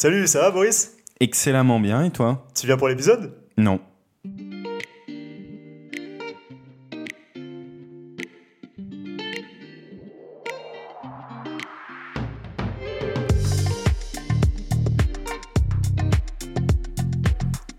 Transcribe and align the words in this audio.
Salut, 0.00 0.28
ça 0.28 0.42
va 0.42 0.52
Boris? 0.52 0.92
Excellemment 1.18 1.80
bien, 1.80 2.04
et 2.04 2.12
toi? 2.12 2.46
Tu 2.54 2.66
viens 2.68 2.76
pour 2.76 2.86
l'épisode? 2.86 3.34
Non. 3.56 3.80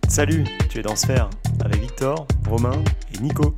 Salut, 0.09 0.43
tu 0.69 0.79
es 0.79 0.81
dans 0.81 0.97
Sphère 0.97 1.29
avec 1.63 1.79
Victor, 1.79 2.27
Romain 2.49 2.83
et 3.15 3.19
Nico. 3.21 3.55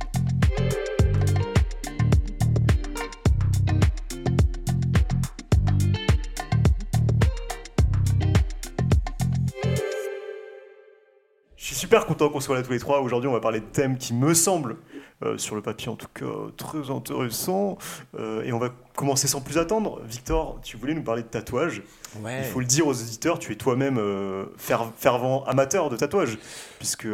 Content 12.12 12.28
qu'on 12.28 12.40
soit 12.40 12.56
là 12.56 12.62
tous 12.62 12.72
les 12.72 12.78
trois. 12.78 13.00
Aujourd'hui, 13.00 13.28
on 13.28 13.32
va 13.32 13.40
parler 13.40 13.60
de 13.60 13.64
thèmes 13.64 13.96
qui 13.96 14.12
me 14.12 14.34
semblent, 14.34 14.76
euh, 15.22 15.38
sur 15.38 15.54
le 15.54 15.62
papier 15.62 15.88
en 15.88 15.96
tout 15.96 16.08
cas, 16.12 16.26
très 16.58 16.90
intéressants. 16.90 17.78
Euh, 18.18 18.42
et 18.42 18.52
on 18.52 18.58
va 18.58 18.68
commencer 18.94 19.26
sans 19.26 19.40
plus 19.40 19.56
attendre. 19.56 20.02
Victor, 20.04 20.58
tu 20.62 20.76
voulais 20.76 20.92
nous 20.92 21.02
parler 21.02 21.22
de 21.22 21.28
tatouage. 21.28 21.82
Ouais. 22.22 22.40
Il 22.40 22.44
faut 22.44 22.60
le 22.60 22.66
dire 22.66 22.86
aux 22.86 22.92
auditeurs, 22.92 23.38
tu 23.38 23.52
es 23.52 23.56
toi-même 23.56 23.96
euh, 23.98 24.44
fer- 24.58 24.92
fervent 24.98 25.42
amateur 25.44 25.88
de 25.88 25.96
tatouage, 25.96 26.38
puisque 26.78 27.08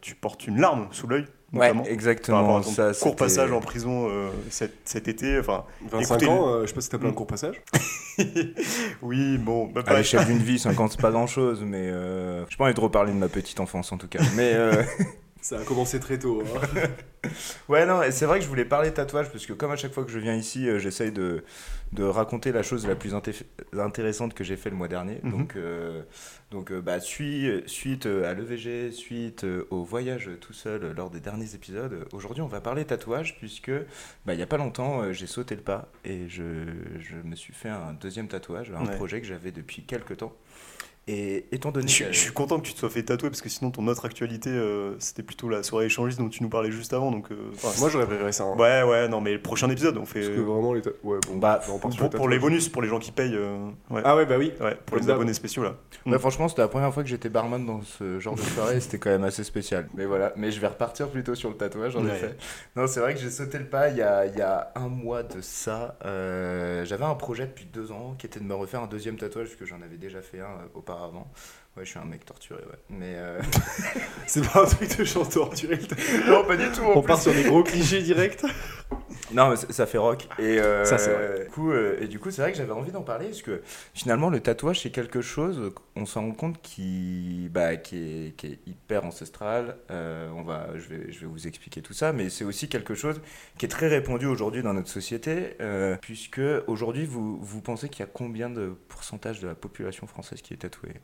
tu 0.00 0.14
portes 0.16 0.46
une 0.48 0.60
larme 0.60 0.88
sous 0.90 1.06
l'œil, 1.06 1.26
notamment. 1.52 1.72
par 1.74 1.76
rapport 1.82 1.92
exactement. 1.92 2.56
à 2.58 2.62
ton 2.62 2.70
Ça, 2.70 2.92
court 3.00 3.16
passage 3.16 3.52
en 3.52 3.60
prison 3.60 4.08
euh, 4.10 4.30
cet, 4.50 4.72
cet 4.84 5.08
été. 5.08 5.38
Enfin, 5.38 5.64
25 5.90 6.14
Écoutez, 6.16 6.30
ans, 6.30 6.48
euh, 6.48 6.62
je 6.62 6.66
sais 6.68 6.74
pas 6.74 6.80
si 6.80 6.88
t'as 6.90 6.98
plein 6.98 7.10
de 7.10 7.14
court 7.14 7.26
passage. 7.26 7.60
oui, 9.02 9.38
bon, 9.38 9.66
bah, 9.66 9.82
À 9.86 9.96
l'échelle 9.96 10.24
d'une 10.26 10.38
vie, 10.38 10.58
50 10.58 10.92
c'est 10.92 11.00
pas 11.00 11.10
grand 11.10 11.26
chose, 11.26 11.62
mais 11.64 11.78
euh, 11.88 12.44
j'ai 12.48 12.56
pas 12.56 12.64
envie 12.64 12.74
de 12.74 12.80
reparler 12.80 13.12
de 13.12 13.18
ma 13.18 13.28
petite 13.28 13.60
enfance 13.60 13.92
en 13.92 13.98
tout 13.98 14.08
cas. 14.08 14.20
Mais 14.36 14.52
euh, 14.54 14.82
Ça 15.42 15.58
a 15.58 15.64
commencé 15.64 15.98
très 15.98 16.18
tôt. 16.20 16.42
hein. 16.46 17.28
ouais, 17.68 17.84
non, 17.84 18.00
et 18.02 18.12
c'est 18.12 18.26
vrai 18.26 18.38
que 18.38 18.44
je 18.44 18.48
voulais 18.48 18.64
parler 18.64 18.92
tatouage 18.92 19.28
parce 19.30 19.44
que 19.44 19.52
comme 19.52 19.72
à 19.72 19.76
chaque 19.76 19.92
fois 19.92 20.04
que 20.04 20.10
je 20.12 20.20
viens 20.20 20.36
ici, 20.36 20.68
euh, 20.68 20.78
j'essaye 20.78 21.10
de, 21.10 21.42
de 21.92 22.04
raconter 22.04 22.52
la 22.52 22.62
chose 22.62 22.86
la 22.86 22.94
plus 22.94 23.12
inté- 23.12 23.42
intéressante 23.76 24.34
que 24.34 24.44
j'ai 24.44 24.56
fait 24.56 24.70
le 24.70 24.76
mois 24.76 24.86
dernier. 24.86 25.18
Mhm. 25.24 25.30
Donc, 25.32 25.56
euh, 25.56 26.02
donc 26.52 26.70
euh, 26.70 26.80
bah, 26.80 27.00
sui- 27.00 27.60
suite 27.66 28.06
euh, 28.06 28.30
à 28.30 28.34
l'EVG, 28.34 28.92
suite 28.92 29.44
au 29.70 29.82
voyage 29.82 30.30
tout 30.40 30.52
seul 30.52 30.92
lors 30.96 31.10
des 31.10 31.18
derniers 31.20 31.56
épisodes, 31.56 32.06
aujourd'hui 32.12 32.42
on 32.42 32.46
va 32.48 32.60
parler 32.60 32.84
tatouage 32.84 33.36
puisque 33.38 33.72
bah, 34.24 34.34
il 34.34 34.38
y 34.38 34.42
a 34.42 34.46
pas 34.46 34.58
longtemps 34.58 35.12
j'ai 35.12 35.26
sauté 35.26 35.56
le 35.56 35.62
pas 35.62 35.88
et 36.04 36.28
je, 36.28 36.44
je 37.00 37.16
me 37.24 37.34
suis 37.34 37.52
fait 37.52 37.68
un 37.68 37.94
deuxième 37.94 38.28
tatouage, 38.28 38.70
un 38.70 38.86
Ouais. 38.86 38.94
projet 38.96 39.20
que 39.20 39.26
j'avais 39.26 39.50
depuis 39.50 39.82
quelques 39.82 40.18
temps. 40.18 40.34
Et 41.08 41.46
étant 41.50 41.72
donné 41.72 41.88
Je, 41.88 42.04
que- 42.04 42.12
je 42.12 42.18
suis 42.18 42.32
content 42.32 42.60
que 42.60 42.66
tu 42.66 42.74
te 42.74 42.78
sois 42.78 42.88
fait 42.88 43.02
tatouer 43.02 43.28
parce 43.28 43.42
que 43.42 43.48
sinon 43.48 43.72
ton 43.72 43.88
autre 43.88 44.04
actualité 44.04 44.50
euh, 44.50 44.94
c'était 45.00 45.24
plutôt 45.24 45.48
la 45.48 45.64
soirée 45.64 45.86
échangiste 45.86 46.20
dont 46.20 46.28
tu 46.28 46.44
nous 46.44 46.48
parlais 46.48 46.70
juste 46.70 46.92
avant 46.92 47.10
donc 47.10 47.32
euh, 47.32 47.50
enfin, 47.54 47.70
Moi, 47.80 47.88
j'aurais 47.90 48.06
préféré 48.06 48.30
ça. 48.30 48.44
hein. 48.44 48.56
ouais 48.56 48.84
ouais 48.84 49.08
non 49.08 49.20
mais 49.20 49.32
le 49.32 49.42
prochain 49.42 49.68
épisode 49.68 49.96
on 49.98 50.06
fait 50.06 50.20
Parce 50.20 50.32
que 50.36 50.40
vraiment, 50.40 50.72
les. 50.74 50.80
ta- 50.82 50.90
Ouais, 51.02 51.18
bon, 51.26 51.38
Bah, 51.38 51.60
on 51.68 51.78
part 51.80 51.90
sur 51.92 52.02
pour, 52.04 52.12
le 52.12 52.16
pour 52.18 52.28
les 52.28 52.38
bonus 52.38 52.68
pour 52.68 52.82
les 52.82 52.88
gens 52.88 53.00
qui 53.00 53.10
payent 53.10 53.34
euh, 53.34 53.66
ouais, 53.90 54.02
Ah 54.04 54.14
ouais, 54.14 54.26
bah 54.26 54.36
oui. 54.38 54.52
ouais, 54.60 54.76
pour 54.86 54.96
les 54.96 55.10
abonnés 55.10 55.34
spéciaux 55.34 55.64
là 55.64 55.74
Mm. 56.04 56.18
franchement, 56.18 56.48
c'était 56.48 56.62
la 56.62 56.68
première 56.68 56.92
fois 56.92 57.02
que 57.04 57.08
j'étais 57.08 57.28
barman 57.28 57.64
dans 57.64 57.80
ce 57.82 58.18
genre 58.18 58.34
de 58.34 58.40
soirée, 58.40 58.80
c'était 58.80 58.98
quand 58.98 59.10
même 59.10 59.22
assez 59.22 59.44
spécial. 59.44 59.88
Mais 59.94 60.04
voilà, 60.04 60.32
mais 60.36 60.50
je 60.50 60.60
vais 60.60 60.66
repartir 60.66 61.08
plutôt 61.08 61.36
sur 61.36 61.48
le 61.48 61.56
tatouage 61.56 61.94
en 61.96 62.04
Ouais. 62.04 62.10
effet. 62.16 62.36
Non, 62.74 62.88
c'est 62.88 62.98
vrai 62.98 63.14
que 63.14 63.20
j'ai 63.20 63.30
sauté 63.30 63.58
le 63.58 63.66
pas 63.66 63.88
il 63.88 63.98
y 63.98 64.02
a, 64.02 64.26
il 64.26 64.36
y 64.36 64.40
a 64.42 64.72
un 64.74 64.88
mois 64.88 65.22
de 65.22 65.40
ça. 65.40 65.96
Euh, 66.04 66.84
J'avais 66.84 67.04
un 67.04 67.14
projet 67.14 67.46
depuis 67.46 67.66
deux 67.66 67.92
ans 67.92 68.14
qui 68.18 68.26
était 68.26 68.40
de 68.40 68.44
me 68.44 68.54
refaire 68.54 68.82
un 68.82 68.86
deuxième 68.88 69.16
tatouage, 69.16 69.46
parce 69.48 69.56
que 69.56 69.64
j'en 69.64 69.80
avais 69.82 69.96
déjà 69.96 70.22
fait 70.22 70.40
un 70.40 70.44
euh, 70.44 70.68
auparavant. 70.92 71.26
Ouais, 71.76 71.84
je 71.84 71.90
suis 71.90 71.98
un 71.98 72.04
mec 72.04 72.24
torturé, 72.24 72.60
ouais. 72.60 72.78
Mais 72.90 73.14
euh, 73.16 73.40
C'est 74.26 74.46
pas 74.46 74.62
un 74.62 74.66
truc 74.66 74.98
de 74.98 75.04
chant 75.04 75.24
torturé. 75.24 75.78
non, 76.28 76.44
pas 76.44 76.56
du 76.56 76.70
tout. 76.70 76.82
On 76.84 77.00
plus. 77.00 77.06
part 77.06 77.20
sur 77.20 77.32
des 77.32 77.44
gros 77.44 77.62
clichés 77.62 78.02
directs. 78.02 78.42
Non, 79.32 79.48
mais 79.48 79.56
ça 79.56 79.86
fait 79.86 79.96
rock. 79.98 80.28
Et, 80.38 80.58
euh, 80.60 80.84
Ça, 80.84 80.98
c'est 80.98 81.12
vrai. 81.12 81.44
Du 81.44 81.50
coup, 81.50 81.70
euh, 81.72 81.96
et 82.00 82.06
du 82.06 82.18
coup, 82.18 82.30
c'est 82.30 82.42
vrai 82.42 82.52
que 82.52 82.58
j'avais 82.58 82.72
envie 82.72 82.92
d'en 82.92 83.02
parler 83.02 83.26
parce 83.26 83.40
que 83.40 83.62
finalement, 83.94 84.28
le 84.28 84.40
tatouage, 84.40 84.80
c'est 84.80 84.90
quelque 84.90 85.22
chose, 85.22 85.72
on 85.96 86.04
s'en 86.04 86.22
rend 86.22 86.32
compte, 86.32 86.60
qui, 86.60 87.48
bah, 87.50 87.76
qui, 87.76 87.96
est, 87.96 88.36
qui 88.36 88.48
est 88.48 88.58
hyper 88.66 89.06
ancestral. 89.06 89.76
Euh, 89.90 90.28
on 90.36 90.42
va, 90.42 90.68
je, 90.74 90.86
vais, 90.88 91.10
je 91.10 91.20
vais 91.20 91.26
vous 91.26 91.46
expliquer 91.46 91.80
tout 91.80 91.94
ça, 91.94 92.12
mais 92.12 92.28
c'est 92.28 92.44
aussi 92.44 92.68
quelque 92.68 92.94
chose 92.94 93.20
qui 93.56 93.64
est 93.64 93.70
très 93.70 93.88
répandu 93.88 94.26
aujourd'hui 94.26 94.62
dans 94.62 94.74
notre 94.74 94.90
société, 94.90 95.56
euh, 95.62 95.96
puisque 96.02 96.42
aujourd'hui, 96.66 97.06
vous, 97.06 97.38
vous 97.40 97.60
pensez 97.62 97.88
qu'il 97.88 98.00
y 98.00 98.08
a 98.08 98.10
combien 98.12 98.50
de 98.50 98.74
pourcentage 98.88 99.40
de 99.40 99.48
la 99.48 99.54
population 99.54 100.06
française 100.06 100.42
qui 100.42 100.52
est 100.52 100.58
tatouée? 100.58 101.00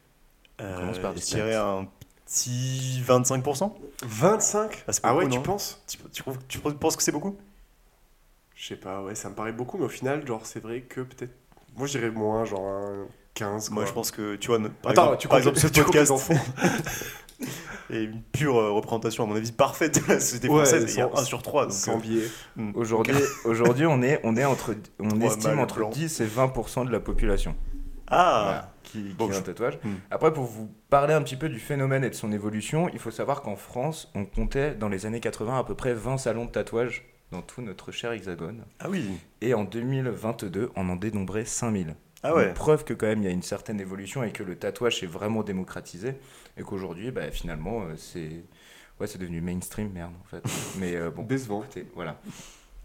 Euh, 0.61 0.77
commence 0.77 0.99
par 0.99 1.15
des 1.15 1.21
je 1.21 1.27
dirais 1.27 1.55
un 1.55 1.87
petit 2.27 3.03
25% 3.07 3.73
25 4.05 4.85
Ah, 4.89 4.93
c'est 4.93 5.01
Ah 5.05 5.13
beaucoup, 5.13 5.25
ouais, 5.25 5.31
tu 5.31 5.37
non 5.37 5.43
penses? 5.43 5.83
Tu, 5.87 5.99
tu, 6.13 6.23
trouves- 6.23 6.39
tu 6.49 6.59
penses 6.59 6.97
que 6.97 7.03
c'est 7.03 7.13
beaucoup? 7.13 7.37
Je 8.55 8.67
sais 8.69 8.77
pas, 8.77 9.03
ouais, 9.03 9.15
ça 9.15 9.29
me 9.31 9.35
paraît 9.37 9.53
beaucoup, 9.53 9.79
mais 9.79 9.85
au 9.85 9.89
final, 9.89 10.27
genre, 10.27 10.45
c'est 10.45 10.61
vrai 10.61 10.81
que 10.81 11.01
peut-être. 11.03 11.33
Moi, 11.77 11.87
je 11.87 11.93
dirais 11.99 12.11
moins, 12.11 12.45
genre 12.45 12.67
un 12.67 13.07
15. 13.35 13.71
moi 13.71 13.83
quoi. 13.85 13.89
je 13.89 13.95
pense 13.95 14.11
que 14.11 14.35
tu 14.35 14.49
vois 14.49 14.59
par 14.83 14.91
Attends, 14.91 15.03
exemple, 15.15 15.19
tu 15.19 15.29
par 15.29 15.39
comptes- 15.41 15.47
exemple 15.57 15.61
ce 15.61 15.67
tu 15.73 15.85
comptes 15.85 15.95
les 15.95 16.01
podcast 16.01 16.11
enfants 16.11 16.35
est 17.91 18.03
une 18.03 18.21
pure 18.23 18.59
euh, 18.59 18.73
représentation 18.73 19.23
à 19.23 19.27
mon 19.29 19.37
avis 19.37 19.53
parfaite 19.53 20.05
de 20.05 20.13
la 20.13 20.19
société 20.21 20.49
Ouais, 20.49 20.57
française 20.65 20.85
et 20.91 20.93
il 20.95 20.99
y 20.99 21.01
a 21.01 21.09
sans- 21.09 21.19
1 21.21 21.25
sur 21.25 21.43
3 21.43 21.65
donc, 21.67 21.73
Sans 21.73 21.97
euh, 21.97 22.01
biais. 22.01 22.29
mm. 22.57 22.73
Aujourd'hui, 22.75 23.15
aujourd'hui 23.45 23.87
on, 23.87 24.03
est, 24.03 24.21
on, 24.25 24.37
est 24.37 24.45
entre, 24.45 24.75
on 24.99 25.21
estime 25.21 25.61
entre 25.61 25.77
blancs. 25.77 25.93
10 25.93 26.21
et 26.21 26.27
20% 26.27 26.87
de 26.87 26.91
la 26.91 26.99
population. 27.01 27.55
Ah 28.11 28.43
Voilà, 28.45 28.73
qui, 28.83 29.03
qui 29.05 29.15
Bon, 29.15 29.31
a 29.31 29.37
un 29.37 29.43
tatouage. 29.43 29.79
Hmm. 29.85 29.95
Après, 30.11 30.33
pour 30.33 30.45
vous 30.45 30.71
parler 30.91 31.15
un 31.15 31.23
petit 31.23 31.37
peu 31.37 31.49
du 31.49 31.59
phénomène 31.61 32.05
et 32.05 32.11
de 32.11 32.15
son 32.15 32.33
évolution, 32.33 32.89
il 32.93 32.99
faut 32.99 33.11
savoir 33.11 33.43
qu'en 33.43 33.57
France, 33.57 34.11
on 34.15 34.25
comptait 34.25 34.75
dans 34.75 34.89
les 34.89 35.07
années 35.07 35.21
80 35.21 35.59
à 35.59 35.65
peu 35.65 35.75
près 35.75 35.95
20 35.95 36.19
salons 36.19 36.45
de 36.47 36.51
tatouage 36.51 37.05
dans 37.31 37.43
tout 37.43 37.61
notre 37.61 37.93
cher 37.93 38.13
hexagone. 38.13 38.65
ah 38.81 38.89
oui 38.89 39.05
Et 39.43 39.53
en 39.55 39.65
2022, 39.65 40.71
on 40.77 40.89
en 40.89 40.97
dénombrait 40.97 41.45
5000. 41.45 41.95
ah 42.23 42.35
ouais 42.35 42.47
Donc, 42.47 42.55
preuve 42.55 42.85
que 42.85 42.95
quand 42.95 43.07
même 43.07 43.21
il 43.21 43.27
y 43.27 43.29
a 43.29 43.33
une 43.33 43.43
certaine 43.43 43.81
évolution 43.81 44.23
et 44.23 44.31
que 44.33 44.43
le 44.43 44.57
tatouage 44.57 45.01
s'est 45.01 45.07
vraiment 45.07 45.43
démocratisé 45.43 46.15
et 46.57 46.63
qu'aujourd'hui, 46.63 47.11
bah, 47.11 47.31
finalement, 47.31 47.83
euh, 47.83 47.97
c'est 47.97 48.45
ouais, 48.99 49.07
c'est 49.07 49.19
devenu 49.19 49.41
mainstream, 49.43 49.91
merde 49.93 50.13
en 50.25 50.29
fait. 50.29 50.43
Mais 50.79 50.97
euh, 50.97 51.11
bon, 51.11 51.23
Décevant. 51.25 51.63
Écoutez, 51.65 51.87
voilà. 51.95 52.19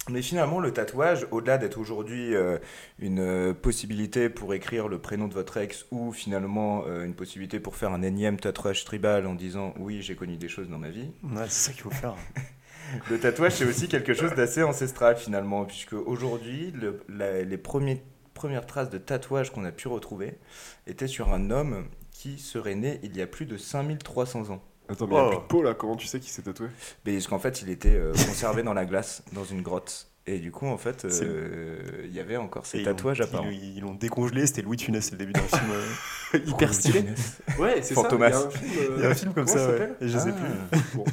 Mais 0.10 0.22
finalement, 0.22 0.60
le 0.60 0.72
tatouage, 0.74 1.28
au-delà 1.32 1.58
d'être 1.58 1.78
aujourd'hui 1.78 2.36
euh, 2.36 2.58
une 3.00 3.20
euh, 3.20 3.54
possibilité 3.54 4.28
pour 4.30 4.54
écrire 4.54 4.90
le 4.90 5.00
prénom 5.00 5.30
de 5.30 5.34
votre 5.34 5.56
ex 5.56 5.86
ou 5.92 6.12
finalement 6.12 6.84
euh, 6.88 7.06
une 7.06 7.14
possibilité 7.14 7.62
pour 7.62 7.78
faire 7.78 7.94
un 7.94 8.02
énième 8.02 8.38
tatouage 8.38 8.84
tribal 8.84 9.26
en 9.26 9.34
disant 9.34 9.74
oui, 9.80 10.02
j'ai 10.02 10.16
connu 10.16 10.36
des 10.36 10.50
choses 10.50 10.68
dans 10.70 10.78
ma 10.78 10.90
vie, 10.90 11.10
Ouais, 11.24 11.46
c'est 11.48 11.68
ça 11.68 11.72
qu'il 11.72 11.84
faut 11.84 11.90
faire 11.92 12.16
le 13.10 13.18
tatouage 13.18 13.54
c'est 13.54 13.66
aussi 13.66 13.88
quelque 13.88 14.14
chose 14.14 14.34
d'assez 14.36 14.62
ancestral 14.62 15.16
finalement, 15.16 15.64
puisque 15.64 15.94
aujourd'hui, 15.94 16.72
le- 16.72 17.00
les 17.44 17.58
premiers, 17.58 18.04
premières 18.34 18.66
traces 18.66 18.90
de 18.90 18.98
tatouage 18.98 19.52
qu'on 19.54 19.64
a 19.64 19.72
pu 19.72 19.88
retrouver 19.88 20.38
étaient 20.86 21.08
sur 21.08 21.34
un 21.34 21.50
homme 21.50 21.86
qui 22.12 22.40
serait 22.40 22.76
né 22.76 23.00
il 23.04 23.16
y 23.16 23.22
a 23.22 23.28
plus 23.28 23.46
de 23.46 23.56
5300 23.56 24.50
ans. 24.50 24.62
Attends, 24.94 25.08
mais 25.08 25.16
il 25.16 25.18
y 25.18 25.20
a 25.20 25.26
Oh. 25.26 25.30
plus 25.30 25.38
de 25.40 25.44
peau 25.48 25.62
là, 25.64 25.74
comment 25.74 25.96
tu 25.96 26.08
sais 26.08 26.20
qu'il 26.20 26.32
s'est 26.32 26.42
tatoué? 26.44 26.68
Mais 27.06 27.14
parce 27.14 27.28
qu'en 27.28 27.40
fait, 27.40 27.62
il 27.62 27.70
était 27.70 27.96
euh, 27.96 28.14
conservé 28.14 28.64
dans 28.64 28.74
la 28.74 28.86
glace, 28.86 29.24
dans 29.34 29.44
une 29.44 29.62
grotte. 29.62 30.08
Et 30.26 30.40
du 30.40 30.52
coup, 30.52 30.68
en 30.68 30.78
fait, 30.78 31.04
euh, 31.04 31.80
il 32.06 32.14
y 32.14 32.22
avait 32.22 32.38
encore 32.38 32.64
Et 32.64 32.68
ces 32.68 32.78
ils 32.80 32.86
tatouages 32.86 33.20
l'ont- 33.20 33.26
apparents. 33.26 33.50
ils- 33.50 33.76
Ils 33.78 33.82
l'ont 33.82 33.94
décongelé, 33.94 34.48
c'était 34.48 34.62
Louis 34.62 34.78
de 34.78 34.82
Funès, 34.82 35.04
c'est 35.04 35.12
le 35.12 35.18
début 35.18 35.34
d'un 35.34 35.42
film. 35.42 35.70
euh, 35.72 36.40
Hyper 36.48 36.74
stylé. 36.74 37.04
Ouais, 37.60 37.82
c'est 37.82 37.94
ça. 37.94 38.02
Fantomas. 38.04 38.30
Il 38.30 38.32
y 38.32 38.34
a 38.36 38.40
un 38.40 38.50
film, 38.50 38.72
euh, 38.80 38.96
Il 38.98 39.04
y 39.04 39.06
a 39.06 39.10
un 39.10 39.14
film 39.16 39.34
comme 39.34 39.46
comment 39.46 39.58
ça, 39.58 39.68
ouais. 39.68 39.78
s'appelle? 39.80 39.96
Et 40.00 40.08
je 40.08 40.18
sais 40.18 40.30
Ah. 40.30 40.34
plus. 40.72 40.80
Bon. 40.96 41.04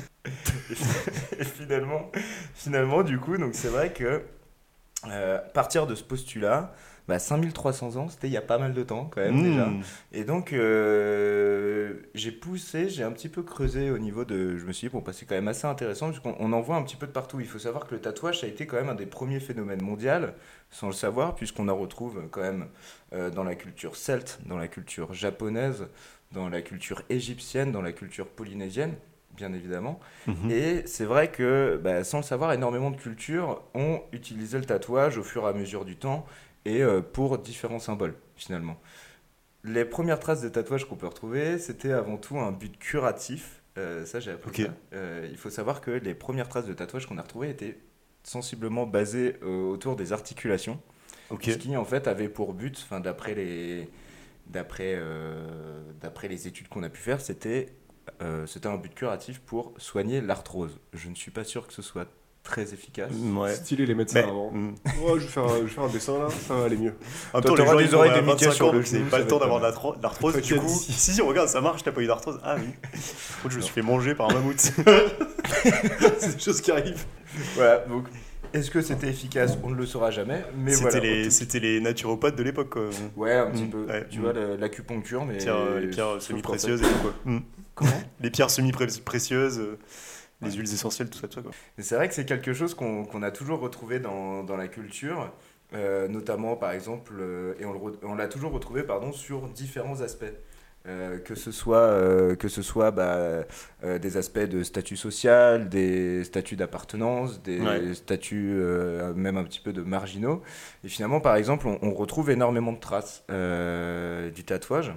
Et 1.39 1.45
finalement, 1.45 2.11
finalement, 2.55 3.03
du 3.03 3.19
coup, 3.19 3.37
donc 3.37 3.55
c'est 3.55 3.69
vrai 3.69 3.93
que 3.93 4.23
euh, 5.09 5.39
partir 5.55 5.87
de 5.87 5.95
ce 5.95 6.05
postulat, 6.05 6.73
bah, 7.11 7.19
5300 7.19 7.97
ans, 7.97 8.09
c'était 8.09 8.29
il 8.29 8.33
y 8.33 8.37
a 8.37 8.41
pas 8.41 8.57
mal 8.57 8.73
de 8.73 8.85
temps 8.85 9.11
quand 9.13 9.21
même 9.21 9.43
déjà. 9.43 9.67
Mmh. 9.67 9.83
Et 10.13 10.23
donc, 10.23 10.53
euh, 10.53 11.95
j'ai 12.15 12.31
poussé, 12.31 12.89
j'ai 12.89 13.03
un 13.03 13.11
petit 13.11 13.29
peu 13.29 13.43
creusé 13.43 13.91
au 13.91 13.99
niveau 13.99 14.25
de. 14.25 14.57
Je 14.57 14.65
me 14.65 14.73
suis 14.73 14.87
dit, 14.87 14.93
bon, 14.93 15.01
bah, 15.01 15.11
c'est 15.13 15.27
quand 15.27 15.35
même 15.35 15.49
assez 15.49 15.67
intéressant, 15.67 16.11
puisqu'on 16.11 16.37
on 16.39 16.53
en 16.53 16.61
voit 16.61 16.77
un 16.77 16.85
petit 16.85 16.95
peu 16.95 17.09
de 17.09 17.13
partout. 17.13 17.41
Il 17.41 17.49
faut 17.49 17.59
savoir 17.59 17.89
que 17.89 17.97
le 17.97 18.01
tatouage, 18.01 18.41
ça 18.41 18.47
a 18.47 18.49
été 18.49 18.65
quand 18.69 18.77
même 18.77 18.91
un 18.91 18.95
des 18.95 19.07
premiers 19.07 19.41
phénomènes 19.41 19.83
mondiaux, 19.83 20.31
sans 20.71 20.87
le 20.87 20.93
savoir, 20.93 21.35
puisqu'on 21.35 21.69
en 21.69 21.77
retrouve 21.77 22.29
quand 22.31 22.43
même 22.43 22.69
euh, 23.13 23.29
dans 23.29 23.43
la 23.43 23.57
culture 23.57 23.97
celte, 23.97 24.39
dans 24.47 24.57
la 24.57 24.69
culture 24.69 25.13
japonaise, 25.13 25.89
dans 26.31 26.49
la 26.49 26.63
culture 26.63 27.03
égyptienne, 27.11 27.73
dans 27.73 27.83
la 27.83 27.91
culture 27.91 28.29
polynésienne, 28.29 28.95
bien 29.37 29.53
évidemment. 29.53 29.99
Mhm. 30.29 30.51
Et 30.51 30.83
c'est 30.87 31.07
vrai 31.07 31.33
que, 31.33 31.81
bah, 31.83 32.05
sans 32.05 32.19
le 32.19 32.23
savoir, 32.23 32.53
énormément 32.53 32.93
de 32.93 32.97
cultures 32.97 33.63
ont 33.75 34.01
utilisé 34.13 34.59
le 34.59 34.65
tatouage 34.65 35.19
au 35.19 35.25
fur 35.25 35.43
et 35.43 35.49
à 35.49 35.53
mesure 35.53 35.85
du 35.85 35.97
temps 35.97 36.25
et 36.65 36.83
euh, 36.83 37.01
pour 37.01 37.39
différents 37.39 37.79
symboles, 37.79 38.15
finalement. 38.37 38.81
Les 39.63 39.85
premières 39.85 40.19
traces 40.19 40.41
de 40.41 40.49
tatouage 40.49 40.87
qu'on 40.87 40.97
peut 40.97 41.07
retrouver, 41.07 41.59
c'était 41.59 41.93
avant 41.93 42.17
tout 42.17 42.39
un 42.39 42.51
but 42.51 42.79
curatif. 42.79 43.63
Euh, 43.77 44.07
ça, 44.07 44.19
j'ai 44.21 44.31
appris 44.31 44.65
ça. 44.65 44.75
Euh, 44.95 45.29
il 45.31 45.37
faut 45.37 45.51
savoir 45.51 45.81
que 45.81 45.91
les 45.91 46.15
premières 46.15 46.49
traces 46.49 46.67
de 46.67 46.73
tatouage 46.73 47.07
qu'on 47.07 47.19
a 47.19 47.23
retrouvées 47.23 47.51
étaient 47.51 47.79
sensiblement 48.23 48.87
basées 48.87 49.37
euh, 49.43 49.71
autour 49.71 49.97
des 49.97 50.13
articulations. 50.13 50.81
Ce 51.31 51.51
qui, 51.51 51.77
en 51.77 51.85
fait, 51.85 52.09
avait 52.09 52.29
pour 52.29 52.55
but, 52.55 52.89
d'après 53.03 53.35
les, 53.35 53.89
d'après 54.47 55.01
d'après 56.01 56.27
les 56.27 56.49
études 56.49 56.67
qu'on 56.69 56.83
a 56.83 56.89
pu 56.89 57.01
faire, 57.01 57.21
c'était 57.21 57.69
c'était 58.47 58.67
un 58.67 58.77
but 58.77 58.93
curatif 58.93 59.39
pour 59.41 59.73
soigner 59.77 60.21
l'arthrose. 60.21 60.81
Je 60.93 61.09
ne 61.09 61.15
suis 61.15 61.31
pas 61.31 61.45
sûr 61.45 61.69
que 61.69 61.73
ce 61.73 61.83
soit 61.83 62.09
très 62.43 62.63
efficace. 62.73 63.11
Ouais. 63.35 63.55
Stylé 63.55 63.87
les 63.87 63.95
médecins 63.95 64.23
Mais, 64.23 64.29
avant. 64.29 64.51
mm. 64.51 64.75
Ouais, 65.03 65.13
je 65.17 65.21
vais, 65.21 65.27
faire 65.29 65.45
un, 65.45 65.57
je 65.59 65.63
vais 65.63 65.69
faire 65.69 65.85
un 65.85 65.89
dessin 65.89 66.19
là, 66.19 66.29
ça 66.49 66.55
va 66.55 66.65
aller 66.65 66.77
mieux. 66.77 66.95
En 67.33 67.39
même 67.39 67.43
Toi, 67.43 67.43
temps, 67.43 67.49
les 67.51 67.57
t'auras 67.57 67.73
gens, 67.73 67.79
des 67.79 67.85
ils 67.85 67.95
oreilles 67.95 68.11
ont 68.13 68.15
de 68.15 68.21
25 68.21 68.33
Mickey 68.33 68.51
sur 68.53 68.73
le 68.73 68.85
c'est 68.85 68.99
genou, 68.99 69.11
pas 69.11 69.19
le 69.19 69.27
temps 69.27 69.39
d'avoir 69.39 69.61
de 69.61 70.03
l'arthrose. 70.03 70.37
Du 70.41 70.57
coup, 70.57 70.69
si. 70.69 70.93
si, 70.93 71.21
regarde, 71.23 71.49
ça 71.49 71.61
marche, 71.61 71.83
t'as 71.83 71.93
pas 71.93 72.01
eu 72.01 72.07
d'arthrose. 72.07 72.41
Ah 72.43 72.57
oui. 72.59 72.65
Je 73.49 73.57
me 73.57 73.61
suis 73.63 73.73
fait 73.73 73.83
manger 73.83 74.15
par 74.15 74.31
un 74.31 74.35
mammouth. 74.35 74.59
c'est 76.19 76.35
des 76.37 76.41
choses 76.43 76.61
qui 76.61 76.71
arrivent. 76.71 77.05
Voilà, 77.55 77.79
donc 77.89 78.05
est-ce 78.53 78.71
que 78.71 78.81
c'était 78.83 79.09
efficace? 79.09 79.57
On 79.63 79.71
ne 79.71 79.77
le 79.77 79.87
saura 79.87 80.11
jamais. 80.11 80.43
Mais 80.57 80.73
C'était 80.73 80.91
voilà. 80.91 81.01
les, 81.01 81.31
c'était 81.31 81.61
les 81.61 81.81
naturopathes 81.81 82.37
de 82.37 82.43
l'époque. 82.43 82.77
Ouais, 83.17 83.35
un 83.35 83.51
petit 83.51 83.63
Mm, 83.65 83.71
peu. 83.71 83.85
ouais, 83.87 84.07
tu 84.11 84.19
mm. 84.19 84.23
vois, 84.23 84.33
la- 84.33 84.57
l'acupuncture, 84.57 85.25
mais. 85.25 85.37
Pierres, 85.39 85.57
euh, 85.57 85.81
les 85.81 85.89
pierres 85.89 86.21
semi-précieuses 86.21 86.81
et 86.81 86.85
tout, 86.85 86.99
quoi. 87.03 87.15
Mm. 87.27 87.39
Comment? 87.77 88.03
Les 88.21 88.31
pierres 88.31 88.51
semi-précieuses, 88.51 89.59
euh, 89.61 89.79
les 90.43 90.53
huiles 90.53 90.73
essentielles, 90.73 91.11
tout 91.11 91.19
ça, 91.19 91.29
tout 91.29 91.35
ça, 91.35 91.43
quoi. 91.43 91.53
C'est 91.79 91.95
vrai 91.97 92.09
que 92.09 92.15
c'est 92.15 92.25
quelque 92.27 92.53
chose 92.53 92.75
qu'on 92.75 93.05
qu'on 93.05 93.23
a 93.23 93.31
toujours 93.31 93.61
retrouvé 93.61 94.01
dans, 94.01 94.43
dans 94.45 94.57
la 94.57 94.69
culture, 94.69 95.33
euh, 95.75 96.09
notamment 96.09 96.57
par 96.57 96.73
exemple, 96.73 97.15
euh, 97.21 97.55
et 97.61 97.65
on 97.65 97.73
le 97.73 97.79
re- 97.79 97.99
on 98.03 98.15
l'a 98.15 98.29
toujours 98.29 98.53
retrouvé 98.53 98.83
pardon, 98.83 99.13
sur 99.13 99.49
différents 99.49 100.01
aspects. 100.01 100.25
Euh, 100.87 101.19
que 101.19 101.35
ce 101.35 101.53
soit, 101.53 102.37
que 102.39 102.49
ce 102.49 102.63
soit 102.63 102.91
bah, 102.91 103.45
des 104.01 104.17
aspects 104.17 104.39
de 104.39 104.63
statut 104.63 104.97
social, 104.97 105.69
des 105.69 106.25
statuts 106.25 106.57
d'appartenance, 106.57 107.43
des 107.43 107.61
Ouais. 107.61 107.93
statuts 107.95 108.55
même 109.15 109.37
un 109.37 109.45
petit 109.45 109.61
peu 109.61 109.75
de 109.75 109.83
marginaux. 109.83 110.43
Et 110.83 110.89
finalement, 110.89 111.21
par 111.21 111.37
exemple, 111.37 111.67
on, 111.69 111.79
on 111.83 111.93
retrouve 111.93 112.31
énormément 112.31 112.73
de 112.73 112.81
traces 112.81 113.25
du 113.29 114.45
tatouage. 114.45 114.95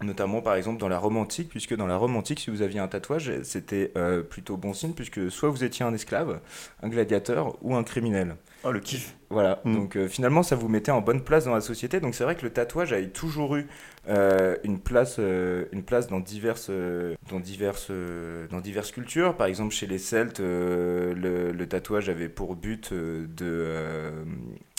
Notamment 0.00 0.40
par 0.42 0.54
exemple 0.54 0.78
dans 0.78 0.88
la 0.88 0.98
Rome 0.98 1.16
antique, 1.16 1.48
puisque 1.48 1.74
dans 1.74 1.88
la 1.88 1.96
Rome 1.96 2.14
antique, 2.14 2.38
si 2.38 2.50
vous 2.50 2.62
aviez 2.62 2.78
un 2.78 2.86
tatouage, 2.86 3.32
c'était 3.42 3.90
euh, 3.96 4.22
plutôt 4.22 4.56
bon 4.56 4.72
signe, 4.72 4.92
puisque 4.92 5.28
soit 5.28 5.48
vous 5.48 5.64
étiez 5.64 5.84
un 5.84 5.92
esclave, 5.92 6.38
un 6.84 6.88
gladiateur 6.88 7.56
ou 7.62 7.74
un 7.74 7.82
criminel. 7.82 8.36
Oh, 8.62 8.70
le 8.70 8.78
kiff. 8.78 9.16
Voilà, 9.30 9.60
Mm. 9.64 9.74
donc 9.74 9.96
euh, 9.96 10.06
finalement 10.08 10.44
ça 10.44 10.54
vous 10.54 10.68
mettait 10.68 10.92
en 10.92 11.00
bonne 11.00 11.22
place 11.22 11.46
dans 11.46 11.54
la 11.54 11.60
société. 11.60 11.98
Donc 11.98 12.14
c'est 12.14 12.22
vrai 12.22 12.36
que 12.36 12.42
le 12.44 12.50
tatouage 12.52 12.92
a 12.92 13.02
toujours 13.06 13.56
eu 13.56 13.66
euh, 14.08 14.56
une, 14.62 14.78
place, 14.78 15.16
euh, 15.18 15.64
une 15.72 15.82
place 15.82 16.06
dans 16.06 16.20
diverses, 16.20 16.68
euh, 16.70 17.16
dans, 17.28 17.40
diverses, 17.40 17.88
euh, 17.90 18.46
dans 18.52 18.60
diverses 18.60 18.92
cultures. 18.92 19.34
Par 19.36 19.48
exemple 19.48 19.74
chez 19.74 19.88
les 19.88 19.98
Celtes, 19.98 20.38
euh, 20.38 21.12
le, 21.14 21.50
le 21.50 21.66
tatouage 21.68 22.08
avait 22.08 22.28
pour 22.28 22.54
but 22.54 22.92
de, 22.94 24.12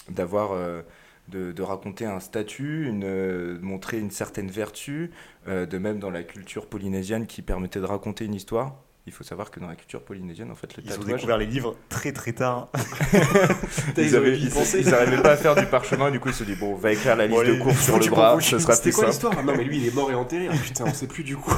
d'avoir... 0.10 0.54
euh, 0.54 0.82
de, 1.30 1.52
de 1.52 1.62
raconter 1.62 2.06
un 2.06 2.20
statut, 2.20 2.88
une, 2.88 3.04
euh, 3.06 3.58
de 3.58 3.62
montrer 3.64 4.00
une 4.00 4.12
certaine 4.12 4.50
vertu, 4.50 5.12
euh, 5.48 5.66
de 5.66 5.78
même 5.78 6.00
dans 6.00 6.10
la 6.10 6.24
culture 6.24 6.66
polynésienne 6.66 7.28
qui 7.28 7.42
permettait 7.42 7.80
de 7.80 7.86
raconter 7.86 8.26
une 8.26 8.36
histoire. 8.36 8.76
Il 9.06 9.14
faut 9.14 9.24
savoir 9.24 9.50
que 9.50 9.60
dans 9.60 9.68
la 9.68 9.76
culture 9.76 10.04
polynésienne, 10.04 10.52
en 10.52 10.56
fait, 10.56 10.78
le 10.78 10.84
Ils 10.84 10.92
ont 10.92 10.98
tatouage, 10.98 11.16
découvert 11.16 11.38
les 11.40 11.48
livres 11.48 11.76
très 11.88 12.12
très 12.12 12.34
tard. 12.34 12.70
Ils, 13.98 14.16
avaient, 14.16 14.34
dû 14.34 14.38
y 14.38 14.44
ils, 14.44 14.50
penser. 14.52 14.82
ils 14.82 14.94
arrivaient 14.94 15.22
pas 15.22 15.32
à 15.32 15.38
faire 15.38 15.56
du 15.56 15.66
parchemin, 15.66 16.12
du 16.12 16.20
coup 16.20 16.30
ils 16.30 16.36
se 16.36 16.44
dit 16.44 16.56
bon, 16.56 16.74
on 16.74 16.76
va 16.76 16.92
écrire 16.92 17.16
la 17.16 17.26
liste 17.26 17.40
Bon, 17.40 17.48
de 17.48 17.60
courses 17.60 17.86
sur 17.86 17.98
le 17.98 18.06
bras, 18.08 18.40
ce 18.40 18.60
sera 18.60 18.74
plus 18.74 18.78
C'était 18.78 18.92
quoi 18.92 19.08
l'histoire? 19.08 19.44
Non, 19.44 19.54
mais 19.58 19.64
lui 19.64 19.78
il 19.78 19.88
est 19.88 19.96
mort 19.96 20.12
et 20.12 20.16
enterré. 20.16 20.48
Ah, 20.52 20.56
putain, 20.64 20.86
on 20.88 20.94
sait 20.94 21.08
plus 21.08 21.24
du 21.24 21.36
coup. 21.38 21.56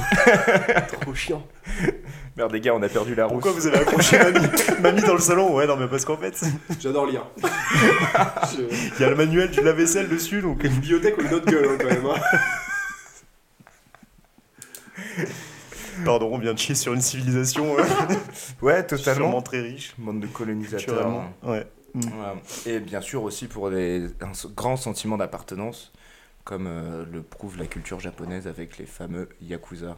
Trop 1.02 1.14
chiant. 1.14 1.46
Merde, 2.42 2.54
les 2.54 2.60
gars, 2.62 2.74
on 2.74 2.82
a 2.82 2.90
perdu 2.90 3.14
la 3.14 3.26
roue. 3.28 3.34
Pourquoi 3.36 3.52
vous 3.52 3.68
avez 3.68 3.78
accroché 3.78 4.18
mamie, 4.18 4.48
mamie 4.82 5.02
dans 5.04 5.14
le 5.14 5.20
salon 5.20 5.54
Ouais, 5.56 5.68
non, 5.68 5.78
mais 5.78 5.88
parce 5.88 6.06
qu'en 6.06 6.18
fait, 6.18 6.42
J'adore 6.80 7.06
lire. 7.06 7.28
Je- 7.38 8.64
il 8.96 9.00
y 9.00 9.04
a 9.04 9.10
le 9.10 9.16
manuel 9.16 9.52
du 9.52 9.62
lave-vaisselle 9.62 10.10
dessus, 10.10 10.42
donc. 10.42 10.64
Une 10.64 10.72
bibliothèque 10.74 11.20
ou 11.20 11.22
une 11.22 11.34
autre 11.36 11.46
gueule 11.46 11.68
hein, 11.70 11.78
quand 11.80 11.86
même. 11.88 12.06
hein. 12.08 12.20
Pardon, 16.04 16.30
on 16.34 16.40
vient 16.40 16.54
de 16.54 16.58
chier 16.60 16.74
sur 16.74 16.94
une 16.94 17.02
civilisation 17.02 17.78
euh, 17.78 17.84
Ouais, 18.64 18.84
totalement. 18.88 19.26
sûrement 19.28 19.42
très 19.44 19.62
riche, 19.62 19.94
Bande 20.00 20.20
de 20.20 20.26
colonisateurs. 20.26 20.80
culturellement. 20.80 21.34
Ouais. 21.44 21.68
Et 22.66 22.80
bien 22.80 23.02
sûr 23.02 23.22
aussi 23.22 23.46
pour 23.48 23.70
des, 23.70 24.08
un 24.22 24.32
grand 24.56 24.78
sentiment 24.78 25.18
d'appartenance, 25.18 25.92
comme 26.44 26.66
euh, 26.68 27.06
le 27.12 27.22
prouve 27.22 27.58
la 27.60 27.68
culture 27.68 28.00
japonaise 28.00 28.48
avec 28.48 28.80
les 28.80 28.88
fameux 28.88 29.30
yakuza. 29.42 29.98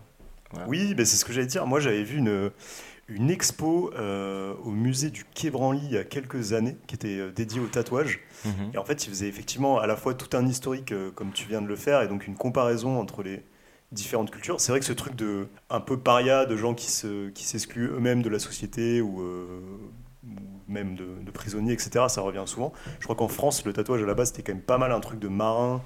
Voilà. 0.53 0.69
Oui, 0.69 0.93
ben 0.93 1.05
c'est 1.05 1.17
ce 1.17 1.25
que 1.25 1.33
j'allais 1.33 1.47
dire. 1.47 1.65
Moi, 1.65 1.79
j'avais 1.79 2.03
vu 2.03 2.17
une, 2.17 2.51
une 3.07 3.29
expo 3.29 3.91
euh, 3.95 4.53
au 4.63 4.71
musée 4.71 5.09
du 5.09 5.25
Quai 5.25 5.49
Branly 5.49 5.81
il 5.83 5.91
y 5.91 5.97
a 5.97 6.03
quelques 6.03 6.53
années 6.53 6.77
qui 6.87 6.95
était 6.95 7.19
euh, 7.19 7.31
dédiée 7.31 7.59
au 7.59 7.67
tatouage. 7.67 8.21
Mhm. 8.45 8.71
Et 8.73 8.77
en 8.77 8.85
fait, 8.85 9.05
il 9.05 9.09
faisait 9.09 9.27
effectivement 9.27 9.79
à 9.79 9.87
la 9.87 9.95
fois 9.95 10.13
tout 10.13 10.35
un 10.37 10.47
historique, 10.47 10.91
euh, 10.91 11.11
comme 11.11 11.31
tu 11.31 11.47
viens 11.47 11.61
de 11.61 11.67
le 11.67 11.75
faire, 11.75 12.01
et 12.01 12.07
donc 12.07 12.27
une 12.27 12.35
comparaison 12.35 12.99
entre 12.99 13.23
les 13.23 13.43
différentes 13.91 14.31
cultures. 14.31 14.59
C'est 14.59 14.71
vrai 14.71 14.79
que 14.79 14.85
ce 14.85 14.93
truc 14.93 15.15
de 15.15 15.47
un 15.69 15.79
peu 15.79 15.97
paria, 15.97 16.45
de 16.45 16.55
gens 16.55 16.73
qui 16.73 16.91
se 16.91 17.29
qui 17.29 17.43
s'excluent 17.43 17.91
eux-mêmes 17.93 18.21
de 18.21 18.29
la 18.29 18.39
société 18.39 19.01
ou, 19.01 19.21
euh, 19.21 19.61
ou 20.25 20.31
même 20.67 20.95
de, 20.95 21.07
de 21.21 21.31
prisonniers, 21.31 21.73
etc. 21.73 22.05
Ça 22.07 22.21
revient 22.21 22.43
souvent. 22.45 22.73
Je 22.99 23.03
crois 23.03 23.15
qu'en 23.15 23.27
France, 23.27 23.65
le 23.65 23.73
tatouage 23.73 24.01
à 24.01 24.05
la 24.05 24.15
base 24.15 24.29
c'était 24.29 24.43
quand 24.43 24.53
même 24.53 24.63
pas 24.63 24.77
mal 24.77 24.91
un 24.91 24.99
truc 24.99 25.19
de 25.19 25.27
marin 25.27 25.81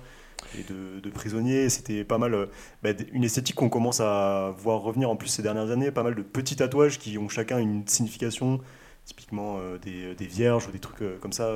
et 0.57 0.63
de, 0.63 0.99
de 0.99 1.09
prisonniers. 1.09 1.69
C'était 1.69 2.03
pas 2.03 2.17
mal 2.17 2.33
euh, 2.33 2.45
bah, 2.83 2.89
une 3.13 3.23
esthétique 3.23 3.55
qu'on 3.55 3.69
commence 3.69 3.99
à 3.99 4.53
voir 4.57 4.81
revenir 4.81 5.09
en 5.09 5.15
plus 5.15 5.27
ces 5.29 5.43
dernières 5.43 5.71
années. 5.71 5.91
Pas 5.91 6.03
mal 6.03 6.15
de 6.15 6.21
petits 6.21 6.55
tatouages 6.55 6.99
qui 6.99 7.17
ont 7.17 7.29
chacun 7.29 7.59
une 7.59 7.87
signification. 7.87 8.61
Typiquement 9.07 9.55
euh, 9.59 9.77
des, 9.77 10.15
des 10.15 10.25
vierges 10.25 10.67
ou 10.67 10.71
des 10.71 10.79
trucs 10.79 11.01
euh, 11.01 11.17
comme 11.19 11.31
ça. 11.31 11.49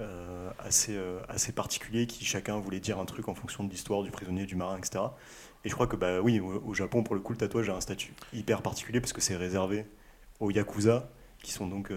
euh, 0.00 0.50
assez, 0.60 0.96
assez 1.28 1.50
particuliers 1.50 2.06
qui 2.06 2.24
chacun 2.24 2.56
voulait 2.60 2.78
dire 2.78 3.00
un 3.00 3.04
truc 3.04 3.28
en 3.28 3.34
fonction 3.34 3.64
de 3.64 3.70
l'histoire 3.70 4.04
du 4.04 4.12
prisonnier, 4.12 4.46
du 4.46 4.54
marin, 4.54 4.78
etc. 4.78 5.06
Et 5.64 5.68
je 5.68 5.74
crois 5.74 5.88
que 5.88 5.96
bah 5.96 6.20
oui, 6.20 6.38
au, 6.38 6.62
au 6.64 6.74
Japon, 6.74 7.02
pour 7.02 7.16
le 7.16 7.20
coup, 7.20 7.32
le 7.32 7.38
tatouage 7.38 7.68
a 7.68 7.74
un 7.74 7.80
statut 7.80 8.12
hyper 8.32 8.62
particulier 8.62 9.00
parce 9.00 9.12
que 9.12 9.20
c'est 9.20 9.34
réservé 9.34 9.86
aux 10.38 10.52
yakuza, 10.52 11.10
qui 11.42 11.50
sont 11.50 11.66
donc 11.66 11.90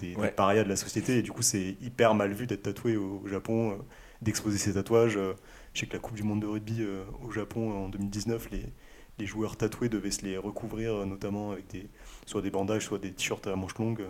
des, 0.00 0.16
parias 0.34 0.64
de 0.64 0.70
la 0.70 0.76
société. 0.76 1.18
Et 1.18 1.22
du 1.22 1.30
coup, 1.30 1.42
c'est 1.42 1.76
hyper 1.82 2.14
mal 2.14 2.32
vu 2.32 2.46
d'être 2.46 2.62
tatoué 2.62 2.96
au, 2.96 3.20
au 3.22 3.28
Japon, 3.28 3.78
d'exposer 4.22 4.58
ses 4.58 4.74
tatouages. 4.74 5.16
Euh, 5.16 5.34
je 5.74 5.80
sais 5.80 5.86
que 5.86 5.92
la 5.94 5.98
Coupe 5.98 6.16
du 6.16 6.22
Monde 6.22 6.40
de 6.40 6.46
rugby 6.46 6.78
euh, 6.82 7.04
au 7.22 7.30
Japon 7.30 7.72
en 7.72 7.88
2019, 7.88 8.50
les, 8.50 8.64
les 9.18 9.26
joueurs 9.26 9.56
tatoués 9.56 9.88
devaient 9.88 10.10
se 10.10 10.24
les 10.24 10.36
recouvrir, 10.38 10.94
euh, 10.94 11.04
notamment 11.06 11.52
avec 11.52 11.66
des, 11.68 11.88
soit 12.26 12.42
des 12.42 12.50
bandages, 12.50 12.84
soit 12.86 12.98
des 12.98 13.12
t-shirts 13.12 13.46
à 13.46 13.56
manches 13.56 13.76
longues, 13.78 14.00
euh, 14.02 14.06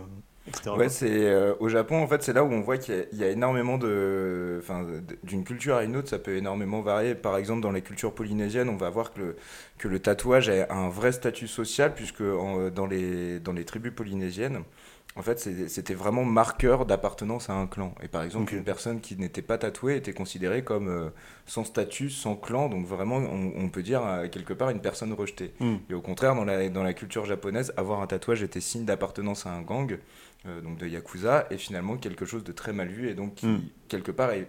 etc. 0.47 0.75
Ouais, 0.75 0.89
c'est 0.89 1.09
euh, 1.29 1.55
au 1.59 1.69
Japon 1.69 2.01
en 2.03 2.07
fait, 2.07 2.21
c'est 2.23 2.33
là 2.33 2.43
où 2.43 2.51
on 2.51 2.59
voit 2.61 2.77
qu'il 2.77 2.93
y 2.93 2.99
a- 2.99 3.05
il 3.13 3.17
y, 3.17 3.23
a 3.23 3.29
énormément 3.29 3.77
de, 3.77 4.61
d'une 5.23 5.43
culture 5.45 5.75
à 5.75 5.83
une 5.85 5.95
autre, 5.95 6.09
ça 6.09 6.19
peut 6.19 6.35
énormément 6.35 6.81
varier. 6.81 7.15
Par 7.15 7.37
exemple, 7.37 7.61
dans 7.61 7.71
les 7.71 7.81
cultures 7.81 8.13
polynésiennes, 8.13 8.67
on 8.69 8.75
va 8.75 8.89
voir 8.89 9.13
que 9.13 9.19
le, 9.19 9.35
que 9.77 9.87
le 9.87 9.99
tatouage 9.99 10.49
a 10.49 10.71
un 10.73 10.89
vrai 10.89 11.13
statut 11.13 11.47
social, 11.47 11.93
puisque 11.95 12.21
en- 12.21 12.69
dans 12.69 12.85
les 12.85 13.39
dans 13.39 13.53
les 13.53 13.63
tribus 13.65 13.93
polynésiennes, 13.95 14.63
en 15.17 15.23
fait, 15.23 15.39
c'était 15.67 15.95
vraiment 15.95 16.23
marqueur 16.23 16.85
d'appartenance 16.85 17.49
à 17.49 17.53
un 17.53 17.65
clan. 17.65 17.95
Et 18.03 18.07
par 18.07 18.21
exemple, 18.23 18.53
une 18.53 18.63
personne 18.63 19.01
qui 19.01 19.15
n'était 19.15 19.41
pas 19.41 19.57
tatouée 19.57 19.95
était 19.97 20.13
considérée 20.13 20.63
comme 20.63 20.87
euh, 20.87 21.09
sans 21.47 21.63
statut, 21.63 22.11
sans 22.11 22.35
clan, 22.35 22.69
donc 22.69 22.85
vraiment, 22.85 23.17
on, 23.17 23.51
on 23.55 23.69
peut 23.69 23.81
dire 23.81 24.05
euh, 24.05 24.27
quelque 24.27 24.53
part 24.53 24.69
une 24.69 24.79
personne 24.79 25.11
rejetée. 25.13 25.53
Hmm. 25.59 25.77
Et 25.89 25.95
au 25.95 26.01
contraire, 26.01 26.35
dans 26.35 26.45
la, 26.45 26.69
dans 26.69 26.83
la 26.83 26.93
culture 26.93 27.25
japonaise, 27.25 27.73
avoir 27.77 28.01
un 28.01 28.07
tatouage 28.07 28.43
était 28.43 28.61
signe 28.61 28.85
d'appartenance 28.85 29.47
à 29.47 29.51
un 29.51 29.63
gang, 29.63 29.97
euh, 30.45 30.61
donc 30.61 30.77
de 30.77 30.85
Yakuza, 30.87 31.47
et 31.49 31.57
finalement 31.57 31.97
quelque 31.97 32.25
chose 32.25 32.43
de 32.43 32.51
très 32.51 32.71
mal 32.71 32.89
vu, 32.89 33.09
et 33.09 33.15
donc 33.15 33.35
qui, 33.35 33.47
Mm. 33.47 33.61
quelque 33.87 34.11
part, 34.11 34.31
est 34.31 34.47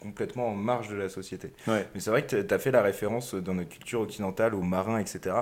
complètement 0.00 0.48
en 0.48 0.54
marge 0.54 0.88
de 0.90 0.94
la 0.94 1.08
société. 1.08 1.52
Ouais. 1.66 1.88
Mais 1.92 2.00
c'est 2.00 2.10
vrai 2.10 2.24
que 2.24 2.40
tu 2.40 2.54
as 2.54 2.58
fait 2.60 2.70
la 2.70 2.82
référence 2.82 3.34
dans 3.34 3.54
notre 3.54 3.70
culture 3.70 4.00
occidentale 4.00 4.54
aux 4.54 4.62
marins, 4.62 4.98
etc. 5.00 5.34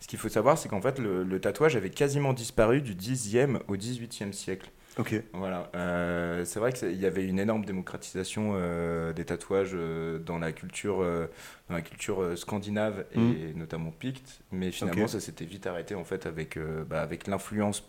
Ce 0.00 0.08
qu'il 0.08 0.18
faut 0.18 0.28
savoir, 0.30 0.58
c'est 0.58 0.68
qu'en 0.68 0.80
fait, 0.80 0.98
le, 0.98 1.22
le 1.24 1.40
tatouage 1.40 1.76
avait 1.76 1.90
quasiment 1.90 2.32
disparu 2.32 2.80
du 2.82 2.94
10e 2.94 3.60
au 3.68 3.76
18e 3.76 4.32
siècle. 4.32 4.70
Ok. 4.98 5.14
Voilà, 5.32 5.70
Euh, 5.76 6.44
c'est 6.44 6.58
vrai 6.58 6.72
qu'il 6.72 6.96
y 7.00 7.06
avait 7.06 7.24
une 7.24 7.38
énorme 7.38 7.64
démocratisation 7.64 8.54
euh, 8.56 9.12
des 9.12 9.24
tatouages 9.24 9.70
euh, 9.74 10.18
dans 10.18 10.38
la 10.38 10.52
culture, 10.52 10.98
dans 11.68 11.74
la 11.74 11.80
culture 11.82 12.36
scandinave 12.36 13.04
et 13.14 13.18
Mm. 13.18 13.58
notamment 13.58 13.92
picte, 13.92 14.40
mais 14.50 14.72
finalement 14.72 15.06
ça 15.06 15.20
s'était 15.20 15.44
vite 15.44 15.66
arrêté 15.66 15.94
en 15.94 16.04
fait 16.04 16.26
avec, 16.26 16.58
bah, 16.88 17.02
avec 17.02 17.28
l'influence 17.28 17.86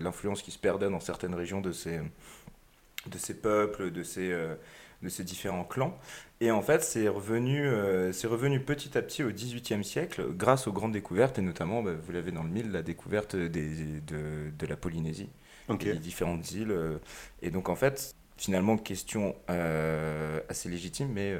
l'influence 0.00 0.42
qui 0.42 0.50
se 0.50 0.58
perdait 0.58 0.88
dans 0.88 1.00
certaines 1.00 1.34
régions 1.34 1.60
de 1.60 1.70
ces, 1.72 2.00
de 3.06 3.18
ces 3.18 3.34
peuples, 3.34 3.90
de 3.90 4.02
ces, 4.02 4.34
de 5.02 5.08
ces 5.08 5.24
différents 5.24 5.64
clans. 5.64 5.96
Et 6.40 6.50
en 6.50 6.62
fait, 6.62 6.82
c'est 6.82 7.08
revenu, 7.08 7.66
euh, 7.66 8.12
c'est 8.12 8.26
revenu 8.26 8.60
petit 8.60 8.96
à 8.98 9.02
petit 9.02 9.22
au 9.24 9.30
XVIIIe 9.30 9.84
siècle 9.84 10.26
grâce 10.32 10.66
aux 10.66 10.72
grandes 10.72 10.92
découvertes, 10.92 11.38
et 11.38 11.42
notamment, 11.42 11.82
bah, 11.82 11.92
vous 12.00 12.12
l'avez 12.12 12.32
dans 12.32 12.42
le 12.42 12.48
mille, 12.50 12.70
la 12.72 12.82
découverte 12.82 13.36
des, 13.36 14.00
de, 14.00 14.50
de 14.56 14.66
la 14.66 14.76
Polynésie 14.76 15.30
les 15.80 15.98
différentes 15.98 16.50
îles. 16.52 16.70
euh, 16.72 16.98
Et 17.42 17.50
donc, 17.50 17.68
en 17.68 17.76
fait, 17.76 18.14
finalement, 18.36 18.76
question 18.78 19.36
euh, 19.50 20.40
assez 20.48 20.68
légitime, 20.68 21.10
mais 21.12 21.36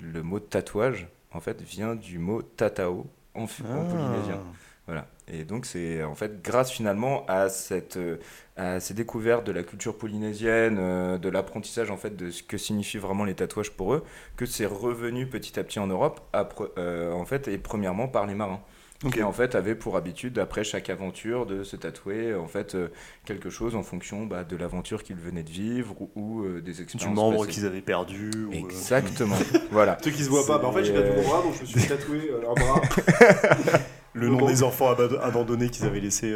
le 0.00 0.22
mot 0.22 0.40
tatouage, 0.40 1.08
en 1.32 1.40
fait, 1.40 1.62
vient 1.62 1.94
du 1.96 2.18
mot 2.18 2.42
tatao 2.42 3.06
en, 3.34 3.46
en 3.72 3.84
polynésien. 3.84 4.40
Voilà. 4.86 5.06
Et 5.28 5.44
donc, 5.44 5.64
c'est 5.64 6.02
en 6.02 6.14
fait 6.14 6.42
grâce 6.42 6.70
finalement 6.70 7.24
à, 7.26 7.48
cette, 7.48 7.96
euh, 7.96 8.18
à 8.56 8.80
ces 8.80 8.92
découvertes 8.92 9.46
de 9.46 9.52
la 9.52 9.62
culture 9.62 9.96
polynésienne, 9.96 10.76
euh, 10.78 11.16
de 11.16 11.28
l'apprentissage 11.30 11.90
en 11.90 11.96
fait 11.96 12.14
de 12.16 12.30
ce 12.30 12.42
que 12.42 12.58
signifient 12.58 12.98
vraiment 12.98 13.24
les 13.24 13.34
tatouages 13.34 13.70
pour 13.70 13.94
eux, 13.94 14.04
que 14.36 14.44
c'est 14.44 14.66
revenu 14.66 15.26
petit 15.26 15.58
à 15.58 15.64
petit 15.64 15.78
en 15.78 15.86
Europe, 15.86 16.20
après, 16.34 16.66
euh, 16.76 17.12
en 17.12 17.24
fait, 17.24 17.48
et 17.48 17.56
premièrement 17.56 18.08
par 18.08 18.26
les 18.26 18.34
marins. 18.34 18.60
Ok. 19.04 19.14
Qui 19.14 19.22
en 19.22 19.32
fait 19.32 19.54
avaient 19.54 19.74
pour 19.74 19.96
habitude, 19.96 20.38
après 20.38 20.64
chaque 20.64 20.88
aventure, 20.88 21.44
de 21.44 21.62
se 21.62 21.76
tatouer 21.76 22.34
en 22.34 22.46
fait 22.46 22.74
euh, 22.74 22.88
quelque 23.26 23.50
chose 23.50 23.74
en 23.76 23.82
fonction 23.82 24.24
bah, 24.24 24.44
de 24.44 24.56
l'aventure 24.56 25.02
qu'ils 25.02 25.16
venaient 25.16 25.42
de 25.42 25.50
vivre 25.50 25.94
ou, 26.00 26.10
ou, 26.14 26.60
des 26.60 26.72
Du 26.72 26.82
expériences. 26.82 27.14
membre 27.14 27.40
passées. 27.40 27.50
qu'ils 27.50 27.66
avaient 27.66 27.82
perdu. 27.82 28.30
ou, 28.46 28.52
euh, 28.52 28.54
Exactement. 28.54 29.36
voilà. 29.70 29.98
Ceux 30.02 30.10
qui 30.10 30.22
se 30.24 30.30
voient 30.30 30.46
pas, 30.46 30.58
bah 30.58 30.68
en 30.68 30.72
fait 30.72 30.84
j'ai 30.84 30.92
perdu 30.92 31.10
mon 31.16 31.22
bras 31.22 31.42
donc 31.42 31.54
je 31.54 31.62
me 31.62 31.66
suis 31.66 31.88
tatoué 31.88 32.30
euh, 32.30 32.50
un 32.50 32.54
bras. 32.54 32.80
le 34.14 34.28
nom 34.28 34.46
des 34.46 34.62
enfants 34.62 34.94
abandonnés 35.22 35.68
qu'ils 35.68 35.84
avaient 35.84 36.00
laissés. 36.00 36.34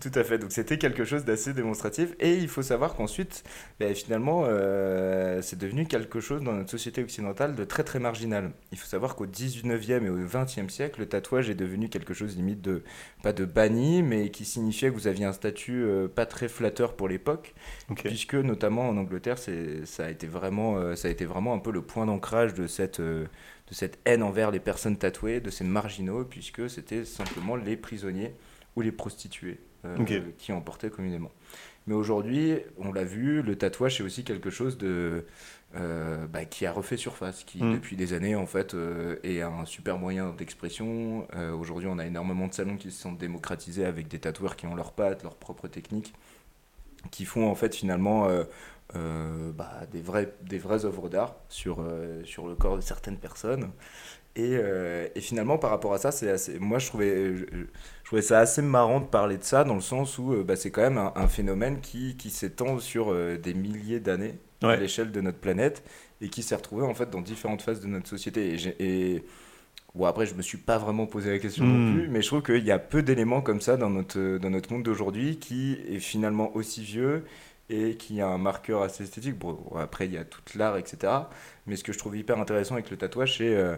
Tout 0.00 0.10
à 0.14 0.24
fait, 0.24 0.38
donc 0.38 0.52
c'était 0.52 0.78
quelque 0.78 1.04
chose 1.04 1.24
d'assez 1.24 1.52
démonstratif. 1.54 2.14
Et 2.20 2.34
il 2.34 2.48
faut 2.48 2.62
savoir 2.62 2.94
qu'ensuite, 2.94 3.44
ben, 3.80 3.94
finalement, 3.94 4.44
euh, 4.46 5.40
c'est 5.42 5.58
devenu 5.58 5.86
quelque 5.86 6.20
chose 6.20 6.42
dans 6.42 6.52
notre 6.52 6.70
société 6.70 7.02
occidentale 7.02 7.54
de 7.54 7.64
très 7.64 7.82
très 7.84 7.98
marginal. 7.98 8.50
Il 8.72 8.78
faut 8.78 8.86
savoir 8.86 9.14
qu'au 9.16 9.26
19e 9.26 10.04
et 10.04 10.10
au 10.10 10.18
20e 10.18 10.68
siècle, 10.68 11.00
le 11.00 11.08
tatouage 11.08 11.48
est 11.48 11.54
devenu 11.54 11.88
quelque 11.88 12.14
chose 12.14 12.36
limite 12.36 12.60
de, 12.60 12.82
pas 13.22 13.32
de 13.32 13.44
banni, 13.44 14.02
mais 14.02 14.30
qui 14.30 14.44
signifiait 14.44 14.90
que 14.90 14.94
vous 14.94 15.06
aviez 15.06 15.24
un 15.24 15.32
statut 15.32 15.84
euh, 15.84 16.08
pas 16.08 16.26
très 16.26 16.48
flatteur 16.48 16.94
pour 16.94 17.08
l'époque, 17.08 17.54
puisque 17.94 18.34
notamment 18.34 18.88
en 18.88 18.96
Angleterre, 18.96 19.38
ça, 19.38 20.04
a 20.04 20.10
été 20.10 20.26
vraiment, 20.26 20.76
euh, 20.78 20.94
ça 20.94 21.08
a 21.08 21.10
été 21.10 21.24
vraiment 21.24 21.54
un 21.54 21.58
peu 21.58 21.70
le 21.70 21.80
point 21.80 22.06
d'ancrage 22.06 22.54
de 22.54 22.66
cette, 22.66 23.00
de 23.00 23.28
cette 23.70 23.98
haine 24.04 24.22
envers 24.22 24.50
les 24.50 24.60
personnes 24.60 24.98
tatouées, 24.98 25.40
de 25.40 25.50
ces 25.50 25.64
marginaux, 25.64 26.24
puisque 26.24 26.68
c'était 26.68 27.04
simplement 27.04 27.56
les 27.56 27.76
prisonniers 27.76 28.34
ou 28.76 28.82
les 28.82 28.92
prostituées 28.92 29.58
euh, 29.84 29.96
qui 30.38 30.52
en 30.52 30.60
portaient 30.60 30.90
communément. 30.90 31.32
Mais 31.86 31.94
aujourd'hui, 31.94 32.58
on 32.78 32.92
l'a 32.92 33.04
vu, 33.04 33.42
le 33.42 33.56
tatouage 33.56 33.96
c'est 33.98 34.02
aussi 34.02 34.24
quelque 34.24 34.50
chose 34.50 34.76
de, 34.76 35.24
euh, 35.76 36.26
bah, 36.26 36.44
qui 36.44 36.64
a 36.64 36.72
refait 36.72 36.96
surface, 36.96 37.44
qui 37.44 37.62
Mm. 37.62 37.74
depuis 37.74 37.96
des 37.96 38.12
années 38.12 38.34
en 38.34 38.46
fait 38.46 38.74
euh, 38.74 39.16
est 39.22 39.42
un 39.42 39.64
super 39.64 39.98
moyen 39.98 40.30
d'expression. 40.30 41.26
Euh, 41.34 41.52
aujourd'hui, 41.52 41.88
on 41.90 41.98
a 41.98 42.06
énormément 42.06 42.46
de 42.48 42.54
salons 42.54 42.76
qui 42.76 42.90
se 42.90 43.00
sont 43.02 43.12
démocratisés 43.12 43.84
avec 43.84 44.08
des 44.08 44.18
tatoueurs 44.18 44.56
qui 44.56 44.66
ont 44.66 44.74
leurs 44.74 44.92
pattes, 44.92 45.22
leurs 45.22 45.36
propres 45.36 45.68
techniques, 45.68 46.14
qui 47.10 47.24
font 47.24 47.48
en 47.48 47.54
fait 47.54 47.74
finalement 47.74 48.28
bah, 48.94 49.80
des, 49.92 50.00
vrais, 50.00 50.32
des 50.42 50.58
vraies 50.58 50.84
œuvres 50.84 51.08
d'art 51.08 51.36
sur, 51.48 51.84
sur 52.24 52.48
le 52.48 52.54
corps 52.54 52.76
de 52.76 52.80
certaines 52.80 53.18
personnes. 53.18 53.70
Et, 54.34 54.54
et 55.14 55.20
finalement, 55.20 55.58
par 55.58 55.70
rapport 55.70 55.94
à 55.94 55.98
ça, 55.98 56.10
c'est 56.10 56.30
assez, 56.30 56.58
moi 56.58 56.78
je 56.78 56.86
trouvais, 56.86 57.36
je, 57.36 57.44
je 57.52 57.64
trouvais 58.06 58.22
ça 58.22 58.38
assez 58.38 58.62
marrant 58.62 59.00
de 59.00 59.06
parler 59.06 59.36
de 59.36 59.44
ça 59.44 59.64
dans 59.64 59.74
le 59.74 59.80
sens 59.80 60.18
où 60.18 60.32
euh, 60.32 60.44
bah, 60.44 60.56
c'est 60.56 60.70
quand 60.70 60.82
même 60.82 60.98
un, 60.98 61.12
un 61.16 61.28
phénomène 61.28 61.80
qui, 61.80 62.16
qui 62.16 62.30
s'étend 62.30 62.78
sur 62.78 63.12
euh, 63.12 63.36
des 63.36 63.52
milliers 63.52 64.00
d'années 64.00 64.38
à 64.62 64.76
l'échelle 64.76 65.12
de 65.12 65.20
notre 65.20 65.38
planète 65.38 65.82
et 66.20 66.28
qui 66.28 66.42
s'est 66.42 66.56
retrouvé 66.56 66.84
en 66.84 66.94
fait 66.94 67.10
dans 67.10 67.20
différentes 67.20 67.62
phases 67.62 67.80
de 67.80 67.86
notre 67.86 68.08
société. 68.08 68.56
Et, 68.80 69.22
bon, 69.94 70.06
après, 70.06 70.26
je 70.26 70.34
me 70.34 70.42
suis 70.42 70.58
pas 70.58 70.78
vraiment 70.78 71.06
posé 71.06 71.30
la 71.30 71.38
question 71.38 71.64
non 71.64 71.92
plus, 71.92 72.08
mais 72.08 72.22
je 72.22 72.26
trouve 72.26 72.42
qu'il 72.42 72.64
y 72.64 72.70
a 72.70 72.78
peu 72.78 73.02
d'éléments 73.02 73.42
comme 73.42 73.60
ça 73.60 73.76
dans 73.76 73.90
notre, 73.90 74.38
dans 74.38 74.50
notre 74.50 74.72
monde 74.72 74.82
d'aujourd'hui 74.82 75.38
qui 75.38 75.76
est 75.88 75.98
finalement 75.98 76.54
aussi 76.56 76.82
vieux 76.82 77.24
et 77.68 77.96
qui 77.96 78.20
a 78.20 78.28
un 78.28 78.38
marqueur 78.38 78.82
assez 78.82 79.04
esthétique. 79.04 79.38
Bon, 79.38 79.58
après, 79.76 80.06
il 80.06 80.12
y 80.12 80.18
a 80.18 80.24
tout 80.24 80.40
l'art, 80.56 80.76
etc. 80.76 81.12
Mais 81.66 81.76
ce 81.76 81.82
que 81.82 81.92
je 81.92 81.98
trouve 81.98 82.16
hyper 82.16 82.38
intéressant 82.38 82.74
avec 82.74 82.90
le 82.90 82.96
tatouage, 82.96 83.38
c'est 83.38 83.54
euh, 83.54 83.76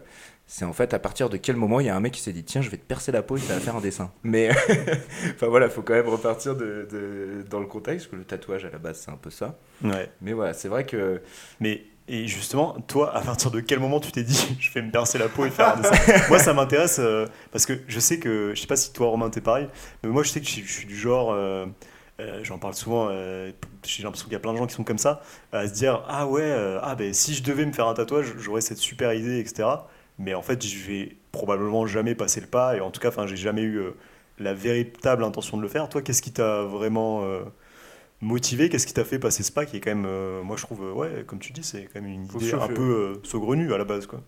c'est 0.50 0.64
en 0.64 0.72
fait 0.72 0.94
à 0.94 0.98
partir 0.98 1.28
de 1.28 1.36
quel 1.36 1.56
moment 1.56 1.78
il 1.78 1.86
y 1.86 1.90
a 1.90 1.94
un 1.94 2.00
mec 2.00 2.14
qui 2.14 2.22
s'est 2.22 2.32
dit 2.32 2.42
tiens, 2.42 2.62
je 2.62 2.70
vais 2.70 2.78
te 2.78 2.84
percer 2.86 3.12
la 3.12 3.22
peau 3.22 3.36
et 3.36 3.40
ça 3.40 3.52
va 3.54 3.60
faire 3.60 3.76
un 3.76 3.80
dessin. 3.80 4.10
Mais 4.22 4.48
enfin 5.34 5.46
voilà, 5.46 5.68
faut 5.68 5.82
quand 5.82 5.92
même 5.94 6.08
repartir 6.08 6.56
de, 6.56 6.88
de- 6.90 7.44
dans 7.48 7.60
le 7.60 7.66
contexte, 7.66 8.06
parce 8.06 8.12
que 8.12 8.16
le 8.16 8.24
tatouage 8.24 8.64
à 8.64 8.70
la 8.70 8.78
base, 8.78 9.02
c'est 9.04 9.10
un 9.10 9.16
peu 9.16 9.30
ça. 9.30 9.58
Ouais. 9.84 10.10
Mais 10.22 10.32
voilà, 10.32 10.54
c'est 10.54 10.68
vrai 10.68 10.84
que 10.86 11.20
Mais 11.60 11.82
et 12.10 12.26
justement, 12.26 12.72
toi, 12.86 13.14
à 13.14 13.20
partir 13.20 13.50
de 13.50 13.60
quel 13.60 13.80
moment 13.80 14.00
tu 14.00 14.10
t'es 14.10 14.22
dit 14.22 14.56
je 14.60 14.72
vais 14.72 14.80
me 14.80 14.90
percer 14.90 15.18
la 15.18 15.28
peau 15.28 15.44
et 15.44 15.50
faire 15.50 15.76
un 15.76 15.80
dessin? 15.82 15.94
Moi, 16.30 16.38
ça 16.38 16.54
m'intéresse 16.54 16.96
euh, 16.98 17.26
parce 17.52 17.66
que 17.66 17.74
je 17.86 18.00
sais 18.00 18.18
que 18.18 18.52
je 18.54 18.60
sais 18.62 18.66
pas 18.66 18.76
si 18.76 18.92
toi, 18.94 19.08
Romain, 19.08 19.28
t'es 19.28 19.42
pareil, 19.42 19.68
mais 20.02 20.08
moi, 20.08 20.22
je 20.22 20.30
sais 20.30 20.40
que 20.40 20.46
je, 20.46 20.62
je 20.62 20.72
suis 20.72 20.86
du 20.86 20.96
genre. 20.96 21.30
euh, 21.32 21.66
euh, 22.20 22.40
J'en 22.42 22.58
parle 22.58 22.74
souvent, 22.74 23.08
euh, 23.10 23.52
j'ai 23.86 24.02
l'impression 24.02 24.24
qu'il 24.24 24.32
y 24.32 24.36
a 24.36 24.40
plein 24.40 24.52
de 24.52 24.58
gens 24.58 24.66
qui 24.66 24.74
sont 24.74 24.82
comme 24.84 24.98
ça, 24.98 25.20
à 25.52 25.68
se 25.68 25.74
dire 25.74 26.02
Ah 26.08 26.26
ouais, 26.26 26.40
euh, 26.42 26.80
ah 26.82 26.94
ben 26.96 27.12
si 27.14 27.34
je 27.34 27.42
devais 27.44 27.64
me 27.66 27.72
faire 27.72 27.86
un 27.86 27.94
tatouage, 27.94 28.32
j'aurais 28.38 28.60
cette 28.62 28.78
super 28.78 29.12
idée, 29.12 29.38
etc. 29.38 29.68
Mais 30.18 30.34
en 30.34 30.42
fait, 30.42 30.64
je 30.66 30.78
vais 30.86 31.16
probablement 31.32 31.86
jamais 31.86 32.14
passer 32.14 32.40
le 32.40 32.46
pas, 32.46 32.76
et 32.76 32.80
en 32.80 32.90
tout 32.90 33.00
cas, 33.00 33.08
enfin, 33.08 33.26
j'ai 33.26 33.36
jamais 33.36 33.62
eu 33.62 33.76
euh, 33.78 33.92
la 34.38 34.54
véritable 34.54 35.24
intention 35.24 35.56
de 35.56 35.62
le 35.62 35.68
faire. 35.68 35.88
Toi, 35.88 36.02
qu'est-ce 36.02 36.22
qui 36.22 36.32
t'a 36.32 36.62
vraiment 36.64 37.24
euh, 37.24 37.42
motivé? 38.22 38.68
Qu'est-ce 38.68 38.86
qui 38.86 38.94
t'a 38.94 39.04
fait 39.04 39.18
passer 39.20 39.42
ce 39.44 39.52
pas 39.52 39.66
qui 39.66 39.76
est 39.78 39.80
quand 39.80 39.90
même, 39.90 40.06
euh, 40.06 40.42
moi 40.42 40.56
je 40.56 40.62
trouve, 40.64 40.84
euh, 40.84 40.92
ouais, 40.92 41.24
comme 41.26 41.38
tu 41.40 41.52
dis, 41.52 41.64
c'est 41.64 41.84
quand 41.92 42.00
même 42.02 42.10
une 42.10 42.26
Faut 42.28 42.38
idée 42.38 42.54
un 42.54 42.68
peu 42.68 42.82
euh, 42.82 43.20
saugrenue 43.24 43.72
à 43.74 43.78
la 43.78 43.84
base, 43.84 44.06
quoi. 44.06 44.22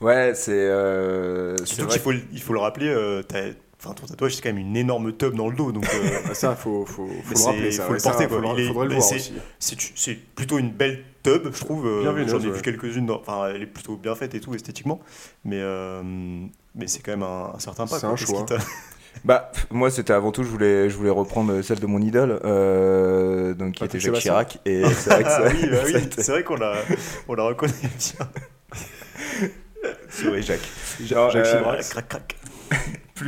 ouais, 0.00 0.32
c'est 0.34 0.52
euh, 0.52 1.64
Surtout 1.64 1.86
qu'il 1.86 2.00
faut, 2.00 2.12
le- 2.12 2.22
il 2.32 2.40
faut 2.40 2.52
le 2.52 2.58
rappeler, 2.60 2.88
euh, 2.88 3.22
t'as- 3.22 3.52
enfin, 3.84 3.94
ton 3.94 4.06
tatouage 4.06 4.34
c'est 4.36 4.42
quand 4.42 4.48
même 4.50 4.58
une 4.58 4.76
énorme 4.76 5.12
tub 5.16 5.34
dans 5.34 5.48
le 5.48 5.56
dos, 5.56 5.72
donc 5.72 5.84
euh, 5.92 6.18
Bah, 6.26 6.34
ça 6.34 6.54
faut, 6.56 6.84
faut, 6.86 7.08
faut 7.24 7.34
le 7.34 7.44
rappeler 7.44 7.72
ça. 7.72 7.82
faut 7.84 7.88
le 7.90 7.94
ouais, 7.94 8.00
ça, 8.00 8.10
porter, 8.10 8.26
quoi. 8.28 8.36
faudra- 8.38 8.54
Il 8.56 8.60
est- 8.64 8.68
faudrait 8.68 8.86
le 8.88 8.94
voir 8.94 9.02
c'est- 9.06 9.16
aussi. 9.16 9.32
c'est 9.58 9.76
c'est 9.94 10.14
plutôt 10.14 10.58
une 10.58 10.70
belle 10.70 11.04
tub, 11.22 11.48
je 11.52 11.60
trouve. 11.60 11.86
euh, 11.86 12.00
Bien 12.12 12.26
J'en 12.26 12.38
ai 12.38 12.42
vu 12.42 12.50
ouais. 12.52 12.60
quelques-unes, 12.60 13.06
dans- 13.06 13.20
enfin 13.20 13.48
elle 13.54 13.62
est 13.62 13.66
plutôt 13.66 13.96
bien 13.96 14.14
faite 14.14 14.34
et 14.34 14.40
tout 14.40 14.54
esthétiquement, 14.54 15.00
mais 15.44 15.58
euh, 15.60 16.02
mais 16.74 16.86
c'est 16.86 17.00
quand 17.00 17.12
même 17.12 17.22
un, 17.22 17.52
un 17.54 17.58
certain 17.58 17.86
pas. 17.86 17.96
C'est 17.98 18.06
quoi. 18.06 18.10
un 18.10 18.16
choix. 18.16 18.46
Bah, 19.26 19.52
moi, 19.70 19.90
c'était 19.90 20.14
avant 20.14 20.32
tout, 20.32 20.42
je 20.42 20.48
voulais, 20.48 20.88
je 20.88 20.96
voulais 20.96 21.10
reprendre 21.10 21.60
celle 21.60 21.78
de 21.80 21.86
mon 21.86 22.00
idole, 22.00 22.40
euh, 22.46 23.52
donc 23.52 23.74
qui 23.74 23.84
était 23.84 23.98
Patrick 23.98 24.14
Jacques. 24.14 24.22
Chirac. 24.22 24.58
Et 24.64 24.82
c'est 24.86 25.10
vrai 25.10 25.22
que 25.22 25.28
Ah 25.28 25.36
ça, 25.36 25.42
oui, 25.52 25.68
bah 25.70 25.76
oui, 25.84 25.92
ça 25.92 25.98
été- 25.98 26.22
c'est 26.22 26.32
vrai 26.32 26.42
qu'on 26.42 26.56
la, 26.56 26.76
on 27.28 27.34
la 27.34 27.42
reconnaît 27.42 27.74
bien. 27.82 28.28
Souris, 30.08 30.42
Jacques. 30.42 30.60
Ja- 31.04 31.16
Non, 31.16 31.28
Jacques 31.30 31.46
euh, 31.46 31.58
Chirac. 31.58 31.88
Crac, 31.90 32.08
crac. 32.08 32.36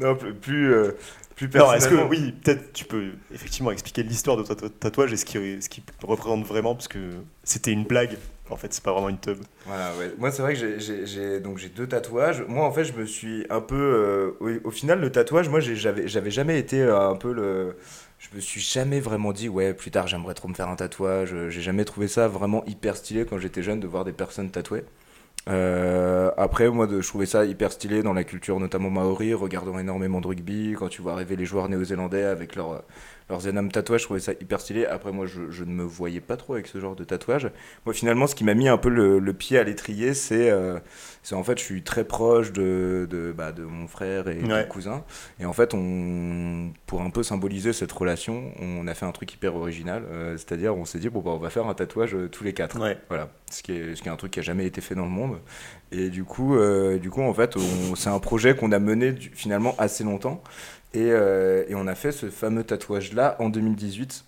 Non, 0.00 0.14
plus, 0.16 0.34
plus, 0.34 0.72
euh, 0.74 0.92
plus 1.36 1.48
Non, 1.54 1.72
est-ce 1.72 1.88
que 1.88 1.94
oui, 2.08 2.32
peut-être 2.32 2.72
tu 2.72 2.84
peux 2.84 3.10
effectivement 3.32 3.70
expliquer 3.70 4.02
l'histoire 4.02 4.36
de 4.36 4.42
ton 4.42 4.54
tatou- 4.54 4.68
tatouage 4.70 5.12
et 5.12 5.16
ce 5.16 5.24
qui, 5.24 5.38
ce 5.60 5.68
qui 5.68 5.82
représente 6.02 6.46
vraiment, 6.46 6.74
parce 6.74 6.88
que 6.88 6.98
c'était 7.44 7.72
une 7.72 7.84
blague. 7.84 8.16
En 8.48 8.56
fait, 8.56 8.72
c'est 8.74 8.82
pas 8.82 8.92
vraiment 8.92 9.08
une 9.08 9.18
tub. 9.20 9.38
Voilà, 9.64 9.94
ouais. 9.96 10.12
Moi, 10.18 10.32
c'est 10.32 10.42
vrai 10.42 10.54
que 10.54 10.78
j'ai- 10.78 11.40
donc 11.40 11.60
deux 11.76 11.86
tatouages. 11.86 12.42
Moi, 12.48 12.64
en 12.66 12.72
fait, 12.72 12.84
je 12.84 12.92
me 12.94 13.06
suis 13.06 13.46
un 13.48 13.60
peu. 13.60 13.76
euh, 13.76 14.30
au, 14.40 14.68
au 14.68 14.70
final, 14.72 15.00
le 15.00 15.10
tatouage, 15.12 15.48
moi, 15.48 15.60
j'avais 15.60 16.30
jamais 16.30 16.58
été 16.58 16.80
euh, 16.82 17.08
un 17.10 17.16
peu 17.16 17.32
le. 17.32 17.76
Je 18.18 18.28
me 18.34 18.40
suis 18.40 18.60
jamais 18.60 19.00
vraiment 19.00 19.32
dit, 19.32 19.48
ouais, 19.48 19.72
plus 19.72 19.90
tard, 19.90 20.06
j'aimerais 20.08 20.34
trop 20.34 20.48
me 20.48 20.54
faire 20.54 20.68
un 20.68 20.76
tatouage. 20.76 21.34
J'ai 21.48 21.60
jamais 21.62 21.84
trouvé 21.84 22.08
ça 22.08 22.26
vraiment 22.28 22.64
hyper 22.66 22.96
stylé 22.96 23.24
quand 23.24 23.38
j'étais 23.38 23.62
jeune 23.62 23.80
de 23.80 23.86
voir 23.86 24.04
des 24.04 24.12
personnes 24.12 24.50
tatouées. 24.50 24.84
Euh, 25.48 26.30
après, 26.36 26.68
moi, 26.70 26.86
je 26.88 27.06
trouvais 27.06 27.26
ça 27.26 27.44
hyper 27.44 27.72
stylé 27.72 28.02
dans 28.02 28.12
la 28.12 28.24
culture, 28.24 28.60
notamment 28.60 28.90
maori, 28.90 29.34
regardant 29.34 29.78
énormément 29.78 30.20
de 30.20 30.26
rugby. 30.26 30.74
Quand 30.78 30.88
tu 30.88 31.02
vois 31.02 31.12
arriver 31.12 31.36
les 31.36 31.46
joueurs 31.46 31.68
néo-zélandais 31.68 32.24
avec 32.24 32.56
leur, 32.56 32.84
leurs 33.30 33.48
énormes 33.48 33.70
tatouages, 33.72 34.00
je 34.00 34.04
trouvais 34.06 34.20
ça 34.20 34.32
hyper 34.32 34.60
stylé. 34.60 34.84
Après, 34.86 35.12
moi, 35.12 35.24
je, 35.26 35.50
je 35.50 35.64
ne 35.64 35.70
me 35.72 35.82
voyais 35.84 36.20
pas 36.20 36.36
trop 36.36 36.54
avec 36.54 36.66
ce 36.66 36.78
genre 36.78 36.94
de 36.96 37.04
tatouage. 37.04 37.50
Moi, 37.86 37.94
finalement, 37.94 38.26
ce 38.26 38.34
qui 38.34 38.44
m'a 38.44 38.54
mis 38.54 38.68
un 38.68 38.76
peu 38.76 38.88
le, 38.90 39.18
le 39.18 39.32
pied 39.32 39.58
à 39.58 39.64
l'étrier, 39.64 40.12
c'est 40.14 40.50
euh, 40.50 40.78
en 41.32 41.44
fait, 41.44 41.58
je 41.58 41.64
suis 41.64 41.82
très 41.82 42.04
proche 42.04 42.52
de, 42.52 43.06
de, 43.08 43.32
bah, 43.36 43.52
de 43.52 43.62
mon 43.64 43.86
frère 43.88 44.28
et 44.28 44.42
Ouais. 44.42 44.62
du 44.64 44.68
cousin. 44.68 45.04
Et 45.38 45.46
en 45.46 45.52
fait, 45.52 45.72
on, 45.74 46.72
pour 46.86 47.00
un 47.02 47.10
peu 47.10 47.22
symboliser 47.22 47.72
cette 47.72 47.92
relation, 47.92 48.52
on 48.60 48.86
a 48.86 48.94
fait 48.94 49.06
un 49.06 49.12
truc 49.12 49.32
hyper 49.32 49.54
original. 49.56 50.02
euh, 50.10 50.36
C'est-à-dire, 50.36 50.76
on 50.76 50.84
s'est 50.84 50.98
dit, 50.98 51.08
bon, 51.08 51.20
bah, 51.20 51.30
on 51.32 51.38
va 51.38 51.50
faire 51.50 51.66
un 51.66 51.74
tatouage 51.74 52.14
euh, 52.14 52.28
tous 52.28 52.44
les 52.44 52.52
quatre. 52.52 52.80
Ouais. 52.80 52.98
Voilà, 53.08 53.30
ce 53.50 53.62
qui, 53.62 53.72
est, 53.72 53.94
ce 53.94 54.02
qui 54.02 54.08
est 54.08 54.12
un 54.12 54.16
truc 54.16 54.32
qui 54.32 54.40
a 54.40 54.42
jamais 54.42 54.66
été 54.66 54.80
fait 54.80 54.94
dans 54.94 55.04
le 55.04 55.10
monde. 55.10 55.38
Et 55.92 56.08
du 56.08 56.22
coup, 56.24 56.56
euh, 56.56 56.98
du 56.98 57.10
coup 57.10 57.20
en 57.22 57.34
fait, 57.34 57.54
c'est 57.96 58.10
un 58.10 58.18
projet 58.20 58.54
qu'on 58.54 58.70
a 58.70 58.78
mené 58.78 59.10
du- 59.12 59.30
finalement 59.34 59.74
assez 59.78 60.04
longtemps. 60.04 60.40
Et, 60.92 61.10
euh, 61.12 61.64
et 61.68 61.74
on 61.74 61.86
a 61.86 61.94
fait 61.94 62.12
ce 62.12 62.30
fameux 62.30 62.64
tatouage-là 62.64 63.36
en 63.38 63.48
2018. 63.48 64.24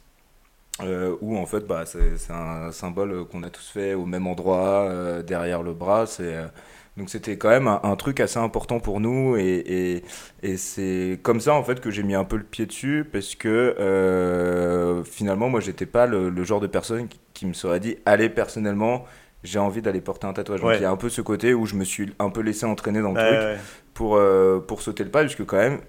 euh, 0.83 1.17
où 1.21 1.37
en 1.37 1.47
fait 1.47 1.61
bah, 1.67 1.85
c'est 1.87 2.33
un 2.33 2.73
symbole 2.73 3.27
qu'on 3.29 3.43
a 3.43 3.51
tous 3.51 3.69
fait 3.71 3.95
au 3.95 4.07
même 4.07 4.27
endroit 4.27 4.85
euh, 4.89 5.23
derrière 5.23 5.63
le 5.63 5.75
bras 5.75 6.07
euh, 6.21 6.49
donc 6.97 7.11
c'était 7.11 7.37
quand 7.39 7.51
même 7.51 7.69
un, 7.69 7.81
un 7.85 7.97
truc 7.97 8.21
assez 8.21 8.39
important 8.39 8.81
pour 8.81 9.01
nous 9.01 9.37
et, 9.37 9.43
et, 9.67 10.05
et 10.43 10.57
c'est 10.57 11.21
comme 11.23 11.41
ça 11.41 11.55
en 11.55 11.63
fait 11.65 11.81
que 11.81 11.91
j'ai 11.91 12.03
mis 12.03 12.15
un 12.15 12.25
peu 12.25 12.37
le 12.37 12.45
pied 12.45 12.67
dessus 12.67 13.05
parce 13.13 13.35
que 13.35 15.03
finalement 15.07 15.49
moi 15.49 15.61
j'étais 15.61 15.87
pas 15.87 16.07
le, 16.07 16.31
le 16.31 16.45
genre 16.45 16.61
de 16.61 16.67
personne 16.67 17.09
qui, 17.09 17.21
qui 17.35 17.47
me 17.47 17.53
serait 17.53 17.81
dit 17.81 17.97
allez 18.07 18.29
personnellement 18.29 19.05
j'ai 19.45 19.59
envie 19.59 19.83
d'aller 19.83 20.01
porter 20.01 20.27
un 20.27 20.33
tatouage 20.33 20.61
donc 20.63 20.79
il 20.79 20.83
y 20.83 20.85
a 20.87 20.91
un 20.91 20.97
peu 20.97 21.09
ce 21.09 21.21
côté 21.21 21.55
où 21.55 21.67
je 21.67 21.75
me 21.77 21.85
suis 21.85 22.15
un 22.19 22.31
peu 22.31 22.41
laissé 22.41 22.67
entraîner 22.67 23.01
dans 23.01 23.13
le 23.13 23.17
Ouais, 23.17 23.19
truc 23.19 23.49
ouais. 23.57 23.73
pour, 23.95 24.17
euh, 24.17 24.61
pour 24.61 24.81
sauter 24.83 25.05
le 25.05 25.11
pas, 25.11 25.21
puisque 25.23 25.45
quand 25.45 25.57
même, 25.59 25.81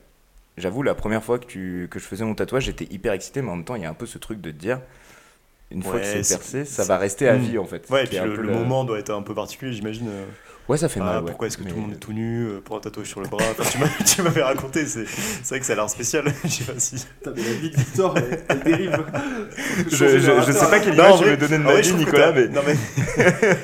j'avoue, 0.57 0.83
la 0.83 0.95
première 0.95 1.24
fois 1.24 1.39
que, 1.39 1.45
tu, 1.45 1.88
que 1.89 2.00
je 2.00 2.05
faisais 2.05 2.25
mon 2.25 2.36
tatouage, 2.36 2.63
j'étais 2.65 2.88
hyper 2.91 3.13
excité, 3.13 3.41
mais 3.41 3.50
en 3.51 3.55
même 3.55 3.65
temps, 3.65 3.75
il 3.75 3.81
y 3.81 3.86
a 3.86 3.89
un 3.89 3.93
peu 3.95 4.05
ce 4.05 4.17
truc 4.17 4.41
de 4.41 4.51
te 4.51 4.55
dire, 4.55 4.79
une 5.72 5.83
fois 5.83 6.00
que 6.00 6.05
c'est 6.05 6.27
percé, 6.27 6.65
ça 6.65 6.83
va 6.86 6.98
rester 6.98 7.27
à 7.27 7.36
Mm. 7.38 7.41
vie, 7.41 7.57
en 7.57 7.65
fait. 7.65 7.89
Ouais, 7.89 8.03
et 8.03 8.07
puis 8.07 8.17
le, 8.19 8.43
moment 8.43 8.83
doit 8.83 9.00
être 9.00 9.12
un 9.12 9.22
peu 9.22 9.33
particulier, 9.33 9.74
j'imagine. 9.74 10.10
Ouais, 10.70 10.77
ça 10.77 10.88
fait 10.88 11.01
Ah, 11.01 11.05
mal. 11.05 11.17
ouais. 11.24 11.29
pourquoi 11.32 11.48
est-ce 11.48 11.58
que 11.58 11.63
tout 11.63 11.70
le 11.70 11.75
Mais- 11.75 11.82
monde 11.82 11.91
est 11.93 11.98
tout 11.98 12.13
nu 12.13 12.46
euh, 12.46 12.62
pour 12.63 12.77
un 12.77 12.79
tatouage 12.79 13.08
sur 13.08 13.20
le 13.20 13.27
bras 13.27 13.43
Enfin, 13.60 13.79
tu 14.05 14.22
m'avais 14.22 14.43
raconté, 14.43 14.86
c'est 14.86 15.03
vrai 15.50 15.60
que 15.60 15.65
ça 15.65 15.74
a 15.74 15.75
l'air 15.75 15.89
spécial. 15.89 16.24
Je 16.46 16.50
sais 16.50 16.63
pas 16.63 16.79
si. 16.79 16.96
Putain, 16.96 17.34
mais 17.36 17.43
la 17.43 17.53
vie 17.53 17.70
de 17.70 17.75
Victor, 17.75 18.17
elle, 18.17 18.43
elle 18.48 18.60
dérive. 18.63 19.03
Je, 19.89 19.96
je, 19.96 20.20
je 20.20 20.51
sais 20.53 20.70
pas 20.70 20.79
quelle 20.79 20.96
Non, 20.96 21.03
en 21.03 21.08
image 21.08 21.20
je 21.20 21.25
vais 21.25 21.38
donner 21.38 21.58
de 21.58 21.63
ma 21.63 21.74
ouais, 21.74 21.82
vie, 21.82 21.93
Nicolas, 21.93 22.32
t'as- 22.32 22.39
mais, 22.41 22.48
Non, 22.48 22.62
mais 22.65 22.75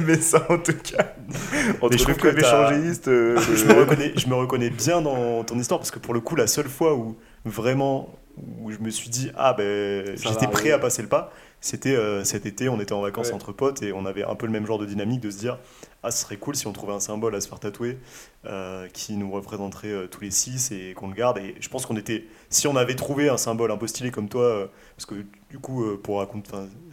mais 0.05 0.15
ça 0.19 0.45
en 0.49 0.57
tout 0.57 0.73
cas. 0.73 1.13
Entre 1.81 1.97
je 1.97 2.05
le 2.05 2.39
échangiste, 2.39 3.07
euh, 3.07 3.37
je 3.55 3.65
le- 3.65 3.73
me, 3.75 3.79
reconnais, 3.79 4.13
je 4.15 4.27
me 4.27 4.35
reconnais 4.35 4.69
bien 4.69 5.01
dans 5.01 5.43
ton 5.45 5.57
histoire 5.57 5.79
parce 5.79 5.91
que 5.91 5.99
pour 5.99 6.13
le 6.13 6.19
coup, 6.19 6.35
la 6.35 6.47
seule 6.47 6.67
fois 6.67 6.95
où 6.95 7.15
vraiment 7.45 8.13
où 8.61 8.71
je 8.71 8.77
me 8.79 8.89
suis 8.89 9.09
dit 9.09 9.31
ah 9.37 9.53
ben 9.57 10.05
j'étais 10.17 10.47
prêt 10.47 10.71
à 10.71 10.79
passer 10.79 11.01
le 11.01 11.07
pas, 11.07 11.31
c'était 11.61 11.95
euh, 11.95 12.23
cet 12.23 12.45
été, 12.45 12.69
on 12.69 12.79
était 12.79 12.93
en 12.93 13.01
vacances 13.01 13.27
Ouais. 13.29 13.33
entre 13.35 13.51
potes 13.51 13.83
et 13.83 13.91
on 13.93 14.05
avait 14.05 14.23
un 14.23 14.35
peu 14.35 14.45
le 14.45 14.51
même 14.51 14.65
genre 14.65 14.79
de 14.79 14.85
dynamique 14.85 15.19
de 15.21 15.29
se 15.29 15.37
dire 15.37 15.59
ah 16.03 16.11
ce 16.11 16.19
serait 16.23 16.37
cool 16.37 16.55
si 16.55 16.65
on 16.67 16.71
trouvait 16.73 16.93
un 16.93 16.99
symbole 16.99 17.35
à 17.35 17.41
se 17.41 17.47
faire 17.49 17.59
tatouer 17.59 17.97
euh, 18.45 18.87
qui 18.93 19.13
nous 19.17 19.29
représenterait 19.31 19.89
euh, 19.91 20.07
tous 20.07 20.21
les 20.21 20.31
six 20.31 20.71
et 20.71 20.93
qu'on 20.95 21.09
le 21.09 21.13
garde 21.13 21.37
et 21.39 21.55
je 21.59 21.67
pense 21.69 21.85
qu'on 21.85 21.97
était 21.97 22.25
si 22.49 22.67
on 22.67 22.75
avait 22.75 22.95
trouvé 22.95 23.27
un 23.29 23.37
symbole 23.37 23.71
un 23.71 23.77
peu 23.77 23.87
stylé 23.87 24.09
comme 24.11 24.29
toi 24.29 24.43
euh, 24.43 24.67
parce 24.95 25.05
que 25.05 25.15
du 25.49 25.59
coup 25.59 25.83
pour 25.97 26.21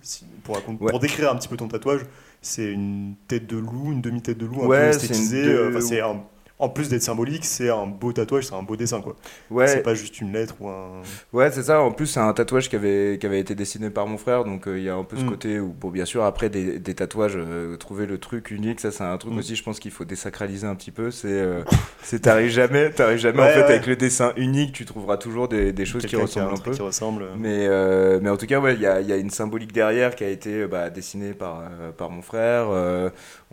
si- 0.02 0.24
pour 0.42 0.56
raconter 0.56 0.82
Ouais. 0.84 0.90
pour 0.90 0.98
décrire 1.00 1.30
un 1.30 1.36
petit 1.36 1.48
peu 1.48 1.56
ton 1.56 1.68
tatouage 1.68 2.02
c'est 2.42 2.70
une 2.72 3.14
tête 3.28 3.46
de 3.46 3.56
loup 3.56 3.92
une 3.92 4.00
demi 4.00 4.22
tête 4.22 4.38
de 4.38 4.46
loup 4.46 4.62
un 4.64 4.66
Ouais, 4.66 4.90
peu 4.90 4.98
c'est 4.98 5.06
une 5.06 5.12
esthétisée 5.12 5.68
enfin, 5.68 5.80
c'est 5.80 6.00
un- 6.00 6.22
en 6.58 6.68
plus 6.70 6.88
d'être 6.88 7.02
symbolique, 7.02 7.44
c'est 7.44 7.68
un 7.68 7.86
beau 7.86 8.12
tatouage, 8.12 8.46
c'est 8.46 8.54
un 8.54 8.62
beau 8.62 8.76
dessin 8.76 9.02
quoi. 9.02 9.14
Ouais, 9.50 9.66
C'est 9.68 9.82
pas 9.82 9.94
juste 9.94 10.20
une 10.22 10.32
lettre 10.32 10.54
ou 10.60 10.68
un. 10.68 11.02
Ouais, 11.32 11.50
c'est 11.50 11.64
ça. 11.64 11.80
En 11.82 11.90
plus, 11.92 12.06
c'est 12.06 12.20
un 12.20 12.32
tatouage 12.32 12.70
qui 12.70 12.76
avait, 12.76 13.18
qui 13.20 13.26
avait 13.26 13.40
été 13.40 13.54
dessiné 13.54 13.90
par 13.90 14.06
mon 14.06 14.16
frère. 14.16 14.44
Donc, 14.44 14.66
euh, 14.66 14.78
il 14.78 14.84
y 14.84 14.88
a 14.88 14.94
un 14.94 15.04
peu 15.04 15.16
ce 15.18 15.22
Mm. 15.24 15.28
côté 15.28 15.60
où, 15.60 15.68
bon, 15.78 15.90
bien 15.90 16.06
sûr, 16.06 16.24
après 16.24 16.48
des, 16.48 16.78
des 16.78 16.94
tatouages, 16.94 17.34
euh, 17.36 17.76
trouver 17.76 18.06
le 18.06 18.16
truc 18.18 18.50
unique, 18.50 18.80
ça, 18.80 18.90
c'est 18.90 19.04
un 19.04 19.18
truc 19.18 19.34
Mm. 19.34 19.38
aussi, 19.38 19.54
je 19.56 19.62
pense 19.62 19.78
qu'il 19.78 19.90
faut 19.90 20.06
désacraliser 20.06 20.66
un 20.66 20.74
petit 20.74 20.90
peu. 20.92 21.10
C'est, 21.10 21.28
euh, 21.28 21.62
c'est 22.02 22.20
t'arrives 22.22 22.50
jamais, 22.50 22.90
t'arrives 22.90 23.18
jamais. 23.18 23.42
en 23.42 23.46
fait, 23.48 23.56
ouais. 23.58 23.64
avec 23.64 23.86
le 23.86 23.96
dessin 23.96 24.32
unique, 24.36 24.72
tu 24.72 24.86
trouveras 24.86 25.18
toujours 25.18 25.48
des, 25.48 25.72
des 25.74 25.84
choses 25.84 26.06
qui 26.06 26.16
ressemblent 26.16 26.54
un 26.54 26.56
peu. 26.62 26.70
Qui 26.70 26.80
ressemble. 26.82 27.26
Mais, 27.36 27.68
mais 28.20 28.30
en 28.30 28.36
tout 28.38 28.46
cas, 28.46 28.60
ouais, 28.60 28.74
il 28.74 28.80
y 28.80 28.86
a, 28.86 29.00
y 29.02 29.12
a 29.12 29.16
une 29.16 29.30
symbolique 29.30 29.72
derrière 29.72 30.14
qui 30.16 30.24
a 30.24 30.28
été 30.28 30.66
bah, 30.66 30.88
dessinée 30.88 31.34
par, 31.34 31.64
par 31.98 32.08
mon 32.10 32.22
frère. 32.22 32.68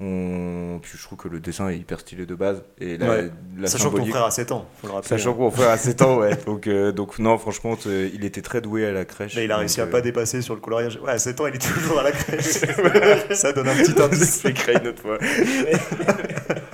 Euh, 0.01 0.75
on... 0.75 0.79
Puis 0.79 0.97
je 0.97 1.03
trouve 1.03 1.17
que 1.17 1.27
le 1.27 1.39
dessin 1.39 1.69
est 1.69 1.77
hyper 1.77 1.99
stylé 1.99 2.25
de 2.25 2.35
base. 2.35 2.63
Et 2.79 2.97
la, 2.97 3.09
Ouais. 3.09 3.29
la 3.57 3.67
Sachant 3.67 3.85
que 3.85 3.89
ton 3.91 3.95
symbolique- 3.97 4.11
frère 4.13 4.25
a 4.25 4.31
7 4.31 4.51
ans, 4.51 4.65
faut 4.81 4.87
le 4.87 4.93
rappeler. 4.93 5.07
Sachant 5.09 5.33
que 5.33 5.39
mon 5.39 5.51
frère 5.51 5.69
a 5.69 5.77
7 5.77 6.01
ans, 6.01 6.17
ouais. 6.17 6.35
Donc, 6.45 6.67
euh, 6.67 6.91
donc 6.91 7.19
non, 7.19 7.37
franchement, 7.37 7.75
t- 7.75 8.11
il 8.13 8.25
était 8.25 8.41
très 8.41 8.59
doué 8.61 8.85
à 8.85 8.91
la 8.91 9.05
crèche. 9.05 9.35
Là, 9.35 9.43
il 9.43 9.51
a 9.51 9.55
donc, 9.55 9.59
réussi 9.61 9.81
à 9.81 9.85
euh, 9.85 9.87
pas 9.91 10.01
dépasser 10.01 10.41
sur 10.41 10.55
le 10.55 10.61
coloriage. 10.61 10.99
Ouais, 11.03 11.11
à 11.11 11.19
7 11.19 11.39
ans, 11.41 11.47
il 11.47 11.55
est 11.55 11.59
toujours 11.59 11.99
à 11.99 12.03
la 12.03 12.11
crèche. 12.11 12.43
Ça 13.31 13.53
donne 13.53 13.67
un 13.69 13.75
petit 13.75 14.01
indice. 14.01 14.39
C'est 14.43 14.53
créé 14.53 14.77
une 14.81 14.87
autre 14.87 15.01
fois. 15.01 15.17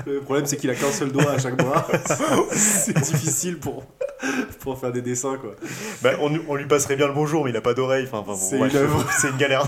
Le 0.05 0.21
problème, 0.21 0.45
c'est 0.47 0.57
qu'il 0.57 0.69
a 0.71 0.75
qu'un 0.75 0.91
seul 0.91 1.11
doigt 1.11 1.31
à 1.33 1.37
chaque 1.37 1.55
bras. 1.57 1.85
c'est 2.51 2.97
difficile 2.99 3.59
pour, 3.59 3.83
pour 4.61 4.79
faire 4.79 4.91
des 4.91 5.01
dessins, 5.03 5.37
quoi. 5.37 5.51
Bah, 6.01 6.11
on, 6.19 6.31
on 6.47 6.55
lui 6.55 6.65
passerait 6.65 6.95
bien 6.95 7.07
le 7.07 7.13
bonjour, 7.13 7.43
mais 7.43 7.51
il 7.51 7.57
a 7.57 7.61
pas 7.61 7.73
d'oreille. 7.75 8.05
Enfin, 8.11 8.19
enfin, 8.19 8.31
bon, 8.31 8.37
C'est 8.37 8.57
bref, 8.57 8.71
une 8.73 8.77
œuvre. 8.79 9.05
c'est 9.19 9.29
une 9.29 9.37
galère. 9.37 9.67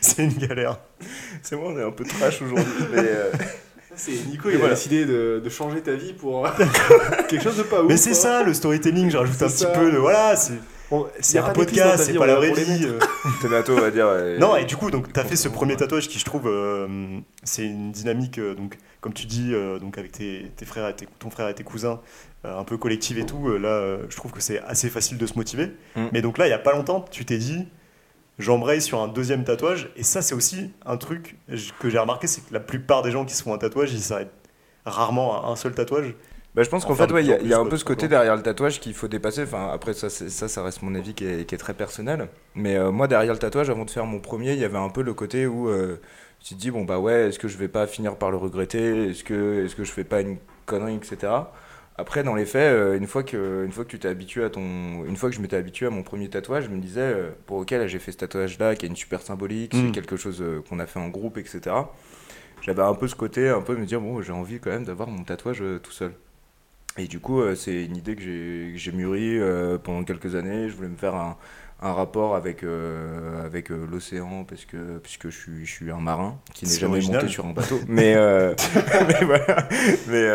c'est 0.00 0.22
une 0.22 0.34
galère. 0.34 0.78
C'est 1.42 1.56
moi, 1.56 1.72
on 1.74 1.78
est 1.78 1.82
un 1.84 1.90
peu 1.90 2.04
trash 2.04 2.42
aujourd'hui. 2.42 2.64
Mais 2.92 2.98
euh, 3.04 3.30
C'est 3.96 4.12
Nico, 4.28 4.48
il 4.50 4.56
voilà. 4.58 4.72
a 4.72 4.76
décidé 4.76 5.04
de, 5.04 5.40
de 5.44 5.48
changer 5.50 5.80
ta 5.80 5.92
vie 5.94 6.12
pour 6.12 6.48
quelque 7.28 7.42
chose 7.42 7.56
de 7.58 7.62
pas 7.64 7.82
ouf. 7.82 7.88
Mais 7.88 7.96
c'est 7.96 8.10
quoi. 8.10 8.18
ça 8.20 8.42
le 8.42 8.54
storytelling, 8.54 9.10
je 9.10 9.16
rajoute 9.16 9.34
C'est 9.36 9.44
un 9.44 9.48
petit 9.48 9.58
ça. 9.58 9.66
peu 9.70 9.90
de. 9.90 9.96
Voilà, 9.98 10.36
c'est 10.36 10.54
On- 10.92 11.06
c'est 11.20 11.34
y 11.34 11.38
a 11.38 11.44
un 11.44 11.48
pas 11.48 11.52
d'épices 11.60 11.78
dans 11.78 11.84
ta 11.84 11.88
podcast, 11.90 12.04
c'est 12.12 12.18
pas 12.18 12.24
on 12.24 12.26
la 12.26 12.34
vraie 12.36 12.48
pour 12.48 12.56
les 12.56 12.64
vie. 12.64 12.86
euh. 12.86 12.98
Tomato, 13.42 13.72
on 13.76 13.80
va 13.80 13.90
dire. 13.90 14.06
euh, 14.06 14.38
Non, 14.38 14.56
et 14.56 14.64
du 14.64 14.76
coup, 14.76 14.90
donc, 14.90 15.12
tu 15.12 15.18
as 15.20 15.24
fait 15.24 15.36
ce 15.36 15.48
premier 15.48 15.76
tatouage 15.76 16.08
qui, 16.08 16.18
je 16.20 16.24
trouve, 16.24 16.46
euh, 16.46 16.86
c'est 17.42 17.64
une 17.64 17.90
dynamique, 17.92 18.38
euh, 18.38 18.54
donc, 18.54 18.78
comme 19.00 19.12
tu 19.12 19.26
dis, 19.26 19.50
euh, 19.52 19.78
donc, 19.80 19.98
avec 19.98 20.12
tes, 20.12 20.50
tes 20.56 20.64
frères 20.64 20.88
et 20.88 20.94
tes- 20.94 21.08
ton 21.18 21.28
frère 21.30 21.48
et 21.48 21.54
tes 21.54 21.64
cousins, 21.64 22.00
euh, 22.44 22.58
un 22.58 22.64
peu 22.64 22.76
collective 22.78 23.18
et 23.18 23.26
tout. 23.26 23.48
euh, 23.48 23.58
là, 23.58 23.68
euh, 23.68 23.98
je 24.08 24.16
trouve 24.16 24.30
que 24.32 24.40
c'est 24.40 24.60
assez 24.60 24.88
facile 24.88 25.18
de 25.18 25.26
se 25.26 25.34
motiver. 25.34 25.72
Mm. 25.96 26.06
Mais 26.12 26.22
donc 26.22 26.38
là, 26.38 26.46
il 26.46 26.50
y 26.50 26.54
a 26.54 26.58
pas 26.58 26.72
longtemps, 26.72 27.04
tu 27.10 27.24
t'es 27.24 27.38
dit, 27.38 27.66
j'embraye 28.38 28.80
sur 28.80 29.00
un 29.00 29.08
deuxième 29.08 29.44
tatouage. 29.44 29.90
Et 29.96 30.02
ça, 30.02 30.22
c'est 30.22 30.34
aussi 30.34 30.72
un 30.86 30.96
truc 30.96 31.36
que 31.78 31.90
j'ai 31.90 31.98
remarqué, 31.98 32.26
c'est 32.26 32.42
que 32.42 32.52
la 32.52 32.60
plupart 32.60 33.02
des 33.02 33.10
gens 33.10 33.24
qui 33.24 33.34
se 33.34 33.42
font 33.42 33.54
un 33.54 33.58
tatouage, 33.58 33.92
ils 33.92 34.00
s'arrêtent 34.00 34.32
rarement 34.84 35.44
à 35.44 35.50
un 35.50 35.56
seul 35.56 35.74
tatouage. 35.74 36.14
Bah, 36.54 36.64
je 36.64 36.68
pense 36.68 36.84
qu'en 36.84 36.96
fait, 36.96 37.10
ouais, 37.12 37.22
il 37.22 37.28
y 37.28 37.32
a, 37.32 37.40
y 37.40 37.54
a 37.54 37.58
un 37.58 37.66
peu 37.66 37.76
ce 37.76 37.84
côté 37.84 38.08
derrière 38.08 38.34
le 38.34 38.42
tatouage 38.42 38.80
qu'il 38.80 38.94
faut 38.94 39.06
dépasser. 39.06 39.44
Enfin, 39.44 39.70
après, 39.72 39.92
ça, 39.92 40.10
ça, 40.10 40.48
ça 40.48 40.62
reste 40.64 40.82
mon 40.82 40.94
avis 40.96 41.14
qui 41.14 41.24
est, 41.24 41.44
qui 41.46 41.54
est 41.54 41.58
très 41.58 41.74
personnel. 41.74 42.28
Mais 42.56 42.76
euh, 42.76 42.90
moi, 42.90 43.06
derrière 43.06 43.32
le 43.32 43.38
tatouage, 43.38 43.70
avant 43.70 43.84
de 43.84 43.90
faire 43.90 44.04
mon 44.04 44.18
premier, 44.18 44.54
il 44.54 44.58
y 44.58 44.64
avait 44.64 44.78
un 44.78 44.88
peu 44.88 45.02
le 45.02 45.14
côté 45.14 45.46
où 45.46 45.68
euh, 45.68 46.00
tu 46.40 46.54
te 46.54 46.60
dis, 46.60 46.72
bon, 46.72 46.84
bah 46.84 46.98
ouais, 46.98 47.28
est-ce 47.28 47.38
que 47.38 47.46
je 47.46 47.56
vais 47.56 47.68
pas 47.68 47.86
finir 47.86 48.16
par 48.16 48.32
le 48.32 48.36
regretter? 48.36 49.10
Est-ce 49.10 49.22
que, 49.22 49.64
est-ce 49.64 49.76
que 49.76 49.84
je 49.84 49.92
fais 49.92 50.02
pas 50.02 50.22
une 50.22 50.38
connerie, 50.66 50.96
etc. 50.96 51.32
Après, 52.00 52.22
dans 52.22 52.34
les 52.34 52.46
faits, 52.46 52.72
euh, 52.72 52.96
une 52.96 53.06
fois 53.06 53.22
que, 53.22 53.62
une 53.66 53.72
fois 53.72 53.84
que 53.84 53.90
tu 53.90 53.98
t'es 53.98 54.08
habitué 54.08 54.42
à 54.42 54.48
ton, 54.48 55.04
une 55.04 55.16
fois 55.16 55.28
que 55.28 55.36
je 55.36 55.42
m'étais 55.42 55.56
habitué 55.56 55.84
à 55.84 55.90
mon 55.90 56.02
premier 56.02 56.30
tatouage, 56.30 56.64
je 56.64 56.70
me 56.70 56.80
disais, 56.80 57.00
euh, 57.02 57.30
pour 57.44 57.58
ok, 57.58 57.72
là, 57.72 57.86
j'ai 57.86 57.98
fait 57.98 58.10
ce 58.10 58.16
tatouage-là, 58.16 58.74
qui 58.74 58.86
a 58.86 58.88
une 58.88 58.96
super 58.96 59.20
symbolique, 59.20 59.74
Mm. 59.74 59.86
c'est 59.86 59.92
quelque 59.92 60.16
chose 60.16 60.40
euh, 60.40 60.62
qu'on 60.66 60.78
a 60.78 60.86
fait 60.86 60.98
en 60.98 61.08
groupe, 61.08 61.36
etc. 61.36 61.76
J'avais 62.62 62.82
un 62.82 62.94
peu 62.94 63.06
ce 63.06 63.14
côté, 63.14 63.50
un 63.50 63.60
peu 63.60 63.76
me 63.76 63.84
dire, 63.84 64.00
bon, 64.00 64.22
j'ai 64.22 64.32
envie 64.32 64.60
quand 64.60 64.70
même 64.70 64.84
d'avoir 64.84 65.08
mon 65.10 65.24
tatouage 65.24 65.62
tout 65.82 65.92
seul. 65.92 66.12
Et 66.96 67.06
du 67.06 67.20
coup, 67.20 67.40
c'est 67.54 67.84
une 67.84 67.96
idée 67.96 68.16
que 68.16 68.22
j'ai 68.74 68.92
mûrie 68.92 69.38
pendant 69.82 70.04
quelques 70.04 70.34
années. 70.34 70.68
Je 70.68 70.74
voulais 70.74 70.88
me 70.88 70.96
faire 70.96 71.14
un, 71.14 71.38
un 71.82 71.92
rapport 71.92 72.36
avec, 72.36 72.62
euh, 72.62 73.44
avec 73.44 73.70
euh, 73.70 73.86
l'océan, 73.90 74.44
parce 74.44 74.66
que, 74.66 74.98
puisque 74.98 75.30
je 75.30 75.36
suis, 75.36 75.66
je 75.66 75.70
suis 75.70 75.90
un 75.90 76.00
marin 76.00 76.38
qui 76.52 76.66
n'est 76.66 76.78
jamais 76.78 76.94
original. 76.94 77.22
monté 77.22 77.32
sur 77.32 77.46
un 77.46 77.52
bateau. 77.52 77.80
Mais, 77.88 78.14
euh, 78.14 78.54
mais 79.08 79.24
voilà. 79.24 79.68
Mais, 80.08 80.26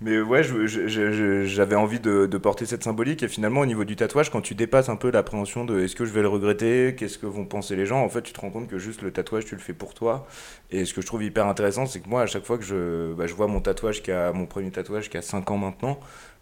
mais 0.00 0.20
ouais, 0.20 0.42
j'avais 0.42 1.74
envie 1.74 2.00
de, 2.00 2.26
de 2.26 2.38
porter 2.38 2.66
cette 2.66 2.84
symbolique. 2.84 3.22
Et 3.22 3.28
finalement, 3.28 3.60
au 3.60 3.66
niveau 3.66 3.84
du 3.84 3.96
tatouage, 3.96 4.30
quand 4.30 4.40
tu 4.40 4.54
dépasses 4.54 4.88
un 4.88 4.96
peu 4.96 5.10
l'appréhension 5.10 5.64
de 5.64 5.80
est-ce 5.80 5.96
que 5.96 6.04
je 6.04 6.12
vais 6.12 6.22
le 6.22 6.28
regretter, 6.28 6.94
qu'est-ce 6.96 7.18
que 7.18 7.26
vont 7.26 7.44
penser 7.44 7.76
les 7.76 7.86
gens, 7.86 8.02
en 8.02 8.08
fait, 8.08 8.22
tu 8.22 8.32
te 8.32 8.40
rends 8.40 8.50
compte 8.50 8.68
que 8.68 8.78
juste 8.78 9.02
le 9.02 9.10
tatouage, 9.10 9.44
tu 9.44 9.54
le 9.54 9.60
fais 9.60 9.72
pour 9.72 9.94
toi. 9.94 10.26
Et 10.70 10.84
ce 10.84 10.92
que 10.94 11.00
je 11.00 11.06
trouve 11.06 11.22
hyper 11.22 11.46
intéressant, 11.46 11.86
c'est 11.86 12.00
que 12.00 12.08
moi, 12.08 12.22
à 12.22 12.26
chaque 12.26 12.44
fois 12.44 12.58
que 12.58 12.64
je, 12.64 13.14
bah, 13.14 13.26
je 13.26 13.34
vois 13.34 13.46
mon 13.46 13.60
tatouage, 13.60 14.02
qui 14.02 14.10
a, 14.10 14.32
mon 14.32 14.46
premier 14.46 14.70
tatouage 14.70 15.08
qui 15.08 15.16
a 15.16 15.22
5 15.22 15.50
ans 15.50 15.58
maintenant, 15.58 15.98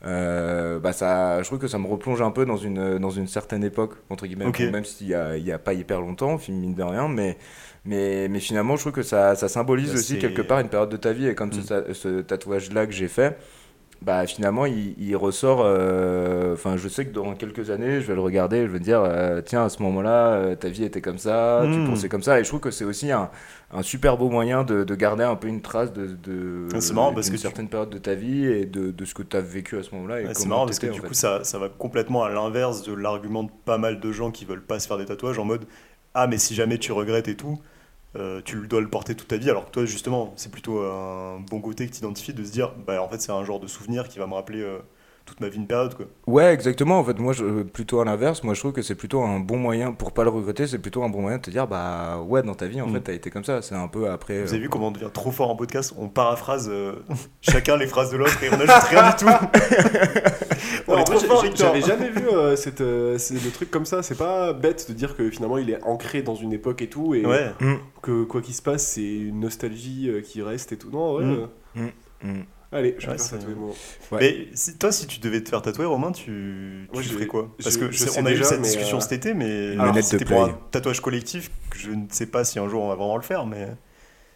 euh, 0.06 0.78
bah 0.78 0.92
ça, 0.92 1.42
je 1.42 1.46
trouve 1.48 1.58
que 1.58 1.68
ça 1.68 1.78
me 1.78 1.86
replonge 1.86 2.20
un 2.22 2.30
peu 2.30 2.44
dans 2.44 2.56
une, 2.56 2.98
dans 2.98 3.10
une 3.10 3.26
certaine 3.26 3.64
époque, 3.64 3.94
entre 4.10 4.26
guillemets, 4.26 4.52
même 4.70 4.84
s'il 4.84 5.06
n'y 5.08 5.14
a, 5.14 5.36
il 5.36 5.44
y 5.44 5.52
a 5.52 5.58
pas 5.58 5.72
hyper 5.74 6.00
longtemps, 6.00 6.38
mine 6.48 6.74
de 6.74 6.82
rien, 6.82 7.08
mais, 7.08 7.38
mais, 7.84 8.28
mais 8.28 8.40
finalement, 8.40 8.76
je 8.76 8.82
trouve 8.82 8.92
que 8.92 9.02
ça, 9.02 9.34
ça 9.34 9.48
symbolise 9.48 9.92
Bah, 9.92 9.98
aussi 9.98 10.18
quelque 10.18 10.42
part 10.42 10.60
une 10.60 10.68
période 10.68 10.90
de 10.90 10.96
ta 10.96 11.12
vie. 11.12 11.26
Et 11.28 11.34
comme 11.34 11.50
Mm. 11.50 11.62
ce, 11.62 11.92
ce 11.94 12.20
tatouage-là 12.22 12.86
que 12.86 12.92
j'ai 12.92 13.08
fait, 13.08 13.38
bah 14.02 14.26
finalement 14.26 14.66
il, 14.66 14.94
il 14.98 15.16
ressort 15.16 15.62
euh, 15.64 16.52
enfin 16.54 16.76
je 16.76 16.88
sais 16.88 17.06
que 17.06 17.12
dans 17.12 17.34
quelques 17.34 17.70
années 17.70 18.00
je 18.00 18.06
vais 18.06 18.14
le 18.14 18.20
regarder 18.20 18.66
je 18.66 18.72
vais 18.72 18.78
me 18.78 18.84
dire 18.84 19.00
euh, 19.02 19.40
tiens 19.40 19.64
à 19.64 19.68
ce 19.70 19.82
moment 19.82 20.02
là 20.02 20.54
ta 20.56 20.68
vie 20.68 20.84
était 20.84 21.00
comme 21.00 21.18
ça 21.18 21.68
tu 21.72 21.80
Mm. 21.80 21.84
pensais 21.86 22.08
comme 22.08 22.22
ça 22.22 22.38
et 22.38 22.44
je 22.44 22.48
trouve 22.48 22.60
que 22.60 22.70
c'est 22.70 22.84
aussi 22.84 23.10
un, 23.12 23.30
un 23.72 23.82
super 23.82 24.16
beau 24.18 24.28
moyen 24.28 24.62
de, 24.64 24.84
de 24.84 24.94
garder 24.94 25.24
un 25.24 25.36
peu 25.36 25.48
une 25.48 25.62
trace 25.62 25.92
de, 25.92 26.06
de 26.22 26.68
Ah, 26.74 26.80
marrant 26.92 27.12
parce 27.14 27.30
que 27.30 27.36
tu- 27.36 27.42
certaine 27.42 27.68
période 27.68 27.90
de 27.90 27.98
ta 27.98 28.14
vie 28.14 28.44
et 28.46 28.66
de, 28.66 28.90
de 28.90 29.04
ce 29.04 29.14
que 29.14 29.22
tu 29.22 29.36
as 29.36 29.40
vécu 29.40 29.78
à 29.78 29.82
ce 29.82 29.94
moment 29.94 30.06
là 30.08 30.20
et 30.20 30.26
Ouais, 30.26 30.34
c'est 30.34 30.48
marrant 30.48 30.66
parce 30.66 30.78
que 30.78 30.86
du 30.86 31.00
coup, 31.00 31.14
ça, 31.14 31.44
ça 31.44 31.58
va 31.58 31.68
complètement 31.68 32.24
à 32.24 32.30
l'inverse 32.30 32.82
de 32.82 32.92
l'argument 32.94 33.44
de 33.44 33.50
pas 33.64 33.78
mal 33.78 34.00
de 34.00 34.12
gens 34.12 34.30
qui 34.30 34.44
veulent 34.44 34.64
pas 34.64 34.80
se 34.80 34.86
faire 34.88 34.98
des 34.98 35.06
tatouages 35.06 35.38
en 35.38 35.44
mode 35.44 35.66
Ah, 36.14 36.26
mais 36.26 36.38
si 36.38 36.54
jamais 36.54 36.78
tu 36.78 36.92
regrettes 36.92 37.28
et 37.28 37.36
tout, 37.36 37.58
euh, 38.16 38.40
tu 38.44 38.66
dois 38.66 38.80
le 38.80 38.88
porter 38.88 39.14
toute 39.14 39.28
ta 39.28 39.36
vie. 39.36 39.50
Alors 39.50 39.66
que 39.66 39.70
toi, 39.70 39.84
justement, 39.84 40.32
c'est 40.36 40.50
plutôt 40.52 40.80
un 40.80 41.40
bon 41.50 41.60
côté 41.60 41.86
que 41.86 41.92
tu 41.92 41.98
identifies 41.98 42.34
de 42.34 42.44
se 42.44 42.52
dire 42.52 42.72
Bah, 42.86 43.02
en 43.02 43.08
fait, 43.08 43.20
c'est 43.20 43.32
un 43.32 43.44
genre 43.44 43.60
de 43.60 43.66
souvenir 43.66 44.08
qui 44.08 44.18
va 44.18 44.26
me 44.26 44.34
rappeler 44.34 44.60
euh, 44.62 44.78
toute 45.26 45.40
ma 45.40 45.48
vie, 45.48 45.56
une 45.56 45.66
période. 45.66 45.94
Quoi. 45.94 46.04
Ouais, 46.26 46.52
exactement. 46.52 46.98
En 46.98 47.04
fait, 47.04 47.18
moi, 47.18 47.32
je, 47.32 47.62
plutôt 47.62 48.00
à 48.00 48.04
l'inverse, 48.04 48.42
moi, 48.42 48.52
je 48.52 48.60
trouve 48.60 48.72
que 48.72 48.82
c'est 48.82 48.94
plutôt 48.94 49.22
un 49.22 49.40
bon 49.40 49.56
moyen, 49.56 49.92
pour 49.92 50.12
pas 50.12 50.22
le 50.22 50.28
regretter, 50.28 50.66
c'est 50.66 50.78
plutôt 50.78 51.02
un 51.02 51.08
bon 51.08 51.22
moyen 51.22 51.38
de 51.38 51.42
te 51.42 51.50
dire, 51.50 51.66
bah 51.66 52.18
ouais, 52.20 52.42
dans 52.42 52.54
ta 52.54 52.66
vie, 52.66 52.82
en 52.82 52.86
Mm. 52.88 52.92
fait, 52.92 53.00
t'as 53.00 53.12
été 53.14 53.30
comme 53.30 53.44
ça. 53.44 53.62
C'est 53.62 53.74
un 53.74 53.88
peu 53.88 54.10
après. 54.10 54.42
Vous 54.42 54.48
euh, 54.48 54.54
avez 54.54 54.58
vu 54.64 54.68
comment 54.68 54.88
on 54.88 54.92
devient 54.92 55.08
trop 55.12 55.30
fort 55.30 55.48
en 55.50 55.56
podcast? 55.56 55.94
On 55.98 56.08
paraphrase 56.10 56.68
euh, 56.70 56.92
chacun 57.40 57.76
les 57.78 57.86
phrases 57.86 58.10
de 58.10 58.18
l'autre 58.18 58.36
et 58.44 58.50
on 58.50 58.60
ajoute 58.60 58.84
rien 58.90 59.10
du 59.10 59.16
tout. 59.16 59.26
trop 61.02 61.18
fort, 61.18 61.42
Victor. 61.42 61.74
J'avais 61.74 61.80
jamais 61.84 62.10
vu 62.10 62.28
euh, 62.28 62.54
cette, 62.54 62.80
euh, 62.80 63.18
c'est 63.18 63.34
le 63.42 63.50
truc 63.50 63.70
comme 63.70 63.84
ça. 63.86 64.02
C'est 64.04 64.16
pas 64.18 64.52
bête 64.52 64.86
de 64.88 64.94
dire 64.94 65.16
que 65.16 65.28
finalement 65.30 65.58
il 65.58 65.68
est 65.70 65.82
ancré 65.82 66.22
dans 66.22 66.36
une 66.36 66.52
époque 66.52 66.80
et 66.82 66.88
tout, 66.88 67.14
et 67.14 67.26
Ouais. 67.26 67.50
que 68.02 68.22
quoi 68.24 68.40
qu'il 68.40 68.54
se 68.54 68.62
passe, 68.62 68.86
c'est 68.86 69.02
une 69.02 69.40
nostalgie 69.40 70.08
euh, 70.08 70.20
qui 70.20 70.42
reste 70.42 70.70
et 70.72 70.76
tout. 70.76 70.90
Non, 70.90 71.16
ouais. 71.16 71.24
Mm. 71.24 71.46
euh, 71.78 71.86
mm. 72.22 72.42
Allez, 72.72 72.96
je 72.98 73.06
vais 73.06 73.12
Ouais, 73.12 73.18
faire 73.18 73.38
tatouer. 73.38 73.54
Ouais. 74.10 74.18
Mais 74.20 74.48
si- 74.54 74.76
toi, 74.76 74.90
si 74.90 75.06
tu 75.06 75.20
devais 75.20 75.40
te 75.42 75.48
faire 75.48 75.62
tatouer, 75.62 75.84
Romain, 75.86 76.10
tu, 76.10 76.24
tu 76.24 76.88
Moi, 76.92 77.02
j'ai- 77.02 77.10
ferais 77.10 77.26
quoi? 77.28 77.48
Parce 77.62 77.76
que 77.76 77.90
je 77.92 77.96
c'est- 77.98 78.08
sais 78.10 78.20
on 78.20 78.26
a 78.26 78.32
eu 78.32 78.42
cette 78.42 78.62
discussion 78.62 78.96
euh, 78.96 79.00
cet 79.00 79.12
été, 79.12 79.32
mais 79.34 79.76
c'était 80.02 80.24
pour 80.24 80.42
un 80.44 80.58
tatouage 80.72 81.00
collectif. 81.00 81.50
que 81.70 81.78
Je 81.78 81.90
ne 81.92 82.06
sais 82.10 82.26
pas 82.26 82.44
si 82.44 82.58
un 82.58 82.68
jour 82.68 82.82
on 82.82 82.88
va 82.88 82.96
vraiment 82.96 83.16
le 83.16 83.22
faire, 83.22 83.46
mais 83.46 83.68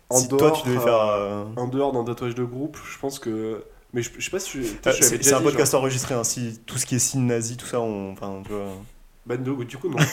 En 0.08 0.16
si 0.18 0.28
toi 0.28 0.52
tu 0.52 0.68
devais 0.68 0.78
faire. 0.80 1.00
euh, 1.00 1.44
En 1.56 1.66
dehors 1.66 1.92
d'un 1.92 2.04
tatouage 2.04 2.34
de 2.36 2.44
groupe, 2.44 2.78
je 2.88 2.98
pense 2.98 3.18
que. 3.18 3.64
Mais 3.98 4.02
je, 4.04 4.10
je 4.16 4.24
sais 4.24 4.30
pas 4.30 4.38
si 4.38 4.58
euh, 4.60 4.92
c'est 4.92 5.32
un 5.32 5.40
podcast 5.42 5.74
enregistré, 5.74 6.14
hein, 6.14 6.22
si 6.22 6.60
tout 6.66 6.78
ce 6.78 6.86
qui 6.86 6.94
est 6.94 6.98
signe 7.00 7.26
nazi, 7.26 7.56
tout 7.56 7.66
ça, 7.66 7.80
on, 7.80 8.12
enfin, 8.12 8.42
tu 8.46 8.52
vois. 8.52 8.60
genre, 8.66 8.82
Bah, 9.26 9.36
du 9.36 9.76
coup, 9.76 9.88
non. 9.88 9.96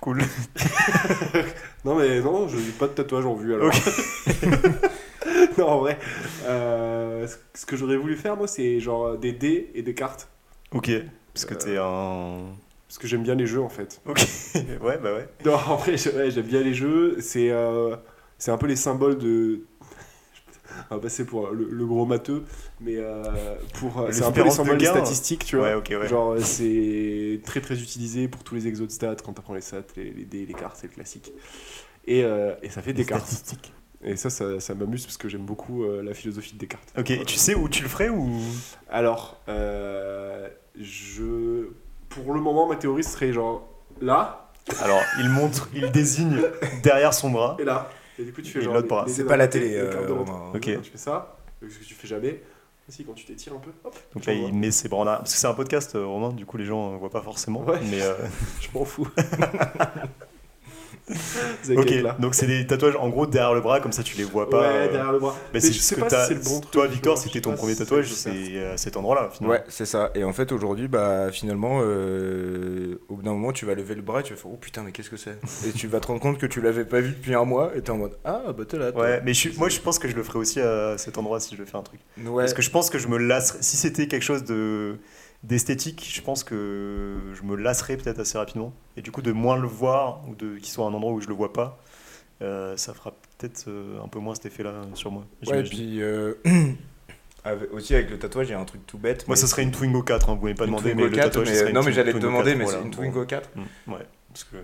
Cool. 0.00 0.22
Non, 1.84 1.96
mais 1.96 2.20
non, 2.20 2.48
je 2.48 2.56
n'ai 2.56 2.70
pas 2.72 2.86
de 2.86 2.92
tatouage 2.92 3.26
en 3.26 3.34
vue 3.34 3.54
alors. 3.54 3.70
non, 5.58 5.66
en 5.68 5.78
vrai. 5.80 5.98
euh, 6.44 7.26
ce- 7.54 7.66
que 7.66 7.76
j'aurais 7.76 7.96
voulu 7.98 8.16
faire, 8.16 8.36
moi, 8.36 8.48
c'est 8.48 8.80
genre 8.80 9.16
des 9.18 9.32
dés 9.32 9.70
et 9.74 9.82
des 9.82 9.94
cartes. 9.94 10.28
Ok. 10.72 10.90
Parce 11.34 11.44
que 11.44 11.54
t'es 11.54 11.76
un. 11.76 12.40
Parce 12.88 12.98
que 12.98 13.06
j'aime 13.06 13.22
bien 13.22 13.34
les 13.34 13.46
jeux 13.46 13.60
en 13.60 13.68
fait. 13.68 14.00
Ok. 14.06 14.26
ouais, 14.82 14.98
bah 14.98 15.14
ouais. 15.14 15.28
Non, 15.44 15.54
en 15.54 15.76
vrai, 15.76 15.92
ouais, 15.92 16.30
j'aime 16.30 16.46
bien 16.46 16.62
les 16.62 16.72
jeux. 16.74 17.18
C'est 17.20 17.50
euh, 17.50 17.96
c'est 18.38 18.50
un 18.50 18.56
peu 18.58 18.66
les 18.66 18.76
symboles 18.76 19.18
de. 19.18 19.60
On 20.90 20.96
va 20.96 21.00
passer 21.00 21.24
pour 21.24 21.50
le, 21.50 21.68
le 21.70 21.86
gros 21.86 22.06
matheux, 22.06 22.44
mais 22.80 22.96
euh, 22.96 23.22
pour. 23.80 24.00
euh, 24.00 24.08
C'est 24.12 24.24
un 24.24 24.32
peu 24.32 24.42
les 24.44 24.50
symboles 24.50 24.80
statistiques, 24.84 25.44
tu 25.44 25.56
vois. 25.56 25.68
Ouais, 25.68 25.74
ok, 25.74 25.94
ouais. 26.00 26.08
Genre, 26.08 26.32
euh, 26.32 26.40
c'est 26.40 27.40
très 27.44 27.60
très 27.60 27.80
utilisé 27.80 28.28
pour 28.28 28.44
tous 28.44 28.54
les 28.54 28.66
exos 28.66 28.86
de 28.86 28.92
stats 28.92 29.16
quand 29.24 29.32
t'apprends 29.32 29.54
les 29.54 29.60
stats, 29.60 29.82
les, 29.96 30.10
les 30.10 30.24
dés, 30.24 30.46
les 30.46 30.54
cartes, 30.54 30.76
c'est 30.80 30.86
le 30.88 30.92
classique. 30.94 31.32
Et, 32.06 32.24
euh, 32.24 32.54
et 32.62 32.70
ça 32.70 32.80
fait 32.82 32.92
des 32.92 33.04
cartes. 33.04 33.26
statistiques. 33.26 33.72
Et 34.04 34.14
ça, 34.16 34.30
ça, 34.30 34.60
ça 34.60 34.74
m'amuse 34.74 35.04
parce 35.04 35.16
que 35.16 35.28
j'aime 35.28 35.44
beaucoup 35.44 35.82
euh, 35.82 36.02
la 36.04 36.14
philosophie 36.14 36.52
de 36.54 36.58
Descartes. 36.58 36.88
Ok, 36.96 37.12
tu 37.26 37.36
sais 37.36 37.54
où 37.56 37.68
tu 37.68 37.82
le 37.82 37.88
ferais 37.88 38.08
ou? 38.08 38.30
Alors, 38.88 39.40
euh, 39.48 40.48
je. 40.80 41.66
Pour 42.08 42.32
le 42.32 42.40
moment, 42.40 42.68
ma 42.68 42.76
théorie 42.76 43.02
serait 43.04 43.32
genre 43.32 43.68
là 44.00 44.50
Alors, 44.80 45.00
il 45.18 45.28
montre, 45.28 45.68
il 45.74 45.90
désigne 45.90 46.40
derrière 46.84 47.12
son 47.12 47.30
bras. 47.30 47.56
et 47.58 47.64
là. 47.64 47.90
Et 48.18 48.24
du 48.24 48.32
coup, 48.32 48.42
tu 48.42 48.50
fais 48.50 48.60
genre. 48.60 48.74
l'autre 48.74 48.88
bras. 48.88 49.04
C'est 49.08 49.24
pas 49.24 49.36
la 49.36 49.48
télé, 49.48 49.74
euh. 49.76 50.08
Ok. 50.54 50.60
Tu 50.82 50.90
fais 50.90 50.98
ça, 50.98 51.36
ce 51.62 51.66
que 51.66 51.84
tu 51.84 51.94
fais 51.94 52.08
jamais. 52.08 52.42
Aussi, 52.88 53.04
quand 53.04 53.12
tu 53.12 53.26
t'étires 53.26 53.52
un 53.52 53.58
peu, 53.58 53.70
hop. 53.84 53.94
Donc 54.14 54.24
là, 54.24 54.32
il 54.32 54.54
met 54.54 54.70
ses 54.70 54.88
bras 54.88 55.00
en 55.00 55.06
arrière. 55.06 55.18
Parce 55.20 55.34
que 55.34 55.38
c'est 55.38 55.46
un 55.46 55.52
podcast, 55.54 55.94
euh, 55.94 56.06
Romain, 56.06 56.32
du 56.32 56.46
coup, 56.46 56.56
les 56.56 56.64
gens 56.64 56.92
ne 56.92 56.96
voient 56.96 57.10
pas 57.10 57.20
forcément. 57.20 57.62
Ouais. 57.64 57.78
Mais. 57.90 58.00
euh, 58.00 58.14
Je 58.60 58.68
m'en 58.72 58.84
fous. 58.86 59.06
Ok, 61.76 61.92
donc 62.20 62.34
c'est 62.34 62.46
des 62.46 62.66
tatouages 62.66 62.96
en 62.96 63.08
gros 63.08 63.26
derrière 63.26 63.54
le 63.54 63.60
bras, 63.60 63.80
comme 63.80 63.92
ça 63.92 64.02
tu 64.02 64.16
les 64.16 64.24
vois 64.24 64.48
pas. 64.48 64.60
ouais, 64.60 64.66
euh, 64.66 64.92
derrière 64.92 65.12
le 65.12 65.18
bras. 65.18 65.34
Mais, 65.38 65.50
Mais 65.54 65.60
c'est 65.60 65.72
juste 65.72 65.84
sais 65.84 65.94
que 65.96 66.00
pas 66.00 66.26
si 66.26 66.34
le 66.34 66.40
bon 66.40 66.60
truc, 66.60 66.70
Toi, 66.70 66.86
Victor, 66.86 67.18
c'était 67.18 67.40
ton 67.40 67.54
premier 67.54 67.74
tatouage, 67.76 68.12
c'est 68.12 68.64
à 68.64 68.76
cet 68.76 68.96
endroit-là, 68.96 69.30
finalement. 69.32 69.56
Ouais, 69.58 69.64
c'est 69.68 69.86
ça. 69.86 70.10
Et 70.14 70.24
en 70.24 70.32
fait, 70.32 70.52
aujourd'hui, 70.52 70.88
bah, 70.88 71.30
finalement, 71.32 71.80
euh, 71.82 73.00
au 73.08 73.16
bout 73.16 73.22
d'un 73.22 73.32
moment, 73.32 73.52
tu 73.52 73.66
vas 73.66 73.74
lever 73.74 73.94
le 73.94 74.02
bras 74.02 74.20
et 74.20 74.22
tu 74.22 74.34
vas 74.34 74.40
faire 74.40 74.50
Oh 74.50 74.56
putain, 74.56 74.82
mais 74.82 74.92
qu'est-ce 74.92 75.10
que 75.10 75.16
c'est? 75.16 75.38
Et 75.66 75.72
tu 75.72 75.86
vas 75.88 76.00
te 76.00 76.06
rendre 76.06 76.20
compte 76.20 76.38
que 76.38 76.46
tu 76.46 76.60
l'avais 76.60 76.84
pas 76.84 77.00
vu 77.00 77.10
depuis 77.10 77.34
un 77.34 77.44
mois 77.44 77.72
et 77.76 77.82
t'es 77.82 77.90
en 77.90 77.98
mode 77.98 78.16
Ah, 78.24 78.42
bah 78.56 78.64
t'es 78.66 78.78
là. 78.78 78.92
toi. 78.92 79.02
Ouais, 79.02 79.20
mais 79.24 79.34
je 79.34 79.50
moi 79.58 79.68
je 79.68 79.78
pense 79.80 79.98
que 79.98 80.08
je 80.08 80.14
le 80.16 80.22
ferais 80.22 80.38
aussi 80.38 80.60
à 80.60 80.96
cet 80.98 81.18
endroit 81.18 81.40
si 81.40 81.54
je 81.54 81.60
devais 81.60 81.70
faire 81.70 81.80
un 81.80 81.84
truc. 81.84 82.00
Ouais. 82.24 82.42
Parce 82.44 82.54
que 82.54 82.62
je 82.62 82.70
pense 82.70 82.90
que 82.90 82.98
je 82.98 83.08
me 83.08 83.18
lasserais. 83.18 83.58
Si 83.60 83.76
c'était 83.76 84.06
quelque 84.08 84.22
chose 84.22 84.44
de 84.44 84.96
d'esthétique, 85.42 86.08
je 86.12 86.20
pense 86.20 86.44
que 86.44 87.16
je 87.34 87.42
me 87.42 87.56
lasserais 87.56 87.96
peut-être 87.96 88.18
assez 88.18 88.38
rapidement. 88.38 88.72
Et 88.96 89.02
du 89.02 89.10
coup, 89.10 89.22
de 89.22 89.32
moins 89.32 89.56
le 89.56 89.68
voir 89.68 90.20
ou 90.28 90.34
de 90.34 90.56
qu'il 90.56 90.68
soit 90.68 90.84
un 90.86 90.92
endroit 90.94 91.12
où 91.12 91.20
je 91.20 91.28
le 91.28 91.34
vois 91.34 91.52
pas, 91.52 91.78
euh, 92.42 92.76
ça 92.76 92.92
fera 92.94 93.12
peut-être 93.38 93.64
euh, 93.68 94.00
un 94.02 94.08
peu 94.08 94.18
moins 94.18 94.34
cet 94.34 94.46
effet-là 94.46 94.72
sur 94.94 95.10
moi. 95.10 95.24
Ouais, 95.46 95.62
puis 95.62 96.00
euh, 96.02 96.34
avec- 97.44 97.72
aussi 97.72 97.94
avec 97.94 98.10
le 98.10 98.18
tatouage, 98.18 98.48
il 98.48 98.52
y 98.52 98.54
a 98.54 98.60
un 98.60 98.64
truc 98.64 98.86
tout 98.86 98.98
bête. 98.98 99.26
Moi, 99.28 99.36
ça 99.36 99.46
serait 99.46 99.62
une 99.62 99.70
Twingo 99.72 100.02
4, 100.02 100.30
hein, 100.30 100.34
vous 100.36 100.42
m'avez 100.42 100.54
pas 100.54 100.66
demandé, 100.66 100.94
mais 100.94 101.02
le 101.04 101.10
4, 101.10 101.24
tatouage, 101.26 101.48
mais- 101.48 101.54
serait 101.54 101.68
une 101.70 101.74
Non, 101.76 101.82
mais 101.84 101.92
j'allais 101.92 102.12
te 102.12 102.18
demander, 102.18 102.50
4, 102.50 102.58
mais 102.58 102.64
voilà. 102.64 102.78
c'est 102.80 102.84
une 102.84 102.90
Twingo 102.90 103.24
4 103.24 103.50
Mm, 103.56 103.92
Ouais, 103.92 104.06
parce 104.28 104.44
que. 104.44 104.56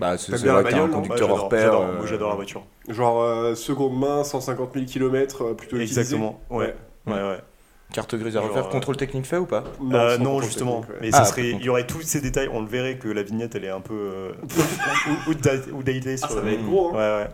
Bah, 0.00 0.16
c'est 0.16 0.30
vrai 0.36 0.62
la 0.62 0.70
que 0.70 0.76
un 0.76 0.88
conducteur 0.88 1.28
Ouais, 1.28 1.34
hors 1.38 1.48
pair. 1.48 1.60
j'adore, 1.72 1.92
moi, 1.94 2.06
j'adore 2.06 2.28
la 2.30 2.36
voiture. 2.36 2.64
Genre 2.88 3.20
euh, 3.20 3.54
seconde 3.56 3.98
main, 3.98 4.22
150 4.22 4.74
000 4.74 4.86
km 4.86 5.54
plutôt 5.54 5.74
utilisé. 5.76 6.00
Exactement, 6.00 6.40
ouais. 6.50 6.74
Ouais, 7.06 7.14
ouais. 7.14 7.40
Carte 7.92 8.14
grise 8.16 8.36
à 8.36 8.40
refaire, 8.42 8.66
euh, 8.66 8.70
contrôle 8.70 8.96
technique 8.96 9.24
fait 9.26 9.38
ou 9.38 9.46
pas 9.46 9.64
Euh, 9.92 10.18
non, 10.18 10.24
contrôle 10.32 10.44
justement. 10.44 10.80
technique, 10.80 10.90
ouais. 10.90 10.98
Mais 11.02 11.10
Ah, 11.14 11.24
ça 11.24 11.30
serait, 11.30 11.50
par 11.52 11.60
il 11.60 11.64
y 11.66 11.68
aurait 11.70 11.86
tous 11.86 12.02
ces 12.02 12.20
détails. 12.20 12.48
On 12.52 12.60
le 12.60 12.66
verrait 12.68 12.98
que 12.98 13.08
la 13.08 13.22
vignette, 13.22 13.54
elle 13.54 13.64
est 13.64 13.70
un 13.70 13.80
peu 13.80 13.94
euh, 13.94 14.32
ou, 15.26 15.30
ou, 15.30 15.34
Ah, 15.46 16.16
sur 16.18 16.28
ça 16.30 16.40
va 16.40 16.50
être 16.50 16.64
gros, 16.64 16.92
Ouais, 16.92 16.98
hein. 17.02 17.18
ouais. 17.24 17.28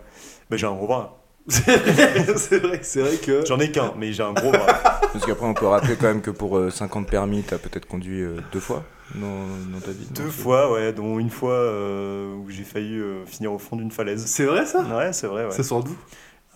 Mais 0.49 0.57
j'ai 0.57 0.67
un 0.67 0.73
gros 0.73 0.87
bras. 0.87 1.21
c'est 1.49 2.57
vrai, 2.59 2.79
c'est 2.83 3.01
vrai 3.01 3.17
que. 3.17 3.45
J'en 3.45 3.59
ai 3.59 3.69
qu'un, 3.69 3.93
mais 3.97 4.13
j'ai 4.13 4.23
un 4.23 4.33
gros 4.33 4.51
bras. 4.51 4.65
Parce 5.13 5.25
qu'après, 5.25 5.45
on 5.45 5.53
peut 5.53 5.67
rappeler 5.67 5.95
quand 5.95 6.07
même 6.07 6.21
que 6.21 6.31
pour 6.31 6.57
euh, 6.57 6.71
50 6.71 7.07
permis, 7.07 7.43
t'as 7.43 7.57
peut-être 7.57 7.85
conduit 7.87 8.21
euh, 8.21 8.37
deux 8.51 8.59
fois 8.59 8.83
dans, 9.13 9.45
dans 9.71 9.79
ta 9.79 9.91
vie. 9.91 10.07
Deux 10.11 10.29
fois, 10.29 10.71
ouais, 10.71 10.91
dont 10.93 11.19
une 11.19 11.29
fois 11.29 11.51
euh, 11.53 12.33
où 12.35 12.49
j'ai 12.49 12.63
failli 12.63 12.97
euh, 12.97 13.25
finir 13.25 13.53
au 13.53 13.59
fond 13.59 13.75
d'une 13.75 13.91
falaise. 13.91 14.25
C'est 14.25 14.45
vrai 14.45 14.65
ça? 14.65 14.81
Ouais, 14.81 15.13
c'est 15.13 15.27
vrai, 15.27 15.45
ouais. 15.45 15.51
Ça 15.51 15.63
sort 15.63 15.83
d'où? 15.83 15.95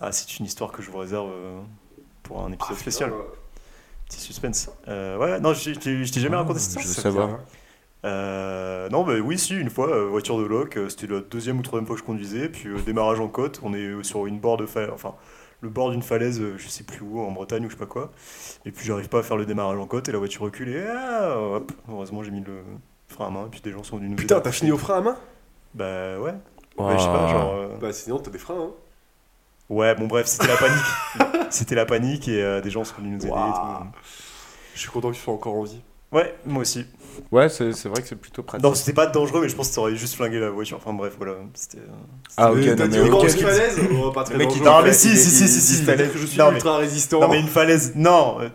Ah, 0.00 0.10
c'est 0.12 0.38
une 0.38 0.46
histoire 0.46 0.72
que 0.72 0.82
je 0.82 0.90
vous 0.90 0.98
réserve 0.98 1.30
euh, 1.30 1.60
pour 2.24 2.42
un 2.44 2.50
épisode 2.50 2.76
spécial. 2.76 3.12
Petit 4.10 4.20
suspense. 4.20 4.70
Euh, 4.88 5.16
ouais, 5.18 5.40
non, 5.40 5.54
je 5.54 5.70
t'ai 5.70 6.04
je 6.04 6.12
t'ai 6.12 6.20
jamais 6.20 6.36
Ah, 6.36 6.40
raconté 6.40 6.58
cette 6.60 6.80
je 6.80 6.86
histoire. 6.88 7.12
veux 7.14 7.20
savoir. 7.20 7.40
Euh, 8.04 8.88
non, 8.88 9.04
bah 9.04 9.12
oui, 9.22 9.38
si, 9.38 9.54
une 9.54 9.70
fois, 9.70 9.88
euh, 9.88 10.06
voiture 10.06 10.38
de 10.38 10.44
loc, 10.44 10.76
euh, 10.76 10.88
c'était 10.88 11.06
la 11.06 11.20
deuxième 11.20 11.58
ou 11.58 11.62
troisième 11.62 11.86
fois 11.86 11.94
que 11.96 12.00
je 12.00 12.06
conduisais, 12.06 12.48
puis 12.48 12.68
euh, 12.68 12.78
démarrage 12.84 13.20
en 13.20 13.28
côte, 13.28 13.60
on 13.62 13.74
est 13.74 14.02
sur 14.02 14.26
une 14.26 14.40
bord 14.40 14.56
de 14.56 14.66
falaise, 14.66 14.90
enfin, 14.92 15.14
le 15.60 15.68
bord 15.68 15.90
d'une 15.90 16.02
falaise, 16.02 16.40
je 16.56 16.68
sais 16.68 16.82
plus 16.84 17.02
où, 17.02 17.20
en 17.20 17.30
Bretagne 17.30 17.66
ou 17.66 17.68
je 17.68 17.74
sais 17.74 17.78
pas 17.78 17.86
quoi, 17.86 18.10
et 18.64 18.72
puis 18.72 18.86
j'arrive 18.86 19.10
pas 19.10 19.18
à 19.18 19.22
faire 19.22 19.36
le 19.36 19.44
démarrage 19.44 19.78
en 19.78 19.86
côte, 19.86 20.08
et 20.08 20.12
la 20.12 20.18
voiture 20.18 20.42
recule, 20.42 20.70
et 20.70 20.82
ah, 20.88 21.36
hop, 21.38 21.72
heureusement 21.90 22.22
j'ai 22.22 22.30
mis 22.30 22.40
le 22.40 22.62
frein 23.08 23.26
à 23.26 23.30
main, 23.30 23.46
et 23.46 23.50
puis 23.50 23.60
des 23.60 23.70
gens 23.70 23.82
sont 23.84 23.98
venus 23.98 24.10
nous 24.10 24.16
Putain, 24.16 24.40
t'as 24.40 24.52
fini 24.52 24.72
au 24.72 24.78
frein 24.78 24.96
à 24.96 25.00
main? 25.02 25.16
Bah 25.74 26.18
ouais, 26.18 26.32
Ouais, 26.78 26.94
je 26.96 27.02
sais 27.02 27.06
pas, 27.06 27.28
genre... 27.28 27.54
euh, 27.54 27.76
Bah 27.78 27.92
sinon 27.92 28.18
t'as 28.18 28.30
des 28.30 28.38
freins, 28.38 28.58
hein. 28.58 28.70
Ouais, 29.70 29.94
bon 29.94 30.06
bref, 30.06 30.26
c'était 30.26 30.48
la 30.48 30.56
panique, 30.58 31.30
c'était 31.50 31.74
la 31.76 31.86
panique, 31.86 32.28
et 32.28 32.42
euh, 32.42 32.60
des 32.60 32.70
gens 32.70 32.84
sont 32.84 32.96
venus 32.98 33.12
nous 33.12 33.20
aider 33.20 33.28
et 33.28 33.30
Waouh. 33.32 33.52
tout. 33.84 33.86
Je 34.74 34.80
suis 34.80 34.90
content 34.90 35.10
que 35.10 35.14
tu 35.16 35.20
sois 35.22 35.32
encore 35.32 35.54
en 35.54 35.62
vie. 35.62 35.80
Ouais, 36.12 36.34
moi 36.44 36.62
aussi. 36.62 36.86
Ouais, 37.32 37.48
c'est 37.48 37.72
c'est 37.72 37.88
vrai 37.88 38.02
que 38.02 38.08
c'est 38.08 38.18
plutôt 38.18 38.42
pratique. 38.42 38.64
Non, 38.64 38.74
c'était 38.74 38.92
pas 38.92 39.06
dangereux, 39.06 39.40
mais 39.42 39.48
je 39.48 39.54
pense 39.56 39.68
que 39.68 39.74
ça 39.74 39.80
aurait 39.80 39.96
juste 39.96 40.14
flingué 40.14 40.38
la 40.40 40.50
voiture, 40.50 40.76
enfin 40.76 40.92
bref, 40.92 41.12
voilà, 41.18 41.34
c'était... 41.54 41.78
euh, 41.78 41.90
ah, 42.36 42.52
ok, 42.52 42.58
Mais 42.58 42.66
non, 42.66 42.76
T'as 42.76 42.82
mais 42.84 42.88
dit 42.88 42.96
une 42.98 43.02
ok. 43.04 43.10
grosse 43.10 43.36
falaise. 43.36 43.78
Non, 44.62 44.82
mais 44.82 44.92
si, 44.92 45.08
si, 45.16 45.30
si, 45.30 45.48
si, 45.48 45.60
si. 45.60 45.72
il- 45.80 45.84
C'est-à-dire 45.84 46.12
que 46.12 46.18
je 46.18 46.26
suis 46.26 46.38
Non, 46.38 46.48
mais- 46.50 46.56
ultra 46.56 46.76
résistant. 46.78 47.20
Non 47.20 47.28
mais 47.28 47.40
une 47.40 47.48
falaise, 47.48 47.92
non, 47.96 48.38
euh, 48.40 48.48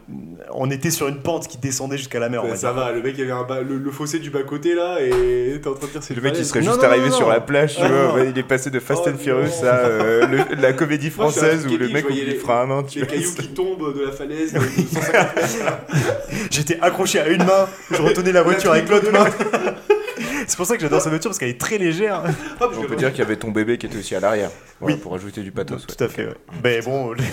on 0.54 0.70
était 0.72 0.92
sur 0.92 1.08
une 1.08 1.22
pente 1.22 1.48
qui 1.48 1.58
descendait 1.58 1.98
jusqu'à 1.98 2.20
la 2.20 2.30
mer. 2.30 2.44
ça 2.56 2.72
va, 2.72 2.92
le 2.92 3.02
mec 3.02 3.16
il 3.18 3.30
avait 3.30 3.64
le, 3.64 3.92
fossé 3.92 4.20
du 4.20 4.30
bas 4.30 4.44
côté 4.44 4.74
là 4.76 4.98
et 5.02 5.60
t'es 5.62 5.68
en 5.68 5.74
train 5.74 5.88
de 5.88 5.92
dire 5.92 6.04
c'est 6.04 6.14
Le 6.14 6.22
mec, 6.22 6.32
il 6.32 6.36
falaise. 6.36 6.50
serait 6.50 6.62
juste 6.62 6.84
arrivé 6.84 7.12
sur 7.12 7.30
la 7.30 7.42
plage, 7.42 7.78
il 7.80 8.38
est 8.38 8.44
passé 8.44 8.70
de 8.70 8.80
Fast 8.80 9.04
Oh, 9.06 9.10
and 9.10 9.18
Furious 9.18 9.64
à 9.64 9.76
euh, 9.86 10.44
la 10.60 10.74
comédie 10.74 11.10
française 11.10 11.66
où 11.68 11.78
le 11.78 11.90
mec 11.90 12.06
oublie 12.10 12.36
frein 12.36 12.62
à 12.62 12.66
main, 12.66 12.84
tu 12.84 13.00
Les 13.00 13.08
cailloux 13.08 13.34
qui 13.38 13.48
tombent 13.50 13.96
de 13.98 14.06
la 14.06 14.12
falaise 14.12 14.54
de 14.54 14.60
150 14.60 15.04
mètres. 15.14 15.76
J'étais 16.52 16.80
accroché 16.82 17.20
à 17.20 17.28
une 17.28 17.44
main, 17.44 17.68
je 17.92 18.02
retenais 18.02 18.32
la 18.32 18.42
voiture 18.44 18.55
avec 18.64 18.90
l'autre 18.90 19.12
main. 19.12 19.26
C'est 20.48 20.58
pour 20.58 20.66
ça 20.68 20.76
que 20.76 20.82
j'adore 20.82 21.02
cette 21.02 21.10
voiture 21.10 21.30
parce 21.32 21.40
qu'elle 21.40 21.50
est 21.50 21.60
très 21.60 21.78
légère. 21.78 22.24
Hop, 22.60 22.72
je 22.74 22.80
On 22.80 22.84
peut 22.84 22.96
dire 22.96 23.10
qu'il 23.10 23.20
y 23.20 23.24
avait 23.24 23.36
ton 23.36 23.52
bébé 23.52 23.78
qui 23.78 23.88
était 23.88 23.98
aussi 23.98 24.16
à 24.16 24.20
l'arrière. 24.20 24.52
Voilà, 24.80 24.96
Oui. 24.96 25.02
Pour 25.02 25.16
ajouter 25.16 25.42
du 25.42 25.52
pathos. 25.52 25.82
ouais. 25.82 25.94
Tout 25.96 26.04
à 26.04 26.08
fait. 26.08 26.28
ouais. 26.28 26.36
Mais 26.64 26.82
bon, 26.82 27.14
les- 27.14 27.24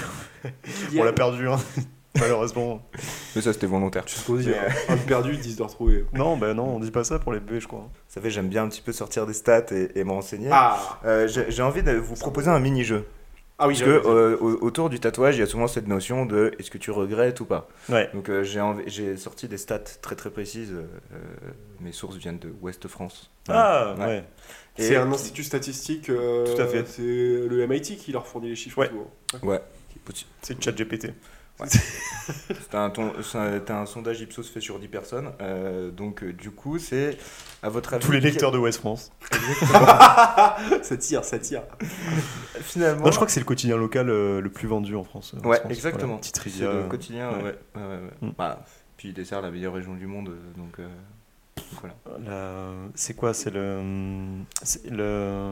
on 0.99 1.05
l'a 1.05 1.13
perdu, 1.13 1.47
hein. 1.49 1.59
malheureusement. 2.19 2.83
Mais 3.37 3.43
ça, 3.43 3.53
c'était 3.53 3.67
volontaire. 3.67 4.05
Tu 4.07 4.15
sais 4.15 4.21
ce 4.23 4.27
qu'on 4.27 4.35
dit, 4.37 4.49
Mais, 4.49 4.57
hein. 4.59 4.73
un 4.89 4.97
de 4.97 5.01
perdu, 5.03 5.37
10 5.37 5.57
de 5.57 5.63
retrouvé. 5.63 6.05
Non, 6.15 6.37
bah 6.39 6.55
non, 6.55 6.77
on 6.77 6.81
dit 6.81 6.91
pas 6.91 7.05
ça 7.05 7.19
pour 7.19 7.33
les 7.35 7.41
bébés, 7.41 7.61
je 7.61 7.69
crois. 7.69 7.81
Vous 7.81 8.15
savez, 8.15 8.31
j'aime 8.31 8.49
bien 8.49 8.65
un 8.65 8.69
petit 8.69 8.83
peu 8.83 8.93
sortir 8.93 9.27
des 9.27 9.35
stats 9.35 9.67
et, 9.73 9.91
et 9.95 10.05
me 10.05 10.13
renseigner. 10.13 10.49
Ah 10.51 10.79
Euh, 11.05 11.29
J'ai 11.29 11.47
j'ai 11.51 11.63
envie 11.63 11.83
de 11.83 11.93
vous 11.93 12.15
proposer 12.15 12.49
un 12.49 12.61
mini-jeu. 12.61 13.05
Ah 13.59 13.69
oui, 13.69 13.75
Parce 13.75 13.85
que 13.85 14.09
euh, 14.09 14.37
au- 14.41 14.59
autour 14.65 14.91
du 14.91 14.99
tatouage, 14.99 15.37
il 15.37 15.41
y 15.41 15.43
a 15.43 15.47
souvent 15.47 15.69
cette 15.69 15.87
notion 15.87 16.27
de 16.27 16.53
est-ce 16.59 16.71
que 16.71 16.79
tu 16.79 16.91
regrettes 16.91 17.39
ou 17.41 17.45
pas. 17.45 17.69
Ouais. 17.89 18.11
Donc 18.13 18.29
euh, 18.29 18.43
j'ai 18.43 18.61
j'ai 18.87 19.17
sorti 19.17 19.47
des 19.47 19.59
stats 19.59 19.79
très 19.79 20.17
très 20.17 20.31
précises. 20.31 20.73
euh, 20.73 21.17
mes 21.81 21.93
sources 21.93 22.17
viennent 22.17 22.39
de 22.39 22.53
Ouest 22.61 22.89
France. 22.89 23.31
Ah, 23.49 23.95
Ouais. 23.99 24.05
ouais. 24.07 24.25
Et- 24.79 24.83
C'est 24.83 24.97
un 24.97 25.13
institut 25.13 25.45
statistique. 25.45 26.09
euh, 26.11 26.47
Tout 26.57 26.61
à 26.63 26.67
fait. 26.67 26.87
C'est 26.89 27.03
le 27.03 27.63
MIT 27.69 27.97
qui 27.99 28.11
leur 28.11 28.27
fournit 28.27 28.49
les 28.49 28.57
chiffres. 28.57 28.79
Ouais. 28.79 28.89
tout, 28.89 29.07
hein. 29.35 29.39
Ouais. 29.47 29.61
C'est 30.43 30.55
le 30.55 30.61
GPT. 31.65 31.81
C'était 33.53 33.73
un, 33.73 33.87
sondage 33.87 34.21
Ipsos 34.21 34.45
fait 34.45 34.61
sur 34.61 34.79
10 34.79 34.89
personnes. 34.89 35.33
euh, 35.41 35.91
donc 35.91 36.23
euh, 36.23 36.33
du 36.33 36.51
coup, 36.51 36.79
c'est 36.79 37.19
à 37.63 37.69
votre 37.69 37.95
avis 37.95 38.05
Tous 38.05 38.13
les 38.13 38.21
lecteurs 38.21 38.53
de 38.53 38.59
West 38.59 38.79
France. 38.81 39.13
ça 40.83 40.97
tire, 40.99 41.25
ça 41.25 41.39
tire. 41.39 41.63
finalement. 42.61 43.05
Non, 43.05 43.11
je 43.11 43.17
crois 43.17 43.27
que 43.27 43.33
c'est 43.33 43.41
le 43.41 43.47
quotidien 43.47 43.77
local 43.77 44.09
euh, 44.09 44.41
le 44.41 44.51
plus 44.51 44.69
vendu 44.69 44.95
en 44.97 45.05
France. 45.05 45.35
Ouais, 45.45 45.59
France. 45.59 45.73
exactement. 45.73 46.07
Voilà, 46.07 46.21
petite 46.21 46.39
le 46.45 46.89
quotidien, 46.89 47.31
ouais. 47.31 47.37
ouais. 47.43 47.59
ouais, 47.77 47.83
ouais, 47.83 47.87
ouais. 48.23 48.29
Mm. 48.29 48.33
Bah, 48.39 48.65
puis 48.97 49.09
il 49.09 49.15
dessert 49.15 49.43
la 49.43 49.51
meilleure 49.51 49.75
région 49.75 49.95
du 49.95 50.07
monde, 50.07 50.31
donc 50.57 50.79
euh, 50.79 50.87
voilà. 51.81 51.95
La- 52.25 52.73
C'est 52.95 53.15
quoi 53.15 53.35
C'est 53.35 53.51
le. 53.51 53.81
C'est 54.63 54.89
le. 54.91 55.51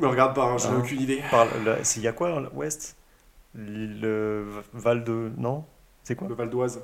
Me 0.00 0.06
regarde 0.06 0.34
pas, 0.34 0.44
hein, 0.44 0.58
j'en 0.58 0.70
ai 0.72 0.76
Ah. 0.76 0.78
aucune 0.78 1.00
idée. 1.00 1.22
Il 1.96 2.02
y 2.02 2.08
a 2.08 2.12
quoi, 2.12 2.40
l'Ouest? 2.54 2.96
Le 3.56 4.46
Val 4.74 5.02
de. 5.04 5.30
Non 5.38 5.64
C'est 6.04 6.14
quoi 6.14 6.28
Le 6.28 6.34
Val 6.34 6.50
d'Oise. 6.50 6.80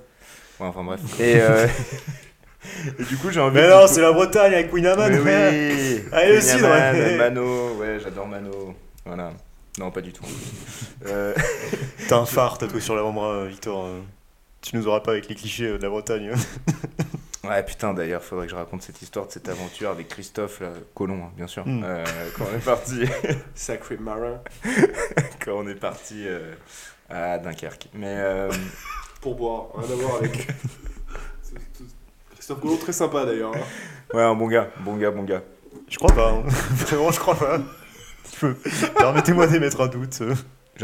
Ouais, 0.61 0.66
enfin 0.66 0.82
bref. 0.85 1.00
Et, 1.20 1.40
euh, 1.40 1.66
et 2.98 3.04
du 3.04 3.16
coup, 3.16 3.30
j'ai 3.30 3.40
envie 3.40 3.56
Mais 3.56 3.66
de- 3.66 3.70
non, 3.72 3.87
c'est 3.87 4.00
la 4.00 4.12
Bretagne 4.12 4.54
avec 4.54 4.70
Queen 4.70 4.87
Amman. 4.87 5.11
Mais 5.11 5.18
ouais. 5.20 5.74
oui 5.74 6.02
Allez, 6.12 6.38
aussi. 6.38 6.58
Mano, 7.18 7.74
ouais, 7.74 7.98
j'adore 8.02 8.26
Mano. 8.26 8.74
Voilà. 9.04 9.32
Non, 9.78 9.90
pas 9.90 10.00
du 10.00 10.12
tout. 10.12 10.24
Euh, 11.04 11.35
T'as 12.08 12.18
un 12.18 12.26
phare 12.26 12.58
tatoué 12.58 12.80
sur 12.80 12.94
l'avant-bras, 12.94 13.32
euh, 13.32 13.46
Victor. 13.48 13.87
euh. 13.87 13.98
Tu 14.61 14.76
nous 14.76 14.87
auras 14.87 15.00
pas 15.00 15.11
avec 15.11 15.28
les 15.28 15.35
clichés 15.35 15.66
de 15.66 15.82
la 15.82 15.88
Bretagne. 15.88 16.30
Ouais, 17.44 17.62
putain, 17.64 17.92
d'ailleurs, 17.92 18.22
faudrait 18.22 18.46
que 18.46 18.52
je 18.52 18.57
raconte 18.57 18.83
cette 18.83 19.02
histoire 19.02 19.26
de 19.26 19.33
cette 19.33 19.48
aventure 19.48 19.90
avec 19.90 20.07
Christophe 20.09 20.61
là, 20.61 20.68
Colomb, 20.94 21.24
hein, 21.24 21.33
bien 21.37 21.48
sûr. 21.48 21.66
Mm. 21.66 21.83
Euh, 21.85 22.05
quand 22.38 22.44
on 22.52 22.57
est 22.57 22.64
parti, 22.64 23.02
Sacré 23.55 23.96
marin. 23.96 24.40
quand 25.44 25.52
on 25.55 25.66
est 25.66 25.74
parti 25.74 26.24
euh, 26.26 26.55
à 27.11 27.38
Dunkerque. 27.38 27.88
Mais 27.94 28.14
euh, 28.16 28.48
Pour 29.20 29.35
boire, 29.35 29.66
rien 29.76 29.90
à 29.92 29.94
voir 30.00 30.16
avec. 30.16 30.46
Christophe 32.35 32.61
Colomb, 32.61 32.76
très 32.76 32.92
sympa 32.92 33.24
d'ailleurs. 33.24 33.52
hein. 33.57 33.61
ouais, 34.14 34.22
un 34.22 34.35
bon 34.35 34.46
gars, 34.46 34.70
bon 34.81 34.96
gars, 34.96 35.11
bon 35.11 35.24
gars. 35.24 35.42
Je 35.88 35.98
crois 35.98 36.14
pas. 36.14 36.31
hein. 36.31 36.42
Vraiment, 36.48 37.11
je 37.11 37.18
crois 37.18 37.35
pas. 37.37 37.59
Permettez-moi 38.98 39.46
d'émettre 39.48 39.81
un 39.81 39.88
doute. 39.88 40.22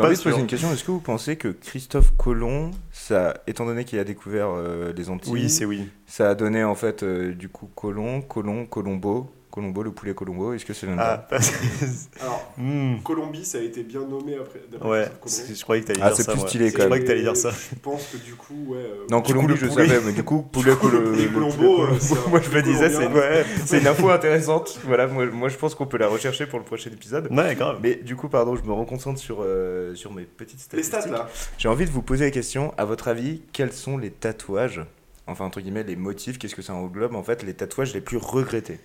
J'ai 0.03 0.07
envie 0.07 0.17
de 0.17 0.23
poser 0.23 0.41
une 0.41 0.47
question. 0.47 0.73
Est-ce 0.73 0.85
que 0.85 0.91
vous 0.93 1.01
pensez 1.01 1.37
que 1.37 1.49
Christophe 1.49 2.13
Colomb, 2.17 2.71
ça, 2.93 3.35
étant 3.47 3.67
donné 3.67 3.85
qu'il 3.85 3.99
a 3.99 4.05
découvert 4.05 4.49
euh, 4.51 4.93
les 4.97 5.11
Antilles, 5.11 5.33
Oui, 5.33 5.51
c'est 5.51 5.65
oui. 5.65 5.89
ça 6.07 6.31
a 6.31 6.35
donné 6.35 6.63
en 6.63 6.75
fait 6.77 7.03
euh, 7.03 7.33
du 7.35 7.49
coup 7.49 7.69
Colomb, 7.75 8.23
Colomb, 8.23 8.67
Colombo, 8.67 9.31
Colombo, 9.59 9.83
le 9.83 9.91
poulet 9.91 10.15
Colombo. 10.15 10.53
Est-ce 10.53 10.65
que 10.65 10.73
c'est 10.73 10.87
le 10.87 10.93
même 10.93 11.01
Ah, 11.05 11.27
parce- 11.29 11.53
Alors, 12.21 12.53
Hmm. 12.57 12.97
Colombie, 13.05 13.45
ça 13.45 13.59
a 13.59 13.61
été 13.61 13.83
bien 13.83 14.01
nommé 14.01 14.37
après. 14.37 14.61
d'après 14.71 14.89
Ouais, 14.89 14.99
Christophe 15.01 15.21
Colomb. 15.21 15.47
c'est- 15.49 15.55
je 15.55 15.63
croyais 15.63 15.83
que 15.83 15.87
t'allais 15.89 16.01
Ah, 16.03 16.09
dire 16.09 16.17
c'est 16.17 16.23
ça. 16.23 16.33
plus 16.33 16.39
moi. 16.41 16.49
stylé, 16.49 16.69
Je 16.69 16.73
quand 16.73 16.79
même. 16.79 16.87
croyais 16.89 17.03
que 17.03 17.09
t'allais 17.09 17.23
dire 17.23 17.37
ça. 17.37 17.51
Je 17.51 17.75
pense 17.81 18.07
que 18.13 18.17
du 18.19 18.35
coup, 18.35 18.55
ouais. 18.69 18.79
euh, 18.79 19.05
Non, 19.11 19.19
Du 19.21 19.33
coup, 19.33 19.41
Colombi, 19.41 19.55
le 19.55 19.57
je 19.59 19.67
poulet. 19.67 19.89
savais, 19.89 20.01
mais 20.07 20.13
du 20.13 20.23
coup, 20.23 20.43
poulet 20.53 20.75
Colombo. 20.77 21.83
Euh, 21.83 21.97
c'est 22.01 22.15
un 22.19 22.29
moi 22.31 22.41
je 22.41 22.47
me 22.47 22.51
poulet 22.51 22.63
disais, 22.63 22.89
c'est 22.89 22.97
colombien. 22.99 23.21
Ouais, 23.21 23.45
c'est 23.67 23.79
une 23.81 23.87
info 23.87 24.09
intéressante. 24.11 24.81
Voilà, 24.85 25.07
moi, 25.09 25.27
moi 25.27 25.49
je 25.49 25.57
pense 25.57 25.75
qu'on 25.75 25.87
peut 25.87 25.99
la 25.99 26.09
rechercher 26.09 26.47
pour 26.47 26.59
le 26.59 26.65
prochain 26.65 26.91
épisode. 26.91 27.29
ouais, 27.33 27.55
grave. 27.55 27.79
Mais 27.83 27.97
du 27.97 28.17
coup, 28.17 28.29
pardon, 28.29 28.55
je 28.57 28.63
me 28.63 28.73
reconcentre 28.73 29.19
sur, 29.19 29.39
euh, 29.43 29.95
sur 29.95 30.13
mes 30.13 30.23
petites 30.25 30.59
Les 30.73 30.83
statistiques. 30.83 31.01
stats 31.03 31.11
là. 31.11 31.29
J'ai 31.59 31.69
envie 31.69 31.85
de 31.85 31.91
vous 31.91 32.03
poser 32.03 32.25
la 32.27 32.31
question, 32.31 32.73
à 32.79 32.85
votre 32.85 33.09
avis, 33.09 33.43
quels 33.53 33.73
sont 33.73 33.99
les 33.99 34.11
tatouages, 34.11 34.81
enfin 35.27 35.45
entre 35.45 35.61
guillemets 35.61 35.83
les 35.85 35.97
motifs, 35.97 36.39
qu'est-ce 36.39 36.55
que 36.55 36.63
ça 36.63 36.75
englobe 36.75 37.15
en 37.15 37.23
fait, 37.23 37.43
les 37.43 37.55
tatouages 37.55 37.95
les 37.95 38.01
plus 38.01 38.17
regrettés? 38.19 38.79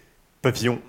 Papillon. 0.44 0.80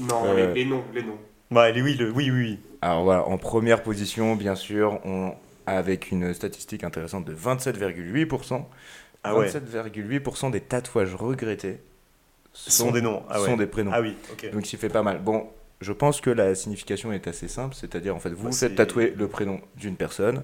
Non, 0.00 0.24
Euh, 0.26 0.48
les, 0.54 0.64
les 0.64 0.70
noms, 0.70 0.82
les 0.92 1.02
noms. 1.02 1.18
Ouais, 1.52 1.70
les- 1.70 1.82
oui, 1.82 1.94
le- 1.94 2.10
oui, 2.10 2.30
oui, 2.30 2.40
oui. 2.40 2.58
Alors 2.80 3.04
voilà, 3.04 3.24
en 3.28 3.36
première 3.38 3.82
position, 3.84 4.34
bien 4.36 4.54
sûr, 4.56 4.98
on, 5.04 5.34
avec 5.66 6.10
une 6.10 6.32
statistique 6.34 6.82
intéressante 6.82 7.24
de 7.26 7.34
27,8%. 7.34 8.64
Ah 9.22 9.36
ouais. 9.36 9.46
27,8% 9.48 10.50
des 10.50 10.60
tatouages 10.62 11.14
regrettés 11.14 11.78
sont 12.54 12.90
des 12.90 13.02
noms. 13.02 13.22
Ah 13.28 13.40
ouais. 13.40 13.46
sont 13.46 13.56
des 13.56 13.66
prénoms. 13.66 13.92
Ah 13.94 14.00
oui, 14.00 14.16
ok. 14.32 14.50
Donc 14.50 14.72
il 14.72 14.78
fait 14.78 14.88
pas 14.88 15.02
mal. 15.02 15.20
Bon, 15.20 15.46
je 15.82 15.92
pense 15.92 16.20
que 16.22 16.30
la 16.30 16.54
signification 16.54 17.12
est 17.12 17.26
assez 17.28 17.48
simple, 17.48 17.74
c'est-à-dire 17.74 18.16
en 18.16 18.18
fait 18.18 18.30
vous 18.30 18.48
Bah, 18.48 18.52
faites 18.56 18.74
tatouer 18.74 19.12
le 19.16 19.28
prénom 19.28 19.60
d'une 19.76 19.96
personne 19.96 20.42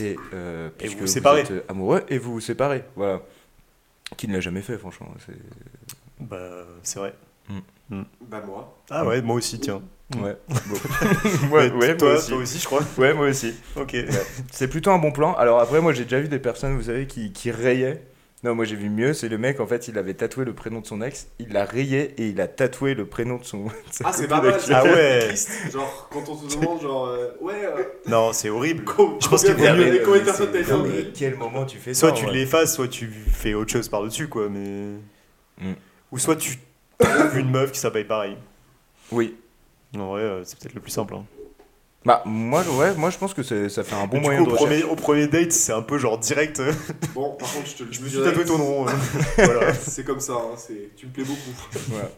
et, 0.00 0.16
euh, 0.32 0.70
Et 0.80 0.88
vous 0.88 0.98
vous 1.00 1.06
séparez. 1.06 1.42
êtes, 1.42 1.64
amoureux 1.70 2.04
et 2.08 2.16
vous 2.18 2.32
vous 2.32 2.40
séparez. 2.40 2.84
Voilà. 2.96 3.20
Qui 4.16 4.26
ne 4.28 4.32
l'a 4.32 4.40
jamais 4.40 4.62
fait, 4.62 4.78
franchement. 4.78 5.08
c'est- 5.26 5.34
Bah, 6.20 6.64
c'est 6.82 6.98
vrai. 6.98 7.14
Bah 7.90 8.42
moi. 8.46 8.78
Ah 8.90 9.04
ouais, 9.06 9.22
moi 9.22 9.36
aussi, 9.36 9.58
tiens. 9.60 9.82
Ouais. 10.22 10.36
Bon. 10.48 11.56
ouais, 11.56 11.70
ouais, 11.72 11.96
toi, 11.96 12.08
moi 12.08 12.18
aussi. 12.18 12.28
toi 12.30 12.38
aussi, 12.38 12.58
je 12.58 12.64
crois. 12.64 12.80
Ouais, 12.96 13.12
moi 13.14 13.26
aussi. 13.28 13.54
Ok. 13.76 13.96
C'est 14.50 14.68
plutôt 14.68 14.90
un 14.90 14.98
bon 14.98 15.12
plan. 15.12 15.34
Alors 15.34 15.60
après, 15.60 15.80
moi 15.80 15.92
j'ai 15.92 16.04
déjà 16.04 16.20
vu 16.20 16.28
des 16.28 16.38
personnes, 16.38 16.76
vous 16.76 16.84
savez, 16.84 17.06
qui, 17.06 17.32
qui 17.32 17.50
rayaient. 17.50 18.02
Non, 18.44 18.54
moi 18.54 18.64
j'ai 18.64 18.76
vu 18.76 18.88
mieux, 18.88 19.14
c'est 19.14 19.28
le 19.28 19.36
mec, 19.36 19.58
en 19.58 19.66
fait, 19.66 19.88
il 19.88 19.98
avait 19.98 20.14
tatoué 20.14 20.44
le 20.44 20.54
prénom 20.54 20.80
de 20.80 20.86
son 20.86 21.02
ex, 21.02 21.26
il 21.40 21.52
l'a 21.52 21.64
rayé 21.64 22.14
et 22.18 22.28
il 22.28 22.40
a 22.40 22.46
tatoué 22.46 22.94
le 22.94 23.04
prénom 23.04 23.36
de 23.38 23.44
son. 23.44 23.64
de 23.64 23.70
Ah, 24.04 24.12
c'est 24.12 24.28
pas 24.28 24.40
mal. 24.40 24.54
Ah 24.70 24.84
ouais. 24.84 25.26
triste. 25.28 25.50
Genre, 25.72 26.08
quand 26.10 26.22
on 26.28 26.36
te 26.36 26.54
demande, 26.56 26.80
genre, 26.80 27.06
euh, 27.08 27.30
ouais. 27.40 27.64
euh, 27.64 27.82
Non, 28.06 28.32
c'est 28.32 28.48
horrible. 28.48 28.84
co- 28.84 29.18
Je 29.20 29.28
pense 29.28 29.42
qu'il 29.42 29.54
vaut 29.54 29.60
mieux- 29.74 30.02
Combien 30.04 30.20
de 30.20 30.24
personnes 30.24 30.50
t'as 30.52 30.72
non, 30.72 30.84
mais 30.84 31.06
quel 31.12 31.34
moment 31.36 31.66
tu 31.66 31.78
fais 31.78 31.94
Soit 31.94 32.10
ça 32.10 32.14
tu 32.14 32.24
en 32.24 32.28
vrai 32.28 32.36
l'effaces, 32.38 32.74
soit 32.76 32.86
tu 32.88 33.08
fais 33.10 33.54
autre 33.54 33.72
chose 33.72 33.88
par-dessus, 33.88 34.28
quoi. 34.28 34.48
Mais. 34.48 34.94
Mm. 35.60 35.74
Ou 36.12 36.18
soit 36.18 36.36
tu 36.36 36.58
une 37.36 37.50
meuf 37.50 37.72
qui 37.72 37.78
s'appelle 37.78 38.06
pareil. 38.06 38.36
Oui. 39.12 39.36
En 39.96 40.08
vrai, 40.08 40.22
euh, 40.22 40.44
c'est 40.44 40.58
peut-être 40.58 40.74
le 40.74 40.80
plus 40.80 40.90
simple. 40.90 41.14
hein. 41.14 41.24
Bah, 42.04 42.22
moi, 42.24 42.62
ouais, 42.78 42.94
moi 42.94 43.10
je 43.10 43.18
pense 43.18 43.34
que 43.34 43.42
c'est- 43.42 43.68
ça 43.68 43.82
fait 43.84 43.94
un 43.96 44.06
bon 44.06 44.18
du 44.18 44.22
moyen 44.24 44.38
coup, 44.40 44.46
de 44.46 44.50
recherche. 44.52 44.68
premier, 44.70 44.82
au 44.84 44.94
premier 44.96 45.26
date, 45.26 45.52
c'est 45.52 45.72
un 45.72 45.82
peu 45.82 45.98
genre 45.98 46.18
direct. 46.18 46.60
euh, 46.60 46.72
Bon, 47.14 47.34
par 47.34 47.52
contre, 47.52 47.66
je 47.66 47.74
te 47.74 47.82
le 47.82 47.92
je 47.92 47.98
dis 47.98 48.04
me 48.04 48.08
suis 48.08 48.18
direct, 48.18 48.36
tatoué 48.38 48.48
ton 48.50 48.58
nom. 48.58 48.86
euh. 48.88 48.92
voilà. 49.36 49.74
C'est 49.74 50.04
comme 50.04 50.20
ça, 50.20 50.34
hein, 50.34 50.56
c'est- 50.56 50.90
tu 50.96 51.06
me 51.06 51.12
plais 51.12 51.24
beaucoup. 51.24 51.38
Voilà. 51.88 52.08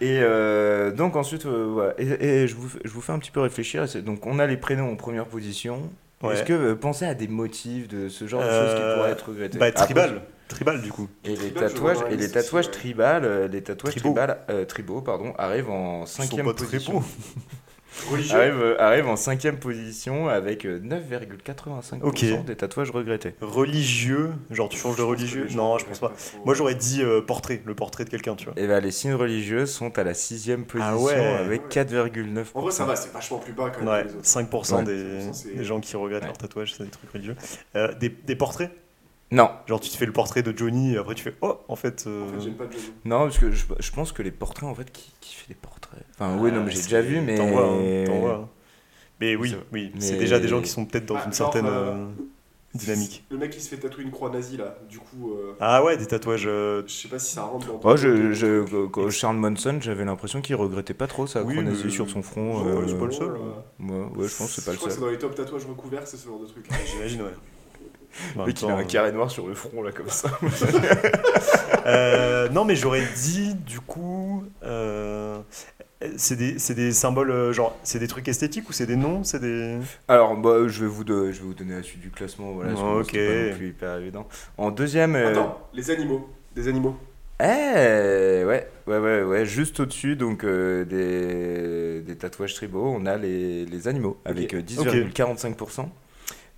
Et 0.00 0.20
euh, 0.22 0.92
donc 0.92 1.16
ensuite, 1.16 1.44
euh, 1.46 1.66
voilà. 1.72 1.94
Et, 1.98 2.06
et 2.06 2.46
je, 2.48 2.54
vous, 2.54 2.68
fais- 2.68 2.78
je 2.84 2.90
vous 2.90 3.00
fais 3.00 3.12
un 3.12 3.18
petit 3.18 3.32
peu 3.32 3.40
réfléchir. 3.40 3.82
et 3.82 3.88
c'est- 3.88 4.02
Donc 4.02 4.24
on 4.26 4.38
a 4.38 4.46
les 4.46 4.56
prénoms 4.56 4.92
en 4.92 4.96
première 4.96 5.26
position. 5.26 5.82
Ouais. 6.22 6.34
Est-ce 6.34 6.42
que 6.42 6.52
euh, 6.52 6.74
pensez 6.74 7.04
à 7.04 7.14
des 7.14 7.28
motifs 7.28 7.86
de 7.88 8.08
ce 8.08 8.26
genre 8.26 8.40
de 8.42 8.46
choses 8.48 8.74
qui 8.74 8.80
Euh, 8.82 8.96
pourraient 8.96 9.10
être 9.12 9.28
regrettées 9.28 9.58
Bah, 9.58 9.66
Après, 9.66 9.84
tribal. 9.84 10.22
Tribal, 10.48 10.80
du 10.82 10.90
coup. 10.90 11.08
Et 11.24 11.28
les 11.30 11.36
Tribal, 11.36 11.68
tatouages, 11.72 11.98
et 12.10 12.16
les 12.16 12.30
tatouages 12.30 12.70
tribal, 12.70 13.24
euh, 13.24 13.46
les 13.48 13.62
tatouages 13.62 13.92
Tribaux. 13.94 14.08
tribal, 14.14 14.38
euh, 14.50 14.64
tribaux, 14.64 15.00
pardon, 15.02 15.34
arrivent 15.38 15.70
en 15.70 16.06
cinquième 16.06 16.46
pas 16.46 16.54
très 16.54 16.64
position. 16.66 17.02
Arrivent, 18.32 18.60
euh, 18.60 18.80
arrivent 18.80 19.08
en 19.08 19.16
cinquième 19.16 19.58
position 19.58 20.28
avec 20.28 20.64
euh, 20.64 20.78
9,85% 20.80 22.00
Ok. 22.02 22.24
des 22.44 22.56
tatouages 22.56 22.90
regrettés. 22.90 23.34
Religieux, 23.40 24.32
genre 24.50 24.68
tu 24.68 24.78
changes 24.78 24.96
de 24.96 25.02
religieux 25.02 25.46
Non, 25.54 25.78
je 25.78 25.84
pense 25.84 25.98
pas. 25.98 26.12
Moi 26.44 26.54
j'aurais 26.54 26.74
dit 26.74 27.02
euh, 27.02 27.20
portrait, 27.20 27.60
le 27.64 27.74
portrait 27.74 28.04
de 28.04 28.10
quelqu'un, 28.10 28.34
tu 28.34 28.46
vois. 28.46 28.54
Et 28.56 28.66
ben 28.66 28.80
les 28.80 28.90
signes 28.90 29.14
religieux 29.14 29.66
sont 29.66 29.96
à 29.98 30.04
la 30.04 30.14
sixième 30.14 30.64
position 30.64 30.92
Ah 30.92 31.02
ouais. 31.02 31.14
avec 31.14 31.68
4,9%. 31.68 32.44
En 32.54 32.62
vrai, 32.62 32.72
ça 32.72 32.84
va, 32.84 32.96
c'est 32.96 33.12
vachement 33.12 33.38
plus 33.38 33.52
bas 33.52 33.70
quand 33.70 33.80
même. 33.80 33.88
Ouais, 33.88 34.02
que 34.04 34.08
les 34.08 34.14
autres. 34.14 34.26
5% 34.26 34.76
Ouais. 34.78 34.84
Des, 34.84 35.20
5%, 35.20 35.32
c'est- 35.32 35.54
des 35.56 35.64
gens 35.64 35.80
qui 35.80 35.96
regrettent 35.96 36.22
Ouais. 36.22 36.28
leur 36.28 36.38
tatouage, 36.38 36.74
c'est 36.74 36.84
des 36.84 36.90
trucs 36.90 37.10
religieux. 37.10 37.36
Euh, 37.76 37.92
des, 37.94 38.08
des 38.08 38.36
portraits? 38.36 38.70
Non, 39.30 39.50
Genre 39.66 39.78
tu 39.78 39.90
te 39.90 39.96
fais 39.96 40.06
le 40.06 40.12
portrait 40.12 40.42
de 40.42 40.56
Johnny 40.56 40.94
et 40.94 40.96
après 40.96 41.14
tu 41.14 41.22
fais 41.22 41.34
Oh, 41.42 41.58
en 41.68 41.76
fait. 41.76 42.04
euh, 42.06 42.24
En 42.24 42.32
fait, 42.32 42.40
j'aime 42.44 42.54
pas 42.54 42.64
Johnny. 42.64 42.92
non, 43.04 43.24
parce 43.24 43.38
que 43.38 43.50
je, 43.52 43.66
je 43.78 43.90
pense 43.92 44.12
que 44.12 44.22
les 44.22 44.30
portraits, 44.30 44.66
en 44.68 44.74
fait, 44.74 44.90
qui, 44.90 45.12
qui 45.20 45.34
fait 45.34 45.48
des 45.48 45.54
portraits 45.54 45.77
Enfin, 46.14 46.36
oui, 46.38 46.50
non, 46.52 46.62
mais 46.64 46.70
j'ai 46.70 46.76
c'est- 46.78 46.82
déjà 46.84 47.00
vu, 47.00 47.20
mais. 47.20 47.36
T'en 47.36 47.46
vois, 47.48 47.64
hein, 47.66 48.04
t'en 48.06 48.18
vois, 48.20 48.34
hein. 48.34 48.48
Mais 49.20 49.34
oui, 49.36 49.54
oui, 49.72 49.90
mais- 49.94 50.00
c'est 50.00 50.16
déjà 50.16 50.38
des 50.38 50.48
gens 50.48 50.60
qui 50.60 50.68
sont 50.68 50.84
peut-être 50.84 51.06
dans 51.06 51.16
Ah, 51.16 51.22
une 51.26 51.32
genre, 51.32 51.34
certaine 51.34 51.66
euh, 51.66 51.92
euh, 51.92 52.06
dynamique. 52.74 53.24
Le 53.30 53.36
mec 53.38 53.50
qui 53.50 53.60
se 53.60 53.68
fait 53.68 53.78
tatouer 53.78 54.04
une 54.04 54.12
croix 54.12 54.30
nazie 54.30 54.56
là, 54.56 54.76
du 54.88 54.98
coup, 54.98 55.32
euh, 55.32 55.54
Ah 55.58 55.82
ouais, 55.82 55.96
des 55.96 56.06
tatouages. 56.06 56.44
euh, 56.46 56.82
je 56.86 56.92
sais 56.92 57.08
pas 57.08 57.18
si 57.18 57.34
ça 57.34 57.42
rentre 57.42 57.66
dans. 57.66 57.80
Oh, 57.82 57.96
je, 57.96 58.32
je, 58.32 58.86
quand 58.86 59.10
Charles 59.10 59.36
Manson, 59.38 59.78
j'avais 59.80 60.04
l'impression 60.04 60.40
qu'il 60.40 60.54
regrettait 60.54 60.94
pas 60.94 61.08
trop 61.08 61.26
sa 61.26 61.42
Oui, 61.42 61.54
croix 61.54 61.64
nazie 61.64 61.90
sur 61.90 62.08
son 62.08 62.22
front. 62.22 62.62
Ouais, 62.62 62.70
euh, 62.70 62.86
c'est 62.88 62.98
pas 62.98 63.06
le 63.06 63.12
seul. 63.12 63.30
euh, 63.30 63.80
Ouais, 63.80 64.18
ouais, 64.22 64.28
je 64.28 64.36
pense 64.36 64.54
que 64.54 64.60
c'est 64.60 64.64
pas 64.64 64.70
je 64.70 64.76
le 64.76 64.76
crois 64.76 64.88
que 64.88 64.94
c'est 64.94 65.00
seul. 65.00 65.00
dans 65.00 65.10
les 65.10 65.18
top 65.18 65.34
tatouages 65.34 65.66
recouverts, 65.66 66.06
c'est 66.06 66.16
ce 66.16 66.26
genre 66.26 66.38
de 66.40 66.46
truc. 66.46 66.64
J'imagine, 66.92 67.22
ouais. 67.22 67.34
Le 68.36 68.44
mec, 68.46 68.62
il 68.62 68.68
a 68.68 68.74
un 68.76 68.84
carré 68.84 69.12
noir 69.12 69.30
sur 69.30 69.46
le 69.48 69.54
front, 69.54 69.82
là, 69.82 69.90
comme 69.92 70.08
ça. 70.08 70.30
Euh, 71.86 72.48
non, 72.50 72.64
mais 72.66 72.76
j'aurais 72.76 73.06
dit, 73.16 73.54
du 73.54 73.80
coup, 73.80 74.44
euh, 74.62 75.40
c'est 76.16 76.36
des, 76.36 76.58
c'est 76.58 76.74
des 76.74 76.92
symboles, 76.92 77.30
euh, 77.30 77.52
genre, 77.52 77.76
c'est 77.82 77.98
des 77.98 78.06
trucs 78.06 78.28
esthétiques 78.28 78.68
ou 78.68 78.72
c'est 78.72 78.86
des 78.86 78.96
noms 78.96 79.24
C'est 79.24 79.40
des. 79.40 79.78
Alors, 80.06 80.36
bah, 80.36 80.68
je, 80.68 80.82
vais 80.82 80.86
vous 80.90 81.02
de- 81.04 81.32
je 81.32 81.38
vais 81.40 81.46
vous 81.46 81.54
donner 81.54 81.74
la 81.74 81.82
suite 81.82 82.00
du 82.00 82.10
classement, 82.10 82.52
voilà. 82.52 82.72
bon, 82.72 83.00
Ok. 83.00 83.12
pas 83.12 83.18
non 83.50 83.56
plus 83.56 83.68
hyper 83.70 83.96
évident. 83.96 84.28
En 84.58 84.70
deuxième. 84.70 85.16
euh, 85.16 85.30
Attends, 85.30 85.58
les 85.74 85.90
animaux. 85.90 86.28
Des 86.54 86.68
animaux. 86.68 86.96
Eh, 87.40 87.44
ouais, 88.44 88.68
ouais, 88.88 88.98
ouais, 88.98 89.22
ouais, 89.22 89.46
juste 89.46 89.78
au-dessus 89.78 90.16
donc 90.16 90.42
euh, 90.42 90.84
des, 90.84 92.00
des 92.02 92.16
tatouages 92.16 92.54
tribaux, 92.54 92.84
on 92.84 93.06
a 93.06 93.16
les, 93.16 93.64
les 93.64 93.86
animaux 93.86 94.18
avec 94.24 94.54
euh, 94.54 94.60
10,45%. 94.60 95.86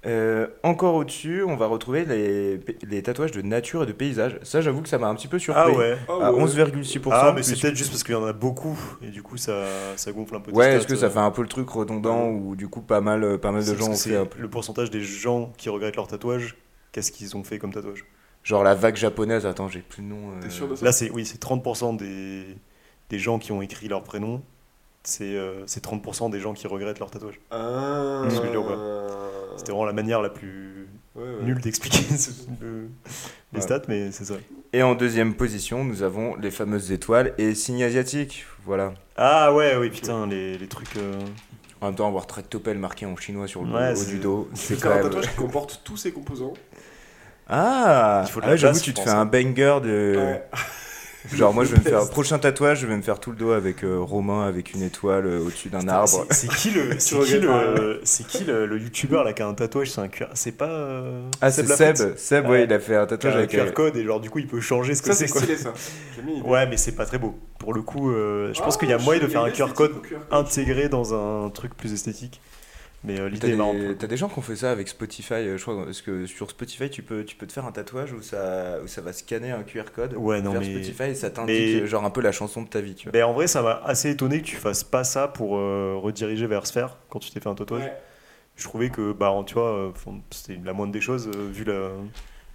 Euh, 0.06 0.46
encore 0.62 0.94
au-dessus, 0.94 1.42
on 1.46 1.56
va 1.56 1.66
retrouver 1.66 2.06
les, 2.06 2.58
les 2.88 3.02
tatouages 3.02 3.32
de 3.32 3.42
nature 3.42 3.82
et 3.82 3.86
de 3.86 3.92
paysage. 3.92 4.38
Ça, 4.42 4.62
j'avoue 4.62 4.80
que 4.80 4.88
ça 4.88 4.96
m'a 4.96 5.08
un 5.08 5.14
petit 5.14 5.28
peu 5.28 5.38
surpris. 5.38 5.62
Ah 5.62 5.70
ouais. 5.76 5.96
Ah 6.08 6.28
À 6.28 6.32
ouais. 6.32 6.42
11,6%. 6.42 7.08
Ah, 7.12 7.32
mais 7.34 7.42
c'est 7.42 7.60
peut-être 7.60 7.76
juste 7.76 7.90
parce 7.90 8.02
qu'il 8.02 8.14
y 8.14 8.18
en 8.18 8.24
a 8.24 8.32
beaucoup 8.32 8.78
et 9.02 9.08
du 9.08 9.22
coup 9.22 9.36
ça, 9.36 9.64
ça 9.96 10.10
gonfle 10.12 10.36
un 10.36 10.40
peu. 10.40 10.52
Ouais, 10.52 10.76
est-ce 10.76 10.86
que 10.86 10.96
ça 10.96 11.06
euh. 11.06 11.10
fait 11.10 11.18
un 11.18 11.30
peu 11.30 11.42
le 11.42 11.48
truc 11.48 11.68
redondant 11.68 12.28
ou 12.30 12.56
du 12.56 12.68
coup 12.68 12.80
pas 12.80 13.02
mal, 13.02 13.36
pas 13.38 13.52
mal 13.52 13.62
de 13.62 13.74
gens 13.74 13.88
ont 13.90 13.94
fait 13.94 14.16
un 14.16 14.22
c'est 14.24 14.28
peu- 14.30 14.40
le 14.40 14.48
pourcentage 14.48 14.90
des 14.90 15.02
gens 15.02 15.52
qui 15.58 15.68
regrettent 15.68 15.96
leur 15.96 16.06
tatouage. 16.06 16.56
Qu'est-ce 16.92 17.12
qu'ils 17.12 17.36
ont 17.36 17.44
fait 17.44 17.58
comme 17.58 17.72
tatouage? 17.74 18.06
Genre 18.42 18.64
la 18.64 18.74
vague 18.74 18.96
japonaise, 18.96 19.44
attends, 19.44 19.68
j'ai 19.68 19.80
plus 19.80 20.00
le 20.02 20.08
nom. 20.08 20.30
euh, 20.30 20.40
T'es 20.40 20.48
sûr 20.48 20.66
de 20.66 20.76
ça? 20.76 20.84
Là, 20.86 20.92
c'est 20.92 21.10
oui, 21.10 21.26
c'est 21.26 21.42
30% 21.42 21.98
des, 21.98 22.46
des 23.10 23.18
gens 23.18 23.38
qui 23.38 23.52
ont 23.52 23.60
écrit 23.60 23.86
leur 23.88 24.02
prénom. 24.02 24.40
C'est 25.02 25.36
euh, 25.36 25.62
c'est 25.66 25.84
30% 25.84 26.30
des 26.30 26.40
gens 26.40 26.54
qui 26.54 26.66
regrettent 26.66 27.00
leur 27.00 27.10
tatouage. 27.10 27.38
Ah. 27.50 28.22
Que 28.28 28.30
C'était 29.56 29.72
vraiment 29.72 29.86
la 29.86 29.92
manière 29.92 30.22
la 30.22 30.30
plus 30.30 30.86
Ouais, 31.16 31.24
ouais. 31.24 31.42
nulle 31.42 31.60
d'expliquer 31.60 32.04
le- 32.60 32.88
les 33.52 33.58
Ouais. 33.58 33.60
stats, 33.60 33.82
mais 33.88 34.12
c'est 34.12 34.24
ça. 34.24 34.34
Et 34.72 34.82
en 34.84 34.94
deuxième 34.94 35.34
position, 35.34 35.82
nous 35.84 36.02
avons 36.04 36.36
les 36.36 36.52
fameuses 36.52 36.92
étoiles 36.92 37.34
et 37.36 37.54
signes 37.56 37.82
asiatiques. 37.82 38.46
Voilà. 38.64 38.94
Ah 39.16 39.52
ouais, 39.52 39.76
oui, 39.76 39.90
putain, 39.90 40.26
les, 40.28 40.56
les 40.56 40.66
trucs. 40.68 40.96
euh, 40.96 41.18
En 41.80 41.86
même 41.86 41.94
temps, 41.96 42.06
avoir 42.06 42.26
tractopelle 42.28 42.78
marqué 42.78 43.06
en 43.06 43.16
chinois 43.16 43.48
sur 43.48 43.64
le 43.64 43.72
Ouais, 43.72 43.92
haut 44.00 44.04
du 44.04 44.18
dos, 44.18 44.48
c'est 44.54 44.80
quand 44.80 44.90
un 44.90 44.94
même. 44.96 45.02
tatouage 45.04 45.30
qui 45.30 45.36
comporte 45.36 45.80
tous 45.82 45.96
ses 45.96 46.12
composants. 46.12 46.54
Ah, 47.48 48.24
ah 48.42 48.56
j'avoue, 48.56 48.78
tu 48.78 48.94
te 48.94 49.00
fais 49.00 49.10
hein. 49.10 49.20
un 49.22 49.26
banger 49.26 49.80
de. 49.82 50.14
Ouais. 50.16 50.44
Genre, 51.34 51.52
moi, 51.52 51.64
je 51.64 51.72
vais 51.72 51.78
me 51.78 51.82
faire. 51.82 52.08
Prochain 52.10 52.38
tatouage, 52.38 52.80
je 52.80 52.86
vais 52.86 52.96
me 52.96 53.02
faire 53.02 53.20
tout 53.20 53.30
le 53.30 53.36
dos 53.36 53.50
avec 53.52 53.84
euh, 53.84 53.98
Romain, 54.00 54.46
avec 54.46 54.72
une 54.74 54.82
étoile 54.82 55.26
euh, 55.26 55.40
au-dessus 55.44 55.68
d'un 55.68 55.86
arbre. 55.88 56.24
C'est 56.30 56.46
c'est 56.46 56.48
qui 56.56 56.70
le, 56.70 56.90
c'est 56.98 57.18
Tu 57.18 57.24
qui 57.24 57.38
le, 57.40 58.00
c'est 58.04 58.26
qui 58.26 58.44
le, 58.44 58.66
le 58.66 58.78
youtubeur 58.78 59.22
là 59.24 59.32
qui 59.32 59.42
a 59.42 59.46
un 59.48 59.54
tatouage 59.54 59.90
C'est 59.90 60.00
un 60.00 60.08
C'est 60.34 60.52
pas. 60.52 60.68
euh, 60.68 61.28
Ah, 61.40 61.50
c'est 61.50 61.66
Seb. 61.66 62.16
Seb, 62.16 62.44
ouais, 62.46 62.50
Ouais. 62.50 62.64
il 62.64 62.72
a 62.72 62.78
fait 62.80 62.96
un 62.96 63.06
tatouage 63.06 63.34
un 63.34 63.38
avec. 63.38 63.50
QR 63.50 63.58
euh, 63.60 63.70
code 63.72 63.96
et 63.96 64.04
genre 64.04 64.20
du 64.20 64.30
coup 64.30 64.38
il 64.38 64.46
peut 64.46 64.60
changer 64.60 64.94
ce 64.94 65.02
que 65.02 65.08
Ça, 65.08 65.14
c'est 65.14 65.26
c'est 65.26 65.32
quoi. 65.32 65.42
stylé, 65.42 65.56
ça. 65.58 65.72
Ouais, 66.44 66.66
mais 66.66 66.76
c'est 66.76 66.92
pas 66.92 67.04
très 67.06 67.18
beau. 67.18 67.38
Pour 67.58 67.74
le 67.74 67.82
coup, 67.82 68.10
euh, 68.10 68.52
je 68.54 68.60
pense 68.62 68.76
Ah, 68.76 68.78
qu'il 68.80 68.88
y 68.88 68.92
a 68.92 68.98
moyen 68.98 69.20
de 69.20 69.26
faire 69.28 69.42
un 69.42 69.50
QR 69.50 69.72
code. 69.74 69.92
intégré 70.30 70.88
dans 70.88 71.12
un 71.14 71.50
truc 71.50 71.76
plus 71.76 71.92
esthétique. 71.92 72.40
Mais 73.02 73.18
euh, 73.18 73.24
T'as 73.40 73.46
l'idée 73.48 73.52
est 73.52 73.94
t'as 73.96 74.06
des 74.06 74.16
gens 74.18 74.28
qui 74.28 74.38
ont 74.38 74.42
fait 74.42 74.56
ça 74.56 74.70
avec 74.70 74.86
Spotify, 74.88 75.32
euh, 75.34 75.56
je 75.56 75.62
crois, 75.62 75.84
parce 75.86 76.02
que 76.02 76.26
sur 76.26 76.50
Spotify, 76.50 76.90
tu 76.90 77.02
peux, 77.02 77.24
tu 77.24 77.34
peux 77.34 77.46
te 77.46 77.52
faire 77.52 77.64
un 77.64 77.72
tatouage 77.72 78.12
où 78.12 78.20
ça, 78.20 78.78
où 78.84 78.86
ça 78.88 79.00
va 79.00 79.14
scanner 79.14 79.52
un 79.52 79.62
QR 79.62 79.84
code 79.94 80.14
Ouais, 80.14 80.42
non, 80.42 80.52
mais- 80.52 80.64
Spotify 80.66 81.04
et 81.04 81.14
ça 81.14 81.30
t'indique 81.30 81.56
mais- 81.58 81.80
euh, 81.80 81.86
genre 81.86 82.04
un 82.04 82.10
peu 82.10 82.20
la 82.20 82.32
chanson 82.32 82.60
de 82.62 82.68
ta 82.68 82.82
vie, 82.82 82.94
tu 82.94 83.04
vois. 83.04 83.12
Mais 83.14 83.22
en 83.22 83.32
vrai, 83.32 83.46
ça 83.46 83.62
m'a 83.62 83.80
assez 83.86 84.10
étonné 84.10 84.40
que 84.42 84.46
tu 84.46 84.56
fasses 84.56 84.84
pas 84.84 85.04
ça 85.04 85.28
pour 85.28 85.56
euh, 85.56 85.94
rediriger 85.96 86.46
vers 86.46 86.66
Sphere 86.66 86.98
quand 87.08 87.20
tu 87.20 87.30
t'es 87.30 87.40
fait 87.40 87.48
un 87.48 87.54
tatouage. 87.54 87.84
Ouais. 87.84 87.92
Je 88.56 88.64
trouvais 88.64 88.90
que, 88.90 89.12
bah, 89.12 89.34
tu 89.46 89.54
vois, 89.54 89.94
c'était 90.30 90.60
la 90.62 90.74
moindre 90.74 90.92
des 90.92 91.00
choses 91.00 91.30
vu 91.52 91.64
la, 91.64 91.88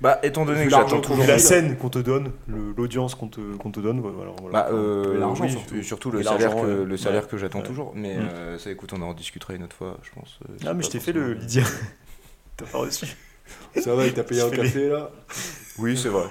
Bah, 0.02 0.20
étant 0.24 0.46
donné 0.46 0.66
que 0.66 0.72
l'argent 0.72 0.98
j'attends 0.98 1.02
toujours. 1.14 1.26
la 1.26 1.40
scène 1.40 1.78
qu'on 1.78 1.90
te 1.90 2.00
donne, 2.00 2.32
l'audience 2.78 3.16
qu'on 3.16 3.28
te, 3.28 3.40
qu'on 3.58 3.72
te 3.72 3.80
donne. 3.80 4.02
voilà, 4.02 4.32
voilà. 4.42 4.52
Bah, 4.52 4.68
euh, 4.74 5.16
Et 5.16 5.20
l'argent, 5.20 5.46
oui, 5.46 5.84
surtout. 5.84 6.12
le 6.12 6.20
Et 6.20 6.24
salaire 6.24 6.56
que, 6.56 6.84
le 6.84 6.98
salaire 6.98 7.24
Ouais. 7.24 7.30
que 7.30 7.38
j'attends 7.38 7.60
Ouais. 7.60 7.66
toujours. 7.66 7.94
Mais 7.96 8.16
Mm. 8.18 8.28
euh, 8.34 8.58
ça, 8.58 8.72
écoute, 8.72 8.92
on 8.94 9.02
en 9.02 9.14
discutera 9.14 9.54
une 9.54 9.64
autre 9.64 9.76
fois, 9.76 9.98
je 10.04 10.10
pense. 10.20 10.40
ah, 10.66 10.74
mais 10.74 10.82
pas 10.82 10.86
je 10.86 10.90
t'ai 10.92 11.00
fait 11.00 11.14
le 11.14 11.34
Lydia. 11.34 11.64
T'as 12.58 12.66
pas 12.66 12.78
reçu 12.80 13.06
Ça 13.82 13.96
va, 13.96 14.06
il 14.06 14.14
t'a 14.14 14.24
payé 14.24 14.42
un 14.42 14.50
café 14.50 14.90
là. 14.90 15.12
Oui, 15.78 15.98
c'est 15.98 16.10
vrai. 16.10 16.26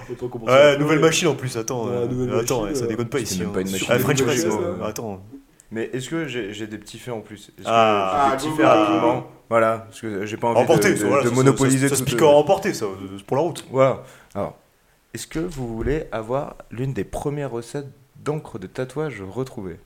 À- 0.47 0.77
nouvelle 0.77 0.99
machine 0.99 1.27
en 1.29 1.35
plus, 1.35 1.55
attends. 1.57 1.87
Euh, 1.89 2.39
attends, 2.39 2.63
machine, 2.63 2.75
ça 2.75 2.87
déconne 2.87 3.09
pas 3.09 3.19
ici. 3.19 3.39
même 3.39 3.49
hein. 3.49 3.51
pas 3.53 3.61
une 3.61 3.71
machine 3.71 3.87
Ah, 3.89 3.99
French 3.99 4.21
Press, 4.23 4.45
attends. 4.83 5.21
Mais 5.75 5.89
est-ce 5.91 6.09
que 6.09 6.25
j'ai 6.25 6.67
des 6.67 6.77
petits 6.77 6.97
faits 6.97 7.13
en 7.13 7.19
plus? 7.19 7.49
Est-ce 7.57 7.65
que 7.65 7.71
Ah. 7.71 8.29
j'ai 8.39 8.47
des 8.47 8.53
petits 8.55 8.63
Ah, 8.63 8.75
faits 8.75 8.87
rapidement? 8.87 9.27
Voilà, 9.49 9.77
parce 9.79 9.99
que 10.01 10.25
j'ai 10.25 10.37
pas 10.37 10.47
envie 10.47 10.59
Remporté, 10.59 10.91
de, 10.91 10.95
ça, 10.95 11.03
de- 11.03 11.07
voilà, 11.09 11.23
de 11.25 11.29
ça, 11.29 11.35
monopoliser 11.35 11.89
ça, 11.89 11.95
ça, 11.95 11.99
tout. 12.03 12.09
se 12.09 12.15
pique 12.15 12.19
ça, 12.73 12.85
euh, 12.85 12.95
c'est 13.17 13.25
pour 13.25 13.35
la 13.37 13.43
route. 13.43 13.65
Voilà. 13.69 14.03
Alors, 14.33 14.55
est-ce 15.13 15.27
que 15.27 15.39
vous 15.39 15.67
voulez 15.67 16.05
avoir 16.13 16.55
l'une 16.71 16.93
des 16.93 17.03
premières 17.03 17.51
recettes 17.51 17.89
d'encre 18.15 18.57
de 18.57 18.67
tatouage 18.67 19.21
retrouvées? 19.21 19.77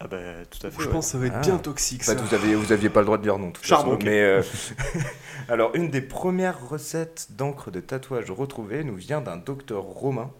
Ah, 0.00 0.06
bah, 0.06 0.18
tout 0.50 0.66
à 0.66 0.70
fait. 0.70 0.76
Je 0.82 0.86
ouais. 0.86 0.92
pense 0.92 1.06
que 1.06 1.12
ça 1.12 1.18
va 1.18 1.26
être 1.28 1.34
Ah. 1.38 1.40
bien 1.40 1.56
toxique 1.56 2.02
En 2.02 2.04
ça. 2.04 2.14
fait, 2.16 2.22
vous 2.22 2.34
aviez, 2.34 2.54
vous 2.54 2.70
aviez 2.72 2.90
pas 2.90 3.00
le 3.00 3.06
droit 3.06 3.16
de 3.16 3.22
dire 3.22 3.38
non. 3.38 3.48
de 3.48 3.52
toute 3.54 3.64
Charbon, 3.64 3.92
façon, 3.92 3.96
ok. 3.96 4.04
Mais 4.04 4.20
euh, 4.20 4.42
alors, 5.48 5.74
une 5.74 5.88
des 5.88 6.02
premières 6.02 6.68
recettes 6.68 7.28
d'encre 7.30 7.70
de 7.70 7.80
tatouage 7.80 8.30
retrouvées 8.30 8.84
nous 8.84 8.94
vient 8.96 9.22
d'un 9.22 9.38
docteur 9.38 9.82
romain. 9.82 10.30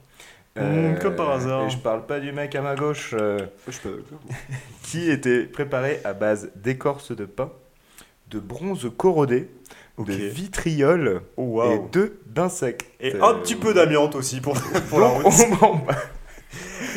Euh, 0.59 0.93
Mmh, 0.95 0.99
comme 1.01 1.17
par 1.17 1.31
hasard. 1.31 1.67
Et 1.67 1.71
je 1.71 1.79
parle 1.79 2.07
pas 2.07 2.19
du 2.21 2.33
mec 2.33 2.55
à 2.55 2.63
ma 2.63 2.75
gauche 2.77 3.15
euh, 3.19 3.39
Je 3.67 3.73
suis 3.73 3.81
pas 3.83 3.89
d'accord. 3.91 4.19
qui 4.83 5.11
était 5.11 5.45
préparé 5.45 6.01
à 6.05 6.13
base 6.15 6.51
d'écorce 6.57 7.13
de 7.15 7.25
pin, 7.27 7.51
de 8.31 8.39
bronze 8.41 8.91
corrodé, 8.97 9.51
de 9.99 10.13
vitriol 10.13 11.23
Oh, 11.37 11.63
et 11.65 11.79
d'œufs 11.93 12.13
d'insectes. 12.27 12.87
Et 13.01 13.15
Euh, 13.15 13.23
un 13.23 13.35
petit 13.35 13.55
peu 13.57 13.75
d'amiante 13.75 14.15
aussi 14.15 14.41
pour, 14.41 14.55
pour 14.89 15.01
la 15.01 15.09
route. 15.09 15.25
on- 15.63 15.81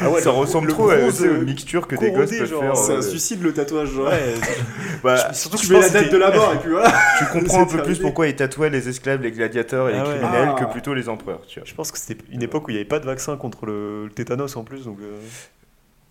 Ah 0.01 0.09
ouais, 0.09 0.21
ça 0.21 0.31
le- 0.31 0.37
ressemble 0.37 0.67
le 0.67 0.73
trop 0.73 0.89
à 0.89 0.95
euh, 0.95 1.41
mixtures 1.43 1.87
que 1.87 1.95
des 1.95 2.11
gosses 2.11 2.29
peuvent 2.37 2.59
faire. 2.59 2.75
C'est 2.75 2.91
euh, 2.93 2.97
un 2.97 3.01
suicide 3.01 3.41
le 3.43 3.53
tatouage. 3.53 3.89
bah, 5.03 5.33
surtout 5.33 5.57
que 5.57 5.61
Tu 5.63 5.71
mets 5.73 5.81
la 5.81 5.89
date 5.89 6.11
de 6.11 6.17
la 6.17 6.31
mort 6.31 6.53
et 6.53 6.57
puis 6.57 6.71
voilà. 6.71 6.91
tu 7.19 7.25
comprends 7.25 7.61
un 7.61 7.65
peu 7.65 7.81
plus 7.83 7.99
pourquoi 7.99 8.27
ils 8.27 8.35
tatouaient 8.35 8.69
les 8.69 8.89
esclaves, 8.89 9.21
les 9.21 9.31
gladiateurs 9.31 9.89
et 9.89 9.93
les 9.93 9.99
Ah 9.99 10.03
criminels 10.03 10.49
Ah. 10.55 10.59
que 10.59 10.65
plutôt 10.71 10.93
les 10.93 11.09
empereurs. 11.09 11.41
Je 11.47 11.73
pense 11.73 11.91
que 11.91 11.97
c'était 11.97 12.21
une 12.31 12.41
époque 12.43 12.67
où 12.67 12.71
il 12.71 12.73
n'y 12.73 12.79
avait 12.79 12.87
pas 12.87 12.99
de 12.99 13.05
vaccin 13.05 13.35
contre 13.37 13.65
le, 13.65 14.05
le 14.05 14.11
tétanos 14.11 14.55
en 14.55 14.63
plus, 14.63 14.85
donc. 14.85 14.97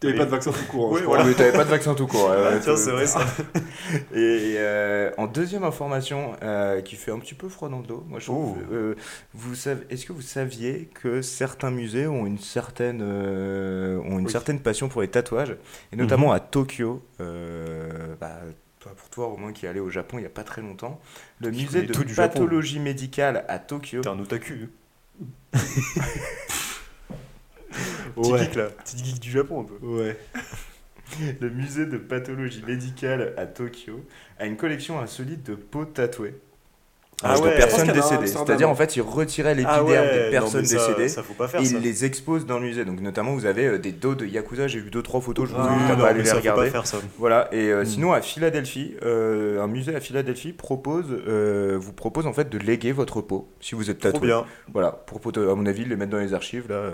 Euh, 0.04 0.06
T'avais 0.06 0.14
pas 0.18 0.24
de 0.26 0.30
vaccin 0.30 0.52
tout 0.52 0.64
court. 0.70 0.87
hein, 0.88 0.96
Oui, 0.96 1.02
voilà. 1.04 1.24
t'avais 1.34 1.52
pas 1.52 1.64
de 1.64 1.70
vaccin 1.70 1.94
tout 1.94 2.06
court. 2.06 2.30
tiens, 2.62 2.76
c'est 2.76 2.90
vrai 2.92 3.06
ça. 3.06 3.20
Et 4.14 4.54
euh, 4.58 5.11
en 5.18 5.26
deuxième 5.26 5.64
information 5.64 6.32
euh, 6.42 6.80
qui 6.82 6.94
fait 6.96 7.11
un 7.11 7.18
petit 7.18 7.34
peu 7.34 7.48
froid 7.48 7.68
dans 7.68 7.78
le 7.80 7.87
dos, 7.87 8.04
moi 8.08 8.20
je 8.20 8.26
trouve, 8.26 8.56
Oh. 8.58 8.72
euh, 8.72 8.94
vous 9.34 9.54
savez, 9.54 9.84
est-ce 9.90 10.06
que 10.06 10.12
vous 10.12 10.22
saviez 10.22 10.88
que 10.94 11.20
certains 11.22 11.70
musées 11.70 12.06
ont 12.06 12.26
une 12.26 12.38
certaine, 12.38 13.00
euh, 13.02 13.98
ont 14.00 14.18
une 14.18 14.26
Oui. 14.26 14.30
certaine 14.32 14.61
passion 14.61 14.88
pour 14.88 15.00
les 15.02 15.08
tatouages, 15.08 15.56
et 15.92 15.96
notamment 15.96 16.32
à 16.32 16.40
Tokyo. 16.40 17.02
euh, 17.20 18.14
bah, 18.20 18.37
toi, 18.80 18.92
pour 18.96 19.08
toi, 19.11 19.26
Romain, 19.26 19.52
qui 19.52 19.66
est 19.66 19.68
allé 19.68 19.80
au 19.80 19.90
Japon 19.90 20.18
il 20.18 20.22
y 20.22 20.26
a 20.26 20.30
pas 20.30 20.44
très 20.44 20.62
longtemps, 20.62 21.00
le 21.40 21.50
Je 21.52 21.58
musée 21.58 21.82
de 21.82 22.14
pathologie 22.14 22.78
médicale 22.78 23.44
à 23.48 23.58
Tokyo. 23.58 24.02
T'es 24.02 24.08
un 24.08 24.18
otaku. 24.20 24.68
Petit 28.16 28.33
Ouais. 28.33 28.38
geek 28.40 28.54
là, 28.57 28.64
petit 28.85 28.98
geek 29.04 29.20
du 29.20 29.31
Japon 29.31 29.61
un 29.61 29.64
peu. 29.64 29.87
Ouais. 29.87 30.16
Le 31.40 31.48
musée 31.50 31.87
de 31.87 31.96
pathologie 31.96 32.62
médicale 32.66 33.33
à 33.38 33.46
Tokyo 33.46 34.04
a 34.38 34.44
une 34.46 34.57
collection 34.57 35.00
insolite 35.00 35.42
de 35.48 35.54
peaux 35.54 35.85
tatouées. 35.87 36.35
Ah 37.24 37.35
de 37.37 37.42
personnes 37.57 37.90
décédées. 37.90 38.28
C'est-à-dire, 38.28 38.70
en 38.70 38.76
fait, 38.76 38.94
ils 38.94 39.00
retiraient 39.02 39.50
Ah 39.50 39.54
l'épiderme 39.54 39.88
ouais, 40.07 40.24
des 40.26 40.31
personnes 40.31 40.64
ça- 40.64 40.76
décédées. 40.76 41.09
Ça 41.09 41.24
faire 41.24 41.61
et 41.61 41.64
ils 41.64 41.78
les 41.81 42.04
exposent 42.04 42.46
dans 42.46 42.61
le 42.61 42.66
musée. 42.66 42.85
Donc, 42.85 43.00
notamment, 43.00 43.33
vous 43.33 43.44
avez 43.46 43.66
euh, 43.66 43.78
des 43.78 43.90
dos 43.90 44.14
de 44.14 44.24
Yakuza. 44.24 44.68
J'ai 44.68 44.78
vu 44.78 44.90
deux, 44.90 45.02
trois 45.02 45.20
photos. 45.20 45.48
Je 45.48 45.54
vous 45.54 45.61
Ah, 45.61 45.72
invite 45.72 45.90
à 45.90 45.96
non, 45.96 46.02
pas 46.04 46.09
aller 46.11 46.22
les 46.22 46.31
regarder. 46.31 46.66
pas 46.66 46.70
faire 46.70 46.87
ça. 46.87 46.98
Voilà. 47.18 47.48
Et 47.52 47.70
euh, 47.72 47.83
Mm. 47.83 47.87
sinon, 47.87 48.12
à 48.12 48.20
Philadelphie, 48.20 48.94
euh, 49.02 49.61
un 49.61 49.66
musée 49.66 49.96
à 49.96 50.00
Philadelphie 50.00 50.52
propose, 50.52 51.07
vous 51.11 51.92
propose 51.92 52.26
en 52.28 52.33
fait 52.33 52.50
de 52.50 52.59
léguer 52.59 52.92
votre 52.92 53.20
peau 53.20 53.48
si 53.61 53.74
vous 53.74 53.90
êtes 53.90 53.98
Trop 53.98 54.12
tatoué. 54.12 54.28
bien. 54.28 54.44
Voilà. 54.72 54.92
Pour, 54.92 55.20
à 55.37 55.54
mon 55.57 55.66
avis, 55.66 55.87
les 55.87 55.96
mettre 55.96 56.12
dans 56.12 56.18
les 56.18 56.35
archives 56.35 56.66
là. 56.68 56.92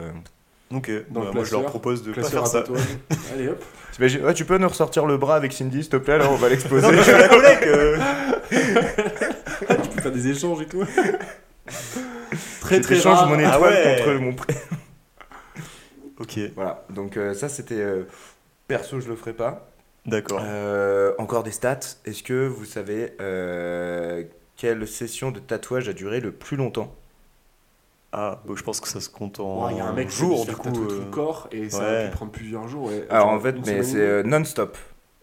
Euh. 0.74 0.78
Ok, 0.78 0.90
Dans 1.10 1.20
bah, 1.24 1.30
moi 1.34 1.44
je 1.44 1.52
leur 1.52 1.64
propose 1.66 2.02
de 2.02 2.12
pas 2.12 2.22
faire 2.24 2.46
ça. 2.46 2.64
Allez 3.34 3.48
hop. 3.48 3.62
Ouais, 4.00 4.34
tu 4.34 4.44
peux 4.44 4.58
nous 4.58 4.68
ressortir 4.68 5.06
le 5.06 5.16
bras 5.16 5.36
avec 5.36 5.52
Cindy, 5.52 5.82
s'il 5.82 5.90
te 5.90 5.96
plaît. 5.96 6.18
Là, 6.18 6.28
on 6.30 6.34
va 6.36 6.48
l'exposer. 6.48 6.86
Je 6.90 7.10
la 7.12 7.28
collègue. 7.28 7.64
euh. 7.66 7.98
Tu 8.50 9.88
peux 9.94 10.02
faire 10.02 10.12
des 10.12 10.28
échanges 10.28 10.60
et 10.62 10.66
tout. 10.66 10.84
très 12.60 12.80
très 12.80 12.96
J'échange 12.96 13.18
rare. 13.18 13.28
mon 13.28 13.38
étoile 13.38 13.54
Ah 13.54 13.60
ouais. 13.60 14.02
contre 14.04 14.20
mon 14.20 14.32
prix. 14.34 14.54
Ok, 16.18 16.38
Voilà, 16.54 16.84
donc 16.90 17.16
euh, 17.16 17.34
ça 17.34 17.48
c'était. 17.48 17.74
euh, 17.80 18.04
perso, 18.68 19.00
je 19.00 19.08
le 19.08 19.16
ferai 19.16 19.32
pas. 19.32 19.68
d'accord. 20.06 20.40
Euh, 20.42 21.12
encore 21.18 21.42
des 21.42 21.50
stats. 21.50 21.80
Est-ce 22.04 22.22
que 22.22 22.46
vous 22.46 22.64
savez 22.64 23.14
euh, 23.20 24.22
quelle 24.56 24.86
session 24.86 25.30
de 25.30 25.40
tatouage 25.40 25.88
a 25.88 25.92
duré 25.92 26.20
le 26.20 26.30
plus 26.32 26.56
longtemps? 26.56 26.94
Ah, 28.16 28.40
bah, 28.46 28.54
je 28.56 28.62
pense 28.62 28.80
que 28.80 28.88
ça 28.88 29.00
se 29.00 29.08
compte 29.08 29.40
en 29.40 29.66
Ouais, 29.66 29.72
Il 29.72 29.78
y 29.78 29.80
a 29.80 29.86
un 29.86 29.92
mec 29.92 30.10
se 30.10 30.20
du 30.46 30.54
coup. 30.56 30.70
tout 30.70 30.88
euh, 30.88 30.98
le 31.00 31.10
corps 31.10 31.48
et 31.50 31.68
ça 31.68 31.80
ouais. 31.80 32.04
a 32.04 32.08
pu 32.08 32.16
prendre 32.16 32.30
plusieurs 32.32 32.68
jours. 32.68 32.90
Alors 33.10 33.28
en 33.28 33.40
fait, 33.40 33.56
mais 33.66 33.82
c'est 33.82 33.98
euh, 33.98 34.22
non-stop. 34.22 34.76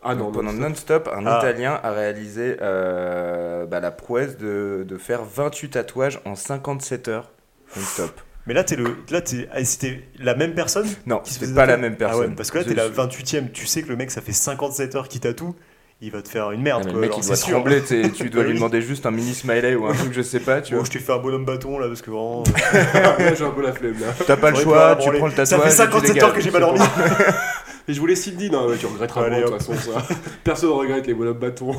Ah 0.03 0.15
non, 0.15 0.31
pendant 0.31 0.51
non. 0.51 0.69
non-stop, 0.69 1.09
un 1.15 1.25
Ah. 1.25 1.37
Italien 1.39 1.79
a 1.83 1.91
réalisé 1.91 2.57
euh, 2.61 3.65
bah, 3.65 3.79
la 3.79 3.91
prouesse 3.91 4.37
de, 4.37 4.83
de 4.87 4.97
faire 4.97 5.23
28 5.23 5.69
tatouages 5.69 6.19
en 6.25 6.35
57 6.35 7.07
heures 7.07 7.31
non-stop. 7.77 8.11
Mais 8.47 8.55
là, 8.55 8.63
t'es 8.63 8.75
le... 8.75 8.95
là 9.11 9.21
t'es... 9.21 9.47
ah, 9.53 9.63
c'était 9.63 10.01
la 10.19 10.33
même 10.35 10.55
personne 10.55 10.87
Non, 11.05 11.19
qui 11.19 11.29
se 11.29 11.35
c'était 11.35 11.45
faisait 11.45 11.55
pas 11.55 11.67
la 11.67 11.77
même 11.77 11.95
Ah 11.99 12.03
ouais, 12.03 12.07
personne. 12.09 12.35
parce 12.35 12.49
que 12.51 12.57
là, 12.57 12.63
t'es 12.63 12.73
la 12.73 12.85
suis- 12.87 12.95
28ème. 12.95 13.51
Tu 13.51 13.67
sais 13.67 13.83
que 13.83 13.89
le 13.89 13.95
mec, 13.95 14.09
ça 14.11 14.19
fait 14.21 14.31
57 14.33 14.95
heures 14.95 15.07
qu'il 15.07 15.21
tatoue. 15.21 15.55
Il 16.03 16.09
va 16.11 16.21
te 16.23 16.29
faire 16.29 16.49
une 16.51 16.63
merde. 16.63 16.81
Ah, 16.83 16.87
mais 16.87 16.91
quoi. 16.93 17.01
le 17.01 17.07
mec, 17.07 17.17
il 17.17 17.25
doit 17.27 17.37
trembler, 17.37 17.83
tu 17.83 18.29
dois 18.31 18.41
Bah 18.43 18.47
lui 18.49 18.55
demander 18.55 18.81
juste 18.81 19.05
un 19.05 19.11
mini 19.11 19.35
smiley 19.35 19.75
ou 19.75 19.85
un 19.85 19.93
truc, 19.95 20.13
je 20.13 20.21
sais 20.23 20.39
pas, 20.39 20.59
tu 20.61 20.71
Bon, 20.73 20.77
vois. 20.79 20.85
je 20.87 20.91
t'ai 20.91 20.99
fait 20.99 21.13
un 21.13 21.19
bonhomme 21.19 21.45
bâton 21.45 21.77
là 21.77 21.87
parce 21.87 22.01
que 22.01 22.09
vraiment. 22.09 22.43
Là, 22.93 23.35
j'ai 23.35 23.43
un 23.45 23.51
peu 23.51 23.61
la 23.61 23.71
flemme 23.71 23.99
là. 23.99 24.07
T'as 24.25 24.35
pas 24.37 24.49
le 24.49 24.57
choix, 24.57 24.95
pas 24.95 25.03
tu 25.03 25.11
prends 25.11 25.27
le 25.27 25.33
tatouage. 25.33 25.47
Ça 25.47 25.59
fait 25.59 25.67
et 25.67 25.71
tu 25.71 25.77
57 25.77 26.13
dégages. 26.13 26.23
heures 26.23 26.33
que 26.33 26.41
j'ai 26.41 26.51
pas 26.51 26.59
dormi. 26.59 26.79
Et 27.87 27.93
je 27.93 27.99
voulais 27.99 28.15
Cindy, 28.15 28.49
non, 28.49 28.67
ouais, 28.67 28.77
tu 28.77 28.85
regretteras 28.87 29.29
de 29.29 29.41
toute 29.43 29.53
façon 29.57 29.75
ça. 29.75 30.07
Personne 30.43 30.69
ne 30.69 30.75
regrette 30.75 31.05
les 31.07 31.13
bonhommes 31.13 31.37
bâtons. 31.37 31.75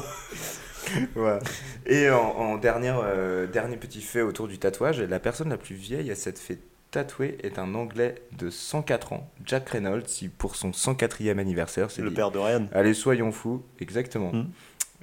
Et 1.87 2.11
en, 2.11 2.17
en 2.19 2.57
dernière, 2.59 3.01
euh, 3.05 3.47
dernier 3.47 3.77
petit 3.77 4.03
fait 4.03 4.23
autour 4.23 4.47
du 4.47 4.59
tatouage, 4.59 5.01
la 5.01 5.19
personne 5.19 5.49
la 5.49 5.57
plus 5.57 5.75
vieille 5.75 6.11
à 6.11 6.15
s'être 6.15 6.39
fait 6.39 6.59
tatouer 6.93 7.39
est 7.43 7.59
un 7.59 7.75
Anglais 7.75 8.15
de 8.39 8.51
104 8.51 9.15
ans, 9.15 9.29
Jack 9.45 9.71
Reynolds, 9.71 10.05
qui 10.05 10.29
pour 10.29 10.55
son 10.55 10.71
104e 10.71 11.39
anniversaire 11.39 11.91
s'est 11.91 12.03
Le 12.03 12.11
dit 12.11 12.15
père 12.15 12.31
de 12.31 12.39
Ryan. 12.39 12.67
Allez, 12.73 12.95
soyons 12.95 13.33
fous, 13.33 13.65
exactement. 13.81 14.31
Hmm. 14.31 14.47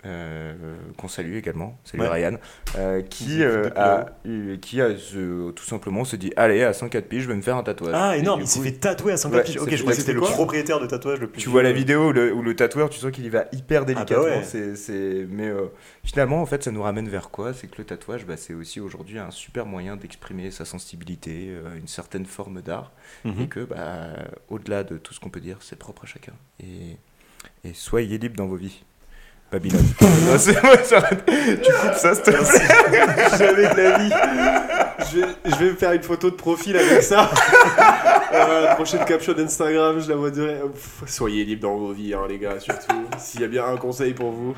Euh, 0.05 0.53
qu'on 0.97 1.09
salue 1.09 1.35
également, 1.35 1.77
salut 1.83 2.03
Ouais. 2.03 2.07
Ryan, 2.09 2.37
euh, 2.77 3.01
qui, 3.01 3.43
euh, 3.43 3.65
écoutent 3.65 3.77
a, 3.77 4.05
qui 4.61 4.81
a 4.81 4.91
tout 4.93 5.63
simplement 5.65 6.05
se 6.05 6.15
dit 6.15 6.31
Allez, 6.37 6.63
à 6.63 6.71
104 6.71 7.05
piges, 7.09 7.23
je 7.23 7.27
vais 7.27 7.35
me 7.35 7.41
faire 7.41 7.57
un 7.57 7.63
tatouage. 7.63 7.93
Ah, 7.93 8.15
Et 8.15 8.19
énorme, 8.19 8.39
il 8.39 8.47
s'est 8.47 8.61
fait 8.61 8.71
tatouer 8.71 9.11
à 9.11 9.17
50 9.17 9.37
Ouais, 9.37 9.43
piges. 9.43 9.57
Ok, 9.57 9.69
je 9.75 9.81
crois 9.81 9.91
que 9.91 9.99
c'était 9.99 10.13
le 10.13 10.21
propriétaire 10.21 10.79
de 10.79 10.87
tatouage 10.87 11.19
le 11.19 11.27
plus. 11.27 11.41
Tu 11.41 11.49
vois 11.49 11.63
la 11.63 11.73
vidéo 11.73 12.09
où 12.09 12.11
le, 12.13 12.33
où 12.33 12.41
le 12.41 12.55
tatoueur, 12.55 12.89
tu 12.89 12.97
sens 12.97 13.11
qu'il 13.11 13.25
y 13.25 13.29
va 13.29 13.45
hyper 13.51 13.83
délicatement. 13.85 14.23
ouais. 14.23 14.43
c'est, 14.43 14.77
c'est... 14.77 15.25
Mais 15.29 15.51
finalement, 16.05 16.41
en 16.41 16.45
fait, 16.45 16.63
ça 16.63 16.71
nous 16.71 16.81
ramène 16.81 17.09
vers 17.09 17.29
quoi? 17.29 17.53
C'est 17.53 17.67
que 17.67 17.77
le 17.79 17.83
tatouage, 17.83 18.25
bah, 18.25 18.37
c'est 18.37 18.53
aussi 18.53 18.79
aujourd'hui 18.79 19.19
un 19.19 19.31
super 19.31 19.65
moyen 19.65 19.97
d'exprimer 19.97 20.49
sa 20.51 20.63
sensibilité, 20.63 21.53
une 21.77 21.87
certaine 21.87 22.25
forme 22.25 22.61
d'art. 22.61 22.93
Et 23.25 23.29
Mhm. 23.29 23.47
que, 23.49 23.59
bah, 23.65 24.07
au-delà 24.49 24.85
de 24.85 24.97
tout 24.97 25.13
ce 25.13 25.19
qu'on 25.19 25.29
peut 25.29 25.41
dire, 25.41 25.57
c'est 25.59 25.77
propre 25.77 26.05
à 26.05 26.07
chacun. 26.07 26.33
Et, 26.63 26.95
et 27.65 27.73
soyez 27.73 28.17
libres 28.17 28.37
dans 28.37 28.47
vos 28.47 28.55
vies. 28.55 28.83
Babylone. 29.51 29.85
Non, 30.01 30.37
c'est 30.37 30.53
tu 30.53 31.71
coupes 31.71 31.95
ça, 31.95 32.13
s'il 32.13 32.23
te 32.23 32.29
plaît. 32.29 33.37
Jamais 33.37 33.73
de 33.73 33.77
la 33.77 33.97
vie. 33.97 34.13
Je 35.11 35.19
vais, 35.19 35.27
je 35.45 35.55
vais 35.55 35.71
me 35.71 35.75
faire 35.75 35.93
une 35.93 36.03
photo 36.03 36.29
de 36.29 36.35
profil 36.35 36.77
avec 36.77 37.01
ça. 37.01 37.31
Euh, 38.31 38.65
la 38.65 38.75
prochaine 38.75 39.03
capture 39.05 39.33
d'Instagram, 39.33 39.99
je 39.99 40.07
la 40.07 40.15
vois 40.15 40.29
Soyez 41.07 41.45
libres 41.45 41.63
dans 41.63 41.77
vos 41.77 41.93
vies, 41.93 42.13
hein, 42.13 42.21
les 42.29 42.37
gars, 42.37 42.59
surtout. 42.59 42.95
S'il 43.17 43.41
y 43.41 43.43
a 43.43 43.47
bien 43.47 43.65
un 43.65 43.75
conseil 43.75 44.13
pour 44.13 44.29
vous. 44.29 44.53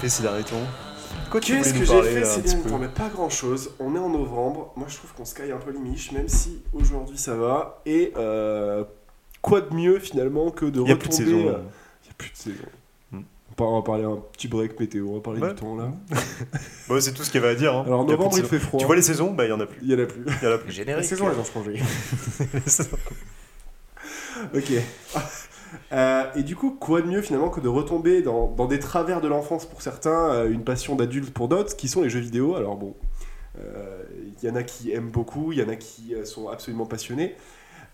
Fait 0.00 0.08
ces 0.08 0.22
derniers 0.22 0.44
temps 0.44 0.56
Qu'est-ce 1.32 1.72
que 1.74 1.84
j'ai 1.84 2.02
fait 2.02 2.24
ces 2.24 2.42
derniers 2.42 2.62
temps 2.68 2.78
Mais 2.78 2.88
pas 2.88 3.08
grand 3.08 3.28
chose. 3.30 3.70
On 3.78 3.94
est 3.94 3.98
en 3.98 4.08
novembre. 4.08 4.72
Moi, 4.76 4.86
je 4.88 4.96
trouve 4.96 5.12
qu'on 5.14 5.24
se 5.24 5.34
caille 5.34 5.52
un 5.52 5.58
peu 5.58 5.70
les 5.70 5.78
miches, 5.78 6.12
même 6.12 6.28
si 6.28 6.62
aujourd'hui 6.72 7.18
ça 7.18 7.34
va. 7.36 7.82
Et 7.86 8.12
euh, 8.16 8.84
quoi 9.42 9.60
de 9.60 9.74
mieux 9.74 9.98
finalement 9.98 10.50
que 10.50 10.64
de 10.66 10.80
Il 10.82 10.88
y 10.88 10.92
a 10.92 10.96
plus 10.96 11.08
de 11.08 11.14
saison. 11.14 11.30
euh, 11.48 11.58
Il 12.04 12.08
y 12.08 12.10
a 12.10 12.14
plus 12.18 12.30
de 12.30 12.36
saison. 12.36 12.64
Hmm. 13.12 13.20
On 13.58 13.76
va- 13.78 13.82
parler 13.84 14.04
un 14.04 14.16
petit 14.32 14.48
break 14.48 14.78
météo. 14.80 15.06
On 15.10 15.14
va 15.14 15.20
parler 15.20 15.40
Ouais. 15.40 15.48
du 15.50 15.54
temps 15.56 15.76
là. 15.76 15.90
Bah, 16.88 17.00
c'est 17.00 17.12
tout 17.12 17.22
ce 17.22 17.30
qu'il 17.30 17.40
y 17.40 17.44
avait 17.44 17.52
à 17.54 17.56
dire. 17.56 17.74
hein. 17.74 17.84
Alors, 17.86 18.02
Il 18.04 18.10
novembre, 18.10 18.30
il 18.32 18.36
saison. 18.36 18.48
fait 18.48 18.58
froid. 18.58 18.80
Tu 18.80 18.86
vois 18.86 18.96
les 18.96 19.02
saisons? 19.02 19.32
Bah, 19.32 19.44
il 19.44 19.50
y 19.50 19.52
en 19.52 19.60
a 19.60 19.66
plus. 19.66 19.78
Il 19.82 19.90
y 19.90 19.94
en 19.94 19.98
a 20.00 20.06
plus. 20.06 20.24
Il 20.26 20.44
y 20.44 20.50
en 20.50 20.54
a 20.54 20.58
plus. 20.58 20.72
Générique. 20.72 21.04
saison, 21.04 21.28
elles 21.30 21.38
ont 21.38 21.44
changé. 21.44 21.80
ok. 24.54 24.72
Euh, 25.92 26.24
et 26.34 26.42
du 26.42 26.56
coup, 26.56 26.70
quoi 26.78 27.00
de 27.02 27.06
mieux 27.06 27.22
finalement 27.22 27.48
que 27.50 27.60
de 27.60 27.68
retomber 27.68 28.22
dans, 28.22 28.48
des 28.66 28.78
travers 28.78 29.20
de 29.20 29.28
l'enfance 29.28 29.66
pour 29.66 29.82
certains, 29.82 30.32
euh, 30.32 30.50
une 30.50 30.64
passion 30.64 30.96
d'adulte 30.96 31.32
pour 31.32 31.48
d'autres, 31.48 31.76
qui 31.76 31.88
sont 31.88 32.02
les 32.02 32.10
jeux 32.10 32.20
vidéo. 32.20 32.56
Alors 32.56 32.76
bon, 32.76 32.94
euh, 33.58 34.02
il 34.42 34.48
y 34.48 34.50
en 34.50 34.56
a 34.56 34.62
qui 34.62 34.92
aiment 34.92 35.10
beaucoup, 35.10 35.52
il 35.52 35.58
y 35.58 35.62
en 35.62 35.68
a 35.68 35.76
qui 35.76 36.14
euh, 36.14 36.24
sont 36.24 36.48
absolument 36.48 36.86
passionnés, 36.86 37.34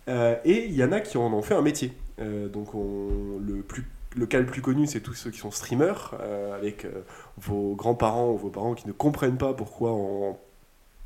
euh, 0.08 0.36
et 0.44 0.66
il 0.66 0.74
y 0.74 0.84
en 0.84 0.92
a 0.92 1.00
qui 1.00 1.18
en 1.18 1.32
ont 1.32 1.42
fait 1.42 1.54
un 1.54 1.62
métier. 1.62 1.92
Euh, 2.20 2.48
donc 2.48 2.74
on- 2.74 3.38
le, 3.40 3.62
plus, 3.62 3.84
le 4.16 4.26
cas 4.26 4.38
le 4.40 4.46
plus 4.46 4.62
connu, 4.62 4.86
c'est 4.86 5.00
tous 5.00 5.14
ceux 5.14 5.30
qui 5.30 5.38
sont 5.38 5.50
streamers, 5.50 6.14
euh, 6.20 6.56
avec 6.56 6.84
euh, 6.84 7.02
vos 7.38 7.74
grands-parents 7.74 8.30
ou 8.32 8.36
vos 8.36 8.50
parents 8.50 8.74
qui 8.74 8.86
ne 8.86 8.92
comprennent 8.92 9.38
pas 9.38 9.52
pourquoi 9.52 9.92
on 9.92 10.36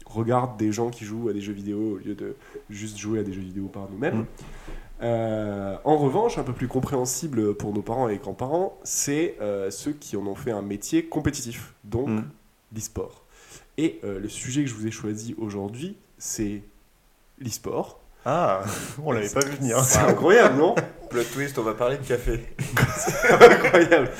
regarde 0.06 0.56
des 0.56 0.72
gens 0.72 0.90
qui 0.90 1.04
jouent 1.04 1.28
à 1.28 1.32
des 1.32 1.40
jeux 1.40 1.52
vidéo 1.52 1.94
au 1.94 1.96
lieu 1.98 2.14
de 2.14 2.34
juste 2.68 2.98
jouer 2.98 3.20
à 3.20 3.22
des 3.22 3.32
jeux 3.32 3.40
vidéo 3.42 3.66
par 3.66 3.88
nous-mêmes. 3.90 4.18
Mm. 4.20 4.26
Euh, 5.02 5.76
en 5.84 5.96
revanche, 5.96 6.38
un 6.38 6.42
peu 6.42 6.52
plus 6.52 6.68
compréhensible 6.68 7.54
pour 7.54 7.72
nos 7.72 7.82
parents 7.82 8.08
et 8.08 8.18
grands-parents, 8.18 8.78
c'est 8.82 9.36
euh, 9.40 9.70
ceux 9.70 9.92
qui 9.92 10.16
en 10.16 10.26
ont 10.26 10.34
fait 10.34 10.50
un 10.50 10.62
métier 10.62 11.04
compétitif, 11.06 11.74
donc 11.84 12.08
Mm. 12.08 12.24
l'e-sport. 12.74 13.24
Et 13.78 13.98
euh, 14.04 14.18
le 14.18 14.28
sujet 14.28 14.62
que 14.62 14.68
je 14.68 14.74
vous 14.74 14.86
ai 14.86 14.90
choisi 14.90 15.34
aujourd'hui, 15.38 15.96
c'est 16.18 16.62
l'e-sport. 17.38 17.99
Ah, 18.26 18.60
on 19.04 19.12
l'avait 19.12 19.28
pas 19.28 19.40
vu 19.40 19.52
venir. 19.56 19.80
C'est 19.84 19.98
incroyable, 20.00 20.56
non 20.58 20.74
Plot 21.10 21.22
twist, 21.32 21.58
on 21.58 21.62
va 21.62 21.74
parler 21.74 21.96
de 21.96 22.06
café. 22.06 22.44
Incroyable. 23.28 24.10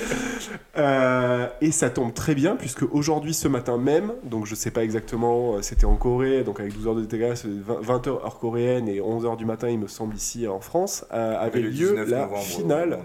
Euh, 0.77 1.47
et 1.61 1.71
ça 1.71 1.89
tombe 1.91 2.13
très 2.15 2.35
bien 2.35 2.57
puisque 2.57 2.83
aujourd'hui, 2.93 3.33
ce 3.35 3.47
matin 3.47 3.77
même, 3.79 4.13
donc 4.25 4.47
je 4.47 4.55
sais 4.57 4.71
pas 4.73 4.83
exactement, 4.83 5.55
euh, 5.57 5.63
c'était 5.63 5.85
en 5.85 5.95
Corée, 5.97 6.43
donc 6.43 6.59
avec 6.59 6.73
12 6.73 6.87
heures 6.89 6.95
de 6.97 7.05
décalage, 7.05 7.45
20 7.45 8.07
heures 8.09 8.25
heure 8.25 8.39
coréenne 8.39 8.89
et 8.89 9.01
11 9.01 9.25
heures 9.27 9.37
du 9.37 9.45
matin, 9.45 9.69
il 9.69 9.79
me 9.79 9.87
semble 9.87 10.17
ici 10.17 10.49
en 10.49 10.59
France, 10.61 11.05
euh, 11.13 11.39
avait 11.41 11.61
le 11.61 11.69
lieu 11.69 11.91
19 11.91 12.09
la 12.11 12.19
novembre, 12.23 12.43
finale 12.43 12.99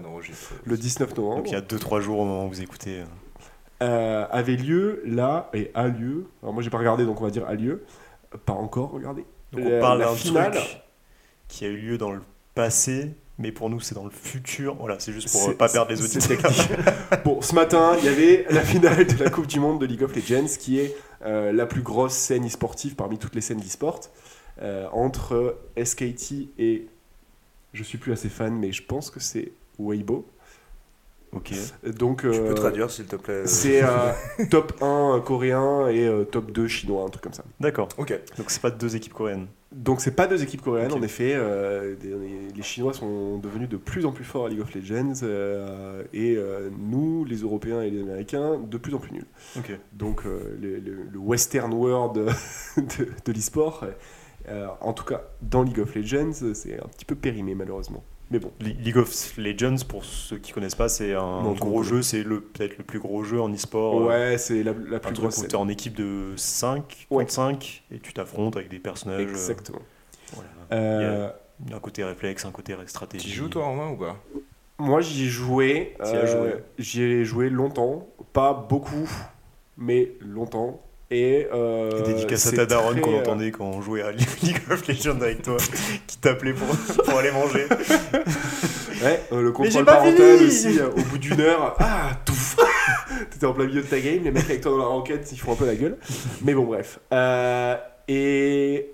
le 0.64 0.76
19 0.76 1.16
novembre. 1.16 1.36
Donc 1.36 1.48
il 1.50 1.52
y 1.52 1.56
a 1.56 1.60
2-3 1.60 2.00
jours 2.00 2.18
au 2.20 2.24
moment 2.24 2.46
où 2.46 2.48
vous 2.48 2.62
écoutez. 2.62 3.02
euh, 3.82 4.26
avait 4.30 4.56
lieu 4.56 5.02
là 5.04 5.48
et 5.54 5.70
a 5.74 5.86
lieu. 5.86 6.26
Alors 6.42 6.54
moi 6.54 6.62
j'ai 6.62 6.70
pas 6.70 6.78
regardé 6.78 7.04
donc 7.04 7.20
on 7.20 7.24
va 7.24 7.30
dire 7.30 7.46
a 7.46 7.54
lieu. 7.54 7.84
Pas 8.46 8.54
encore 8.54 8.90
regardé. 8.90 9.24
Donc 9.52 9.64
La- 9.64 9.76
on 9.76 9.80
parle 9.80 9.98
la 10.00 10.04
d'un 10.06 10.14
finale. 10.14 10.50
truc 10.52 10.80
qui 11.48 11.64
a 11.64 11.68
eu 11.68 11.76
lieu 11.76 11.98
dans 11.98 12.10
le 12.12 12.20
passé, 12.54 13.12
mais 13.38 13.52
pour 13.52 13.68
nous 13.70 13.80
c'est 13.80 13.94
dans 13.94 14.04
le 14.04 14.10
futur. 14.10 14.74
Voilà, 14.76 14.98
c'est 14.98 15.12
juste 15.12 15.30
pour 15.30 15.42
C'est- 15.42 15.50
euh, 15.50 15.54
pas 15.54 15.68
perdre 15.68 15.90
les 15.90 16.02
auditeurs. 16.02 16.38
bon, 17.24 17.40
ce 17.42 17.54
matin, 17.54 17.96
il 17.98 18.04
y 18.04 18.22
et 18.22 18.46
la 18.50 18.62
finale 18.62 19.06
de 19.06 19.22
la 19.24 19.30
Coupe 19.30 19.46
du 19.46 19.60
Monde 19.60 19.80
de 19.80 19.86
League 19.86 20.02
of 20.02 20.14
Legends, 20.14 20.56
qui 20.58 20.78
est 20.80 20.94
euh, 21.24 21.52
la 21.52 21.66
plus 21.66 21.82
grosse 21.82 22.14
scène 22.14 22.46
e-sportive 22.46 22.94
parmi 22.94 23.18
toutes 23.18 23.34
les 23.34 23.40
scènes 23.40 23.58
d'e-sport, 23.60 24.00
euh, 24.62 24.86
entre 24.92 25.56
SKT 25.82 26.48
et 26.58 26.86
je 27.72 27.82
suis 27.82 27.98
plus 27.98 28.12
assez 28.12 28.28
fan, 28.30 28.54
mais 28.58 28.72
je 28.72 28.82
pense 28.82 29.10
que 29.10 29.20
c'est 29.20 29.52
Weibo. 29.78 30.26
ok. 31.32 31.52
Donc 31.98 32.22
Tu 32.22 32.28
euh, 32.28 32.48
peux 32.48 32.54
traduire 32.54 32.90
s'il 32.90 33.04
te 33.06 33.16
plaît 33.16 33.46
c'est 33.46 33.82
euh, 33.82 34.12
top 34.50 34.72
1 34.82 35.20
coréen 35.24 35.88
et 35.88 36.06
euh, 36.06 36.24
top 36.24 36.50
2 36.52 36.68
chinois, 36.68 37.04
un 37.04 37.08
truc 37.08 37.22
comme 37.22 37.34
ça. 37.34 37.44
D'accord. 37.60 37.88
Ok. 37.98 38.18
Donc 38.38 38.50
c'est 38.50 38.62
pas 38.62 38.70
deux 38.70 38.96
équipes 38.96 39.12
coréennes. 39.12 39.46
Donc 39.72 40.00
c'est 40.00 40.14
pas 40.14 40.26
deux 40.26 40.42
équipes 40.42 40.62
coréennes, 40.62 40.92
en 40.92 41.02
effet. 41.02 41.32
euh, 41.34 41.96
les, 42.54 42.62
Chinois 42.62 42.92
sont 42.94 43.38
devenus 43.38 43.68
de 43.68 43.76
plus 43.76 44.06
en 44.06 44.12
plus 44.12 44.24
forts 44.24 44.46
à 44.46 44.48
League 44.48 44.60
of 44.60 44.74
Legends 44.74 45.12
euh, 45.24 46.02
et 46.12 46.36
euh, 46.36 46.70
nous, 46.78 47.24
les 47.24 47.36
Européens 47.38 47.82
et 47.82 47.90
les 47.90 48.00
Américains, 48.00 48.58
de 48.58 48.78
plus 48.78 48.94
en 48.94 48.98
plus 48.98 49.12
nuls. 49.12 49.26
Ok. 49.56 49.72
Donc 49.92 50.24
le, 50.24 50.78
le- 50.78 51.02
le 51.10 51.18
Western 51.18 51.72
world 51.74 52.14
de, 52.76 53.08
de 53.24 53.32
l'e-sport, 53.32 53.84
en 54.80 54.92
tout 54.92 55.04
cas 55.04 55.22
dans 55.42 55.62
League 55.64 55.80
of 55.80 55.94
Legends, 55.94 56.32
c'est 56.54 56.80
un 56.80 56.86
petit 56.88 57.04
peu 57.04 57.16
périmé 57.16 57.54
malheureusement. 57.54 58.04
Mais 58.30 58.40
bon, 58.40 58.50
Le- 58.60 58.66
League 58.70 58.96
of 58.96 59.36
Legends, 59.36 59.76
pour 59.88 60.04
ceux 60.04 60.38
qui 60.38 60.50
connaissent 60.52 60.74
pas, 60.74 60.88
c'est 60.88 61.14
un 61.14 61.42
Non, 61.42 61.52
gros 61.52 61.82
jeu, 61.84 62.02
c'est 62.02 62.24
le 62.24 62.40
peut-être 62.40 62.76
le 62.78 62.82
plus 62.84 62.98
gros 62.98 63.22
jeu 63.22 63.40
en 63.40 63.52
e-sport. 63.52 64.00
euh, 64.00 64.06
ouais, 64.06 64.38
c'est 64.38 64.64
la, 64.64 64.72
plus 64.74 64.98
truc 64.98 65.14
grosse 65.16 65.36
où 65.36 65.40
scène. 65.42 65.48
t'es 65.50 65.56
en 65.56 65.68
équipe 65.68 65.94
de 65.94 66.32
5 66.36 67.06
Ouais. 67.10 67.22
contre 67.24 67.32
5 67.32 67.84
et 67.92 68.00
tu 68.00 68.12
t'affrontes 68.12 68.56
avec 68.56 68.68
des 68.68 68.80
personnages. 68.80 69.20
euh, 69.20 69.30
Exactement. 69.30 69.78
voilà. 70.32 70.50
Euh, 70.72 71.30
Il 71.64 71.70
y 71.70 71.72
a 71.72 71.76
un 71.76 71.80
côté 71.80 72.02
réflexe, 72.02 72.44
un 72.44 72.50
côté 72.50 72.74
stratégie. 72.86 73.28
Tu 73.28 73.34
joues 73.36 73.48
toi 73.48 73.64
en 73.66 73.74
main 73.76 73.90
ou 73.90 73.96
pas? 73.96 74.16
Moi, 74.78 75.00
j'y 75.00 75.24
ai 75.26 75.28
joué. 75.28 75.96
J'y 76.78 77.02
ai 77.02 77.24
joué 77.24 77.48
longtemps. 77.48 78.08
Pas 78.32 78.52
beaucoup, 78.52 79.08
mais 79.78 80.12
longtemps. 80.20 80.82
Et, 81.10 81.46
euh, 81.54 82.00
Et 82.00 82.02
dédicace 82.02 82.48
à 82.48 82.52
ta 82.52 82.66
daronne 82.66 83.00
qu'on 83.00 83.14
euh, 83.14 83.20
entendait 83.20 83.52
quand 83.52 83.64
on 83.66 83.80
jouait 83.80 84.02
à 84.02 84.10
League 84.42 84.58
of 84.70 84.86
Legends 84.88 85.20
avec 85.20 85.42
toi, 85.42 85.56
qui 86.08 86.18
t'appelait 86.18 86.52
pour, 86.52 86.66
pour 87.04 87.18
aller 87.18 87.30
manger. 87.32 87.66
Ouais, 89.04 89.20
euh, 89.30 89.42
le 89.42 89.52
contrôle 89.52 89.84
parental 89.84 90.38
fini 90.38 90.46
aussi, 90.48 90.78
euh, 90.80 90.88
au 90.88 91.02
bout 91.02 91.18
d'une 91.18 91.38
heure. 91.38 91.76
Ah, 91.80 92.12
tout 92.24 92.32
T'étais 93.30 93.44
en 93.44 93.52
plein 93.52 93.66
milieu 93.66 93.82
de 93.82 93.86
ta 93.86 94.00
game, 94.00 94.24
les 94.24 94.30
mecs 94.30 94.44
avec 94.46 94.62
toi 94.62 94.70
dans 94.72 94.78
la 94.78 94.86
enquête, 94.88 95.28
ils 95.32 95.36
font 95.38 95.52
un 95.52 95.54
peu 95.54 95.66
la 95.66 95.74
gueule. 95.74 95.98
Mais 96.42 96.54
bon, 96.54 96.64
bref. 96.64 96.98
Euh, 97.12 97.76
et 98.08 98.90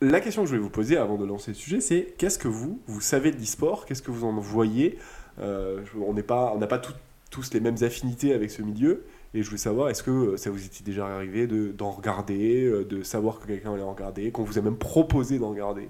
la 0.00 0.18
question 0.20 0.44
que 0.44 0.48
je 0.48 0.54
vais 0.54 0.60
vous 0.62 0.70
poser 0.70 0.96
avant 0.96 1.18
de 1.18 1.26
lancer 1.26 1.50
le 1.50 1.56
sujet, 1.56 1.80
c'est 1.82 2.14
qu'est-ce 2.16 2.38
que 2.38 2.48
vous, 2.48 2.80
vous 2.86 3.02
savez 3.02 3.32
de 3.32 3.36
l'e-sport? 3.36 3.84
Qu'est-ce 3.84 4.00
que 4.02 4.10
vous 4.10 4.24
en 4.26 4.32
voyez? 4.40 4.98
Euh, 5.40 5.80
On 6.00 6.14
n'est 6.14 6.22
pas, 6.22 6.52
on 6.54 6.58
n'a 6.58 6.66
pas 6.66 6.78
tout- 6.78 6.94
tous 7.30 7.52
les 7.52 7.60
mêmes 7.60 7.76
affinités 7.82 8.32
avec 8.32 8.50
ce 8.50 8.62
milieu. 8.62 9.04
Et 9.36 9.42
je 9.42 9.48
voulais 9.48 9.58
savoir, 9.58 9.90
est-ce 9.90 10.02
que 10.02 10.10
euh, 10.10 10.36
ça 10.38 10.50
vous 10.50 10.64
était 10.64 10.82
déjà 10.82 11.06
arrivé 11.06 11.46
de- 11.46 11.70
d'en 11.70 11.90
regarder, 11.90 12.64
euh, 12.64 12.84
de 12.84 13.02
savoir 13.02 13.38
que 13.38 13.46
quelqu'un 13.46 13.74
allait 13.74 13.82
en 13.82 13.92
regarder, 13.92 14.30
qu'on 14.32 14.44
vous 14.44 14.58
a 14.58 14.62
même 14.62 14.78
proposé 14.78 15.38
d'en 15.38 15.50
regarder? 15.50 15.88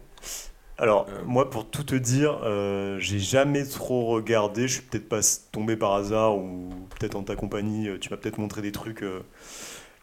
Alors, 0.79 1.07
Euh. 1.09 1.23
moi, 1.25 1.49
pour 1.49 1.71
tout 1.71 1.85
te 1.85 1.95
dire, 1.95 2.41
euh, 2.45 2.99
j'ai 2.99 3.19
jamais 3.21 3.65
trop 3.65 4.07
regardé. 4.07 4.69
Je 4.69 4.75
suis 4.75 4.83
peut-être 4.83 5.09
pas 5.09 5.21
tombé 5.53 5.77
par 5.77 5.93
hasard 5.95 6.37
ou 6.37 6.71
peut-être 6.99 7.15
en 7.15 7.23
ta 7.23 7.37
compagnie, 7.37 7.89
tu 8.01 8.11
m'as 8.11 8.17
peut-être 8.17 8.39
montré 8.39 8.63
des 8.63 8.73
trucs. 8.73 9.03
euh. 9.03 9.21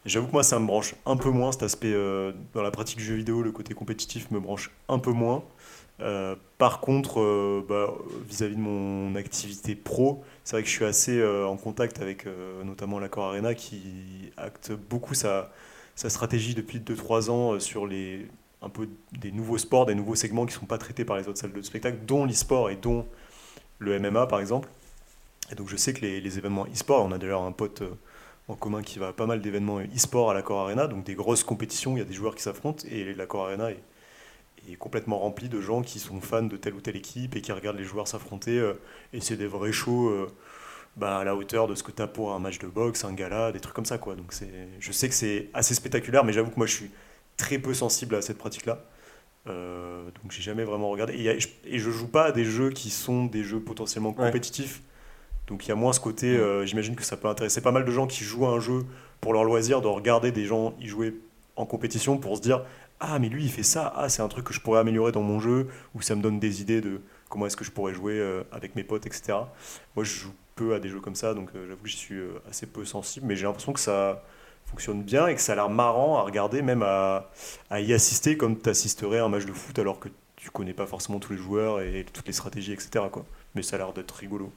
J'avoue 0.05 0.27
que 0.27 0.33
moi, 0.33 0.43
ça 0.43 0.59
me 0.59 0.67
branche 0.67 0.95
un 1.05 1.15
peu 1.17 1.29
moins 1.29 1.51
cet 1.51 1.63
aspect 1.63 1.93
dans 2.53 2.61
la 2.61 2.71
pratique 2.71 2.97
du 2.97 3.03
jeu 3.05 3.15
vidéo. 3.15 3.41
Le 3.41 3.51
côté 3.53 3.73
compétitif 3.73 4.31
me 4.31 4.39
branche 4.39 4.71
un 4.89 4.99
peu 4.99 5.11
moins. 5.11 5.43
Euh, 5.99 6.35
par 6.57 6.79
contre, 6.79 7.21
euh, 7.21 7.63
bah, 7.67 7.93
vis-à-vis 8.27 8.55
de 8.55 8.61
mon 8.61 9.15
activité 9.15 9.75
pro, 9.75 10.23
c'est 10.43 10.55
vrai 10.55 10.63
que 10.63 10.69
je 10.69 10.73
suis 10.73 10.85
assez 10.85 11.19
euh, 11.19 11.45
en 11.47 11.55
contact 11.55 12.01
avec 12.01 12.25
notamment 12.63 12.99
l'Accor 12.99 13.25
Arena 13.25 13.53
qui 13.53 14.31
acte 14.37 14.71
beaucoup 14.71 15.13
sa, 15.13 15.51
stratégie 15.95 16.55
depuis 16.55 16.79
2-3 16.79 17.29
ans 17.29 17.59
sur 17.59 17.85
les, 17.85 18.27
un 18.61 18.69
peu 18.69 18.89
des 19.11 19.31
nouveaux 19.31 19.57
sports, 19.57 19.85
des 19.85 19.95
nouveaux 19.95 20.15
segments 20.15 20.45
qui 20.45 20.55
ne 20.55 20.59
sont 20.59 20.65
pas 20.65 20.77
traités 20.77 21.05
par 21.05 21.17
les 21.17 21.27
autres 21.27 21.39
salles 21.39 21.53
de 21.53 21.61
spectacle, 21.61 21.99
dont 22.05 22.25
l'e-sport 22.25 22.69
et 22.69 22.75
dont 22.75 23.05
le 23.79 23.99
MMA 23.99 24.27
par 24.27 24.39
exemple. 24.39 24.69
Et 25.51 25.55
donc 25.55 25.69
je 25.69 25.77
sais 25.77 25.93
que 25.93 26.01
les, 26.01 26.37
événements 26.37 26.65
e-sport, 26.65 27.05
on 27.05 27.11
a 27.11 27.17
d'ailleurs 27.17 27.43
un 27.43 27.51
pote, 27.51 27.83
en 28.47 28.55
commun 28.55 28.81
qui 28.81 28.99
va 28.99 29.09
à 29.09 29.13
pas 29.13 29.27
mal 29.27 29.41
d'événements 29.41 29.79
e-sport 29.79 30.31
à 30.31 30.33
l'Accor 30.33 30.61
Arena, 30.61 30.87
donc 30.87 31.03
des 31.03 31.15
grosses 31.15 31.43
compétitions, 31.43 31.95
il 31.95 31.99
y 31.99 32.01
a 32.01 32.05
des 32.05 32.13
joueurs 32.13 32.35
qui 32.35 32.41
s'affrontent 32.41 32.85
et 32.89 33.13
l'Accor 33.13 33.45
Arena 33.45 33.71
est, 33.71 33.83
est 34.69 34.75
complètement 34.75 35.19
rempli 35.19 35.49
de 35.49 35.59
gens 35.61 35.81
qui 35.81 35.99
sont 35.99 36.19
fans 36.21 36.43
de 36.43 36.57
telle 36.57 36.73
ou 36.73 36.81
telle 36.81 36.95
équipe 36.95 37.35
et 37.35 37.41
qui 37.41 37.51
regardent 37.51 37.77
les 37.77 37.83
joueurs 37.83 38.07
s'affronter. 38.07 38.57
euh, 38.59 38.73
et 39.13 39.21
c'est 39.21 39.35
des 39.37 39.47
vrais 39.47 39.71
shows 39.71 40.09
euh, 40.09 40.27
bah, 40.95 41.17
à 41.19 41.23
la 41.23 41.35
hauteur 41.35 41.67
de 41.67 41.75
ce 41.75 41.83
que 41.83 41.91
tu 41.91 42.01
as 42.01 42.07
pour 42.07 42.33
un 42.33 42.39
match 42.39 42.59
de 42.59 42.67
boxe, 42.67 43.03
un 43.03 43.13
gala, 43.13 43.51
des 43.51 43.59
trucs 43.59 43.73
comme 43.75 43.85
ça. 43.85 43.97
Quoi. 43.97 44.15
Donc 44.15 44.33
je 44.79 44.91
sais 44.91 45.09
que 45.09 45.15
c'est 45.15 45.49
assez 45.53 45.73
spectaculaire, 45.73 46.23
mais 46.23 46.33
j'avoue 46.33 46.51
que 46.51 46.57
moi 46.57 46.67
je 46.67 46.73
suis 46.75 46.91
très 47.37 47.57
peu 47.57 47.73
sensible 47.73 48.15
à 48.15 48.21
cette 48.21 48.37
pratique-là. 48.37 48.83
Euh, 49.47 50.05
donc 50.21 50.31
j'ai 50.31 50.41
jamais 50.41 50.63
vraiment 50.63 50.89
regardé. 50.89 51.13
Et, 51.15 51.29
a- 51.29 51.33
et 51.65 51.79
je 51.79 51.89
joue 51.89 52.07
pas 52.07 52.25
à 52.25 52.31
des 52.31 52.45
jeux 52.45 52.69
qui 52.69 52.89
sont 52.89 53.25
des 53.25 53.43
jeux 53.43 53.59
potentiellement 53.59 54.09
Ouais. 54.17 54.25
compétitifs. 54.27 54.81
Donc 55.47 55.65
il 55.65 55.69
y 55.69 55.71
a 55.71 55.75
moins 55.75 55.91
ce 55.91 55.99
côté, 55.99 56.27
euh, 56.37 56.65
j'imagine 56.65 56.95
que 56.95 57.03
ça 57.03 57.17
peut 57.17 57.27
intéresser 57.27 57.59
pas 57.61 57.71
mal 57.71 57.83
de 57.83 57.91
gens 57.91 58.07
qui 58.07 58.23
jouent 58.23 58.45
à 58.45 58.49
un 58.51 58.59
jeu 58.61 58.85
pour 59.19 59.33
leur 59.33 59.43
loisir, 59.43 59.81
de 59.81 59.87
regarder 59.87 60.31
des 60.31 60.45
gens 60.45 60.73
y 60.79 60.87
jouer 60.87 61.15
en 61.57 61.65
compétition 61.65 62.17
pour 62.17 62.37
se 62.37 62.41
dire 62.41 62.63
Ah, 63.05 63.19
mais 63.19 63.27
lui 63.27 63.43
il 63.43 63.51
fait 63.51 63.63
ça, 63.63 63.91
ah, 63.97 64.07
c'est 64.07 64.21
un 64.21 64.29
truc 64.29 64.45
que 64.45 64.53
je 64.53 64.61
pourrais 64.61 64.79
améliorer 64.79 65.11
dans 65.11 65.23
mon 65.23 65.37
jeu, 65.37 65.67
ou 65.93 66.01
ça 66.01 66.15
me 66.15 66.21
donne 66.21 66.39
des 66.39 66.61
idées 66.61 66.79
de 66.79 67.01
comment 67.27 67.45
est-ce 67.45 67.57
que 67.57 67.65
je 67.65 67.71
pourrais 67.71 67.93
jouer 67.93 68.13
euh, 68.17 68.43
avec 68.53 68.77
mes 68.77 68.83
potes, 68.85 69.05
etc. 69.05 69.39
Moi 69.97 70.05
je 70.05 70.13
joue 70.13 70.33
peu 70.55 70.73
à 70.73 70.79
des 70.79 70.87
jeux 70.87 71.01
comme 71.01 71.15
ça, 71.15 71.33
donc 71.33 71.49
euh, 71.53 71.67
j'avoue 71.67 71.83
que 71.83 71.89
j'y 71.89 71.97
suis 71.97 72.15
euh, 72.15 72.39
assez 72.49 72.65
peu 72.65 72.85
sensible, 72.85 73.25
mais 73.25 73.35
j'ai 73.35 73.43
l'impression 73.43 73.73
que 73.73 73.81
ça 73.81 74.23
fonctionne 74.67 75.03
bien 75.03 75.27
et 75.27 75.35
que 75.35 75.41
ça 75.41 75.51
a 75.51 75.55
l'air 75.55 75.69
marrant 75.69 76.17
à 76.17 76.21
regarder, 76.21 76.61
même 76.61 76.81
à, 76.81 77.29
y 77.71 77.91
assister 77.93 78.37
comme 78.37 78.57
tu 78.57 78.69
assisterais 78.69 79.19
à 79.19 79.25
un 79.25 79.29
match 79.29 79.45
de 79.45 79.51
foot 79.51 79.77
alors 79.79 79.99
que 79.99 80.07
tu 80.37 80.49
connais 80.49 80.73
pas 80.73 80.85
forcément 80.87 81.19
tous 81.19 81.33
les 81.33 81.39
joueurs 81.39 81.81
et 81.81 82.05
toutes 82.13 82.27
les 82.27 82.33
stratégies, 82.33 82.71
etc. 82.71 83.05
Quoi. 83.11 83.25
Mais 83.53 83.63
ça 83.63 83.75
a 83.75 83.79
l'air 83.79 83.91
d'être 83.91 84.13
rigolo. 84.13 84.49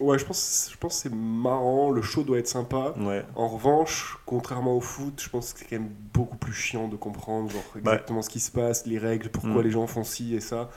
Ouais, 0.00 0.18
je 0.18 0.24
pense, 0.24 0.68
je 0.72 0.76
pense 0.76 0.96
que 0.96 1.02
c'est 1.08 1.14
marrant, 1.14 1.90
le 1.90 2.02
show 2.02 2.22
doit 2.24 2.38
être 2.38 2.48
sympa. 2.48 2.94
Ouais. 2.98 3.24
En 3.36 3.48
revanche, 3.48 4.18
contrairement 4.26 4.76
au 4.76 4.80
foot, 4.80 5.20
je 5.22 5.28
pense 5.28 5.52
que 5.52 5.60
c'est 5.60 5.66
quand 5.66 5.76
même 5.78 5.90
beaucoup 6.12 6.36
plus 6.36 6.52
chiant 6.52 6.88
de 6.88 6.96
comprendre 6.96 7.50
genre, 7.50 7.62
exactement 7.76 8.20
ce 8.22 8.28
qui 8.30 8.40
se 8.40 8.50
passe, 8.50 8.86
les 8.86 8.98
règles, 8.98 9.28
pourquoi 9.28 9.60
Mm. 9.60 9.62
les 9.62 9.70
gens 9.70 9.86
font 9.86 10.02
ci 10.04 10.34
et 10.34 10.40
ça. 10.40 10.68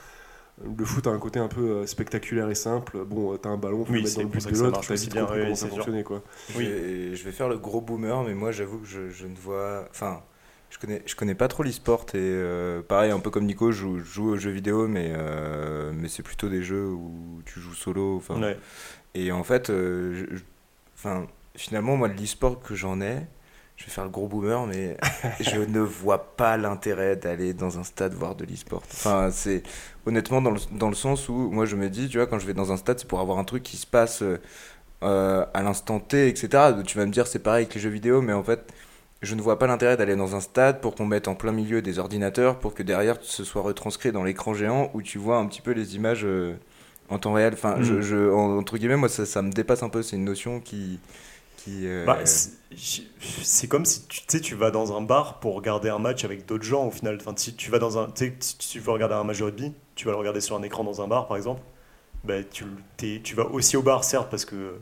Le 0.76 0.84
foot 0.84 1.06
a 1.06 1.10
un 1.10 1.18
côté 1.18 1.38
un 1.38 1.46
peu 1.48 1.60
euh, 1.70 1.86
spectaculaire 1.86 2.50
et 2.50 2.54
simple. 2.56 3.04
Bon, 3.04 3.32
euh, 3.32 3.36
t'as 3.36 3.48
un 3.48 3.56
ballon, 3.56 3.84
faut 3.84 3.92
Oui, 3.92 4.02
mettre 4.02 4.16
dans 4.16 4.22
le 4.22 4.28
but 4.28 4.44
de 4.44 4.50
que 4.50 4.56
ça 4.56 4.64
l'autre, 4.64 4.80
t'as 4.86 4.94
vite 4.94 5.12
bien, 5.12 5.22
compris 5.22 5.38
oui, 5.38 5.42
comment 5.44 5.54
c'est 5.54 5.64
ça 5.68 5.70
fonctionnait 5.74 6.02
quoi. 6.02 6.22
Je 6.50 6.58
vais, 6.58 7.14
je 7.14 7.24
vais 7.24 7.32
faire 7.32 7.48
le 7.48 7.58
gros 7.58 7.80
boomer, 7.80 8.22
mais 8.24 8.34
moi 8.34 8.50
j'avoue 8.50 8.78
que 8.78 8.86
je, 8.86 9.08
je 9.10 9.26
ne 9.26 9.36
vois. 9.36 9.84
Enfin, 9.90 10.20
je 10.70 10.78
connais, 10.78 11.02
je 11.06 11.14
connais 11.16 11.34
pas 11.34 11.48
trop 11.48 11.62
l'e-sport 11.62 12.06
et 12.14 12.16
euh, 12.16 12.82
pareil, 12.82 13.10
un 13.10 13.20
peu 13.20 13.30
comme 13.30 13.46
Nico, 13.46 13.72
je 13.72 13.78
joue, 13.80 13.98
je 13.98 14.04
joue 14.04 14.28
aux 14.30 14.36
jeux 14.36 14.50
vidéo, 14.50 14.86
mais, 14.88 15.12
euh, 15.16 15.92
mais 15.94 16.08
c'est 16.08 16.22
plutôt 16.22 16.48
des 16.48 16.62
jeux 16.62 16.86
où 16.88 17.40
tu 17.46 17.60
joues 17.60 17.74
solo. 17.74 18.22
Ouais. 18.30 18.58
Et 19.14 19.32
en 19.32 19.42
fait, 19.44 19.70
euh, 19.70 20.14
je- 20.14 20.36
je- 20.36 20.42
enfin, 20.94 21.26
finalement, 21.56 21.96
moi, 21.96 22.08
de 22.08 22.14
l'e-sport 22.20 22.60
que 22.60 22.74
j'en 22.74 23.00
ai, 23.00 23.16
je 23.76 23.84
vais 23.86 23.90
faire 23.90 24.04
le 24.04 24.10
gros 24.10 24.26
boomer, 24.28 24.66
mais 24.66 24.96
je 25.40 25.60
ne 25.60 25.80
vois 25.80 26.36
pas 26.36 26.56
l'intérêt 26.56 27.16
d'aller 27.16 27.54
dans 27.54 27.78
un 27.78 27.84
stade 27.84 28.12
voir 28.14 28.34
de 28.34 28.44
l'e-sport. 28.44 28.82
Enfin, 28.92 29.30
c'est 29.32 29.62
honnêtement 30.06 30.42
dans 30.42 30.50
le, 30.50 30.60
dans 30.72 30.88
le 30.88 30.94
sens 30.94 31.28
où 31.28 31.50
moi 31.50 31.64
je 31.64 31.76
me 31.76 31.88
dis, 31.88 32.08
tu 32.08 32.18
vois, 32.18 32.26
quand 32.26 32.38
je 32.38 32.46
vais 32.46 32.54
dans 32.54 32.72
un 32.72 32.76
stade, 32.76 32.98
c'est 32.98 33.08
pour 33.08 33.20
avoir 33.20 33.38
un 33.38 33.44
truc 33.44 33.62
qui 33.62 33.76
se 33.76 33.86
passe 33.86 34.22
euh, 35.02 35.46
à 35.54 35.62
l'instant 35.62 36.00
T, 36.00 36.28
etc. 36.28 36.74
Tu 36.84 36.98
vas 36.98 37.06
me 37.06 37.12
dire, 37.12 37.26
c'est 37.26 37.38
pareil 37.38 37.64
avec 37.64 37.74
les 37.74 37.80
jeux 37.80 37.90
vidéo, 37.90 38.20
mais 38.20 38.32
en 38.32 38.42
fait, 38.42 38.72
je 39.22 39.34
ne 39.34 39.42
vois 39.42 39.58
pas 39.58 39.66
l'intérêt 39.66 39.96
d'aller 39.96 40.16
dans 40.16 40.36
un 40.36 40.40
stade 40.40 40.80
pour 40.80 40.94
qu'on 40.94 41.06
mette 41.06 41.28
en 41.28 41.34
plein 41.34 41.52
milieu 41.52 41.82
des 41.82 41.98
ordinateurs, 41.98 42.58
pour 42.58 42.74
que 42.74 42.82
derrière 42.82 43.16
ce 43.22 43.44
soit 43.44 43.62
retranscrit 43.62 44.12
dans 44.12 44.24
l'écran 44.24 44.54
géant 44.54 44.90
où 44.94 45.02
tu 45.02 45.18
vois 45.18 45.38
un 45.38 45.46
petit 45.46 45.60
peu 45.62 45.72
les 45.72 45.96
images 45.96 46.24
euh, 46.24 46.56
en 47.08 47.18
temps 47.18 47.32
réel. 47.32 47.54
Enfin, 47.54 47.78
Mm. 47.78 47.82
je, 47.82 48.00
je- 48.00 48.30
en- 48.30 48.58
entre 48.58 48.78
guillemets, 48.78 48.96
moi, 48.96 49.08
ça, 49.08 49.26
ça 49.26 49.42
me 49.42 49.50
dépasse 49.52 49.82
un 49.82 49.88
peu. 49.88 50.02
C'est 50.02 50.16
une 50.16 50.24
notion 50.24 50.60
qui. 50.60 51.00
qui 51.56 51.86
euh, 51.86 52.06
Bah, 52.06 52.18
c'est- 52.24 53.66
comme 53.68 53.84
si 53.84 54.06
tu, 54.08 54.20
tu 54.20 54.24
sais, 54.28 54.40
tu 54.40 54.54
vas 54.54 54.70
dans 54.70 54.96
un 54.96 55.00
bar 55.02 55.40
pour 55.40 55.54
regarder 55.54 55.88
un 55.88 55.98
match 55.98 56.24
avec 56.24 56.46
d'autres 56.46 56.64
gens 56.64 56.86
au 56.86 56.90
final. 56.90 57.18
Enfin, 57.20 57.34
si 57.36 57.54
tu 57.54 57.70
vas 57.70 57.78
dans 57.78 57.98
un, 57.98 58.06
tu 58.10 58.26
sais, 58.26 58.34
si 58.40 58.56
tu 58.58 58.80
veux 58.80 58.92
regarder 58.92 59.14
un 59.14 59.24
match 59.24 59.38
de 59.38 59.44
rugby, 59.44 59.72
tu 59.94 60.06
vas 60.06 60.12
le 60.12 60.18
regarder 60.18 60.40
sur 60.40 60.56
un 60.56 60.62
écran 60.62 60.84
dans 60.84 61.02
un 61.02 61.08
bar 61.08 61.26
par 61.28 61.36
exemple. 61.36 61.60
Bah, 62.24 62.34
tu, 62.44 62.64
vas 63.34 63.46
aussi 63.46 63.76
au 63.76 63.82
bar 63.82 64.04
certes 64.04 64.28
parce 64.30 64.44
que 64.44 64.76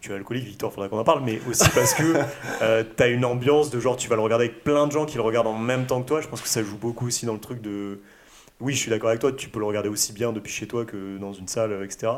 tu 0.00 0.10
es 0.12 0.14
alcoolique, 0.14 0.44
Victor, 0.44 0.72
faudrait 0.72 0.88
qu'on 0.88 0.98
en 0.98 1.04
parle, 1.04 1.22
mais 1.24 1.40
aussi 1.48 1.68
parce 1.70 1.94
que 1.94 2.02
tu 2.96 3.02
as 3.02 3.06
une 3.08 3.24
ambiance 3.24 3.70
de 3.70 3.80
genre 3.80 3.96
tu 3.96 4.08
vas 4.08 4.16
le 4.16 4.22
regarder 4.22 4.46
avec 4.46 4.62
plein 4.64 4.86
de 4.86 4.92
gens 4.92 5.06
qui 5.06 5.16
le 5.16 5.22
regardent 5.22 5.46
en 5.48 5.58
même 5.58 5.86
temps 5.86 6.02
que 6.02 6.08
toi. 6.08 6.20
Je 6.20 6.28
pense 6.28 6.40
que 6.40 6.48
ça 6.48 6.62
joue 6.62 6.76
beaucoup 6.78 7.06
aussi 7.06 7.26
dans 7.26 7.34
le 7.34 7.40
truc 7.40 7.60
de. 7.60 8.00
Oui, 8.60 8.72
je 8.72 8.78
suis 8.78 8.90
d'accord 8.90 9.10
avec 9.10 9.20
toi, 9.20 9.32
tu 9.32 9.48
peux 9.50 9.58
le 9.58 9.66
regarder 9.66 9.88
aussi 9.90 10.12
bien 10.12 10.32
depuis 10.32 10.52
chez 10.52 10.66
toi 10.66 10.84
que 10.86 11.18
dans 11.18 11.32
une 11.32 11.46
salle, 11.48 11.78
etc. 11.84 12.12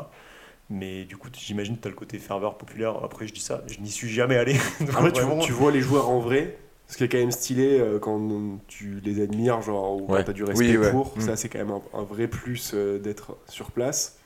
Mais 0.69 1.03
du 1.05 1.17
coup, 1.17 1.29
j'imagine 1.35 1.75
que 1.77 1.81
tu 1.81 1.87
as 1.87 1.91
le 1.91 1.97
côté 1.97 2.17
ferveur 2.19 2.57
populaire. 2.57 2.95
Après, 3.03 3.27
je 3.27 3.33
dis 3.33 3.39
ça, 3.41 3.63
je 3.67 3.79
n'y 3.79 3.89
suis 3.89 4.09
jamais 4.09 4.37
allé. 4.37 4.53
Donc, 4.79 4.89
Après, 4.91 5.11
tu, 5.11 5.21
tu 5.41 5.51
vois 5.51 5.71
les 5.71 5.81
joueurs 5.81 6.09
en 6.09 6.19
vrai, 6.19 6.57
ce 6.87 6.95
qui 6.95 7.03
est 7.03 7.09
quand 7.09 7.17
même 7.17 7.31
stylé 7.31 7.79
euh, 7.79 7.97
quand 7.99 8.59
tu 8.67 8.99
les 9.03 9.21
admires, 9.21 9.61
genre, 9.61 9.95
ou 9.97 10.01
Ouais. 10.11 10.19
quand 10.19 10.25
t'as 10.25 10.33
du 10.33 10.43
respect 10.43 10.69
Oui, 10.69 10.77
ouais. 10.77 10.91
pour. 10.91 11.17
Mm. 11.17 11.21
Ça, 11.21 11.35
c'est 11.35 11.49
quand 11.49 11.57
même 11.57 11.71
un, 11.71 11.81
un 11.99 12.03
vrai 12.03 12.27
plus 12.27 12.71
euh, 12.73 12.99
d'être 12.99 13.35
sur 13.47 13.71
place. 13.71 14.18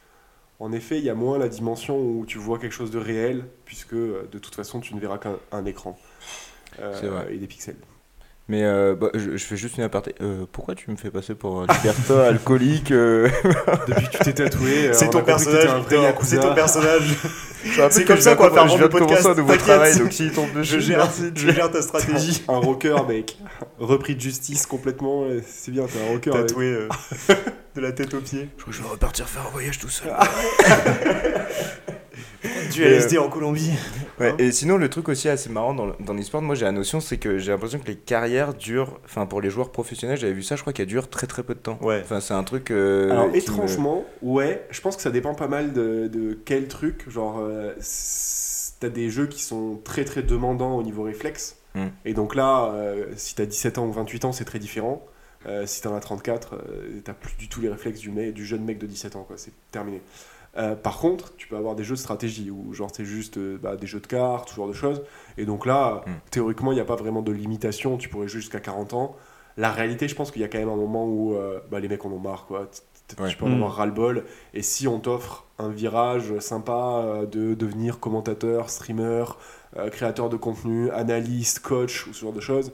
En 0.64 0.72
effet, 0.72 0.98
il 0.98 1.04
y 1.04 1.10
a 1.10 1.14
moins 1.14 1.38
la 1.38 1.50
dimension 1.50 2.00
où 2.00 2.26
tu 2.26 2.38
vois 2.38 2.58
quelque 2.58 2.72
chose 2.72 2.90
de 2.90 2.98
réel, 2.98 3.44
puisque 3.66 3.96
euh, 3.96 4.30
de 4.32 4.40
toute 4.40 4.56
façon, 4.56 4.80
tu 4.80 4.96
ne 4.96 5.00
verras 5.02 5.18
qu'un 5.18 5.38
un 5.52 5.66
écran 5.66 6.00
euh, 6.80 7.28
et 7.28 7.36
des 7.36 7.48
pixels. 7.48 7.76
Mais 8.50 8.64
euh, 8.64 8.94
bah, 8.94 9.08
je, 9.14 9.38
je 9.38 9.46
fais 9.46 9.56
juste 9.56 9.78
une 9.78 9.84
aparté. 9.84 10.16
Euh, 10.22 10.46
pourquoi 10.52 10.76
tu 10.76 10.92
me 10.92 10.98
fais 10.98 11.10
passer 11.10 11.34
pour 11.34 11.62
un 11.62 11.68
libertin 11.68 12.20
alcoolique 12.28 12.92
euh 12.92 13.30
Depuis 13.88 14.08
que 14.08 14.18
tu 14.18 14.20
t'es 14.20 14.34
tatoué, 14.34 14.90
euh, 14.90 14.94
C'est 14.94 15.08
on 15.08 15.12
ton 15.12 15.20
t'étais 15.20 15.32
personnage, 15.32 15.70
c'est 16.24 16.40
ton 16.40 16.54
personnage. 16.54 17.16
Je 17.66 17.82
C'est 17.92 18.04
comme 18.04 18.18
je 18.18 18.22
ça 18.22 18.36
qu'on 18.36 18.50
va 18.50 18.52
faire 18.52 18.68
Je 18.68 18.76
viens 18.76 18.88
le 18.88 18.90
de 18.90 19.00
commencer 19.00 19.20
un 19.20 19.24
podcast, 19.24 19.38
nouveau 19.38 19.56
travail, 19.56 19.98
donc 19.98 20.12
s'il 20.12 20.34
tombe 20.34 20.50
Je 20.56 20.60
dessus, 20.60 20.82
gère, 20.82 20.98
merci. 20.98 21.32
je 21.34 21.50
gère 21.50 21.72
ta 21.72 21.82
stratégie. 21.82 22.44
Un 22.50 22.58
rocker, 22.58 22.98
mec. 23.08 23.38
Repris 23.80 24.16
de 24.16 24.20
justice 24.20 24.66
complètement. 24.66 25.24
C'est 25.48 25.72
bien, 25.72 25.86
t'es 25.86 26.04
un 26.06 26.12
rocker. 26.12 26.32
Tatoué 26.32 26.66
euh, 26.66 26.90
de 27.76 27.80
la 27.80 27.94
tête 27.94 28.14
aux 28.14 28.20
pieds. 28.20 28.50
Je 28.58 28.62
crois 28.64 28.74
que 28.74 28.78
je 28.78 28.84
vais 28.84 28.90
repartir 28.90 29.30
faire 29.30 29.44
un 29.48 29.52
voyage 29.52 29.80
tout 29.80 29.88
seul. 29.88 30.12
Du 32.72 32.84
LSD 32.84 33.18
en 33.18 33.30
Colombie. 33.30 33.72
Ouais, 34.20 34.30
Hein 34.32 34.36
et 34.38 34.52
sinon, 34.52 34.78
le 34.78 34.90
truc 34.90 35.10
aussi 35.10 35.28
assez 35.30 35.50
marrant 35.50 35.74
dans, 35.74 35.88
dans 36.00 36.14
l'e-sport, 36.14 36.42
moi 36.42 36.54
j'ai 36.56 36.66
la 36.66 36.72
notion, 36.72 37.00
c'est 37.00 37.18
que 37.18 37.38
j'ai 37.40 37.52
l'impression 37.52 37.80
que 37.80 37.88
les 37.88 37.96
carrières 37.96 38.54
durent, 38.54 39.00
enfin 39.06 39.26
pour 39.26 39.42
les 39.42 39.50
joueurs 39.50 39.72
professionnels, 39.72 40.18
j'avais 40.18 40.34
vu 40.34 40.44
ça, 40.44 40.56
je 40.56 40.62
crois 40.62 40.74
qu'elles 40.74 40.86
durent 40.88 41.10
très 41.10 41.26
très 41.28 41.44
peu 41.44 41.56
de 41.56 41.60
temps. 41.60 41.80
Ouais. 41.82 42.02
Enfin, 42.04 42.20
c'est 42.20 42.34
un 42.34 42.44
truc. 42.44 42.70
euh, 42.72 43.10
Alors 43.12 43.30
me- 43.30 43.36
étrangement, 43.36 44.06
ouais, 44.22 44.66
je 44.70 44.82
pense 44.82 44.96
que 44.96 45.02
ça 45.02 45.10
dépend 45.12 45.34
pas 45.34 45.48
mal 45.48 45.74
de, 45.74 46.08
de 46.08 46.38
quel 46.46 46.68
truc. 46.68 47.10
Genre, 47.10 47.40
euh, 47.42 47.74
t'as 48.80 48.90
des 48.90 49.10
jeux 49.10 49.28
qui 49.28 49.42
sont 49.42 49.80
très 49.84 50.06
très 50.06 50.22
demandants 50.24 50.76
au 50.78 50.84
niveau 50.84 51.04
réflexe. 51.04 51.58
Mm. 51.76 51.88
Et 52.06 52.14
donc 52.14 52.36
là, 52.36 52.72
euh, 52.74 53.06
si 53.16 53.34
t'as 53.36 53.46
17 53.46 53.78
ans 53.80 53.86
ou 53.88 53.92
28 53.92 54.26
ans, 54.26 54.32
c'est 54.32 54.46
très 54.46 54.60
différent. 54.60 55.04
Euh, 55.46 55.66
si 55.66 55.82
t'en 55.82 55.94
as 55.96 56.00
34, 56.00 56.54
euh, 56.56 57.00
t'as 57.04 57.14
plus 57.14 57.36
du 57.36 57.50
tout 57.50 57.60
les 57.60 57.68
réflexes 57.70 58.00
du, 58.00 58.12
mec, 58.12 58.34
du 58.34 58.46
jeune 58.46 58.64
mec 58.64 58.78
de 58.78 58.86
17 58.88 59.16
ans, 59.18 59.24
quoi. 59.28 59.36
C'est 59.38 59.52
terminé. 59.72 60.02
Euh, 60.56 60.76
par 60.76 61.00
contre, 61.00 61.36
tu 61.36 61.48
peux 61.48 61.58
avoir 61.58 61.76
des 61.76 61.84
jeux 61.84 61.96
de 61.96 62.00
stratégie 62.00 62.52
où 62.52 62.74
genre 62.74 62.90
c'est 62.94 63.06
juste 63.06 63.38
euh, 63.38 63.58
bah, 63.62 63.76
des 63.76 63.88
jeux 63.88 64.00
de 64.00 64.08
cartes, 64.08 64.50
ce 64.50 64.56
genre 64.56 64.68
de 64.68 64.74
choses. 64.74 65.02
Et 65.38 65.46
donc 65.46 65.66
là, 65.66 66.04
Mm. 66.06 66.12
théoriquement, 66.30 66.72
il 66.72 66.76
n'y 66.76 66.82
a 66.82 66.86
pas 66.86 66.96
vraiment 66.96 67.22
de 67.24 67.32
limitation. 67.32 67.98
Tu 67.98 68.08
pourrais 68.10 68.28
jouer 68.28 68.42
jusqu'à 68.42 68.60
40 68.60 68.94
ans. 68.94 69.16
La 69.58 69.72
réalité, 69.72 70.08
je 70.08 70.16
pense 70.16 70.32
qu'il 70.32 70.42
y 70.42 70.46
a 70.46 70.48
quand 70.48 70.60
même 70.60 70.70
un 70.70 70.76
moment 70.76 71.06
où 71.06 71.36
euh, 71.36 71.60
bah, 71.72 71.80
les 71.80 71.88
mecs 71.88 72.06
en 72.06 72.10
ont 72.12 72.20
marre, 72.20 72.46
quoi. 72.46 72.70
Ouais. 73.20 73.30
Tu 73.30 73.38
peux 73.38 73.46
en 73.46 73.50
Mm. 73.50 73.54
avoir 73.56 73.74
ras-le-bol. 73.76 74.26
Et 74.54 74.62
si 74.62 74.88
on 74.88 75.00
t'offre 75.00 75.46
un 75.60 75.70
virage 75.70 76.38
sympa 76.40 77.22
de 77.32 77.54
devenir 77.54 78.00
commentateur, 78.00 78.70
streamer, 78.70 79.26
euh, 79.78 79.90
créateur 79.90 80.30
de 80.30 80.38
contenu, 80.38 80.90
analyste, 80.92 81.60
coach 81.60 82.08
ou 82.08 82.14
ce 82.14 82.22
genre 82.22 82.34
de 82.34 82.40
choses, 82.42 82.72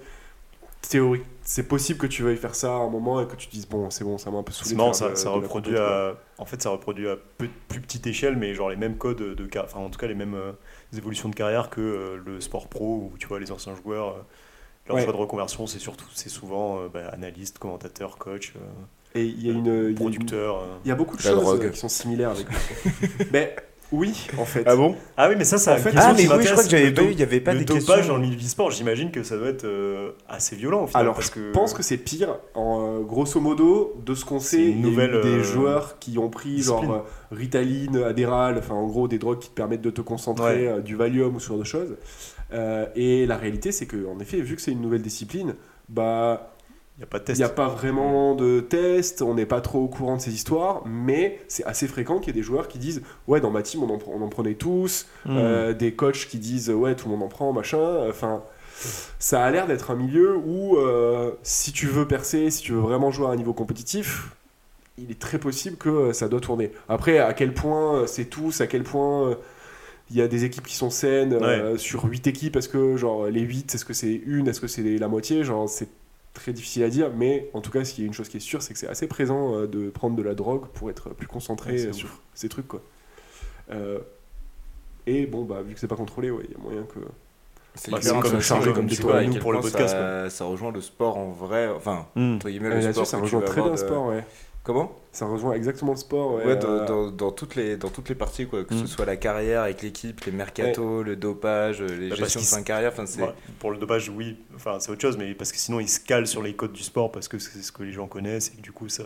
théorique, 0.82 1.24
c'est 1.44 1.64
possible 1.68 2.00
que 2.00 2.08
tu 2.08 2.24
veuilles 2.24 2.38
faire 2.38 2.56
ça 2.56 2.70
à 2.70 2.76
un 2.78 2.90
moment 2.90 3.22
et 3.22 3.28
que 3.28 3.36
tu 3.36 3.48
te 3.48 3.52
dises 3.52 3.68
bon, 3.68 3.90
c'est 3.90 4.04
bon, 4.04 4.18
ça 4.18 4.32
m'a 4.32 4.38
un 4.38 4.44
peu 4.44 4.52
saoulé. 4.52 4.70
C'est 4.70 4.74
de 4.76 4.78
marrant, 4.78 4.94
faire 4.94 5.08
ça, 5.08 5.10
de- 5.10 5.16
ça 5.16 5.30
de 5.30 5.34
reproduit 5.36 5.78
à, 5.78 6.16
en 6.38 6.46
fait, 6.46 6.62
ça 6.62 6.70
reproduit 6.70 7.10
à 7.10 7.18
peu- 7.38 7.50
plus 7.68 7.82
petite 7.82 8.08
échelle, 8.08 8.36
mais 8.38 8.54
genre 8.54 8.70
les 8.70 8.76
mêmes 8.76 8.98
codes 8.98 9.18
de 9.36 9.46
car- 9.46 9.66
enfin 9.66 9.80
en 9.80 9.90
tout 9.90 10.00
cas 10.00 10.08
les 10.08 10.16
mêmes 10.16 10.36
euh, 10.36 10.52
évolutions 10.98 11.30
de 11.30 11.36
carrière 11.36 11.70
que 11.70 11.82
euh, 11.82 12.22
le 12.26 12.40
sport 12.42 12.68
pro 12.68 13.12
où 13.14 13.18
tu 13.18 13.28
vois 13.28 13.40
les 13.40 13.52
anciens 13.52 13.76
joueurs, 13.76 14.10
euh, 14.10 14.22
leur 14.88 14.98
Ouais. 14.98 15.04
choix 15.04 15.14
de 15.14 15.18
reconversion, 15.18 15.68
c'est 15.68 15.80
surtout, 15.80 16.08
c'est 16.14 16.30
souvent 16.30 16.80
euh, 16.82 16.88
bah, 16.92 17.08
analyste, 17.10 17.60
commentateur, 17.60 18.18
coach, 18.18 18.54
euh, 18.56 18.60
Et 19.16 19.26
il 19.26 19.46
y 19.46 19.50
a 19.50 19.54
une, 19.54 19.66
il 19.66 19.72
y 19.72 19.86
a 19.86 19.90
une- 19.90 19.96
producteur. 19.96 20.60
euh. 20.60 20.78
il 20.86 20.88
y 20.88 20.92
a 20.92 20.96
beaucoup 20.96 21.18
de 21.18 21.22
choses 21.22 21.36
drogue. 21.42 21.64
euh, 21.66 21.70
qui 21.70 21.78
sont 21.80 21.90
similaires 21.90 22.32
avec. 22.32 22.48
Mais 23.32 23.56
oui, 23.92 24.28
en 24.38 24.46
fait. 24.46 24.64
bon? 24.76 24.96
Ah 25.18 25.30
oui, 25.30 25.36
mais 25.38 25.44
ça, 25.44 25.58
c'est 25.58 25.72
En 25.72 25.78
fait- 25.78 25.94
Ah, 25.96 26.14
mais 26.16 26.28
oui, 26.28 26.44
je 26.44 26.52
crois 26.52 26.64
que 26.64 26.70
j'avais 26.70 26.92
pas 26.92 27.04
eu, 27.04 27.12
il 27.12 27.16
n'y 27.18 27.24
avait 27.24 27.40
pas 27.42 27.54
le 27.54 27.60
des 27.60 27.66
dopage 27.66 27.86
questions. 27.86 28.08
dans 28.08 28.16
le 28.16 28.22
milieu 28.22 28.36
du 28.36 28.48
sport, 28.48 28.72
j'imagine 28.72 29.12
que 29.12 29.24
ça 29.24 29.38
doit 29.38 29.50
être 29.50 29.66
euh, 29.66 30.12
assez 30.28 30.56
violent 30.56 30.84
au 30.84 30.88
final. 30.88 31.02
Alors, 31.02 31.16
parce 31.16 31.30
que... 31.30 31.40
Je 31.40 31.52
pense 31.52 31.74
que 31.74 31.82
c'est 31.84 31.98
pire. 31.98 32.38
En, 32.54 33.00
euh, 33.00 33.04
grosso 33.04 33.40
modo, 33.40 33.96
de 34.06 34.14
ce 34.16 34.26
qu'on 34.26 34.40
sait, 34.40 34.74
nouvelle, 34.74 35.22
des 35.22 35.40
euh, 35.40 35.44
joueurs 35.44 35.98
qui 36.00 36.18
ont 36.20 36.30
pris 36.30 36.62
genre 36.62 36.82
discipline. 36.82 37.02
Ritaline, 37.32 37.98
Adderall, 38.04 38.58
enfin 38.58 38.76
en 38.76 38.88
gros 38.88 39.08
des 39.08 39.18
drogues 39.20 39.40
qui 39.40 39.50
te 39.50 39.56
permettent 39.56 39.82
de 39.82 39.90
te 39.92 40.02
concentrer, 40.02 40.82
du 40.84 40.96
Valium 40.96 41.36
ou 41.36 41.40
ce 41.40 41.48
genre 41.48 41.58
de 41.60 41.64
choses. 41.64 41.96
Euh, 42.52 42.88
et 42.96 43.26
la 43.26 43.38
réalité, 43.38 43.72
c'est 43.72 43.86
que 43.86 44.08
en 44.08 44.20
effet, 44.20 44.38
vu 44.42 44.56
que 44.56 44.62
c'est 44.62 44.72
une 44.72 44.82
nouvelle 44.82 45.02
discipline, 45.04 45.54
bah 45.88 46.56
Il 47.00 47.04
n'y 47.04 47.06
a 47.06 47.08
pas 47.08 47.20
de 47.20 47.24
Il 47.24 47.28
test. 47.28 47.39
n'y 47.39 47.45
a 47.45 47.50
pas 47.50 47.70
vraiment 47.70 48.36
de 48.36 48.60
test, 48.60 49.22
on 49.22 49.34
n'est 49.34 49.45
pas 49.45 49.62
trop 49.62 49.80
au 49.80 49.88
courant 49.88 50.18
de 50.18 50.22
ces 50.22 50.34
histoires, 50.34 50.84
mais 50.86 51.39
c'est 51.47 51.64
assez 51.64 51.88
fréquent 51.88 52.20
qu'il 52.20 52.28
y 52.28 52.38
ait 52.38 52.41
des 52.41 52.45
joueurs 52.45 52.68
qui 52.68 52.78
disent 52.78 53.02
Ouais, 53.28 53.39
dans 53.39 53.52
ma 53.52 53.62
team, 53.62 53.84
on 53.84 53.89
en, 53.89 53.97
pre- 53.97 54.10
on 54.14 54.22
en 54.22 54.28
prenait 54.28 54.56
tous, 54.56 55.08
Hmm. 55.26 55.38
euh, 55.38 55.74
des 55.74 55.93
coachs 55.93 56.28
qui 56.30 56.39
disent 56.39 56.70
Ouais, 56.70 56.95
tout 56.95 57.08
le 57.08 57.16
monde 57.16 57.24
en 57.24 57.30
prend, 57.30 57.54
machin. 57.54 58.10
Enfin, 58.10 58.43
ça 59.18 59.43
a 59.45 59.50
l'air 59.52 59.66
d'être 59.66 59.91
un 59.91 59.95
milieu 59.95 60.36
où 60.36 60.76
euh, 60.78 61.32
si 61.41 61.72
tu 61.72 61.88
veux 61.88 62.06
percer, 62.08 62.50
si 62.52 62.64
tu 62.64 62.74
veux 62.74 62.80
vraiment 62.82 63.12
jouer 63.12 63.28
à 63.28 63.30
un 63.30 63.36
niveau 63.38 63.54
compétitif, 63.54 64.32
il 64.97 65.10
est 65.10 65.20
très 65.20 65.38
possible 65.39 65.78
que 65.78 65.88
euh, 65.89 66.14
ça 66.14 66.28
doit 66.28 66.41
tourner. 66.41 66.72
Après, 66.89 67.20
à 67.20 67.34
quel 67.34 67.54
point 67.54 68.08
c'est 68.08 68.26
tous, 68.26 68.60
à 68.60 68.68
quel 68.68 68.84
point. 68.84 69.38
il 70.12 70.18
y 70.18 70.22
a 70.22 70.28
des 70.28 70.43
équipes 70.43 70.66
qui 70.68 70.76
sont 70.76 70.89
saines 70.89 71.34
euh, 71.34 71.78
sur 71.78 72.04
8 72.06 72.28
équipes, 72.28 72.58
est-ce 72.58 72.68
que 72.70 72.97
genre 72.97 73.28
les 73.28 73.41
8, 73.41 73.74
est-ce 73.76 73.86
que 73.86 73.93
c'est 73.93 74.22
une, 74.26 74.47
est-ce 74.50 74.60
que 74.60 74.68
c'est 74.68 74.82
la 74.97 75.08
moitié 75.08 75.43
Genre 75.45 75.70
c'est 75.70 75.88
très 76.40 76.54
difficile 76.54 76.84
à 76.84 76.90
dire, 76.90 77.12
mais 77.16 77.50
en 77.54 77.62
tout 77.62 77.72
cas, 77.72 77.84
s'il 77.84 78.04
y 78.04 78.06
a 78.06 78.08
une 78.08 78.14
chose 78.14 78.30
qui 78.30 78.38
est 78.38 78.42
sûre, 78.42 78.62
c'est 78.62 78.74
que 78.74 78.80
c'est 78.80 78.88
assez 78.88 79.08
présent 79.08 79.56
euh, 79.56 79.68
de 79.68 79.90
prendre 79.90 80.16
de 80.16 80.24
la 80.24 80.34
drogue 80.36 80.68
pour 80.74 80.90
être 80.90 81.10
plus 81.10 81.28
concentré 81.28 81.74
Ouais, 81.74 81.86
euh, 81.88 81.94
sur 81.94 82.10
ces 82.34 82.50
trucs 82.50 82.68
quoi. 82.68 82.82
Euh, 83.72 84.00
et 85.06 85.26
bon, 85.26 85.44
bah 85.44 85.62
vu 85.62 85.74
que 85.74 85.80
c'est 85.80 85.88
pas 85.88 85.96
contrôlé, 85.96 86.32
ouais, 86.32 86.44
il 86.46 86.52
y 86.52 86.56
a 86.56 86.58
moyen 86.60 86.84
que. 86.84 87.00
C'est 87.76 87.92
Bah, 87.92 88.00
comme- 88.02 88.22
comme 88.22 88.32
comme 88.74 88.88
tu 88.88 89.02
des 89.04 89.10
à 89.12 89.24
nous 89.24 89.36
pour 89.40 89.54
le 89.54 89.60
podcast, 89.62 89.90
Ça, 89.90 90.30
ça 90.30 90.46
rejoint 90.46 90.72
le 90.72 90.82
sport 90.82 91.18
en 91.18 91.30
vrai, 91.30 91.68
enfin, 91.70 92.08
Hmm. 92.16 92.36
entre 92.36 92.50
guillemets, 92.50 92.70
Et 92.82 92.86
le 92.88 92.92
sport 92.94 93.06
ça 93.08 93.18
rejoint 93.18 93.42
très 93.42 93.62
bien 93.62 93.72
le 93.72 93.78
sport, 93.78 94.08
ouais. 94.08 94.26
Comment? 94.70 94.91
Ça 95.11 95.26
rejoint 95.26 95.53
exactement 95.53 95.93
le 95.93 95.97
sport, 95.97 96.36
ouais. 96.36 96.45
Ouais, 96.45 96.55
dans, 96.55 96.70
euh, 96.70 96.86
dans, 96.86 97.09
dans 97.09 97.32
toutes 97.32 97.55
les, 97.55 97.76
dans 97.76 97.89
toutes 97.89 98.07
les 98.07 98.13
parties, 98.13 98.45
quoi, 98.45 98.63
que 98.63 98.76
Mm. 98.76 98.82
ce 98.82 98.86
soit 98.86 99.05
la 99.05 99.17
carrière 99.17 99.63
avec 99.63 99.82
l'équipe, 99.82 100.22
les 100.26 100.32
mercatos, 100.32 101.03
le 101.03 101.15
dopage, 101.15 101.82
les 101.82 102.09
Bah, 102.09 102.15
gestions 102.15 102.39
de 102.39 102.45
fin 102.45 102.59
de 102.59 102.65
carrière, 102.65 102.91
enfin, 102.93 103.07
c'est... 103.07 103.24
Ouais, 103.24 103.34
pour 103.57 103.72
le 103.72 103.80
dopage, 103.80 104.09
oui, 104.15 104.38
enfin 104.55 104.78
c'est 104.80 104.91
autre 104.91 105.01
chose, 105.01 105.17
mais 105.17 105.34
parce 105.34 105.51
que 105.51 105.57
sinon 105.57 105.80
ils 105.80 105.89
se 105.89 105.99
calent 105.99 106.28
sur 106.28 106.43
les 106.43 106.53
codes 106.53 106.74
du 106.74 106.84
sport 106.84 107.11
parce 107.11 107.28
que 107.28 107.39
c'est 107.39 107.63
ce 107.63 107.72
que 107.72 107.82
les 107.82 107.91
gens 107.93 108.05
connaissent 108.05 108.49
et 108.53 108.57
que 108.57 108.61
du 108.61 108.72
coup 108.72 108.89
ça. 108.89 109.05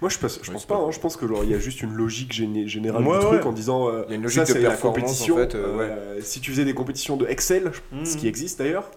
Moi, 0.00 0.08
je 0.10 0.18
pense, 0.18 0.40
je 0.42 0.50
pas. 0.66 0.76
hein, 0.76 0.90
je 0.90 0.98
pense 0.98 1.16
que 1.16 1.26
genre 1.28 1.44
il 1.44 1.50
y 1.50 1.54
a 1.54 1.58
juste 1.58 1.80
une 1.82 1.92
logique 1.94 2.32
géné- 2.32 2.66
générale 2.66 3.06
Ouais, 3.06 3.18
du 3.18 3.24
truc 3.24 3.40
ouais. 3.42 3.46
en 3.46 3.52
disant. 3.52 3.88
euh, 3.88 4.02
Il 4.08 4.10
y 4.10 4.12
a 4.14 4.16
une 4.16 4.28
ça, 4.28 4.40
logique 4.40 4.54
de 4.56 4.60
c'est 4.60 4.66
la 4.68 4.76
compétition. 4.76 5.34
en 5.36 5.38
fait, 5.38 5.54
euh, 5.54 5.76
ouais. 5.76 5.84
euh, 5.88 6.20
si 6.20 6.40
tu 6.40 6.50
faisais 6.50 6.64
des 6.64 6.74
compétitions 6.74 7.16
de 7.16 7.26
Excel, 7.26 7.70
ce 8.04 8.16
qui 8.16 8.26
existe 8.26 8.58
d'ailleurs. 8.58 8.90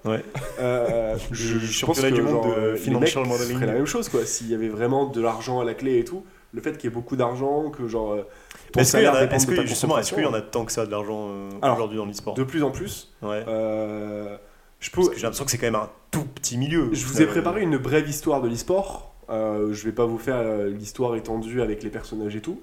Euh, 0.60 1.16
je, 1.32 1.60
je 1.60 1.86
pense 1.86 2.02
que 2.02 2.08
du 2.08 2.22
monde 2.22 2.44
genre, 2.44 2.56
de 2.56 2.72
les 2.72 2.78
financial 2.78 3.24
mecs 3.24 3.32
modeling. 3.34 3.56
feraient 3.56 3.66
la 3.68 3.74
même 3.74 3.86
chose 3.86 4.10
quoi. 4.10 4.26
S'il 4.26 4.50
y 4.50 4.56
avait 4.56 4.70
vraiment 4.70 5.06
de 5.06 5.22
l'argent 5.22 5.60
à 5.60 5.64
la 5.66 5.76
clé 5.76 6.00
et 6.00 6.04
tout, 6.06 6.24
le 6.54 6.62
fait 6.62 6.72
qu'il 6.78 6.90
y 6.90 6.92
ait 6.92 6.96
beaucoup 6.96 7.16
d'argent, 7.16 7.70
que 7.70 7.88
genre. 7.88 8.18
Est-ce 8.76 8.98
qu'il 8.98 9.06
y 9.06 9.08
de 9.08 9.46
que, 9.62 9.66
justement, 9.68 9.98
est-ce 10.00 10.14
qu'il 10.14 10.24
y 10.24 10.26
en 10.26 10.34
a 10.34 10.42
tant 10.42 10.66
que 10.66 10.72
ça 10.72 10.86
de 10.86 10.92
l'argent 10.92 11.30
aujourd'hui 11.62 11.98
dans 11.98 12.06
l'e-sport 12.06 12.34
De 12.34 12.44
plus 12.44 12.64
en 12.64 12.72
plus. 12.72 13.14
Ouais. 13.22 13.44
j'ai 15.16 15.22
l'impression 15.22 15.46
que 15.46 15.52
c'est 15.52 15.58
quand 15.58 15.68
même 15.68 15.76
un 15.76 15.90
tout 16.12 16.26
petit 16.26 16.58
milieu. 16.58 16.90
Je 16.92 17.06
vous 17.06 17.22
ai 17.22 17.26
préparé 17.28 17.62
une 17.62 17.78
brève 17.78 18.10
histoire 18.10 18.42
de 18.42 18.50
l'e-sport. 18.50 19.15
Euh, 19.30 19.74
je 19.74 19.86
vais 19.86 19.92
pas 19.92 20.06
vous 20.06 20.18
faire 20.18 20.38
euh, 20.38 20.70
l'histoire 20.70 21.16
étendue 21.16 21.62
avec 21.62 21.84
les 21.84 21.90
personnages 21.90 22.36
et 22.36 22.42
tout. 22.42 22.62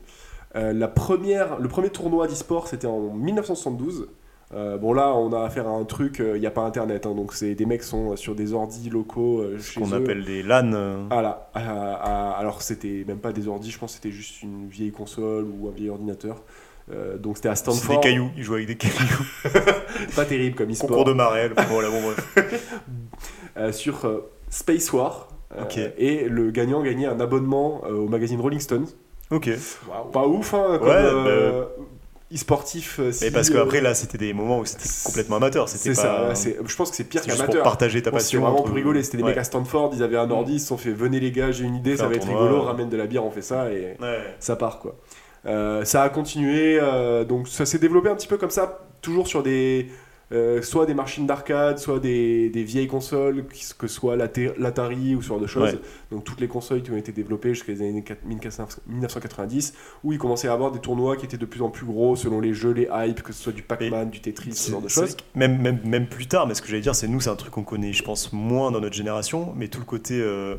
Euh, 0.55 0.73
la 0.73 0.89
première, 0.89 1.59
le 1.59 1.69
premier 1.69 1.91
tournoi 1.91 2.27
d'e-sport, 2.27 2.69
c'était 2.69 2.87
en 2.87 3.01
1972. 3.15 4.09
Euh, 4.55 4.77
bon 4.77 4.93
là, 4.93 5.15
on 5.15 5.33
a 5.33 5.43
affaire 5.45 5.67
à 5.67 5.71
un 5.71 5.85
truc, 5.85 6.23
il 6.23 6.39
n'y 6.39 6.47
a 6.47 6.51
pas 6.51 6.61
internet, 6.61 7.07
hein, 7.07 7.15
donc 7.15 7.33
c'est 7.33 7.55
des 7.55 7.65
mecs 7.65 7.83
sont 7.83 8.17
sur 8.17 8.35
des 8.35 8.53
ordis 8.53 8.91
locaux 8.91 9.43
chez 9.59 9.81
qu'on 9.81 9.93
appelle 9.93 10.25
des 10.27 10.43
LAN. 10.43 11.07
Voilà. 11.09 11.51
Alors 11.55 12.61
c'était 12.61 13.05
même 13.09 13.19
pas 13.19 13.33
des 13.33 13.49
ordis, 13.49 13.71
je 13.71 13.79
pense 13.79 13.93
que 13.93 13.97
c'était 14.03 14.15
juste 14.15 14.43
une 14.43 14.69
vieille 14.69 14.93
console 14.93 15.45
ou 15.45 15.69
un 15.69 15.73
vieil 15.73 15.89
ordinateur. 15.89 16.43
Euh, 16.91 17.17
donc 17.17 17.37
c'était 17.37 17.49
à 17.49 17.55
c'est 17.55 17.67
des 17.67 17.73
Stanford. 17.77 18.01
cailloux. 18.01 18.31
Ils 18.37 18.43
jouent 18.43 18.55
avec 18.55 18.67
des 18.67 18.77
cailloux. 18.77 19.25
Pas 20.17 20.25
terrible 20.25 20.57
comme 20.57 20.69
Concours 20.69 20.91
e-sport. 20.91 21.05
de 21.05 21.13
marelle. 21.13 21.55
Voilà, 21.69 21.91
bon, 21.91 22.03
bref. 22.03 22.81
Euh, 23.57 23.73
sur 23.73 24.05
euh, 24.05 24.31
Space 24.49 24.93
War. 24.93 25.29
Euh. 25.59 25.89
Et 25.99 26.25
le 26.29 26.51
gagnant 26.51 26.83
gagnait 26.83 27.07
un 27.07 27.21
abonnement 27.21 27.83
euh, 27.87 27.93
au 27.95 28.09
magazine 28.09 28.41
Rolling 28.41 28.61
Stones. 28.61 28.87
Ok. 29.31 29.51
Pas 30.13 30.27
ouf, 30.27 30.55
hein, 30.55 30.77
comme 30.79 30.89
Ouais, 30.89 30.95
euh, 30.95 31.65
e-sportif. 32.35 32.99
euh, 32.99 33.07
Mais 33.07 33.13
si, 33.13 33.31
parce 33.31 33.51
qu'après, 33.51 33.81
là, 33.81 33.95
c'était 33.95 34.19
des 34.19 34.33
moments 34.33 34.59
où 34.61 34.65
c'était 34.67 34.89
complètement 35.05 35.37
amateur. 35.37 35.69
C'était 35.69 35.95
c'est 35.95 36.03
pas. 36.03 36.35
ça. 36.35 36.51
je 36.67 36.77
pense 36.77 36.91
que 36.91 36.97
c'est 36.97 37.05
pire 37.05 37.21
c'était 37.21 37.33
juste 37.33 37.45
pour 37.45 37.53
qu'amateur. 37.53 37.63
partager 37.65 38.03
ta 38.03 38.11
passion. 38.11 38.41
vraiment 38.41 38.57
entre- 38.59 38.67
pour 38.69 38.75
rigoler. 38.77 39.03
C'était 39.03 39.19
des 39.19 39.23
Ouais. 39.23 39.31
mecs 39.31 39.39
à 39.39 39.45
Stanford, 39.45 39.93
ils 39.95 40.03
avaient 40.03 40.17
un 40.17 40.27
Mm. 40.27 40.33
ordi, 40.33 40.55
ils 40.55 40.61
se 40.61 40.67
sont 40.69 40.77
fait 40.79 40.91
venez 40.93 41.21
les 41.21 41.31
gars, 41.33 41.51
j'ai 41.51 41.65
une 41.65 41.77
idée, 41.77 41.97
ça 41.97 42.09
va 42.09 42.15
être 42.15 42.27
rigolo, 42.27 42.61
ouais. 42.61 42.65
ramène 42.67 42.89
de 42.89 42.97
la 42.97 43.07
bière, 43.07 43.25
on 43.25 43.31
fait 43.31 43.43
ça 43.43 43.71
et 43.71 43.97
Ouais. 44.01 44.19
ça 44.39 44.57
part 44.57 44.79
quoi. 44.79 44.97
Euh, 45.45 45.85
ça 45.85 46.03
a 46.03 46.09
continué, 46.09 46.79
euh, 46.81 47.25
donc 47.25 47.49
ça 47.49 47.67
s'est 47.67 47.79
développé 47.79 48.09
un 48.09 48.15
petit 48.15 48.29
peu 48.29 48.37
comme 48.39 48.51
ça, 48.51 48.81
toujours 49.01 49.27
sur 49.29 49.43
des. 49.43 49.89
Euh, 50.33 50.63
soit 50.63 50.87
des 50.87 50.95
machines 50.95 51.27
d'arcade, 51.27 51.79
soit 51.79 51.99
des, 51.99 52.49
des 52.49 52.65
vieilles 52.65 52.87
consoles, 52.87 53.45
que 53.79 53.87
ce 53.87 53.95
soit 53.95 54.17
l'Atari 54.17 55.15
ou 55.15 55.23
ce 55.23 55.29
genre 55.29 55.41
de 55.41 55.47
choses. 55.47 55.75
Ouais. 55.75 55.81
Donc 56.11 56.25
toutes 56.25 56.41
les 56.41 56.49
consoles 56.49 56.83
qui 56.83 56.91
ont 56.91 56.97
été 56.97 57.13
développées 57.13 57.55
jusqu'à 57.55 57.73
les 57.73 57.83
années 57.83 58.05
4- 58.07 58.17
1990, 58.25 59.75
où 60.05 60.13
il 60.13 60.19
commençait 60.19 60.49
à 60.49 60.53
avoir 60.53 60.73
des 60.73 60.81
tournois 60.81 61.17
qui 61.17 61.25
étaient 61.27 61.37
de 61.37 61.47
plus 61.47 61.63
en 61.63 61.71
plus 61.71 61.87
gros 61.87 62.17
selon 62.17 62.41
les 62.41 62.55
jeux, 62.55 62.73
les 62.73 62.89
hypes, 62.93 63.23
que 63.23 63.33
ce 63.33 63.43
soit 63.43 63.53
du 63.53 63.63
Pac-Man, 63.63 64.11
du 64.11 64.21
Tetris, 64.21 64.55
ce 64.55 64.71
genre 64.71 64.83
de 64.83 64.89
choses. 64.89 65.17
même 65.35 66.07
plus 66.09 66.27
tard, 66.27 66.47
mais 66.47 66.55
ce 66.55 66.63
que 66.63 66.69
j'allais 66.69 66.83
dire, 66.83 66.95
c'est 66.95 67.09
nous, 67.09 67.21
c'est 67.21 67.31
un 67.31 67.37
truc 67.37 67.53
qu'on 67.53 67.65
connaît, 67.65 67.93
je 67.93 68.03
pense, 68.03 68.33
moins 68.33 68.71
dans 68.71 68.81
notre 68.81 68.97
génération, 68.97 69.53
mais 69.57 69.69
tout 69.69 69.81
le 69.81 69.85
côté 69.85 70.21
euh, 70.21 70.57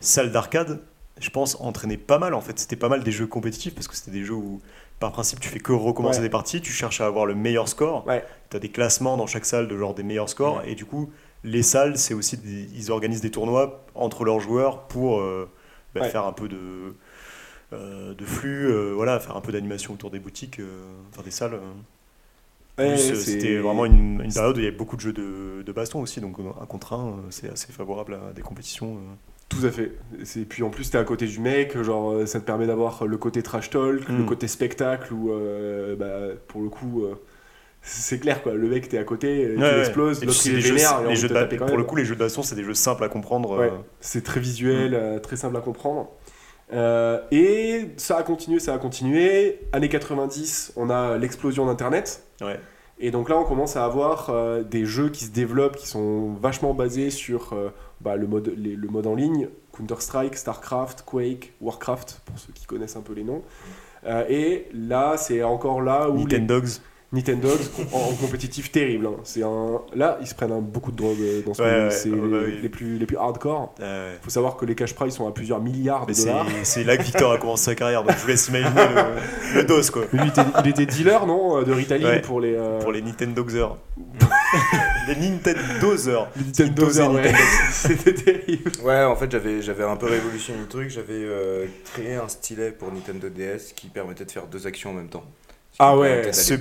salle 0.00 0.32
d'arcade, 0.32 0.80
je 1.18 1.30
pense, 1.30 1.56
entraînait 1.60 1.96
pas 1.96 2.18
mal 2.18 2.34
en 2.34 2.40
fait. 2.40 2.58
C'était 2.58 2.76
pas 2.76 2.88
mal 2.88 3.02
des 3.02 3.12
jeux 3.12 3.26
compétitifs 3.26 3.74
parce 3.74 3.88
que 3.88 3.96
c'était 3.96 4.10
des 4.10 4.24
jeux 4.24 4.34
où, 4.34 4.60
par 5.00 5.12
principe, 5.12 5.40
tu 5.40 5.48
fais 5.48 5.58
que 5.60 5.72
recommencer 5.72 6.18
Ouais. 6.18 6.24
des 6.24 6.30
parties, 6.30 6.60
tu 6.60 6.72
cherches 6.72 7.00
à 7.00 7.06
avoir 7.06 7.26
le 7.26 7.34
meilleur 7.34 7.68
score. 7.68 8.06
Ouais. 8.06 8.24
Tu 8.50 8.56
as 8.56 8.60
des 8.60 8.70
classements 8.70 9.16
dans 9.16 9.26
chaque 9.26 9.44
salle 9.44 9.68
de 9.68 9.76
genre 9.76 9.94
des 9.94 10.02
meilleurs 10.02 10.28
scores, 10.28 10.62
et 10.66 10.74
du 10.74 10.84
coup, 10.86 11.10
les 11.44 11.62
salles, 11.62 11.98
c'est 11.98 12.14
aussi 12.14 12.36
des- 12.38 12.68
ils 12.74 12.90
organisent 12.90 13.20
des 13.20 13.30
tournois 13.30 13.84
entre 13.94 14.24
leurs 14.24 14.40
joueurs 14.40 14.82
pour 14.88 15.20
euh, 15.20 15.48
bah, 15.94 16.04
faire 16.08 16.24
un 16.24 16.32
peu 16.32 16.48
de. 16.48 16.94
euh, 17.72 18.14
de 18.14 18.24
flux, 18.24 18.66
euh, 18.70 18.92
voilà, 18.94 19.18
faire 19.20 19.36
un 19.36 19.40
peu 19.40 19.50
d'animation 19.52 19.92
autour 19.94 20.10
des 20.10 20.20
boutiques, 20.20 20.60
enfin 21.12 21.22
des 21.22 21.30
salles. 21.32 21.58
c'est- 22.78 23.14
C'était 23.16 23.58
vraiment 23.58 23.84
une, 23.86 24.20
une 24.22 24.32
période 24.32 24.56
où 24.56 24.60
il 24.60 24.64
y 24.64 24.66
avait 24.68 24.76
beaucoup 24.76 24.96
de 24.96 25.00
jeux 25.00 25.12
de, 25.12 25.62
de 25.64 25.72
baston 25.72 26.00
aussi, 26.00 26.20
donc 26.20 26.36
un 26.60 26.66
contre 26.66 26.92
un, 26.92 27.16
c'est 27.30 27.50
assez 27.50 27.72
favorable 27.72 28.14
à 28.14 28.32
des 28.32 28.42
compétitions. 28.42 28.98
Euh. 29.54 29.58
Tout 29.60 29.66
à 29.66 29.70
fait. 29.70 29.92
Et 30.40 30.44
puis 30.44 30.62
en 30.62 30.70
plus, 30.70 30.90
t'es 30.90 30.98
à 30.98 31.04
côté 31.04 31.26
du 31.26 31.40
mec, 31.40 31.80
genre 31.82 32.12
euh, 32.12 32.26
ça 32.26 32.40
te 32.40 32.44
permet 32.44 32.66
d'avoir 32.66 33.06
le 33.06 33.16
côté 33.16 33.42
trash 33.42 33.70
talk, 33.70 34.08
le 34.08 34.22
Mm. 34.22 34.26
côté 34.26 34.48
spectacle, 34.48 35.12
où 35.14 35.30
euh, 35.32 35.94
bah, 35.96 36.34
pour 36.48 36.62
le 36.62 36.68
coup, 36.68 37.04
euh, 37.04 37.14
c'est 37.82 38.18
clair 38.18 38.42
quoi. 38.42 38.54
Le 38.54 38.68
mec, 38.68 38.88
t'es 38.88 38.98
à 38.98 39.04
côté, 39.04 39.42
il 39.54 39.58
Ouais, 39.58 39.62
ouais. 39.62 39.80
explose, 39.80 40.24
l'autre 40.24 40.38
il 40.46 40.56
est 40.56 40.60
jeux, 40.60 40.74
vénère, 40.74 41.02
les 41.04 41.14
jeux 41.16 41.28
de 41.28 41.56
pour 41.56 41.76
le 41.76 41.84
coup, 41.84 41.96
les 41.96 42.04
jeux 42.04 42.14
de 42.16 42.20
baston, 42.20 42.42
c'est 42.42 42.56
des 42.56 42.64
jeux 42.64 42.74
simples 42.74 43.04
à 43.04 43.08
comprendre. 43.08 43.56
Ouais. 43.58 43.66
euh, 43.66 43.78
C'est 44.00 44.24
très 44.24 44.40
visuel, 44.40 44.94
euh, 44.94 45.18
très 45.20 45.36
simple 45.36 45.56
à 45.56 45.60
comprendre. 45.60 46.10
Euh, 46.72 47.20
et 47.30 47.90
ça 47.96 48.16
a 48.18 48.22
continué, 48.24 48.58
ça 48.58 48.74
a 48.74 48.78
continué. 48.78 49.60
Années 49.72 49.88
90, 49.88 50.72
on 50.74 50.90
a 50.90 51.16
l'explosion 51.16 51.66
d'Internet. 51.66 52.24
Ouais. 52.40 52.58
Et 52.98 53.10
donc 53.10 53.28
là, 53.28 53.36
on 53.38 53.44
commence 53.44 53.76
à 53.76 53.84
avoir 53.84 54.30
euh, 54.30 54.62
des 54.62 54.86
jeux 54.86 55.10
qui 55.10 55.24
se 55.26 55.30
développent, 55.30 55.76
qui 55.76 55.86
sont 55.86 56.32
vachement 56.40 56.72
basés 56.72 57.10
sur 57.10 57.52
euh, 57.52 57.68
bah, 58.00 58.16
le, 58.16 58.26
mode, 58.26 58.52
les- 58.56 58.74
le 58.74 58.88
mode 58.88 59.06
en 59.06 59.14
ligne, 59.14 59.48
Counter-Strike, 59.76 60.34
StarCraft, 60.36 61.02
Quake, 61.04 61.52
Warcraft, 61.60 62.22
pour 62.24 62.38
ceux 62.38 62.52
qui 62.54 62.64
connaissent 62.64 62.96
un 62.96 63.02
peu 63.02 63.12
les 63.12 63.24
noms. 63.24 63.42
Euh, 64.06 64.24
et 64.30 64.68
là, 64.72 65.16
c'est 65.18 65.42
encore 65.42 65.82
là 65.82 66.08
où 66.08 66.24
les. 66.38 66.40
Nintendo 67.16 67.48
en, 67.92 67.96
en 67.98 68.12
compétitif 68.14 68.70
terrible. 68.70 69.06
hein. 69.06 69.16
C'est 69.24 69.42
un... 69.42 69.80
Là, 69.94 70.18
ils 70.20 70.26
se 70.26 70.34
prennent 70.34 70.60
beaucoup 70.60 70.92
de 70.92 70.96
drogue 70.96 71.16
euh, 71.20 71.42
dans 71.44 71.54
ce 71.54 71.62
Ouais, 71.62 71.90
C'est 71.90 72.10
ouais, 72.10 72.16
les, 72.16 72.46
oui. 72.54 72.58
les 72.62 72.68
plus, 72.68 72.98
les 72.98 73.06
plus 73.06 73.16
hardcore. 73.16 73.74
Euh, 73.80 74.14
faut 74.22 74.30
savoir 74.30 74.56
que 74.56 74.64
les 74.64 74.74
cash 74.74 74.94
prize 74.94 75.14
sont 75.14 75.26
à 75.26 75.32
plusieurs 75.32 75.60
milliards 75.60 76.06
de 76.06 76.12
dollars. 76.14 76.46
c'est 76.62 76.84
là 76.84 76.96
que 76.96 77.02
Victor 77.02 77.32
a 77.32 77.38
commencé 77.38 77.64
sa 77.64 77.74
carrière, 77.74 78.02
donc 78.04 78.12
je 78.16 78.22
vous 78.22 78.28
laisse 78.28 78.48
imaginer 78.48 78.80
le, 79.54 79.60
le 79.60 79.64
dos 79.66 79.80
quoi. 79.92 80.02
Lui, 80.12 80.20
il 80.22 80.28
était, 80.28 80.42
il 80.64 80.70
était 80.70 80.86
dealer, 80.86 81.26
non 81.26 81.62
De 81.62 81.72
Ritaling 81.72 82.06
Ouais. 82.06 82.20
pour 82.20 82.40
les. 82.40 82.54
euh, 82.54 82.80
Pour 82.80 82.92
les 82.92 83.02
Nintendogsers. 83.02 83.76
les 85.08 85.14
ouais. 87.14 87.32
C'était 87.72 88.14
terrible. 88.14 88.70
Ouais, 88.84 89.04
en 89.04 89.16
fait, 89.16 89.30
j'avais, 89.30 89.62
j'avais 89.62 89.84
un 89.84 89.96
peu 89.96 90.06
révolutionné 90.06 90.60
le 90.60 90.66
truc. 90.68 90.90
J'avais 90.90 91.14
euh, 91.14 91.66
créé 91.92 92.14
un 92.16 92.28
stylet 92.28 92.70
pour 92.72 92.92
Nintendo 92.92 93.28
DS 93.28 93.72
qui 93.74 93.88
permettait 93.88 94.24
de 94.24 94.30
faire 94.30 94.46
deux 94.46 94.66
actions 94.66 94.90
en 94.90 94.94
même 94.94 95.08
temps. 95.08 95.24
Ah 95.78 95.96
ouais, 95.96 96.32
ce 96.32 96.54
Et- 96.54 96.58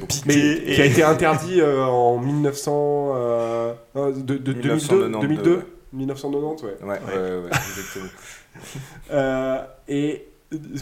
qui 0.76 0.82
a 0.82 0.86
été 0.86 1.04
interdit 1.04 1.62
euh, 1.62 1.84
en 1.86 2.18
1900. 2.18 3.14
euh, 3.16 3.74
euh, 3.96 4.12
de, 4.12 4.38
de 4.38 4.54
2002 4.54 4.74
1992, 4.74 5.22
2002 5.22 5.56
ouais. 5.56 5.62
1990, 5.94 6.64
ouais. 6.64 6.70
Ouais, 6.82 6.88
ouais, 6.88 6.98
ouais, 7.14 7.38
ouais, 7.40 7.50
exactement. 7.50 8.06
Euh, 9.12 9.58
et 9.90 10.26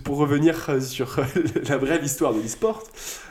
pour 0.04 0.18
revenir 0.18 0.70
sur 0.80 1.20
la 1.70 1.78
brève 1.80 2.04
histoire 2.04 2.32
de 2.34 2.40
l'e-sport, 2.40 2.84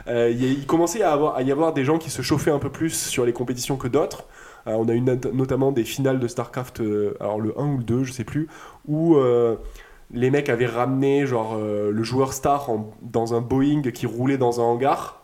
euh, 0.09 0.33
il 0.37 0.67
commençait 0.67 1.03
à, 1.03 1.13
avoir, 1.13 1.37
à 1.37 1.43
y 1.43 1.53
avoir 1.53 1.73
des 1.73 1.85
gens 1.85 1.97
qui 1.99 2.11
se 2.11 2.23
chauffaient 2.23 2.51
un 2.51 2.59
peu 2.59 2.71
plus 2.71 2.91
sur 2.91 3.25
les 3.25 3.33
compétitions 3.33 3.77
que 3.77 3.87
d'autres. 3.87 4.25
Euh, 4.67 4.73
on 4.73 4.89
a 4.89 4.95
eu 4.95 5.01
not- 5.01 5.31
notamment 5.33 5.71
des 5.71 5.85
finales 5.85 6.19
de 6.19 6.27
StarCraft, 6.27 6.81
euh, 6.81 7.15
alors 7.21 7.41
le 7.41 7.55
1 7.57 7.67
ou 7.75 7.79
le 7.79 7.85
2, 7.85 8.03
je 8.03 8.13
sais 8.13 8.25
plus, 8.25 8.49
où 8.89 9.15
euh, 9.17 9.55
les 10.13 10.31
mecs 10.31 10.49
avaient 10.49 10.67
ramené 10.67 11.27
genre 11.27 11.57
euh, 11.59 11.91
le 11.91 12.03
joueur 12.03 12.33
star 12.33 12.69
en- 12.71 12.91
dans 13.03 13.35
un 13.35 13.41
Boeing 13.41 13.83
qui 13.93 14.07
roulait 14.07 14.39
dans 14.39 14.61
un 14.61 14.65
hangar. 14.65 15.19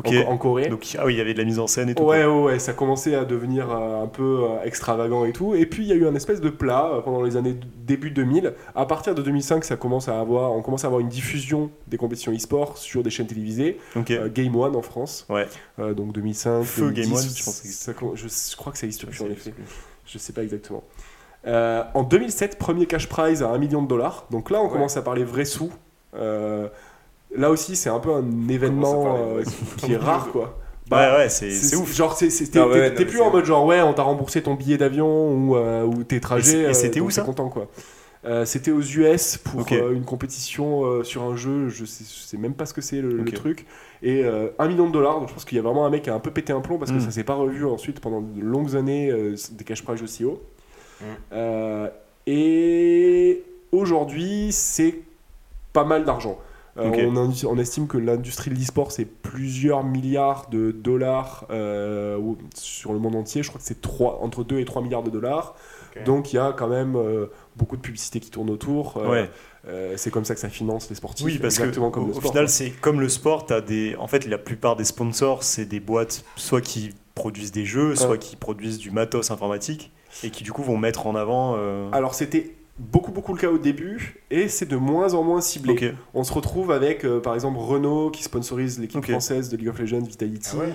Ok. 0.00 0.12
en, 0.26 0.32
en 0.32 0.36
Corée. 0.38 0.66
Donc, 0.66 0.84
ah 0.98 1.06
oui, 1.06 1.14
il 1.14 1.18
y 1.18 1.20
avait 1.20 1.34
de 1.34 1.38
la 1.38 1.44
mise 1.44 1.60
en 1.60 1.68
scène 1.68 1.88
et 1.88 1.94
tout. 1.94 2.02
Ouais, 2.02 2.24
ouais, 2.24 2.42
ouais, 2.42 2.58
ça 2.58 2.72
commençait 2.72 3.14
à 3.14 3.24
devenir 3.24 3.70
euh, 3.70 4.02
un 4.02 4.08
peu 4.08 4.40
euh, 4.42 4.64
extravagant 4.64 5.24
et 5.24 5.30
tout. 5.32 5.54
Et 5.54 5.66
puis 5.66 5.84
il 5.84 5.88
y 5.88 5.92
a 5.92 5.94
eu 5.94 6.04
un 6.08 6.16
espèce 6.16 6.40
de 6.40 6.48
plat 6.50 6.90
euh, 6.94 7.00
pendant 7.00 7.22
les 7.22 7.36
années 7.36 7.54
début 7.76 8.10
2000. 8.10 8.54
À 8.74 8.86
partir 8.86 9.14
de 9.14 9.22
2005, 9.22 9.62
ça 9.64 9.76
commence 9.76 10.08
à 10.08 10.18
avoir, 10.18 10.50
on 10.52 10.62
commence 10.62 10.82
à 10.82 10.88
avoir 10.88 11.00
une 11.00 11.08
diffusion 11.08 11.70
des 11.86 11.96
compétitions 11.96 12.32
e-sport 12.32 12.76
sur 12.76 13.04
des 13.04 13.10
chaînes 13.10 13.28
télévisées. 13.28 13.78
Ok. 13.94 14.10
Euh, 14.10 14.28
Game 14.34 14.56
One 14.56 14.74
en 14.74 14.82
France. 14.82 15.26
Ouais. 15.30 15.46
Donc 15.78 16.12
2005. 16.12 16.64
Feu 16.64 16.90
2010, 16.90 17.00
Game 17.00 17.12
One, 17.16 17.22
je 17.36 17.44
pense 17.44 17.60
que 17.60 17.68
ça 17.68 17.92
com- 17.94 18.10
je, 18.16 18.26
je 18.26 18.56
crois 18.56 18.72
que 18.72 18.78
ça 18.78 18.86
existe 18.86 19.06
plus 19.06 19.22
en 19.22 19.30
effet. 19.30 19.54
Je 20.06 20.18
sais 20.18 20.32
pas 20.32 20.42
exactement. 20.42 20.82
Euh, 21.46 21.82
en 21.94 22.02
2007, 22.02 22.58
premier 22.58 22.86
cash 22.86 23.08
prize 23.08 23.42
à 23.42 23.50
1 23.50 23.58
million 23.58 23.82
de 23.82 23.88
dollars. 23.88 24.26
Donc 24.30 24.50
là, 24.50 24.60
on 24.60 24.64
Ouais. 24.64 24.70
commence 24.72 24.96
à 24.96 25.02
parler 25.02 25.24
vrais 25.24 25.44
sous. 25.44 25.70
Euh, 26.16 26.68
là 27.36 27.50
aussi, 27.50 27.76
c'est 27.76 27.90
un 27.90 27.98
peu 28.00 28.12
un 28.12 28.24
événement 28.48 29.04
parler 29.04 29.22
euh, 29.22 29.44
qui 29.78 29.92
est 29.92 29.96
rare, 29.98 30.28
quoi. 30.32 30.58
ouais, 30.90 30.96
ouais, 31.16 31.28
c'est 31.28 31.76
ouf. 31.76 31.94
Genre, 31.94 32.16
t'es 32.16 32.28
Ah 32.58 32.66
ouais, 32.68 32.90
plus 32.92 33.20
en 33.20 33.24
vrai. 33.24 33.32
mode 33.38 33.44
genre, 33.44 33.66
ouais, 33.66 33.82
on 33.82 33.92
t'a 33.92 34.02
remboursé 34.02 34.42
ton 34.42 34.54
billet 34.54 34.78
d'avion 34.78 35.32
ou, 35.32 35.56
euh, 35.56 35.84
ou 35.84 36.02
tes 36.04 36.16
c'est- 36.16 36.20
trajets. 36.20 36.70
et 36.70 36.74
c'était 36.74 37.00
où, 37.00 37.10
ça 37.10 37.22
content, 37.22 37.48
quoi. 37.48 37.68
Euh, 38.26 38.46
C'était 38.46 38.70
aux 38.70 38.80
US 38.80 39.36
pour 39.36 39.66
euh, 39.70 39.92
une 39.92 40.06
compétition 40.06 40.82
euh, 40.86 41.02
sur 41.04 41.24
un 41.24 41.36
jeu, 41.36 41.68
je 41.68 41.84
sais, 41.84 42.04
je 42.04 42.20
sais 42.26 42.38
même 42.38 42.54
pas 42.54 42.64
ce 42.64 42.72
que 42.72 42.80
c'est 42.80 43.02
le, 43.02 43.22
truc. 43.26 43.66
Et 44.02 44.24
euh, 44.24 44.48
1 44.58 44.66
million 44.68 44.86
de 44.86 44.92
dollars, 44.92 45.20
donc 45.20 45.28
je 45.28 45.34
pense 45.34 45.44
qu'il 45.44 45.56
y 45.56 45.58
a 45.58 45.62
vraiment 45.62 45.84
un 45.84 45.90
mec 45.90 46.04
qui 46.04 46.08
a 46.10 46.14
un 46.14 46.20
peu 46.20 46.30
pété 46.30 46.50
un 46.54 46.62
plomb 46.62 46.78
parce 46.78 46.90
que 46.90 46.96
Mm. 46.96 47.00
ça 47.00 47.10
s'est 47.10 47.24
pas 47.24 47.34
revu 47.34 47.66
ensuite 47.66 48.00
pendant 48.00 48.22
de 48.22 48.40
longues 48.40 48.76
années 48.76 49.10
euh, 49.10 49.34
des 49.52 49.64
cash 49.64 49.82
prizes 49.84 50.02
aussi 50.02 50.24
hauts. 50.24 50.40
Euh, 51.32 51.88
et 52.26 53.42
aujourd'hui, 53.72 54.48
c'est 54.52 55.00
pas 55.72 55.84
mal 55.84 56.04
d'argent. 56.04 56.38
Euh, 56.76 57.30
on, 57.46 57.58
estime 57.58 57.86
que 57.86 57.98
l'industrie 57.98 58.50
de 58.50 58.56
l'e-sport, 58.56 58.90
c'est 58.90 59.04
plusieurs 59.04 59.84
milliards 59.84 60.48
de 60.50 60.72
dollars 60.72 61.46
euh, 61.50 62.18
sur 62.56 62.92
le 62.92 62.98
monde 62.98 63.14
entier. 63.14 63.44
Je 63.44 63.48
crois 63.48 63.60
que 63.60 63.66
c'est 63.66 63.78
entre 63.98 64.42
2 64.42 64.58
et 64.58 64.64
3 64.64 64.82
milliards 64.82 65.04
de 65.04 65.10
dollars. 65.10 65.54
Donc 66.04 66.32
il 66.32 66.36
y 66.36 66.38
a 66.40 66.52
quand 66.52 66.66
même 66.66 66.96
euh, 66.96 67.26
beaucoup 67.54 67.76
de 67.76 67.80
publicité 67.80 68.18
qui 68.18 68.28
tourne 68.30 68.50
autour. 68.50 68.96
Ouais. 68.96 69.30
c'est 69.96 70.10
comme 70.10 70.24
ça 70.24 70.34
que 70.34 70.40
ça 70.40 70.48
finance 70.48 70.88
les 70.88 70.96
sportifs. 70.96 71.24
Oui, 71.24 71.38
parce 71.38 71.56
que 71.56 71.62
exactement 71.62 71.92
comme 71.92 72.04
au, 72.04 72.06
le 72.06 72.12
au 72.12 72.16
sport. 72.16 72.32
final, 72.32 72.48
c'est 72.48 72.70
comme 72.70 73.00
le 73.00 73.08
sport. 73.08 73.46
As 73.50 73.60
des, 73.60 73.94
en 73.96 74.08
fait, 74.08 74.26
la 74.26 74.38
plupart 74.38 74.74
des 74.74 74.84
sponsors, 74.84 75.44
c'est 75.44 75.66
des 75.66 75.78
boîtes 75.78 76.24
soit 76.34 76.60
qui 76.60 76.92
produisent 77.14 77.52
des 77.52 77.64
jeux, 77.64 77.94
soit 77.94 78.08
Ouais. 78.08 78.18
qui 78.18 78.34
produisent 78.34 78.78
du 78.78 78.90
matos 78.90 79.30
informatique 79.30 79.92
et 80.22 80.30
qui 80.30 80.44
du 80.44 80.52
coup 80.52 80.62
vont 80.62 80.76
mettre 80.76 81.06
en 81.06 81.14
avant. 81.14 81.54
euh, 81.56 81.88
Alors 81.92 82.14
c'était 82.14 82.54
beaucoup 82.78 83.12
beaucoup 83.12 83.32
le 83.34 83.38
cas 83.40 83.50
au 83.50 83.58
début 83.58 84.20
et 84.30 84.48
c'est 84.48 84.66
de 84.66 84.76
moins 84.76 85.14
en 85.14 85.22
moins 85.22 85.40
ciblé. 85.40 85.92
On 86.12 86.24
se 86.24 86.32
retrouve 86.32 86.70
avec 86.70 87.04
euh, 87.04 87.20
par 87.20 87.34
exemple 87.34 87.58
Renault 87.58 88.10
qui 88.10 88.22
sponsorise 88.22 88.78
l'équipe 88.78 89.04
française 89.12 89.48
de 89.48 89.56
League 89.56 89.68
of 89.68 89.78
Legends 89.78 90.02
Vitality. 90.02 90.50
Ah 90.54 90.58
ouais 90.58 90.72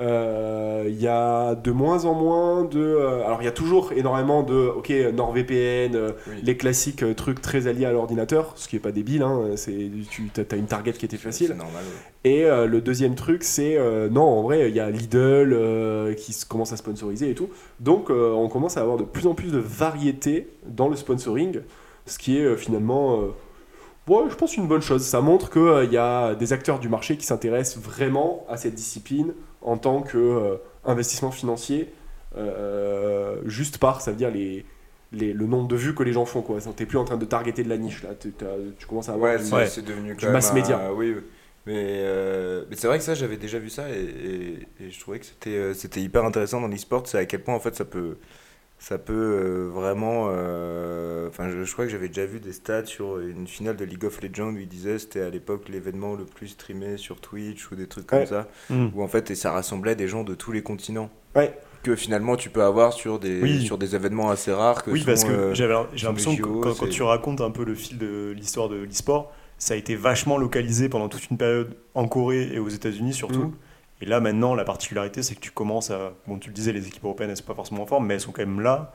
Euh, 0.00 0.84
Il 0.88 1.00
y 1.00 1.06
a 1.06 1.54
de 1.54 1.70
moins 1.70 2.04
en 2.04 2.14
moins 2.14 2.64
de. 2.64 2.80
euh, 2.80 3.24
alors 3.24 3.40
il 3.42 3.44
y 3.44 3.48
a 3.48 3.52
toujours 3.52 3.92
énormément 3.92 4.42
de. 4.42 4.54
Ok, 4.76 4.90
NordVPN, 4.90 5.94
euh, 5.94 6.10
Oui. 6.28 6.34
les 6.42 6.56
classiques 6.56 7.02
euh, 7.02 7.14
trucs 7.14 7.40
très 7.40 7.66
alliés 7.68 7.84
à 7.86 7.92
l'ordinateur, 7.92 8.52
ce 8.56 8.66
qui 8.68 8.76
est 8.76 8.80
pas 8.80 8.90
débile. 8.92 9.22
Hein, 9.22 9.50
c'est 9.56 9.90
tu 10.10 10.30
as 10.50 10.56
une 10.56 10.66
target 10.66 10.92
qui 10.94 11.04
était 11.04 11.16
facile. 11.16 11.50
normal. 11.50 11.82
ouais. 11.84 12.30
Et 12.30 12.44
euh, 12.44 12.66
le 12.66 12.80
deuxième 12.80 13.14
truc, 13.14 13.44
c'est 13.44 13.76
euh, 13.76 14.08
non, 14.08 14.22
en 14.24 14.42
vrai, 14.42 14.68
il 14.68 14.74
y 14.74 14.80
a 14.80 14.90
Lidl 14.90 15.52
euh, 15.52 16.14
qui 16.14 16.34
commence 16.48 16.72
à 16.72 16.76
sponsoriser 16.76 17.30
et 17.30 17.34
tout. 17.34 17.48
Donc, 17.80 18.10
euh, 18.10 18.32
on 18.32 18.48
commence 18.48 18.76
à 18.76 18.80
avoir 18.80 18.96
de 18.96 19.04
plus 19.04 19.26
en 19.26 19.34
plus 19.34 19.52
de 19.52 19.58
variété 19.58 20.48
dans 20.66 20.88
le 20.88 20.96
sponsoring, 20.96 21.60
ce 22.06 22.18
qui 22.18 22.38
est 22.38 22.44
euh, 22.44 22.56
finalement, 22.56 23.20
euh, 23.20 23.26
ouais, 24.12 24.24
je 24.30 24.34
pense, 24.34 24.56
une 24.56 24.66
bonne 24.66 24.80
chose. 24.82 25.02
Ça 25.02 25.20
montre 25.20 25.50
qu'il 25.50 25.92
y 25.92 25.98
a 25.98 26.34
des 26.34 26.52
acteurs 26.52 26.78
du 26.78 26.88
marché 26.88 27.16
qui 27.16 27.26
s'intéressent 27.26 27.82
vraiment 27.82 28.44
à 28.48 28.56
cette 28.56 28.74
discipline 28.74 29.32
en 29.64 29.76
tant 29.78 30.02
qu'investissement 30.02 31.30
financier, 31.32 31.92
euh, 32.36 33.36
juste 33.46 33.78
par, 33.78 34.00
ça 34.00 34.10
veut 34.10 34.16
dire, 34.16 34.30
les, 34.30 34.64
les- 35.12 35.32
le 35.32 35.46
nombre 35.46 35.68
de 35.68 35.76
vues 35.76 35.94
que 35.94 36.02
les 36.02 36.12
gens 36.12 36.24
font. 36.24 36.42
Tu 36.42 36.82
n'es 36.82 36.86
plus 36.86 36.98
en 36.98 37.04
train 37.04 37.16
de 37.16 37.24
targeter 37.24 37.62
de 37.62 37.68
la 37.68 37.76
niche, 37.76 38.02
là. 38.02 38.10
Tu- 38.18 38.32
commences 38.86 39.08
à 39.08 39.14
avoir. 39.14 39.32
Ouais, 39.52 39.66
c'est 39.66 39.84
devenu 39.84 40.14
Du 40.14 40.28
mass 40.28 40.52
média. 40.52 40.78
un- 40.88 40.92
oui, 40.92 41.14
oui. 41.16 41.22
mais, 41.66 41.74
euh, 41.78 42.64
mais 42.68 42.76
c'est 42.76 42.86
vrai 42.88 42.98
que 42.98 43.04
ça, 43.04 43.14
j'avais 43.14 43.36
déjà 43.36 43.58
vu 43.58 43.70
ça 43.70 43.88
et, 43.88 44.02
et- 44.02 44.84
et 44.86 44.90
je 44.90 45.00
trouvais 45.00 45.18
que 45.18 45.26
c'était 45.26 45.50
euh, 45.56 45.72
c'était 45.74 46.00
hyper 46.00 46.24
intéressant 46.24 46.60
dans 46.60 46.68
l'e-sport. 46.68 47.06
C'est 47.06 47.18
à 47.18 47.24
quel 47.26 47.42
point 47.42 47.54
en 47.54 47.60
fait 47.60 47.74
ça 47.74 47.84
peut, 47.86 48.16
ça 48.78 48.98
peut 48.98 49.12
euh, 49.14 49.68
vraiment. 49.72 50.28
euh, 50.30 51.28
Enfin, 51.28 51.48
je, 51.48 51.64
je 51.64 51.72
crois 51.72 51.86
que 51.86 51.90
j'avais 51.90 52.08
déjà 52.08 52.26
vu 52.26 52.38
des 52.38 52.52
stats 52.52 52.84
sur 52.84 53.18
une 53.18 53.46
finale 53.46 53.76
de 53.76 53.84
League 53.84 54.04
of 54.04 54.20
Legends 54.22 54.52
où 54.52 54.58
ils 54.58 54.68
disaient 54.68 54.98
c'était 54.98 55.22
à 55.22 55.30
l'époque 55.30 55.68
l'événement 55.68 56.14
le 56.14 56.24
plus 56.24 56.48
streamé 56.48 56.96
sur 56.96 57.20
Twitch 57.20 57.70
ou 57.70 57.76
des 57.76 57.86
trucs 57.86 58.06
comme 58.06 58.26
ça. 58.26 58.46
Hmm. 58.70 58.88
Où 58.94 59.02
en 59.02 59.08
fait, 59.08 59.30
et 59.30 59.34
ça 59.34 59.52
rassemblait 59.52 59.94
des 59.96 60.06
gens 60.08 60.22
de 60.22 60.34
tous 60.34 60.52
les 60.52 60.62
continents. 60.62 61.10
Ouais. 61.34 61.56
Que 61.82 61.96
finalement 61.96 62.36
tu 62.36 62.50
peux 62.50 62.62
avoir 62.62 62.92
sur 62.92 63.18
des, 63.18 63.40
Oui. 63.42 63.64
sur 63.64 63.78
des 63.78 63.94
événements 63.94 64.30
assez 64.30 64.52
rares. 64.52 64.84
Que 64.84 64.90
Oui, 64.90 65.00
sont, 65.00 65.06
parce 65.06 65.24
que 65.24 65.32
euh, 65.32 65.54
j'ai 65.54 65.66
l'impression 66.06 66.36
que 66.36 66.42
quand, 66.42 66.88
tu 66.88 67.02
racontes 67.02 67.40
un 67.40 67.50
peu 67.50 67.64
le 67.64 67.74
fil 67.74 67.98
de 67.98 68.32
l'histoire 68.36 68.68
de 68.68 68.76
l'e-sport, 68.76 69.32
ça 69.58 69.74
a 69.74 69.76
été 69.76 69.94
vachement 69.96 70.36
localisé 70.38 70.88
pendant 70.88 71.08
toute 71.08 71.28
une 71.30 71.36
période 71.38 71.74
en 71.94 72.06
Corée 72.08 72.50
et 72.52 72.58
aux 72.58 72.68
États-Unis 72.68 73.12
surtout. 73.14 73.44
Mm. 73.46 73.54
Et 74.04 74.06
là 74.06 74.20
maintenant, 74.20 74.54
la 74.54 74.64
particularité, 74.64 75.22
c'est 75.22 75.34
que 75.34 75.40
tu 75.40 75.50
commences 75.50 75.90
à. 75.90 76.12
Bon, 76.26 76.38
tu 76.38 76.50
le 76.50 76.54
disais, 76.54 76.72
les 76.72 76.86
équipes 76.86 77.04
européennes, 77.04 77.30
elles 77.30 77.38
sont 77.38 77.44
pas 77.44 77.54
forcément 77.54 77.84
en 77.84 77.86
forme, 77.86 78.06
mais 78.06 78.12
elles 78.14 78.20
sont 78.20 78.32
quand 78.32 78.42
même 78.42 78.60
là. 78.60 78.92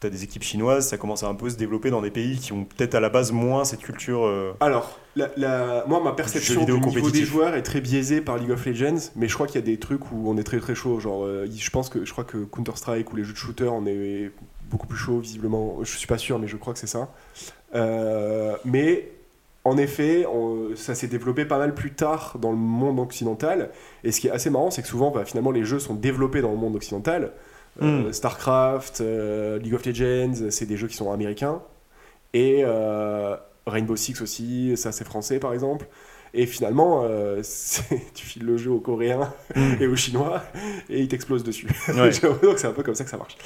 Tu 0.00 0.06
as 0.06 0.10
des 0.10 0.24
équipes 0.24 0.42
chinoises, 0.42 0.88
ça 0.88 0.96
commence 0.96 1.22
à 1.22 1.26
un 1.28 1.34
peu 1.34 1.50
se 1.50 1.56
développer 1.56 1.90
dans 1.90 2.00
des 2.00 2.10
pays 2.10 2.38
qui 2.38 2.54
ont 2.54 2.64
peut-être 2.64 2.94
à 2.94 3.00
la 3.00 3.10
base 3.10 3.32
moins 3.32 3.66
cette 3.66 3.80
culture. 3.80 4.24
euh, 4.24 4.52
Alors, 4.60 4.98
la, 5.14 5.28
la- 5.36 5.84
moi, 5.86 6.00
ma 6.02 6.12
perception 6.12 6.64
du 6.64 6.72
niveau 6.96 7.10
des 7.10 7.24
joueurs 7.26 7.54
est 7.54 7.62
très 7.62 7.82
biaisée 7.82 8.22
par 8.22 8.38
League 8.38 8.50
of 8.50 8.64
Legends, 8.64 9.10
mais 9.14 9.28
je 9.28 9.34
crois 9.34 9.46
qu'il 9.46 9.56
y 9.56 9.62
a 9.62 9.66
des 9.66 9.78
trucs 9.78 10.10
où 10.10 10.30
on 10.30 10.38
est 10.38 10.42
très 10.44 10.58
très 10.60 10.74
chaud. 10.74 11.00
Genre, 11.00 11.22
euh, 11.24 11.46
je 11.54 11.70
pense 11.70 11.90
que 11.90 12.04
je 12.06 12.12
crois 12.12 12.24
que 12.24 12.38
Counter 12.44 12.72
Strike 12.76 13.12
ou 13.12 13.16
les 13.16 13.24
jeux 13.24 13.32
de 13.34 13.38
shooter, 13.38 13.68
on 13.68 13.86
est 13.86 14.30
beaucoup 14.70 14.86
plus 14.86 14.98
chaud 14.98 15.18
visiblement. 15.20 15.78
Je 15.82 15.96
suis 15.96 16.06
pas 16.06 16.18
sûr, 16.18 16.38
mais 16.38 16.46
je 16.48 16.56
crois 16.56 16.72
que 16.72 16.78
c'est 16.78 16.86
ça. 16.86 17.10
Euh, 17.74 18.56
mais 18.64 19.08
en 19.66 19.76
effet, 19.76 20.26
on- 20.26 20.74
ça 20.76 20.94
s'est 20.94 21.08
développé 21.08 21.44
pas 21.44 21.58
mal 21.58 21.74
plus 21.74 21.92
tard 21.92 22.36
dans 22.40 22.50
le 22.50 22.56
monde 22.56 22.98
occidental. 23.00 23.70
Et 24.04 24.12
ce 24.12 24.20
qui 24.20 24.28
est 24.28 24.30
assez 24.30 24.50
marrant, 24.50 24.70
c'est 24.70 24.82
que 24.82 24.88
souvent, 24.88 25.10
bah, 25.10 25.24
finalement, 25.24 25.50
les 25.50 25.64
jeux 25.64 25.78
sont 25.80 25.94
développés 25.94 26.40
dans 26.40 26.52
le 26.52 26.56
monde 26.58 26.76
occidental. 26.76 27.32
Euh, 27.82 28.08
Mm. 28.08 28.12
Starcraft, 28.12 29.00
euh, 29.02 29.58
League 29.58 29.74
of 29.74 29.84
Legends, 29.84 30.50
c'est 30.50 30.66
des 30.66 30.76
jeux 30.76 30.88
qui 30.88 30.96
sont 30.96 31.10
américains. 31.12 31.60
Et 32.32 32.62
euh, 32.64 33.36
Rainbow 33.66 33.96
Six 33.96 34.20
aussi, 34.22 34.76
ça 34.76 34.92
c'est 34.92 35.04
français 35.04 35.38
par 35.38 35.52
exemple. 35.52 35.86
Et 36.38 36.44
finalement, 36.44 37.02
euh, 37.04 37.40
tu 38.14 38.26
files 38.26 38.44
le 38.44 38.58
jeu 38.58 38.70
aux 38.70 38.78
Coréens 38.78 39.32
et 39.80 39.86
aux 39.86 39.96
Chinois 39.96 40.42
et 40.90 41.00
ils 41.00 41.08
t'explosent 41.08 41.44
dessus. 41.44 41.66
Ouais. 41.88 42.10
Que 42.20 42.56
c'est 42.58 42.66
un 42.66 42.72
peu 42.72 42.82
comme 42.82 42.94
ça 42.94 43.04
que 43.04 43.10
ça 43.10 43.16
marche. 43.16 43.36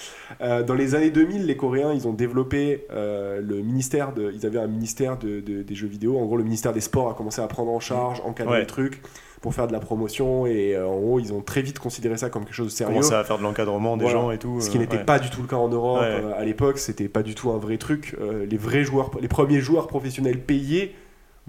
Euh, 0.41 0.63
dans 0.65 0.75
les 0.75 0.95
années 0.97 1.11
2000, 1.11 1.47
les 1.47 1.57
Coréens, 1.57 1.93
ils 1.93 2.09
ont 2.09 2.13
développé 2.13 2.87
euh, 2.91 3.41
le 3.41 3.57
ministère 3.63 4.13
de, 4.13 4.33
ils 4.35 4.45
avaient 4.45 4.59
un 4.59 4.67
ministère 4.67 5.17
de, 5.19 5.39
de- 5.41 5.63
des 5.63 5.75
jeux 5.77 5.87
vidéo. 5.87 6.19
En 6.19 6.27
gros, 6.27 6.37
le 6.37 6.43
ministère 6.45 6.73
des 6.73 6.81
Sports 6.81 7.09
a 7.11 7.15
commencé 7.15 7.41
à 7.41 7.47
prendre 7.47 7.71
en 7.71 7.81
charge, 7.81 8.21
encadrer 8.25 8.55
Ouais. 8.55 8.61
le 8.61 8.67
truc 8.67 9.01
pour 9.41 9.55
faire 9.55 9.69
de 9.69 9.73
la 9.73 9.79
promotion. 9.81 10.47
Et 10.47 10.75
euh, 10.75 10.87
en 10.89 10.99
gros, 10.99 11.21
ils 11.21 11.33
ont 11.33 11.41
très 11.43 11.63
vite 11.63 11.79
considéré 11.79 12.17
ça 12.17 12.29
comme 12.29 12.45
quelque 12.45 12.55
chose 12.55 12.67
de 12.73 12.73
sérieux. 12.77 12.95
commencer 12.95 13.15
à 13.15 13.23
faire 13.25 13.39
de 13.39 13.43
l'encadrement 13.45 13.97
des 13.97 14.05
Voilà. 14.05 14.19
gens 14.21 14.31
et 14.33 14.39
tout. 14.39 14.61
Ce 14.61 14.69
qui 14.69 14.77
euh, 14.79 14.81
n'était 14.81 14.99
ouais. 14.99 15.05
pas 15.05 15.19
du 15.21 15.31
tout 15.31 15.41
le 15.43 15.49
cas 15.49 15.57
en 15.57 15.69
Europe 15.69 16.01
Ouais. 16.01 16.07
euh, 16.09 16.33
à 16.37 16.45
l'époque, 16.45 16.79
c'était 16.79 17.09
pas 17.09 17.23
du 17.23 17.35
tout 17.37 17.51
un 17.51 17.59
vrai 17.59 17.79
truc. 17.79 18.17
Les 18.49 18.57
vrais 18.57 18.83
joueurs, 18.83 19.11
les 19.21 19.29
premiers 19.29 19.61
joueurs 19.61 19.87
professionnels 19.87 20.41
payés, 20.41 20.95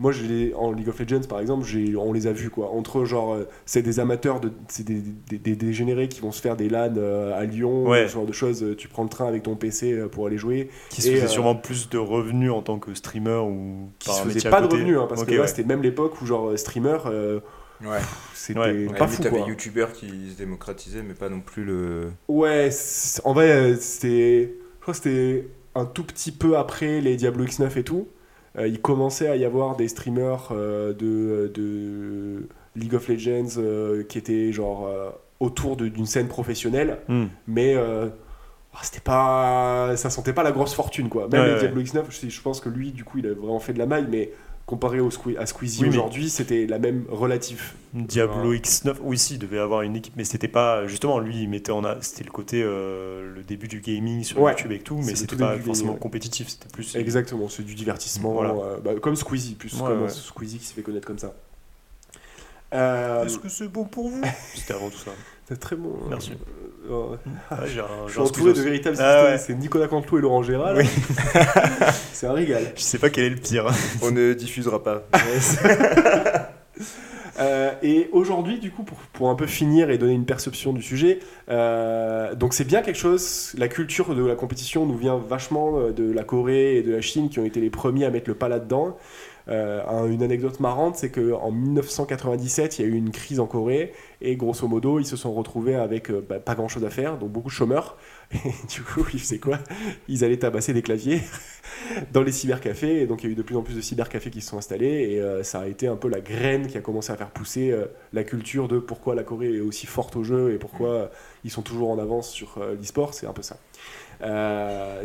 moi 0.02 0.12
les- 0.28 0.54
en 0.56 0.72
League 0.74 0.90
of 0.90 1.00
Legends 1.00 1.28
par 1.30 1.40
exemple, 1.40 1.64
j'ai- 1.66 1.96
on 1.96 2.12
les 2.12 2.28
a 2.28 2.34
vus 2.34 2.50
quoi. 2.50 2.72
Entre 2.72 3.06
genre, 3.06 3.34
euh, 3.36 3.48
c'est 3.66 3.82
des 3.84 4.00
amateurs, 4.00 4.40
de, 4.42 4.52
c'est 4.68 4.84
des, 4.86 5.02
des- 5.30 5.38
des 5.38 5.56
dégénérés 5.56 6.10
qui 6.10 6.20
vont 6.20 6.32
se 6.32 6.42
faire 6.42 6.58
des 6.58 6.68
LAN 6.70 6.96
euh, 6.98 7.40
à 7.40 7.46
Lyon, 7.46 7.88
Ouais. 7.88 8.08
ce 8.08 8.14
genre 8.14 8.26
de 8.26 8.32
choses. 8.34 8.64
euh, 8.64 8.76
Tu 8.76 8.88
prends 8.88 9.04
le 9.04 9.10
train 9.10 9.28
avec 9.28 9.44
ton 9.44 9.56
PC 9.56 9.96
pour 10.12 10.26
aller 10.28 10.38
jouer. 10.38 10.70
Qui 10.90 11.02
se 11.02 11.12
faisait 11.12 11.24
euh, 11.26 11.28
sûrement 11.28 11.56
plus 11.56 11.88
de 11.90 11.98
revenus 12.00 12.52
en 12.52 12.62
tant 12.64 12.80
que 12.80 12.94
streamer 12.96 13.38
ou 13.48 13.90
Qui 14.00 14.08
par 14.10 14.16
se 14.18 14.48
à 14.48 14.50
pas 14.50 14.62
de 14.62 14.68
revenus 14.68 14.98
hein, 14.98 15.06
parce 15.08 15.24
que 15.24 15.32
là 15.36 15.42
ouais. 15.42 15.48
c'était 15.48 15.64
même 15.64 15.82
l'époque 15.84 16.20
où 16.22 16.26
genre 16.26 16.58
streamer, 16.58 16.98
euh, 17.06 17.40
Ouais. 17.84 17.98
c'était 18.34 18.60
Ouais. 18.60 18.86
pas 18.98 19.08
fou 19.08 19.22
t'avais 19.24 19.42
youtubeurs 19.42 19.92
qui 19.94 20.08
se 20.32 20.38
démocratisaient, 20.38 21.04
mais 21.08 21.14
pas 21.14 21.30
non 21.30 21.42
plus 21.42 21.64
le. 21.64 22.10
Ouais, 22.28 22.70
en 23.24 23.34
vrai, 23.34 23.76
c'était. 23.80 24.54
Je 24.80 24.82
crois 24.82 24.94
que 24.94 25.00
c'était 25.00 25.48
un 25.76 25.86
tout 25.86 26.04
petit 26.04 26.32
peu 26.32 26.58
après 26.58 27.02
les 27.02 27.16
Diablo 27.16 27.46
X9 27.46 27.78
et 27.78 27.84
tout. 27.84 28.08
Euh, 28.58 28.68
il 28.68 28.82
commençait 28.82 29.30
à 29.30 29.36
y 29.36 29.46
avoir 29.46 29.76
des 29.78 29.88
streamers 29.88 30.50
euh, 30.52 30.94
de, 30.94 31.52
de 31.54 32.48
League 32.76 32.94
of 32.96 33.08
Legends 33.08 33.58
euh, 33.58 34.04
qui 34.04 34.18
étaient 34.18 34.52
genre 34.52 34.90
autour 35.40 35.76
d'une 35.78 36.06
scène 36.06 36.28
professionnelle, 36.28 37.00
Hmm. 37.08 37.26
mais 37.48 37.76
ah, 38.74 38.80
c'était 38.84 39.00
pas. 39.02 39.96
Ça 39.98 40.10
sentait 40.10 40.34
pas 40.34 40.44
la 40.44 40.52
grosse 40.52 40.74
fortune 40.74 41.10
quoi. 41.10 41.28
Même 41.30 41.54
Ouais. 41.54 41.60
Diablo 41.60 41.82
X9, 41.82 42.04
je, 42.10 42.16
sais- 42.16 42.30
je 42.30 42.42
pense 42.42 42.62
que 42.62 42.70
lui, 42.70 42.92
du 42.92 43.04
coup, 43.04 43.18
il 43.18 43.28
a 43.28 43.34
vraiment 43.34 43.60
fait 43.60 43.74
de 43.74 43.80
la 43.80 43.86
maille, 43.86 44.08
mais 44.10 44.32
comparé 44.72 45.00
au 45.02 45.10
Sque- 45.12 45.38
à 45.38 45.46
Squeezie 45.46 45.82
Oui, 45.84 45.90
mais- 45.90 45.96
aujourd'hui, 45.98 46.30
c'était 46.30 46.66
la 46.66 46.80
même 46.80 47.04
relative. 47.10 47.74
Diablo 47.94 48.54
X9, 48.54 48.96
oui, 49.04 49.18
si, 49.18 49.34
il 49.34 49.40
devait 49.40 49.60
avoir 49.60 49.82
une 49.82 49.98
équipe, 49.98 50.14
mais 50.16 50.24
c'était 50.24 50.48
pas. 50.48 50.88
Justement, 50.88 51.20
lui, 51.20 51.44
il 51.44 51.50
mettait 51.50 51.72
en. 51.74 51.84
a- 51.84 51.98
C'était 52.02 52.24
le 52.24 52.32
côté. 52.32 52.62
euh, 52.64 53.34
le 53.36 53.44
début 53.44 53.68
du 53.68 53.82
gaming 53.82 54.24
sur 54.24 54.40
Ouais. 54.40 54.52
YouTube 54.54 54.72
et 54.72 54.80
tout, 54.80 54.98
mais 55.06 55.14
c'était 55.16 55.36
pas 55.36 55.58
forcément 55.60 55.90
gaming, 55.90 56.00
compétitif, 56.00 56.48
c'était 56.50 56.70
plus. 56.70 56.96
Exactement, 56.96 57.50
c'est 57.50 57.64
du 57.64 57.76
divertissement, 57.76 58.32
Voilà. 58.32 58.54
euh, 58.54 58.78
bah, 58.84 58.92
comme 59.02 59.16
Squeezie, 59.16 59.56
plus 59.56 59.74
Ouais, 59.74 59.88
comme 59.90 60.04
ouais. 60.04 60.10
Squeezie 60.10 60.58
qui 60.60 60.66
s'est 60.66 60.74
fait 60.74 60.82
connaître 60.84 61.06
comme 61.08 61.20
ça. 61.20 61.34
Euh, 62.74 63.26
Est-ce 63.26 63.38
que 63.40 63.50
c'est 63.50 63.68
bon 63.68 63.84
pour 63.84 64.08
vous? 64.08 64.22
C'était 64.56 64.74
avant 64.74 64.90
tout 64.90 64.98
ça. 64.98 65.12
C'est 65.52 65.60
très 65.60 65.76
bon. 65.76 65.90
hein. 66.02 66.08
Merci. 66.10 66.32
Euh, 66.90 67.18
j'ai 67.66 67.82
un, 67.82 67.86
je 68.08 68.08
j'ai 68.08 68.12
suis 68.14 68.22
entouré 68.22 68.54
de 68.54 68.62
véritables 68.62 68.96
Ah 69.00 69.26
ouais. 69.26 69.38
C'est 69.38 69.54
Nicolas 69.54 69.88
Canteloup 69.88 70.18
et 70.18 70.22
Laurent 70.22 70.44
Gérard. 70.44 70.76
Oui. 70.78 70.86
c'est 72.14 72.28
un 72.28 72.34
régal. 72.34 72.72
Je 72.76 72.82
sais 72.82 73.00
pas 73.00 73.10
quel 73.10 73.26
est 73.26 73.30
le 73.32 73.36
pire. 73.36 73.66
On 74.02 74.12
ne 74.12 74.34
diffusera 74.34 74.82
pas. 74.82 75.04
Euh, 77.40 77.72
et 77.82 78.10
aujourd'hui, 78.12 78.60
du 78.60 78.72
coup, 78.72 78.84
pour, 78.84 78.98
pour 79.14 79.30
un 79.30 79.36
peu 79.36 79.48
finir 79.48 79.90
et 79.90 79.98
donner 79.98 80.14
une 80.14 80.26
perception 80.26 80.74
du 80.74 80.82
sujet, 80.84 81.20
euh, 81.50 82.36
donc 82.36 82.54
c'est 82.54 82.66
bien 82.66 82.82
quelque 82.82 82.98
chose, 83.00 83.54
la 83.58 83.68
culture 83.68 84.14
de 84.14 84.24
la 84.24 84.36
compétition 84.36 84.86
nous 84.86 84.98
vient 84.98 85.18
vachement 85.18 85.80
euh, 85.80 85.92
de 85.92 86.12
la 86.12 86.24
Corée 86.24 86.78
et 86.78 86.84
de 86.84 86.92
la 86.92 87.02
Chine 87.02 87.30
qui 87.30 87.40
ont 87.40 87.46
été 87.46 87.60
les 87.60 87.70
premiers 87.72 88.06
à 88.06 88.12
mettre 88.12 88.30
le 88.30 88.36
pas 88.36 88.50
là-dedans. 88.50 88.98
Euh, 89.48 89.84
un- 89.88 90.08
une 90.08 90.24
anecdote 90.24 90.60
marrante, 90.60 90.96
c'est 90.98 91.12
qu'en 91.12 91.52
1997, 91.52 92.80
il 92.80 92.82
y 92.84 92.86
a 92.86 92.88
eu 92.88 92.96
une 92.96 93.12
crise 93.12 93.40
en 93.40 93.48
Corée 93.48 93.94
et 94.22 94.36
grosso 94.36 94.68
modo, 94.68 95.00
ils 95.00 95.06
se 95.06 95.16
sont 95.16 95.34
retrouvés 95.34 95.76
avec 95.76 96.10
euh, 96.12 96.24
bah, 96.28 96.40
pas 96.40 96.56
grand-chose 96.56 96.86
à 96.86 96.90
faire, 96.90 97.18
donc 97.18 97.32
beaucoup 97.32 97.50
de 97.50 97.54
chômeurs. 97.54 97.98
Du 98.70 98.82
coup, 98.82 99.06
ils 99.14 99.20
faisaient 99.20 99.40
quoi? 99.40 99.60
Ils 100.08 100.24
allaient 100.24 100.38
tabasser 100.38 100.74
des 100.74 100.82
claviers 100.82 101.22
dans 102.14 102.24
les 102.24 102.32
cybercafés. 102.32 103.02
Et 103.02 103.08
donc, 103.08 103.24
il 103.24 103.28
y 103.28 103.30
a 103.30 103.34
eu 103.34 103.36
de 103.36 103.42
plus 103.42 103.56
en 103.56 103.62
plus 103.62 103.76
de 103.76 103.82
cybercafés 103.82 104.30
qui 104.30 104.42
se 104.42 104.50
sont 104.50 104.58
installés. 104.58 105.12
Et 105.12 105.22
euh, 105.22 105.44
ça 105.44 105.62
a 105.62 105.68
été 105.68 105.88
un 105.88 105.96
peu 105.96 106.08
la 106.08 106.22
graine 106.22 106.68
qui 106.68 106.78
a 106.78 106.82
commencé 106.82 107.12
à 107.12 107.18
faire 107.18 107.32
pousser 107.32 107.72
euh, 107.72 107.86
la 108.14 108.24
culture 108.24 108.68
de 108.68 108.80
pourquoi 108.80 109.16
la 109.16 109.24
Corée 109.24 109.56
est 109.58 109.62
aussi 109.62 109.88
forte 109.88 110.16
au 110.16 110.24
jeu 110.24 110.54
et 110.54 110.58
pourquoi 110.58 111.12
ils 111.44 111.52
sont 111.52 111.62
toujours 111.62 111.92
en 111.92 112.00
avance 112.00 112.30
sur 112.30 112.58
euh, 112.58 112.76
l'e-sport. 112.76 113.14
C'est 113.14 113.28
un 113.28 113.34
peu 113.34 113.42
ça. 113.42 113.58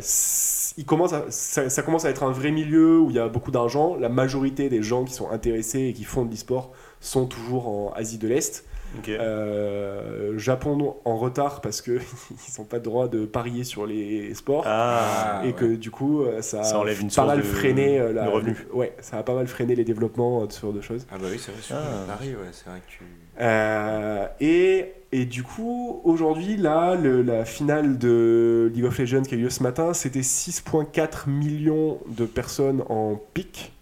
Ça, 0.00 1.70
ça 1.70 1.82
commence 1.82 2.04
à 2.04 2.10
être 2.10 2.22
un 2.22 2.32
vrai 2.32 2.50
milieu 2.50 3.00
où 3.00 3.10
il 3.10 3.16
y 3.16 3.18
a 3.18 3.28
beaucoup 3.28 3.50
d'argent. 3.50 3.96
La 3.96 4.08
majorité 4.10 4.68
des 4.68 4.82
gens 4.82 5.04
qui 5.04 5.14
sont 5.14 5.30
intéressés 5.30 5.84
et 5.84 5.92
qui 5.94 6.04
font 6.04 6.24
de 6.24 6.30
l'e-sport 6.30 6.72
sont 7.00 7.26
toujours 7.26 7.68
en 7.68 7.92
Asie 7.94 8.18
de 8.18 8.28
l'Est. 8.28 8.64
Euh, 9.08 10.38
Japon 10.38 10.96
en 11.04 11.16
retard 11.16 11.60
parce 11.60 11.80
qu'ils 11.82 12.00
n'ont 12.58 12.64
pas 12.64 12.76
le 12.76 12.82
droit 12.82 13.08
de 13.08 13.24
parier 13.26 13.64
sur 13.64 13.86
les 13.86 14.34
sports. 14.34 14.64
Ah, 14.66 15.40
et 15.44 15.48
ouais. 15.48 15.52
que 15.52 15.74
du 15.76 15.90
coup, 15.90 16.22
euh, 16.22 16.42
ça, 16.42 16.62
Ça 16.64 16.76
a 16.76 16.78
enlève 16.80 17.00
une 17.00 17.10
pas 17.10 17.26
mal 17.26 17.38
de- 17.38 17.42
freiné 17.42 17.98
euh, 18.00 18.12
la, 18.12 18.26
le- 18.26 18.54
ouais, 18.74 18.94
ça 19.00 19.18
a 19.18 19.22
pas 19.22 19.34
mal 19.34 19.46
freiné 19.46 19.74
les 19.74 19.84
développements 19.84 20.44
de 20.46 20.52
ce 20.52 20.60
genre 20.60 20.72
de 20.72 20.80
choses. 20.80 21.06
Ah 21.10 21.16
bah 21.18 21.26
oui, 21.30 21.38
c'est 21.38 21.52
vrai, 21.52 21.60
sur 21.62 21.76
Ah. 21.76 22.04
Paris, 22.06 22.30
ouais, 22.30 22.48
c'est 22.52 22.68
vrai 22.68 22.80
que 22.80 22.90
tu... 22.90 23.04
Euh, 23.38 24.26
et, 24.40 24.92
et 25.12 25.24
du 25.26 25.42
coup, 25.42 26.00
aujourd'hui, 26.04 26.56
là, 26.56 26.94
le- 26.94 27.22
la 27.22 27.44
finale 27.44 27.98
de 27.98 28.70
League 28.74 28.84
of 28.84 28.98
Legends 28.98 29.22
qui 29.22 29.34
a 29.34 29.38
eu 29.38 29.42
lieu 29.42 29.50
ce 29.50 29.62
matin, 29.62 29.92
c'était 29.94 30.20
6,4 30.22 31.28
millions 31.28 31.98
de 32.08 32.24
personnes 32.24 32.82
en 32.88 33.20
pic, 33.34 33.72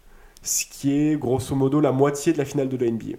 ce 0.43 0.65
qui 0.67 0.93
est 0.93 1.17
grosso 1.19 1.55
modo 1.55 1.81
la 1.81 1.93
moitié 1.93 2.33
de 2.33 2.39
la 2.39 2.45
finale 2.45 2.69
de 2.69 2.77
la 2.77 2.91
NBA, 2.91 3.17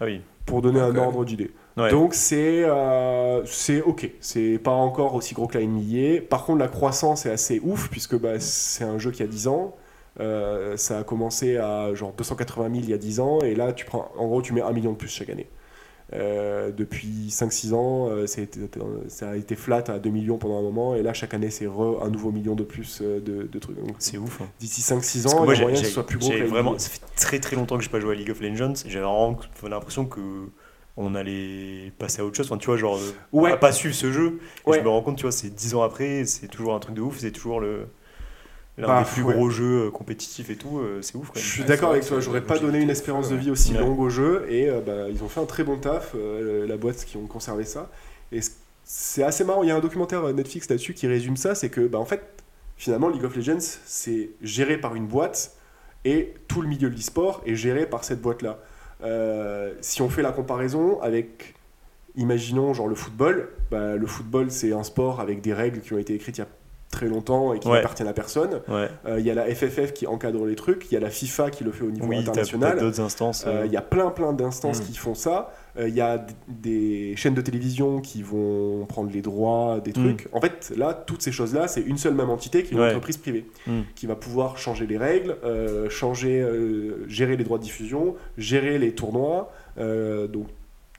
ah 0.00 0.04
oui. 0.04 0.20
Pour 0.46 0.62
donner 0.62 0.80
un 0.80 0.94
ordre 0.96 1.24
d'idée. 1.24 1.50
Ouais. 1.76 1.90
Donc 1.90 2.14
c'est 2.14 2.64
euh, 2.64 3.44
c'est 3.46 3.80
ok, 3.82 4.10
c'est 4.20 4.58
pas 4.58 4.70
encore 4.70 5.14
aussi 5.14 5.34
gros 5.34 5.46
que 5.46 5.58
la 5.58 5.64
NBA. 5.64 6.22
Par 6.28 6.44
contre 6.44 6.60
la 6.60 6.68
croissance 6.68 7.26
est 7.26 7.30
assez 7.30 7.60
ouf 7.64 7.88
puisque 7.90 8.16
bah, 8.18 8.38
c'est 8.38 8.84
un 8.84 8.98
jeu 8.98 9.10
qui 9.10 9.22
a 9.22 9.26
10 9.26 9.48
ans. 9.48 9.74
Euh, 10.20 10.76
ça 10.76 10.98
a 10.98 11.02
commencé 11.02 11.56
à 11.56 11.92
genre 11.94 12.12
280 12.12 12.68
000 12.70 12.80
il 12.84 12.90
y 12.90 12.94
a 12.94 12.98
10 12.98 13.18
ans 13.18 13.40
et 13.40 13.56
là 13.56 13.72
tu 13.72 13.84
prends 13.84 14.12
en 14.16 14.26
gros 14.28 14.42
tu 14.42 14.52
mets 14.52 14.60
1 14.62 14.70
million 14.72 14.92
de 14.92 14.96
plus 14.96 15.08
chaque 15.08 15.30
année. 15.30 15.48
Euh, 16.14 16.70
depuis 16.70 17.28
5-6 17.28 17.74
ans, 17.74 18.08
euh, 18.08 18.26
ça 18.26 18.40
a, 19.30 19.34
été, 19.36 19.56
flat 19.56 19.82
à 19.88 19.98
2 19.98 20.10
millions 20.10 20.38
pendant 20.38 20.58
un 20.58 20.62
moment 20.62 20.94
et 20.94 21.02
là 21.02 21.12
chaque 21.12 21.34
année 21.34 21.50
c'est 21.50 21.66
un 21.66 22.08
nouveau 22.08 22.30
million 22.30 22.54
de 22.54 22.62
plus 22.62 23.00
euh, 23.02 23.20
de, 23.20 23.48
de 23.50 23.58
trucs. 23.58 23.76
C'est 23.98 24.18
ouf. 24.18 24.40
hein. 24.40 24.46
D'ici 24.60 24.80
5-6 24.80 25.22
Parce 25.22 25.34
ans, 25.34 25.44
moi, 25.44 25.46
il 25.46 25.48
y 25.48 25.50
a 25.50 25.54
j'ai 25.54 25.62
moyen 25.62 25.80
que 25.80 25.86
ce 25.86 25.92
soit 25.92 26.06
plus 26.06 26.18
gros 26.18 26.30
vraiment, 26.46 26.78
ça 26.78 26.88
fait 26.88 27.00
très 27.16 27.40
très 27.40 27.56
longtemps 27.56 27.76
que 27.76 27.82
j'ai 27.82 27.90
pas 27.90 28.00
joué 28.00 28.12
à 28.14 28.14
League 28.14 28.30
of 28.30 28.40
Legends. 28.40 28.74
J'avais 28.86 29.04
vraiment 29.04 29.36
l'impression 29.64 30.06
que 30.06 30.20
on 30.96 31.16
allait 31.16 31.92
passer 31.98 32.20
à 32.20 32.24
autre 32.24 32.36
chose. 32.36 32.46
Enfin, 32.46 32.58
tu 32.58 32.66
vois, 32.66 32.76
genre, 32.76 32.98
Ouais. 33.32 33.50
à 33.50 33.56
pas 33.56 33.72
suivre 33.72 33.94
ce 33.94 34.12
jeu. 34.12 34.38
Et 34.66 34.70
Ouais. 34.70 34.78
je 34.78 34.84
me 34.84 34.88
rends 34.88 35.02
compte, 35.02 35.16
tu 35.16 35.22
vois, 35.22 35.32
c'est 35.32 35.52
10 35.52 35.74
ans 35.74 35.82
après, 35.82 36.24
c'est 36.24 36.46
toujours 36.46 36.74
un 36.74 36.78
truc 36.78 36.94
de 36.94 37.00
ouf. 37.00 37.18
C'est 37.18 37.32
toujours 37.32 37.58
le 37.60 37.88
l'un 38.78 38.86
Bah, 38.88 39.02
des 39.04 39.10
plus 39.10 39.22
ouais. 39.22 39.34
gros 39.34 39.50
jeux 39.50 39.86
euh, 39.86 39.90
compétitifs 39.90 40.50
et 40.50 40.56
tout. 40.56 40.78
euh, 40.78 41.00
c'est 41.02 41.16
ouf 41.16 41.28
quand 41.28 41.34
Je 41.34 41.40
même. 41.40 41.46
suis 41.48 41.62
Ouais, 41.62 41.68
d'accord 41.68 41.90
avec 41.90 42.04
toi, 42.06 42.20
j'aurais 42.20 42.40
pas 42.42 42.58
donné 42.58 42.80
une 42.80 42.90
espérance 42.90 43.28
de 43.30 43.36
vie 43.36 43.50
aussi 43.50 43.72
Ouais. 43.72 43.78
longue 43.80 44.00
au 44.00 44.08
jeu 44.10 44.46
et 44.48 44.68
euh, 44.68 44.80
bah, 44.80 45.08
ils 45.10 45.22
ont 45.22 45.28
fait 45.28 45.40
un 45.40 45.46
très 45.46 45.64
bon 45.64 45.76
taf, 45.78 46.12
euh, 46.14 46.66
la 46.66 46.76
boîte 46.76 47.04
qui 47.04 47.16
ont 47.16 47.26
conservé 47.26 47.64
ça. 47.64 47.90
Et 48.32 48.40
c'est 48.84 49.22
assez 49.22 49.44
marrant, 49.44 49.62
il 49.62 49.68
y 49.68 49.72
a 49.72 49.76
un 49.76 49.80
documentaire 49.80 50.22
Netflix 50.32 50.68
là-dessus 50.68 50.94
qui 50.94 51.06
résume 51.06 51.36
ça, 51.36 51.54
c'est 51.54 51.70
que 51.70 51.80
bah, 51.86 51.98
en 51.98 52.04
fait, 52.04 52.22
finalement, 52.76 53.08
League 53.08 53.24
of 53.24 53.36
Legends, 53.36 53.58
c'est 53.86 54.30
géré 54.42 54.76
par 54.78 54.94
une 54.96 55.06
boîte 55.06 55.56
et 56.04 56.34
tout 56.48 56.60
le 56.60 56.68
milieu 56.68 56.90
de 56.90 56.94
l'e-sport 56.96 57.42
est 57.46 57.54
géré 57.54 57.86
par 57.86 58.04
cette 58.04 58.20
boîte-là. 58.20 58.58
Euh, 59.02 59.72
si 59.80 60.02
on 60.02 60.08
fait 60.08 60.22
la 60.22 60.32
comparaison 60.32 61.00
avec, 61.00 61.54
imaginons, 62.16 62.74
genre 62.74 62.88
le 62.88 62.94
football, 62.94 63.48
bah, 63.70 63.96
le 63.96 64.06
football 64.06 64.50
c'est 64.50 64.72
un 64.72 64.82
sport 64.82 65.20
avec 65.20 65.40
des 65.40 65.52
règles 65.54 65.80
qui 65.80 65.92
ont 65.94 65.98
été 65.98 66.14
écrites 66.14 66.38
il 66.38 66.40
y 66.40 66.44
a 66.44 66.48
très 66.94 67.06
longtemps 67.08 67.52
et 67.52 67.58
qui 67.58 67.68
Ouais. 67.68 67.74
n'appartiennent 67.78 68.08
à 68.08 68.12
personne. 68.12 68.60
Ouais. 68.68 68.88
Euh, 69.06 69.18
Il 69.20 69.26
y 69.26 69.30
a 69.30 69.34
la 69.34 69.44
FFF 69.52 69.92
qui 69.92 70.06
encadre 70.06 70.46
les 70.46 70.54
trucs, 70.54 70.86
il 70.90 70.94
y 70.94 70.96
a 70.96 71.00
la 71.00 71.10
FIFA 71.10 71.50
qui 71.50 71.64
le 71.64 71.72
fait 71.72 71.84
au 71.84 71.90
niveau 71.90 72.06
Oui, 72.06 72.16
international. 72.18 72.78
Euh, 72.80 72.90
euh, 73.46 73.62
Il 73.66 73.72
y 73.72 73.76
a 73.76 73.82
plein 73.82 74.10
plein 74.10 74.32
d'instances 74.32 74.80
Mm. 74.80 74.84
qui 74.84 74.96
font 74.96 75.14
ça. 75.14 75.52
Euh, 75.78 75.88
Il 75.88 75.94
y 75.94 76.00
a 76.00 76.24
des 76.48 77.14
chaînes 77.16 77.34
de 77.34 77.40
télévision 77.40 78.00
qui 78.00 78.22
vont 78.22 78.86
prendre 78.86 79.10
les 79.12 79.22
droits 79.22 79.80
des 79.84 79.92
trucs. 79.92 80.28
En 80.32 80.40
fait, 80.40 80.72
là, 80.76 80.94
toutes 80.94 81.22
ces 81.22 81.32
choses-là, 81.32 81.66
c'est 81.68 81.80
une 81.82 81.98
seule 81.98 82.14
même 82.14 82.30
entité 82.30 82.62
qui 82.62 82.70
est 82.70 82.76
une 82.76 82.80
Ouais. 82.82 82.88
entreprise 82.88 83.16
privée 83.16 83.46
Mm. 83.66 83.80
qui 83.96 84.06
va 84.06 84.14
pouvoir 84.14 84.56
changer 84.56 84.86
les 84.86 84.96
règles, 84.96 85.36
changer, 85.90 86.46
gérer 87.08 87.36
les 87.36 87.44
droits 87.44 87.58
de 87.58 87.64
diffusion, 87.64 88.14
gérer 88.38 88.78
les 88.78 88.92
tournois, 88.92 89.52
donc 89.76 90.46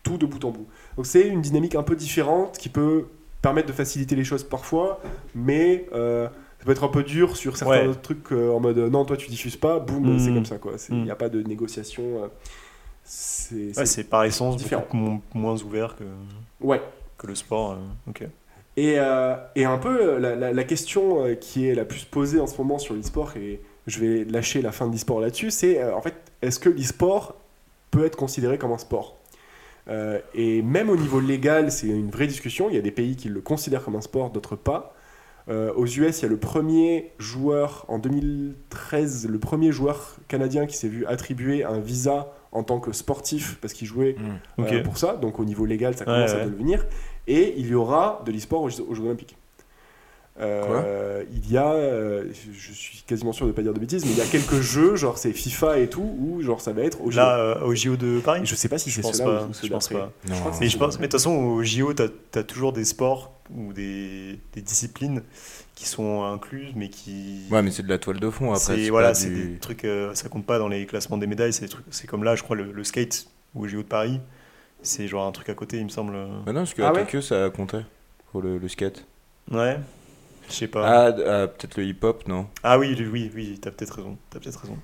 tout 0.03 0.17
de 0.17 0.25
bout 0.25 0.43
en 0.45 0.51
bout. 0.51 0.67
Donc 0.97 1.05
c'est 1.05 1.27
une 1.27 1.41
dynamique 1.41 1.75
un 1.75 1.83
peu 1.83 1.95
différente 1.95 2.57
qui 2.57 2.69
peut 2.69 3.05
permettre 3.47 3.67
de 3.67 3.73
faciliter 3.73 4.15
les 4.15 4.23
choses 4.23 4.43
parfois, 4.43 4.99
mais 5.35 5.85
euh, 5.93 6.27
ça 6.59 6.65
peut 6.65 6.71
être 6.71 6.83
un 6.83 6.93
peu 6.99 7.03
dur 7.03 7.37
sur 7.37 7.55
certains 7.57 7.87
Ouais. 7.89 7.95
trucs 8.01 8.31
euh, 8.31 8.51
en 8.55 8.59
mode 8.59 8.77
euh, 8.79 8.89
non 8.89 9.05
toi 9.05 9.17
tu 9.17 9.29
diffuses 9.29 9.55
pas, 9.57 9.79
boum 9.79 10.15
Mm. 10.15 10.19
c'est 10.19 10.33
comme 10.33 10.45
ça 10.45 10.57
quoi. 10.57 10.73
Il 10.89 10.95
n'y 11.03 11.07
Mm. 11.09 11.11
a 11.11 11.15
pas 11.15 11.29
de 11.29 11.41
négociation. 11.43 12.03
c'est 13.03 13.77
ouais, 13.77 14.03
par 14.09 14.23
essence 14.23 14.57
différent. 14.57 14.85
moins 15.33 15.61
ouvert 15.61 15.95
que, 15.95 16.03
ouais. 16.61 16.81
que 17.17 17.27
le 17.27 17.35
sport. 17.35 17.77
ok. 18.07 18.23
Et, 18.77 18.95
et 19.55 19.65
un 19.65 19.77
peu 19.77 20.17
la, 20.17 20.35
la- 20.35 20.51
la 20.51 20.63
question 20.63 21.23
qui 21.39 21.67
est 21.67 21.75
la 21.75 21.85
plus 21.85 22.03
posée 22.03 22.39
en 22.41 22.47
ce 22.47 22.57
moment 22.57 22.77
sur 22.79 22.93
l'e-sport, 22.95 23.31
et 23.37 23.61
je 23.87 23.99
vais 23.99 24.25
lâcher 24.25 24.61
la 24.61 24.71
fin 24.71 24.87
de 24.87 24.91
l'e-sport 24.93 25.21
là-dessus, 25.21 25.51
c'est 25.51 25.81
en 25.93 26.01
fait, 26.01 26.15
est-ce 26.41 26.59
que 26.59 26.69
l'e-sport 26.69 27.35
peut 27.91 28.05
être 28.05 28.17
considéré 28.17 28.57
comme 28.57 28.71
un 28.73 28.77
sport? 28.77 29.15
Euh, 29.87 30.19
Et 30.33 30.61
même 30.61 30.89
au 30.89 30.95
niveau 30.97 31.19
légal, 31.19 31.71
c'est 31.71 31.87
une 31.87 32.09
vraie 32.09 32.27
discussion. 32.27 32.69
Il 32.69 32.75
y 32.75 32.79
a 32.79 32.81
des 32.81 32.91
pays 32.91 33.15
qui 33.15 33.29
le 33.29 33.41
considèrent 33.41 33.83
comme 33.83 33.95
un 33.95 34.01
sport, 34.01 34.29
d'autres 34.31 34.55
pas. 34.55 34.93
Euh, 35.47 35.71
aux 35.75 35.85
US, 35.85 36.19
il 36.19 36.23
y 36.23 36.25
a 36.25 36.29
le 36.29 36.37
premier 36.37 37.11
joueur, 37.19 37.85
en 37.87 37.99
2013, 37.99 39.27
le 39.29 39.37
premier 39.39 39.71
joueur 39.71 40.15
canadien 40.27 40.65
qui 40.65 40.75
s'est 40.75 40.87
vu 40.87 41.05
attribuer 41.05 41.63
un 41.63 41.79
visa 41.79 42.31
en 42.51 42.63
tant 42.63 42.79
que 42.79 42.91
sportif 42.93 43.57
parce 43.61 43.73
qu'il 43.73 43.87
jouait 43.87 44.15
Mm. 44.17 44.61
Ok. 44.61 44.71
euh, 44.71 44.83
pour 44.83 44.97
ça. 44.97 45.17
Donc 45.17 45.39
au 45.39 45.45
niveau 45.45 45.65
légal, 45.65 45.95
ça 45.95 46.05
Ouais, 46.05 46.13
commence 46.15 46.31
à 46.31 46.45
devenir. 46.45 46.85
Et 47.27 47.53
il 47.57 47.67
y 47.67 47.75
aura 47.75 48.23
de 48.25 48.31
l'e-sport 48.31 48.61
aux 48.63 48.69
Jeux 48.69 49.03
Olympiques. 49.03 49.37
Euh, 50.37 51.23
il 51.31 51.49
y 51.49 51.57
a, 51.57 51.71
euh, 51.71 52.25
je 52.51 52.73
suis 52.73 53.03
quasiment 53.03 53.31
sûr 53.31 53.45
de 53.45 53.51
ne 53.51 53.55
pas 53.55 53.61
dire 53.61 53.73
de 53.73 53.79
bêtises, 53.79 54.05
mais 54.05 54.11
il 54.11 54.17
y 54.17 54.21
a 54.21 54.25
quelques 54.25 54.59
jeux, 54.61 54.95
genre 54.95 55.17
c'est 55.17 55.31
FIFA 55.31 55.79
et 55.79 55.89
tout, 55.89 56.15
où 56.19 56.41
genre 56.41 56.59
ça 56.59 56.73
va 56.73 56.83
être 56.83 57.01
au 57.01 57.09
Là, 57.09 57.37
euh, 57.37 57.61
au 57.61 57.73
JO 57.73 57.95
de 57.95 58.19
Paris? 58.19 58.41
Je 58.43 58.55
sais 58.55 58.67
pas 58.67 58.77
si 58.77 58.89
je 58.89 59.01
c'est 59.01 59.13
cela 59.13 59.47
je 59.61 59.67
pense 59.69 59.87
pas. 59.87 60.11
Je 60.27 60.33
crois 60.33 60.51
que 60.51 60.57
Mais 60.59 60.67
je 60.67 60.77
pense, 60.77 60.99
mais 60.99 61.07
de 61.07 61.11
toute 61.11 61.19
façon, 61.21 61.31
au 61.35 61.63
JO, 61.63 61.93
tu 61.93 62.03
as, 62.37 62.43
toujours 62.43 62.73
des 62.73 62.83
sports 62.83 63.31
ou 63.55 63.71
des, 63.71 64.39
des 64.53 64.61
disciplines 64.61 65.21
qui 65.73 65.87
sont 65.87 66.23
incluses, 66.23 66.73
mais 66.75 66.89
qui. 66.89 67.43
Ouais, 67.49 67.61
mais 67.61 67.71
c'est 67.71 67.83
de 67.83 67.89
la 67.89 67.97
toile 67.97 68.19
de 68.19 68.29
fond 68.29 68.51
après. 68.51 68.59
c'est 68.77 68.89
voilà, 68.89 69.13
c'est 69.13 69.29
du- 69.29 69.53
des 69.53 69.59
trucs, 69.59 69.85
euh, 69.85 70.13
ça 70.15 70.27
compte 70.27 70.45
pas 70.45 70.59
dans 70.59 70.67
les 70.67 70.85
classements 70.85 71.17
des 71.17 71.27
médailles. 71.27 71.53
C'est 71.53 71.63
des 71.65 71.69
trucs, 71.69 71.85
c'est 71.91 72.07
comme 72.07 72.23
là, 72.25 72.35
je 72.35 72.43
crois, 72.43 72.57
le, 72.57 72.71
le 72.73 72.83
skate 72.83 73.27
ou 73.53 73.63
au 73.63 73.67
JO 73.67 73.77
de 73.77 73.87
Paris, 73.87 74.19
c'est 74.81 75.07
genre 75.07 75.25
un 75.25 75.31
truc 75.31 75.47
à 75.47 75.53
côté, 75.53 75.77
il 75.77 75.85
me 75.85 75.89
semble. 75.89 76.13
Bah 76.45 76.51
non, 76.51 76.61
parce 76.61 76.73
qu'à 76.73 76.89
Ah 76.89 76.93
ouais? 76.93 77.05
Tokyo 77.05 77.21
ça 77.21 77.49
comptait 77.51 77.85
pour 78.31 78.41
le, 78.41 78.57
le 78.57 78.67
skate. 78.67 79.05
Ouais, 79.51 79.77
je 80.49 80.53
sais 80.53 80.67
pas. 80.67 80.85
Ah, 80.87 81.05
ah, 81.07 81.47
peut-être 81.47 81.77
le 81.77 81.83
hip-hop, 81.85 82.27
non? 82.27 82.47
Ah 82.63 82.77
oui, 82.79 82.95
oui, 83.11 83.31
oui, 83.35 83.59
t'as 83.61 83.71
peut-être 83.71 83.95
raison. 83.95 84.17
T'as 84.29 84.39
peut-être 84.39 84.59
raison. 84.59 84.77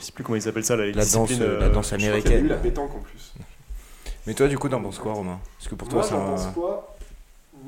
Je 0.00 0.04
sais 0.04 0.12
plus 0.12 0.22
comment 0.24 0.36
ils 0.36 0.48
appellent 0.48 0.64
ça, 0.64 0.76
là, 0.76 0.84
les 0.86 0.92
La 0.92 1.04
danse, 1.04 1.28
disciplines, 1.28 1.42
euh, 1.42 1.58
la 1.60 1.66
euh, 1.66 1.70
danse 1.70 1.94
Je 1.96 1.96
crois 2.06 2.20
qu'il 2.20 2.30
y 2.30 2.34
a 2.34 2.38
eu 2.38 2.40
américaine. 2.40 2.48
la 2.48 2.56
pétanque 2.56 2.94
en 2.94 3.00
plus. 3.00 3.32
Mais 4.26 4.34
toi, 4.34 4.48
du 4.48 4.58
coup, 4.58 4.68
t'en 4.68 4.82
penses 4.82 4.98
quoi, 4.98 5.14
Romain? 5.14 5.40
Parce 5.58 5.68
que 5.68 5.74
pour 5.74 5.88
toi, 5.88 6.00
Moi 6.00 6.02
c'est 6.02 6.10
j'en 6.10 6.22
un. 6.26 6.30
pense 6.32 6.46
quoi? 6.48 6.94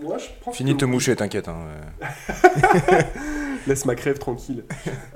Moi 0.01 0.19
je 0.19 0.27
pense 0.45 0.57
Fini 0.57 0.71
de 0.71 0.75
que 0.75 0.81
te 0.81 0.85
moucher, 0.85 1.17
t'inquiète. 1.17 1.49
Hein, 1.49 1.57
ouais. 2.01 3.05
Laisse 3.67 3.85
ma 3.87 3.95
crève 3.95 4.19
tranquille. 4.19 4.65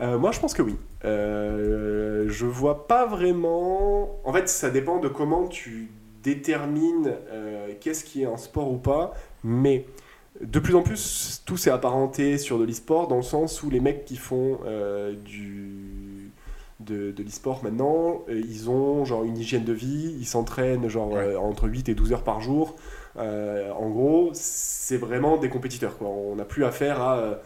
Euh, 0.00 0.18
moi, 0.18 0.32
je 0.32 0.40
pense 0.40 0.52
que 0.54 0.62
oui. 0.62 0.76
Euh, 1.04 2.26
je 2.28 2.44
vois 2.46 2.86
pas 2.86 3.06
vraiment. 3.06 4.18
En 4.24 4.32
fait, 4.32 4.48
ça 4.48 4.70
dépend 4.70 4.98
de 4.98 5.08
comment 5.08 5.46
tu 5.46 5.90
détermines 6.22 7.12
euh, 7.30 7.68
qu'est-ce 7.80 8.04
qui 8.04 8.22
est 8.22 8.26
un 8.26 8.36
sport 8.36 8.70
ou 8.70 8.78
pas. 8.78 9.14
Mais 9.44 9.86
de 10.40 10.58
plus 10.58 10.74
en 10.74 10.82
plus, 10.82 11.42
tout 11.46 11.56
s'est 11.56 11.70
apparenté 11.70 12.38
sur 12.38 12.58
de 12.58 12.64
l'e-sport 12.64 13.08
dans 13.08 13.16
le 13.16 13.22
sens 13.22 13.62
où 13.62 13.70
les 13.70 13.80
mecs 13.80 14.04
qui 14.04 14.16
font 14.16 14.58
euh, 14.66 15.14
du 15.24 16.30
de, 16.80 17.12
de 17.12 17.22
l'e-sport 17.22 17.62
maintenant, 17.62 18.22
euh, 18.28 18.40
ils 18.48 18.68
ont 18.68 19.04
genre 19.04 19.24
une 19.24 19.38
hygiène 19.38 19.64
de 19.64 19.72
vie, 19.72 20.14
ils 20.18 20.26
s'entraînent 20.26 20.88
genre 20.88 21.12
Ouais. 21.12 21.18
euh, 21.18 21.38
entre 21.38 21.68
8 21.68 21.88
et 21.88 21.94
12 21.94 22.12
heures 22.12 22.24
par 22.24 22.40
jour. 22.40 22.74
En 23.16 23.90
gros, 23.90 24.30
c'est 24.32 24.96
vraiment 24.96 25.36
des 25.36 25.48
compétiteurs. 25.48 25.96
Quoi. 25.98 26.08
On 26.08 26.34
n'a 26.34 26.44
plus 26.44 26.64
affaire 26.64 27.00
à. 27.00 27.38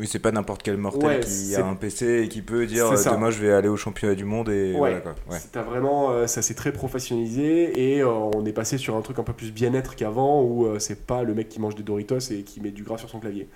Oui, 0.00 0.06
c'est 0.06 0.18
pas 0.18 0.32
n'importe 0.32 0.62
quel 0.62 0.78
mortel 0.78 1.04
Ouais, 1.06 1.20
qui 1.20 1.54
a 1.54 1.64
un 1.66 1.74
PC 1.74 2.22
et 2.24 2.28
qui 2.28 2.40
peut 2.40 2.64
dire 2.66 2.86
euh, 2.90 2.96
demain 3.04 3.30
je 3.30 3.38
vais 3.40 3.52
aller 3.52 3.68
au 3.68 3.76
championnat 3.76 4.14
du 4.14 4.24
monde 4.24 4.48
et 4.48 4.72
Ouais. 4.72 4.78
voilà 4.78 5.00
quoi. 5.00 5.14
Ouais. 5.30 5.62
vraiment, 5.62 6.10
euh, 6.10 6.26
ça 6.26 6.40
s'est 6.40 6.54
très 6.54 6.72
professionnalisé 6.72 7.94
et 7.94 8.00
euh, 8.02 8.08
on 8.08 8.44
est 8.46 8.52
passé 8.52 8.78
sur 8.78 8.96
un 8.96 9.02
truc 9.02 9.18
un 9.18 9.22
peu 9.24 9.34
plus 9.34 9.52
bien-être 9.52 9.94
qu'avant 9.96 10.42
où 10.42 10.66
euh, 10.66 10.78
c'est 10.78 11.06
pas 11.06 11.22
le 11.22 11.34
mec 11.34 11.50
qui 11.50 11.60
mange 11.60 11.74
des 11.74 11.82
Doritos 11.82 12.18
et 12.32 12.42
qui 12.44 12.60
met 12.62 12.70
du 12.70 12.82
gras 12.82 12.96
sur 12.96 13.10
son 13.10 13.20
clavier. 13.20 13.48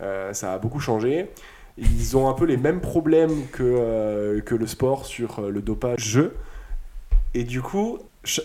Euh, 0.00 0.32
ça 0.32 0.54
a 0.54 0.58
beaucoup 0.58 0.80
changé. 0.80 1.30
Ils 1.78 2.16
ont 2.16 2.28
un 2.28 2.34
peu 2.34 2.44
les 2.46 2.56
mêmes 2.56 2.80
problèmes 2.80 3.46
que, 3.52 3.62
euh, 3.62 4.40
que 4.40 4.54
le 4.56 4.66
sport 4.66 5.06
sur 5.06 5.38
euh, 5.38 5.50
le 5.50 5.62
dopage. 5.62 6.18
Et 7.34 7.44
du 7.44 7.62
coup, 7.62 7.98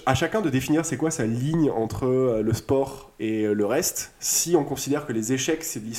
à 0.05 0.15
chacun 0.15 0.41
de 0.41 0.49
définir 0.49 0.85
c'est 0.85 0.97
quoi 0.97 1.11
sa 1.11 1.25
ligne 1.25 1.69
entre 1.69 2.05
euh, 2.07 2.41
le 2.41 2.53
sport 2.53 3.11
et 3.19 3.43
euh, 3.43 3.53
le 3.53 3.65
reste. 3.65 4.13
Si 4.19 4.55
on 4.55 4.63
considère 4.63 5.05
que 5.05 5.13
les 5.13 5.33
échecs 5.33 5.63
c'est 5.63 5.79
du 5.79 5.93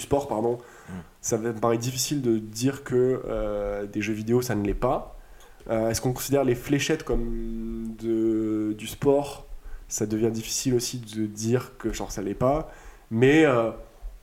sport, 0.00 0.28
pardon, 0.28 0.58
Mm. 0.88 0.92
ça 1.20 1.38
me 1.38 1.52
paraît 1.52 1.78
difficile 1.78 2.22
de 2.22 2.38
dire 2.38 2.84
que 2.84 3.22
euh, 3.26 3.86
des 3.86 4.02
jeux 4.02 4.12
vidéo 4.12 4.42
ça 4.42 4.54
ne 4.54 4.64
l'est 4.64 4.74
pas. 4.74 5.16
Euh, 5.70 5.90
Est-ce 5.90 6.00
qu'on 6.00 6.12
considère 6.12 6.44
les 6.44 6.56
fléchettes 6.56 7.04
comme 7.04 7.94
de, 8.00 8.74
du 8.76 8.86
sport? 8.86 9.46
Ça 9.88 10.06
devient 10.06 10.30
difficile 10.30 10.74
aussi 10.74 10.98
de 10.98 11.26
dire 11.26 11.72
que 11.78 11.92
genre 11.92 12.10
ça 12.10 12.22
l'est 12.22 12.34
pas. 12.34 12.70
Mais 13.10 13.44
euh, 13.44 13.70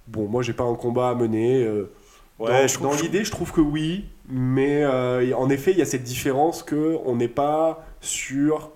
bon, 0.07 0.27
moi 0.27 0.41
j'ai 0.41 0.53
pas 0.53 0.63
un 0.63 0.75
combat 0.75 1.09
à 1.11 1.15
mener. 1.15 1.67
Ouais, 2.39 2.65
dans 2.67 2.89
dans 2.89 2.93
l'idée, 2.93 3.23
je 3.23 3.31
trouve 3.31 3.51
que 3.51 3.61
oui, 3.61 4.05
mais 4.27 4.85
en 4.85 5.49
effet, 5.49 5.71
il 5.71 5.77
y 5.77 5.81
a 5.81 5.85
cette 5.85 6.03
différence 6.03 6.63
que 6.63 6.97
on 7.05 7.15
n'est 7.17 7.27
pas 7.27 7.85
sur. 8.01 8.71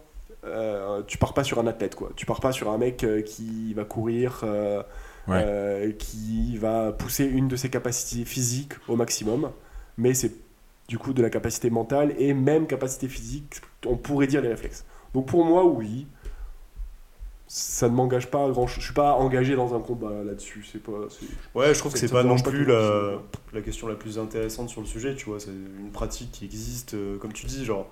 Euh, 0.46 1.02
tu 1.08 1.18
pars 1.18 1.34
pas 1.34 1.44
sur 1.44 1.60
un 1.60 1.68
athlète, 1.68 1.96
quoi. 1.96 2.12
Tu 2.16 2.26
pars 2.26 2.39
pas 2.41 2.52
sur 2.52 2.70
un 2.72 2.78
mec 2.78 3.04
euh, 3.04 3.22
qui 3.22 3.74
va 3.74 3.86
courir, 3.86 4.41
euh, 4.44 4.82
Ouais. 5.28 5.41
euh, 5.46 5.91
qui 5.94 6.58
va 6.58 6.91
pousser 6.91 7.24
une 7.26 7.48
de 7.48 7.56
ses 7.56 7.70
capacités 7.70 8.26
physiques 8.26 8.74
au 8.89 8.96
maximum, 8.98 9.52
mais 9.98 10.14
c'est 10.14 10.34
du 10.89 10.98
coup 10.98 11.14
de 11.14 11.22
la 11.22 11.30
capacité 11.30 11.70
mentale 11.70 12.14
et 12.18 12.34
même 12.34 12.68
capacité 12.68 13.08
physique, 13.08 13.62
on 13.86 13.96
pourrait 13.96 14.28
dire 14.28 14.41
les 14.41 14.50
réflexes. 14.50 14.84
Donc 15.14 15.28
pour 15.28 15.46
moi, 15.46 15.64
oui. 15.66 16.08
Ça 17.48 17.88
ne 17.88 17.94
m'engage 17.94 18.32
pas 18.32 18.46
à 18.46 18.50
grand 18.50 18.66
chose. 18.66 18.80
Je 18.80 18.86
suis 18.86 18.94
pas 18.96 19.14
engagé 19.14 19.56
dans 19.56 19.76
un 19.76 19.80
combat 19.80 20.24
là-dessus. 20.24 20.66
C'est 20.72 20.82
pas. 20.82 20.91
c'est- 21.10 21.26
Ouais, 21.54 21.72
je 21.74 21.80
trouve 21.80 21.94
que 21.94 22.00
c'est 22.00 22.10
pas 22.12 22.24
non 22.24 22.38
pas 22.39 22.50
plus 22.50 22.66
la, 22.66 23.20
la 23.54 23.62
question 23.62 23.88
la 23.88 23.94
plus 23.96 24.18
intéressante 24.18 24.70
sur 24.70 24.82
le 24.82 24.88
sujet, 24.88 25.14
tu 25.14 25.26
vois. 25.26 25.39
C'est 25.39 25.52
une 25.52 25.91
pratique 25.91 26.32
qui 26.32 26.46
existe, 26.46 26.96
euh, 26.96 27.18
comme 27.20 27.32
tu 27.34 27.46
dis, 27.46 27.64
genre. 27.64 27.88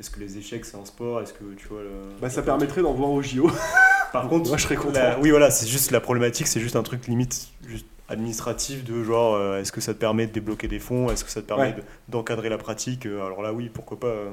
Est-ce 0.00 0.10
que 0.10 0.18
les 0.20 0.38
échecs 0.38 0.64
c'est 0.64 0.76
un 0.78 0.84
sport? 0.86 1.20
Est-ce 1.20 1.34
que 1.34 1.44
tu 1.56 1.68
vois 1.68 1.82
le... 1.82 1.90
Bah, 2.20 2.30
ça 2.30 2.40
permettrait 2.42 2.80
d'en 2.82 2.92
voir 2.94 3.10
au 3.10 3.20
JO. 3.22 3.50
Par 4.12 4.28
contre, 4.28 4.48
Moi, 4.48 4.56
je 4.56 4.62
serais 4.64 4.74
content. 4.76 4.98
la- 4.98 5.18
oui, 5.20 5.30
voilà, 5.30 5.50
c'est 5.50 5.66
juste 5.68 5.90
la 5.92 6.00
problématique, 6.00 6.46
c'est 6.48 6.58
juste 6.60 6.74
un 6.74 6.82
truc 6.82 7.06
limite 7.06 7.48
juste 7.66 7.86
administratif 8.08 8.82
de 8.82 9.04
genre, 9.04 9.34
euh, 9.36 9.60
est-ce 9.60 9.70
que 9.70 9.80
ça 9.80 9.94
te 9.94 9.98
permet 10.00 10.26
de 10.26 10.32
débloquer 10.32 10.66
des 10.66 10.80
fonds? 10.80 11.10
Est-ce 11.10 11.22
que 11.24 11.30
ça 11.30 11.42
te 11.42 11.46
permet 11.46 11.74
Ouais. 11.74 11.76
d'encadrer 12.08 12.48
la 12.48 12.58
pratique? 12.58 13.06
Euh, 13.06 13.24
Alors 13.24 13.40
là, 13.42 13.52
oui, 13.52 13.70
pourquoi 13.72 14.00
pas 14.00 14.06
euh, 14.08 14.30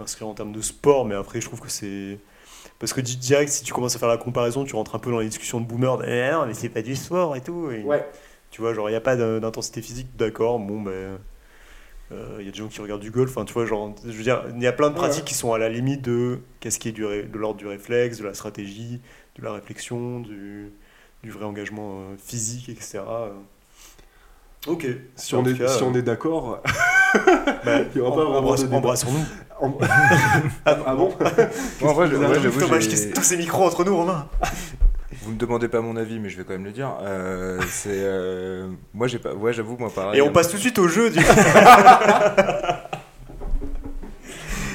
inscrire 0.00 0.28
en 0.28 0.34
termes 0.34 0.52
de 0.52 0.62
sport, 0.62 1.04
mais 1.04 1.14
après, 1.14 1.40
je 1.40 1.46
trouve 1.46 1.60
que 1.60 1.68
c'est. 1.70 2.18
Parce 2.78 2.92
que 2.94 3.00
di- 3.02 3.16
direct, 3.16 3.50
si 3.50 3.64
tu 3.64 3.72
commences 3.74 3.96
à 3.96 3.98
faire 3.98 4.08
la 4.08 4.16
comparaison, 4.18 4.64
tu 4.64 4.74
rentres 4.76 4.94
un 4.94 4.98
peu 4.98 5.10
dans 5.10 5.18
les 5.20 5.26
discussions 5.26 5.60
de 5.60 5.66
boomer, 5.66 5.98
eh, 6.08 6.30
non, 6.32 6.46
mais 6.46 6.54
c'est 6.54 6.68
pas 6.70 6.82
du 6.82 6.96
sport 6.96 7.36
et 7.36 7.40
tout. 7.42 7.70
et- 7.70 7.82
Ouais. 7.82 8.06
Tu 8.50 8.60
vois, 8.62 8.72
genre, 8.72 8.88
il 8.88 8.92
n'y 8.92 8.96
a 8.96 9.00
pas 9.02 9.16
d'intensité 9.16 9.82
physique, 9.82 10.16
d'accord, 10.16 10.58
bon, 10.58 10.80
ben. 10.80 11.18
Il 12.10 12.44
y 12.44 12.48
a 12.48 12.52
des 12.52 12.56
gens 12.58 12.68
qui 12.68 12.80
regardent 12.80 13.00
du 13.02 13.10
golf, 13.10 13.30
enfin, 13.30 13.44
tu 13.44 13.52
vois, 13.52 13.66
genre, 13.66 13.92
je 14.04 14.12
veux 14.12 14.22
dire, 14.22 14.44
il 14.54 14.62
y 14.62 14.66
a 14.68 14.72
plein 14.72 14.88
de 14.90 14.94
Ouais, 14.94 15.00
pratiques 15.00 15.24
ouais. 15.24 15.28
qui 15.28 15.34
sont 15.34 15.52
à 15.52 15.58
la 15.58 15.68
limite 15.68 16.02
de 16.02 16.38
qu'est-ce 16.60 16.78
qui 16.78 16.88
est 16.88 16.92
du 16.92 17.04
ré- 17.04 17.24
de 17.24 17.36
l'ordre 17.38 17.58
du 17.58 17.66
réflexe, 17.66 18.18
de 18.18 18.24
la 18.24 18.34
stratégie, 18.34 19.00
de 19.38 19.42
la 19.42 19.52
réflexion, 19.52 20.20
du, 20.20 20.70
du 21.24 21.30
vrai 21.30 21.44
engagement 21.44 22.00
euh, 22.02 22.14
physique, 22.24 22.68
etc. 22.68 23.00
euh. 23.08 23.30
Ok. 24.68 24.86
Si 25.16 25.34
En 25.34 25.40
on, 25.40 25.46
est, 25.46 25.58
cas, 25.58 25.68
si 25.68 25.82
euh, 25.82 25.86
on 25.86 25.94
est 25.94 26.02
d'accord. 26.02 26.60
bah, 27.64 27.80
il 27.94 27.98
y 27.98 28.00
aura 28.00 28.16
pas 28.16 28.24
vraiment 28.30 28.54
de. 28.54 28.74
Embrassons-nous. 28.74 29.24
en- 29.60 29.78
ah 30.64 30.94
bon 30.94 31.12
Moi, 31.80 31.90
en 31.90 31.94
vrai, 31.94 32.08
j'avoue, 32.08 32.80
j'ai- 32.80 33.10
tous 33.12 33.22
ces 33.22 33.36
micros 33.36 33.64
entre 33.66 33.84
nous, 33.84 33.96
Romain. 33.96 34.28
Vous 35.26 35.32
me 35.32 35.38
demandez 35.38 35.68
pas 35.68 35.80
mon 35.80 35.96
avis, 35.96 36.18
mais 36.20 36.28
je 36.28 36.36
vais 36.38 36.44
quand 36.44 36.52
même 36.52 36.64
le 36.64 36.70
dire. 36.72 36.94
Euh, 37.02 37.60
c'est 37.68 37.90
euh, 37.92 38.70
moi 38.94 39.08
j'ai 39.08 39.18
pas, 39.18 39.34
ouais, 39.34 39.52
j'avoue 39.52 39.76
moi 39.76 39.90
pareil. 39.94 40.18
Et 40.18 40.22
on 40.22 40.30
passe 40.32 40.48
tout 40.48 40.56
de 40.56 40.60
suite 40.62 40.78
au 40.78 40.88
jeu, 40.88 41.10
du 41.10 41.18
coup. 41.18 41.24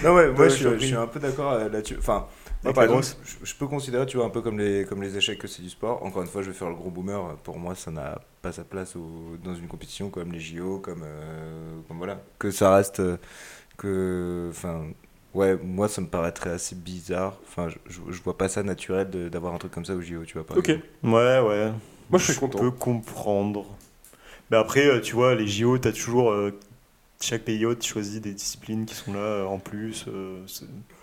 Non 0.04 0.16
ouais, 0.16 0.32
moi 0.32 0.41
Ouais, 0.45 0.49
je, 0.49 0.78
je 0.80 0.86
suis, 0.86 0.95
un 0.95 1.06
peu 1.06 1.20
d'accord 1.20 1.52
euh, 1.52 1.70
là-dessus. 1.70 1.95
Enfin, 1.99 2.26
moi 2.64 2.74
par 2.74 2.86
exemple, 2.86 3.06
je, 3.24 3.45
je 3.45 3.56
peux 3.56 3.68
considérer, 3.68 4.08
tu 4.08 4.18
vois, 4.18 4.26
un 4.26 4.30
peu 4.32 4.41
comme 4.41 4.58
les 4.58 4.84
comme 4.86 5.04
les 5.04 5.16
échecs 5.16 5.38
que 5.38 5.47
c'est 5.47 5.62
du 5.62 5.70
sport. 5.70 6.04
Encore 6.04 6.24
une 6.24 6.28
fois, 6.28 6.41
je 6.41 6.47
vais 6.49 6.56
faire 6.58 6.70
le 6.70 6.74
gros 6.76 6.89
boomer. 6.89 7.36
Pour 7.43 7.60
moi, 7.60 7.76
ça 7.76 7.91
n'a 7.91 8.20
pas 8.41 8.52
sa 8.52 8.64
place 8.64 8.95
au- 8.95 9.38
dans 9.43 9.54
une 9.54 9.68
compétition 9.68 10.10
comme 10.10 10.32
les 10.32 10.39
JO, 10.39 10.80
comme 10.80 11.04
euh, 11.06 11.78
comme 11.88 11.97
voilà, 11.97 12.20
que 12.39 12.49
ça 12.49 12.74
reste 12.74 12.99
euh, 12.99 13.18
que, 13.78 14.47
enfin. 14.49 14.86
Ouais, 15.34 15.57
moi 15.63 15.88
ça 15.88 16.01
me 16.01 16.07
paraîtrait 16.07 16.49
assez 16.51 16.75
bizarre. 16.75 17.38
Enfin, 17.47 17.69
je, 17.69 17.75
je, 17.89 17.99
je 18.11 18.21
vois 18.21 18.38
pas 18.38 18.49
ça 18.49 18.63
naturel 18.63 19.09
de- 19.09 19.29
d'avoir 19.29 19.53
un 19.53 19.57
truc 19.57 19.71
comme 19.71 19.86
ça 19.86 19.93
au 19.93 20.01
JO, 20.01 20.25
tu 20.25 20.34
vois. 20.34 20.45
Par 20.45 20.57
Ok. 20.57 20.69
exemple. 20.69 20.86
Ouais, 21.03 21.39
ouais. 21.39 21.71
Moi, 22.09 22.19
je 22.19 22.25
serais 22.25 22.36
content. 22.39 22.59
peux 22.59 22.71
comprendre. 22.71 23.65
Mais 24.49 24.57
après, 24.57 24.86
euh, 24.88 24.99
tu 24.99 25.15
vois, 25.15 25.36
les 25.36 25.47
JO, 25.47 25.77
t'as 25.77 25.91
toujours. 25.93 26.32
euh, 26.32 26.51
chaque 27.23 27.43
pays 27.43 27.63
hôte 27.67 27.86
choisit 27.86 28.21
des 28.23 28.34
disciplines 28.34 28.84
qui 28.86 28.95
sont 28.95 29.13
là 29.13 29.19
euh, 29.19 29.45
en 29.45 29.59
plus. 29.59 30.05
euh, 30.07 30.39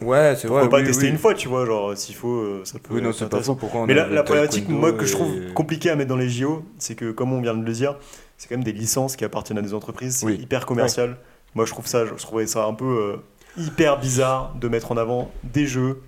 Ouais, 0.01 0.35
c'est 0.37 0.49
vrai. 0.49 0.63
Pourquoi 0.63 0.69
pas 0.69 0.79
oui, 0.79 0.85
tester 0.87 1.05
oui. 1.05 1.11
une 1.11 1.19
fois, 1.19 1.33
tu 1.33 1.47
vois, 1.49 1.65
genre 1.65 1.97
s'il 1.97 2.17
faut, 2.17 2.35
euh, 2.41 2.61
ça 2.65 2.79
peut 2.81 2.95
Oui, 2.95 3.01
non, 3.01 3.13
c'est 3.13 3.29
pas. 3.29 3.41
Pourquoi 3.41 3.83
on 3.83 3.87
Mais 3.87 3.97
a 3.97 4.09
la, 4.09 4.23
problématique, 4.25 4.69
moi, 4.69 4.93
que 4.93 5.07
je 5.07 5.13
trouve 5.13 5.33
et- 5.51 5.55
compliquée 5.55 5.91
à 5.91 5.97
mettre 5.97 6.09
dans 6.09 6.17
les 6.17 6.29
JO, 6.29 6.65
c'est 6.79 6.97
que, 6.97 7.13
comme 7.13 7.33
on 7.33 7.41
vient 7.41 7.55
de 7.55 7.65
le 7.65 7.73
dire, 7.73 7.97
c'est 8.37 8.49
quand 8.49 8.57
même 8.57 8.65
des 8.65 8.73
licences 8.73 9.15
qui 9.15 9.25
appartiennent 9.25 9.59
à 9.59 9.63
des 9.63 9.75
entreprises, 9.75 10.17
c'est 10.17 10.27
Oui. 10.27 10.35
hyper 10.41 10.67
commercial. 10.67 11.17
Moi, 11.55 11.65
je 11.67 11.71
trouve 11.71 11.87
ça, 11.87 12.05
je 12.05 12.13
trouvais 12.15 12.47
ça 12.49 12.65
un 12.65 12.75
peu 12.75 12.85
euh, 12.85 13.17
hyper 13.59 13.99
bizarre 13.99 14.55
de 14.61 14.69
mettre 14.69 14.93
en 14.93 14.97
avant 14.97 15.31
des 15.45 15.67
jeux 15.67 16.03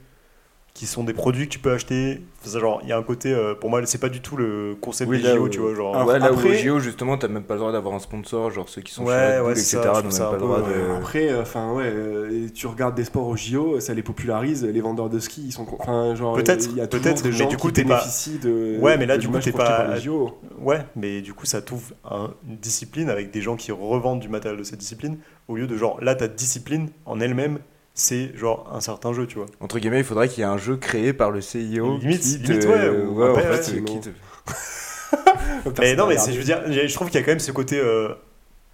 qui 0.81 0.87
sont 0.87 1.05
des 1.05 1.13
produits 1.13 1.45
que 1.47 1.53
tu 1.53 1.59
peux 1.59 1.73
acheter. 1.73 2.23
Enfin, 2.41 2.53
ça, 2.53 2.59
genre, 2.59 2.81
il 2.83 2.89
y 2.89 2.93
a 2.93 2.97
un 2.97 3.03
côté, 3.03 3.31
euh, 3.35 3.55
pour 3.55 3.69
moi, 3.69 3.85
c'est 3.85 4.01
pas 4.01 4.09
du 4.09 4.23
tout 4.23 4.39
le 4.39 4.75
concept 4.81 5.11
Oui, 5.11 5.21
des 5.21 5.29
JO, 5.29 5.41
où- 5.45 5.49
tu 5.51 5.59
vois, 5.59 5.75
genre. 5.75 5.95
Alors, 5.95 6.09
ouais, 6.09 6.19
là 6.19 6.25
après- 6.33 6.53
où 6.53 6.55
JO, 6.55 6.79
justement, 6.81 7.19
t'as 7.19 7.29
même 7.29 7.43
pas 7.43 7.53
le 7.53 7.61
droit 7.61 7.71
d'avoir 7.71 7.95
un 7.95 7.99
sponsor, 7.99 8.51
genre 8.51 8.67
ceux 8.67 8.81
qui 8.81 8.95
sont 8.95 9.05
Ouais, 9.05 9.41
ouais, 9.41 9.53
etc., 9.53 9.67
ça, 9.83 10.01
même 10.03 10.09
pas 10.11 10.33
le 10.33 10.39
droit 10.39 10.63
de. 10.63 10.97
Après, 10.97 11.39
enfin 11.39 11.75
ouais, 11.75 11.85
euh, 11.85 12.49
tu 12.55 12.67
regardes 12.67 12.95
des 12.95 13.05
sports 13.05 13.27
au 13.27 13.37
JO, 13.37 13.79
ça 13.79 13.93
les 13.93 14.03
popularise. 14.03 14.65
Les 14.65 14.81
vendeurs 14.81 15.11
de 15.11 15.19
ski, 15.19 15.43
ils 15.49 15.53
sont, 15.53 15.67
enfin 15.79 16.15
genre, 16.15 16.35
Peut-être, 16.35 16.65
il 16.71 16.79
y 16.79 16.81
a 16.81 16.87
toujours 16.87 17.05
peut-être, 17.05 17.25
mais 17.27 17.47
du 17.47 17.59
coup, 17.59 17.71
t'es 17.71 17.85
pas- 17.85 18.07
de. 18.43 18.79
Ouais, 18.81 18.97
mais 18.97 19.05
là, 19.05 19.19
du 19.19 19.29
coup, 19.29 19.39
t'es 19.39 19.53
pas- 19.53 19.97
JO. 19.99 20.39
Ouais, 20.63 20.79
mais 20.97 21.21
du 21.21 21.35
coup, 21.35 21.45
ça 21.45 21.61
t'ouvre 21.61 21.93
un- 22.11 22.31
une 22.49 22.57
discipline 22.57 23.11
avec 23.11 23.31
des 23.31 23.43
gens 23.43 23.57
qui 23.57 23.71
revendent 23.71 24.21
du 24.21 24.31
matériel 24.31 24.59
de 24.59 24.65
cette 24.65 24.79
discipline, 24.79 25.19
au 25.47 25.57
lieu 25.57 25.67
de 25.67 25.77
genre, 25.77 25.99
là, 26.01 26.15
ta 26.15 26.27
discipline 26.27 26.89
en 27.05 27.21
elle-même, 27.21 27.59
c'est 28.01 28.37
genre 28.37 28.71
un 28.73 28.81
certain 28.81 29.13
jeu, 29.13 29.27
tu 29.27 29.37
vois. 29.37 29.47
Entre 29.61 29.79
guillemets, 29.79 29.99
il 30.01 30.05
faudrait 30.05 30.29
qu'il 30.29 30.39
y 30.39 30.43
ait 30.43 30.45
un 30.51 30.57
jeu 30.59 30.77
créé 30.77 31.13
par 31.13 31.31
le 31.31 31.41
CIO. 31.41 31.99
Limite, 31.99 32.21
qui 32.23 32.39
limite, 32.39 32.65
ouais, 32.67 32.89
ou- 32.89 33.15
ouais, 33.19 33.41
fait, 33.43 33.51
ouais, 33.51 33.61
qui 33.61 33.81
non. 33.81 34.01
te- 34.01 34.09
Mais 35.81 35.95
non, 35.97 36.07
mais 36.07 36.17
je 36.17 36.37
veux 36.39 36.45
dire, 36.45 36.63
je 36.71 36.95
trouve 36.95 37.09
qu'il 37.11 37.21
y 37.21 37.23
a 37.23 37.27
quand 37.27 37.33
même 37.33 37.41
ce 37.41 37.53
côté, 37.53 37.79
euh, 37.79 38.15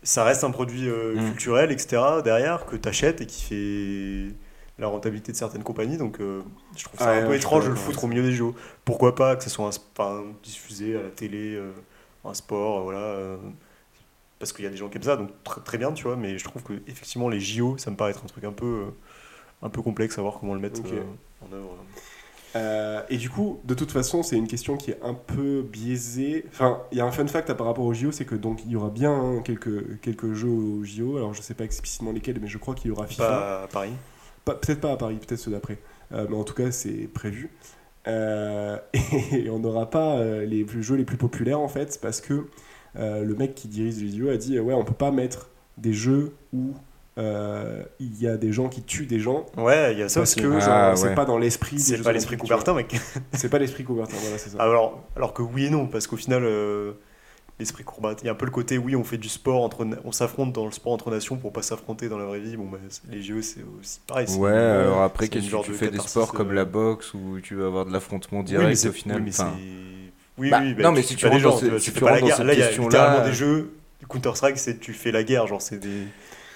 ça 0.03 0.23
reste 0.25 0.45
un 0.45 0.51
produit 0.51 0.89
euh, 0.89 1.15
Mm. 1.17 1.25
culturel, 1.31 1.73
etc. 1.73 2.01
derrière 2.23 2.67
que 2.67 2.77
t'achètes 2.77 3.21
et 3.21 3.27
qui 3.27 3.43
fait 3.43 4.35
la 4.79 4.87
rentabilité 4.89 5.33
de 5.33 5.37
certaines 5.37 5.63
compagnies. 5.65 5.97
Donc, 5.97 6.21
euh, 6.21 6.43
je 6.77 6.85
trouve 6.85 7.01
ça 7.01 7.11
Ah 7.11 7.23
un 7.23 7.27
peu 7.27 7.35
étrange 7.35 7.65
de 7.65 7.71
le 7.71 7.77
foutre 7.77 8.05
au 8.05 8.07
milieu 8.07 8.23
des 8.23 8.33
jeux. 8.33 8.53
Pourquoi 8.85 9.15
pas 9.15 9.35
que 9.37 9.43
ce 9.43 9.51
soit 9.51 9.67
un, 9.67 9.71
enfin, 9.99 10.23
diffusé 10.43 10.97
à 10.97 11.03
la 11.03 11.09
télé, 11.09 11.61
un 12.25 12.35
sport, 12.35 12.83
voilà. 12.83 13.17
parce 14.39 14.53
qu'il 14.53 14.65
y 14.65 14.69
a 14.69 14.71
des 14.71 14.77
gens 14.77 14.89
qui 14.91 14.99
aiment 14.99 15.03
ça, 15.05 15.17
donc 15.17 15.31
tr- 15.45 15.63
très 15.63 15.79
bien, 15.79 15.93
tu 15.93 16.05
vois. 16.05 16.17
Mais 16.17 16.37
je 16.39 16.45
trouve 16.45 16.63
que 16.63 16.75
effectivement 16.87 17.29
les 17.31 17.41
JO, 17.41 17.77
ça 17.79 17.91
me 17.91 17.97
paraît 17.97 18.11
être 18.11 18.23
un 18.23 18.29
truc 18.29 18.45
un 18.45 18.53
peu, 18.53 18.67
euh, 18.67 18.85
un 19.63 19.69
peu 19.69 19.83
complexe 19.83 20.19
à 20.19 20.23
voir 20.23 20.39
comment 20.39 20.55
le 20.55 20.61
mettre 20.61 20.81
euh, 20.87 21.03
en 21.49 21.53
œuvre. 21.53 21.77
Euh, 22.55 23.03
et 23.11 23.17
du 23.17 23.29
coup, 23.29 23.61
de 23.65 23.75
toute 23.75 23.91
façon, 23.93 24.23
c'est 24.23 24.37
une 24.37 24.47
question 24.47 24.77
qui 24.77 24.91
est 24.91 24.99
un 25.03 25.15
peu 25.15 25.63
biaisée. 25.63 26.45
Enfin, 26.49 26.83
il 26.93 26.99
y 26.99 27.01
a 27.01 27.05
un 27.05 27.11
fun 27.11 27.27
fact 27.27 27.51
à 27.51 27.55
par 27.55 27.67
rapport 27.67 27.85
aux 27.85 27.93
JO, 27.95 28.13
c'est 28.13 28.25
que 28.25 28.35
donc 28.35 28.63
il 28.65 28.71
y 28.71 28.77
aura 28.77 28.89
bien 28.89 29.13
hein, 29.13 29.43
quelques, 29.45 30.01
quelques 30.01 30.33
jeux 30.33 30.49
aux 30.49 30.85
JO. 30.85 31.17
Alors 31.17 31.35
je 31.35 31.43
sais 31.43 31.55
pas 31.55 31.65
explicitement 31.65 32.13
lesquels, 32.13 32.39
mais 32.41 32.49
je 32.49 32.59
crois 32.59 32.75
qu'il 32.75 32.89
y 32.89 32.93
aura 32.93 33.07
FIFA. 33.07 33.29
Pas 33.29 33.63
à 33.65 33.67
Paris. 33.67 33.93
Peut-être 34.45 34.81
pas 34.81 34.93
à 34.93 34.97
Paris, 34.97 35.17
peut-être 35.17 35.41
ceux 35.41 35.51
d'après. 35.51 35.79
Euh, 36.13 36.27
mais 36.31 36.37
en 36.37 36.45
tout 36.45 36.55
cas, 36.55 36.71
c'est 36.71 37.09
prévu. 37.13 37.51
Euh, 38.07 38.79
et 39.33 39.51
on 39.51 39.59
n'aura 39.59 39.91
pas 39.91 40.23
les 40.23 40.65
plus- 40.65 40.83
jeux 40.83 40.97
les 40.97 41.05
plus 41.05 41.17
populaires 41.17 41.61
en 41.61 41.69
fait, 41.69 41.99
parce 42.01 42.21
que 42.21 42.47
le 42.95 43.35
mec 43.35 43.55
qui 43.55 43.69
dirige 43.69 43.97
les 43.97 44.17
JO 44.17 44.29
a 44.31 44.37
dit 44.37 44.59
ouais, 44.59 44.73
on 44.73 44.85
peut 44.85 44.95
pas 44.95 45.11
mettre 45.11 45.51
des 45.77 45.93
jeux 45.93 46.33
où 46.55 46.73
euh, 47.19 47.83
il 47.99 48.21
y 48.21 48.27
a 48.29 48.37
des 48.37 48.53
gens 48.53 48.69
qui 48.69 48.83
tuent 48.83 49.07
des 49.07 49.19
gens. 49.21 49.47
Ouais, 49.57 49.93
il 49.93 49.99
y 49.99 50.03
a 50.03 50.09
ça 50.09 50.21
parce 50.21 50.33
aussi. 50.33 50.41
que 50.43 50.59
Ah, 50.63 50.93
c'est 50.97 51.09
ouais. 51.09 51.15
pas 51.15 51.25
dans 51.25 51.39
l'esprit. 51.39 51.77
des 51.77 51.83
C'est 51.83 52.03
pas 52.03 52.13
l'esprit. 52.13 52.37
Coubertin, 52.37 52.75
mec. 52.75 52.95
C'est 53.33 53.49
pas 53.49 53.59
l'esprit 53.59 53.85
Coubertin, 53.85 54.17
voilà, 54.21 54.39
c'est 54.39 54.51
ça. 54.51 54.59
Alors, 54.63 55.03
alors 55.17 55.33
que 55.33 55.43
oui 55.43 55.67
et 55.67 55.71
non, 55.71 55.87
parce 55.87 56.07
qu'au 56.07 56.17
final, 56.17 56.43
euh, 56.45 56.93
l'esprit 57.59 57.85
courbat. 57.85 58.17
Il 58.23 58.27
y 58.27 58.29
a 58.29 58.33
un 58.33 58.35
peu 58.37 58.45
le 58.45 58.51
côté, 58.53 58.77
oui, 58.77 58.95
on 58.97 59.05
fait 59.05 59.17
du 59.17 59.31
sport, 59.31 59.63
entre, 59.63 59.87
on 60.05 60.13
s'affronte 60.13 60.53
dans 60.53 60.67
le 60.67 60.73
sport 60.73 60.93
entre 60.93 61.11
nations 61.11 61.37
pour 61.37 61.53
pas 61.55 61.63
s'affronter 61.63 62.09
dans 62.11 62.19
la 62.19 62.27
vraie 62.27 62.41
vie. 62.41 62.55
Bon, 62.59 62.67
bah, 62.71 62.77
les 63.11 63.23
JO, 63.23 63.41
c'est 63.41 63.65
aussi 63.81 64.01
pareil. 64.07 64.27
Ouais, 64.37 64.51
alors 64.53 65.01
après, 65.03 65.29
qu'est-ce 65.29 65.49
genre 65.49 65.63
que 65.63 65.69
tu 65.69 65.73
de 65.73 65.77
fais 65.79 65.89
des 65.91 65.99
sports 65.99 66.33
comme 66.35 66.51
euh, 66.51 66.55
la 66.55 66.67
boxe 66.67 67.15
où 67.15 67.41
tu 67.43 67.55
vas 67.55 67.67
avoir 67.67 67.87
de 67.87 67.93
l'affrontement 67.93 68.41
Oui, 68.41 68.45
direct 68.45 68.69
mais 68.69 68.75
c'est- 68.75 68.89
au 68.89 68.93
final 68.93 69.17
oui, 69.19 69.23
mais 69.25 69.31
enfin, 69.31 69.55
c'est- 69.57 70.03
oui, 70.39 70.51
Bah, 70.51 70.59
oui, 70.63 70.75
bah, 70.75 70.83
non, 70.83 70.93
mais 70.93 71.01
tu 71.01 71.07
si 71.09 71.17
tu 71.17 71.27
rentres 71.27 71.43
dans 71.43 71.57
cette 71.57 71.71
Là, 71.71 72.19
il 72.21 72.27
y 72.29 72.31
a 72.31 72.37
question-là- 72.37 72.53
littéralement 72.83 73.25
des 73.27 73.33
jeux. 73.33 73.73
Counter-Strike, 74.07 74.59
c'est 74.59 74.79
tu 74.79 74.93
fais 74.93 75.11
la 75.11 75.25
guerre, 75.25 75.47
genre 75.47 75.63
c'est 75.63 75.79
des, 75.79 76.03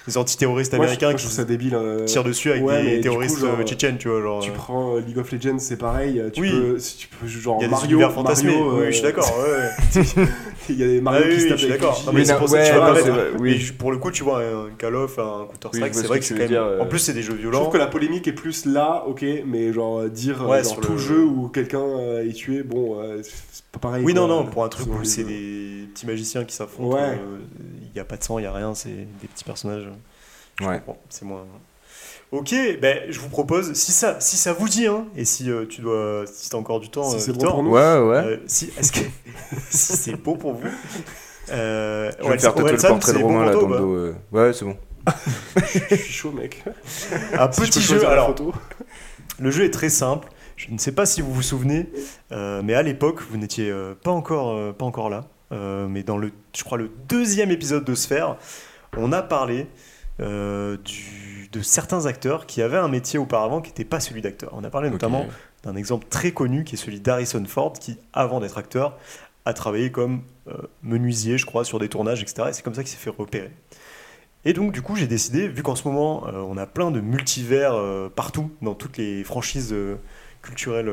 des 0.07 0.17
antiterroristes 0.19 0.73
Moi, 0.75 0.85
américains 0.85 1.11
je 1.13 1.17
qui 1.17 1.27
ça 1.29 1.45
débile. 1.45 1.75
euh, 1.75 2.05
tirent 2.05 2.25
dessus 2.25 2.51
avec 2.51 2.65
ouais, 2.65 2.83
des 2.97 3.01
terroristes 3.01 3.37
coup, 3.37 3.41
genre, 3.47 3.57
euh, 3.59 3.65
tchétchènes, 3.65 3.99
tu 3.99 4.09
vois. 4.09 4.21
Genre, 4.23 4.41
Tu 4.43 4.51
euh, 4.51 4.55
prends 4.55 4.97
League 4.97 5.19
of 5.19 5.31
Legends, 5.31 5.59
c'est 5.59 5.77
pareil. 5.77 6.23
Tu 6.33 6.41
Oui. 6.41 6.51
peux, 6.51 6.79
tu 6.99 7.09
peux 7.09 7.27
genre 7.27 7.59
il 7.61 7.63
y 7.63 7.65
a 7.65 7.69
des 7.69 7.71
Mario. 7.71 7.99
Mario, 8.23 8.79
oui, 8.81 8.87
je 8.87 8.91
suis 8.93 9.03
d'accord. 9.03 9.33
ouais, 9.39 10.01
ouais. 10.01 10.27
Il 10.73 10.79
y 10.79 10.83
a 10.83 10.87
des 10.87 11.01
Mario 11.01 11.23
Ah 11.25 11.29
oui, 11.29 11.35
qui 11.35 11.41
se 11.43 11.49
tapent 11.49 11.57
je 11.59 11.63
suis 11.65 11.71
avec 11.73 11.81
d'accord. 11.81 12.11
mais 12.13 12.25
c'est 12.25 12.37
pour 12.37 12.49
ça 12.49 12.59
que 12.59 13.35
tu 13.37 13.43
mais 13.43 13.55
je- 13.59 13.73
pour 13.73 13.93
le 13.93 13.99
coup, 13.99 14.11
tu 14.11 14.23
vois 14.25 14.43
un 14.43 14.71
Call 14.79 14.95
of, 14.97 15.19
un 15.19 15.49
je 15.73 15.79
vois 15.79 15.89
c'est 15.93 15.93
ce 16.03 16.07
vrai 16.07 16.19
que 16.19 16.25
c'est 16.25 16.35
quand 16.35 16.41
même. 16.41 16.49
dire, 16.49 16.63
euh. 16.63 16.81
En 16.81 16.87
plus, 16.87 16.99
c'est 16.99 17.13
des 17.13 17.23
jeux 17.23 17.33
Je 17.35 17.41
violents. 17.43 17.61
trouve 17.61 17.73
que 17.73 17.79
la 17.79 17.87
polémique 17.87 18.27
est 18.29 18.33
plus 18.33 18.67
là, 18.67 19.05
ok, 19.07 19.25
mais 19.47 19.73
genre 19.73 20.01
euh, 20.01 20.09
dire 20.09 20.43
euh, 20.43 20.47
Ouais, 20.49 20.63
dans 20.63 20.69
sur 20.69 20.81
tout 20.81 20.93
le- 20.93 20.99
jeu 20.99 21.25
où 21.25 21.49
quelqu'un 21.49 21.81
euh, 21.81 22.29
est 22.29 22.33
tué, 22.33 22.63
bon, 22.63 23.01
euh, 23.01 23.21
c'est 23.23 23.65
pas 23.73 23.79
pareil. 23.79 24.05
Oui, 24.05 24.13
quoi, 24.15 24.23
non, 24.23 24.29
non, 24.29 24.47
pour 24.47 24.65
un 24.65 24.69
truc 24.69 24.87
où 24.89 25.05
c'est 25.05 25.25
des 25.25 25.89
petits 25.93 26.07
magiciens 26.07 26.45
qui 26.45 26.55
s'affrontent, 26.55 26.99
il 27.83 27.91
n'y 27.95 28.01
a 28.01 28.05
pas 28.05 28.17
de 28.17 28.23
sang, 28.25 28.39
il 28.39 28.43
n'y 28.43 28.49
a 28.49 28.53
rien, 28.53 28.75
c'est 28.75 28.89
des 28.91 29.29
petits 29.33 29.45
personnages. 29.45 29.89
Je 30.61 30.67
Ouais. 30.67 30.83
c'est 31.09 31.25
moins. 31.25 31.45
Ok, 32.33 32.55
ben, 32.81 32.99
je 33.11 33.19
vous 33.19 33.29
propose, 33.29 33.73
si 33.73 33.91
ça, 33.91 34.21
si 34.21 34.37
ça 34.37 34.53
vous 34.53 34.69
dit, 34.69 34.87
hein, 34.87 35.05
et 35.17 35.25
si 35.25 35.51
euh, 35.51 35.67
tu 35.67 35.81
dois, 35.81 36.25
si 36.33 36.49
t'as 36.49 36.59
encore 36.59 36.79
du 36.79 36.89
temps, 36.89 37.03
Si 37.11 37.17
euh, 37.17 37.19
c'est 37.19 37.33
bon 37.33 37.51
pour 37.51 37.63
nous. 37.65 37.71
Ouais, 37.73 37.81
ouais. 37.81 38.17
euh, 38.25 38.37
si, 38.47 38.71
est-ce 38.79 38.93
que, 38.93 39.01
si 39.71 39.97
c'est 39.97 40.15
bon 40.15 40.37
pour 40.37 40.55
vous, 40.55 40.69
euh, 41.51 42.11
je 42.23 42.29
vais 42.29 42.39
faire 42.39 42.55
tatouer 42.55 42.73
le 42.73 42.79
portrait 42.79 43.13
de 43.15 43.19
Romain 43.19 43.45
là 43.47 43.51
pour 43.53 43.63
dans 43.63 43.69
toi 43.69 43.77
le 43.79 43.83
dos. 43.83 43.95
euh. 43.97 44.15
Ouais, 44.31 44.53
c'est 44.53 44.65
bon. 44.65 44.77
Je 45.91 45.97
suis 45.97 46.13
chaud, 46.13 46.31
mec. 46.31 46.63
Un 47.33 47.51
Si 47.51 47.63
je 47.65 47.67
petit 47.67 47.79
peux 47.81 47.81
jeu, 48.01 48.07
alors, 48.07 48.27
photo. 48.29 48.53
Le 49.41 49.51
jeu 49.51 49.65
est 49.65 49.71
très 49.71 49.89
simple. 49.89 50.29
Je 50.57 50.71
ne 50.71 50.79
sais 50.79 50.93
pas 50.93 51.07
si 51.07 51.23
vous 51.23 51.33
vous 51.33 51.43
souvenez, 51.43 51.89
euh, 52.33 52.61
mais 52.63 52.75
à 52.75 52.83
l'époque, 52.83 53.23
vous 53.29 53.39
n'étiez 53.39 53.71
euh, 53.71 53.95
pas, 54.01 54.11
encore, 54.11 54.51
euh, 54.55 54.73
pas 54.73 54.85
encore 54.85 55.09
là. 55.11 55.25
Euh, 55.53 55.89
mais 55.89 56.03
dans 56.05 56.19
le, 56.19 56.31
je 56.55 56.63
crois, 56.63 56.77
le 56.79 56.91
deuxième 57.09 57.51
épisode 57.51 57.85
de 57.85 57.95
Sphère, 57.97 58.37
on 58.97 59.11
a 59.13 59.23
parlé 59.23 59.67
euh, 60.21 60.77
du- 60.85 61.40
de 61.53 61.63
certains 61.63 62.07
acteurs 62.07 62.47
qui 62.47 62.63
avaient 62.63 62.79
un 62.79 62.89
métier 62.89 63.19
auparavant 63.19 63.61
qui 63.61 63.71
n'était 63.71 63.85
pas 63.85 64.01
celui 64.01 64.23
d'acteur. 64.23 64.51
On 64.53 64.63
a 64.63 64.71
parlé 64.71 64.91
notamment 64.91 65.27
d'un 65.65 65.77
exemple 65.77 66.07
très 66.09 66.33
connu 66.33 66.65
qui 66.65 66.77
est 66.77 66.79
celui 66.79 67.01
d'Harrison 67.01 67.45
Ford, 67.45 67.73
qui, 67.73 67.99
avant 68.13 68.41
d'être 68.41 68.57
acteur, 68.57 68.97
a 69.45 69.53
travaillé 69.53 69.91
comme 69.91 70.23
euh, 70.49 70.57
menuisier, 70.83 71.39
je 71.39 71.47
crois, 71.47 71.65
sur 71.65 71.79
des 71.79 71.89
tournages, 71.89 72.23
etc. 72.23 72.49
Et 72.51 72.53
c'est 72.53 72.63
comme 72.63 72.75
ça 72.75 72.83
qu'il 72.83 72.91
s'est 72.91 72.99
fait 72.99 73.11
repérer. 73.11 73.51
Et 74.45 74.53
donc, 74.53 74.73
du 74.73 74.81
coup, 74.81 74.97
j'ai 74.97 75.07
décidé, 75.07 75.49
vu 75.49 75.63
qu'en 75.63 75.75
ce 75.75 75.87
moment, 75.87 76.27
euh, 76.29 76.41
on 76.41 76.57
a 76.57 76.67
plein 76.67 76.91
de 76.91 77.01
multivers 77.01 77.75
euh, 77.75 78.09
partout, 78.09 78.51
dans 78.63 78.75
toutes 78.75 78.97
les 78.97 79.25
franchises 79.25 79.75
culturelles 80.43 80.91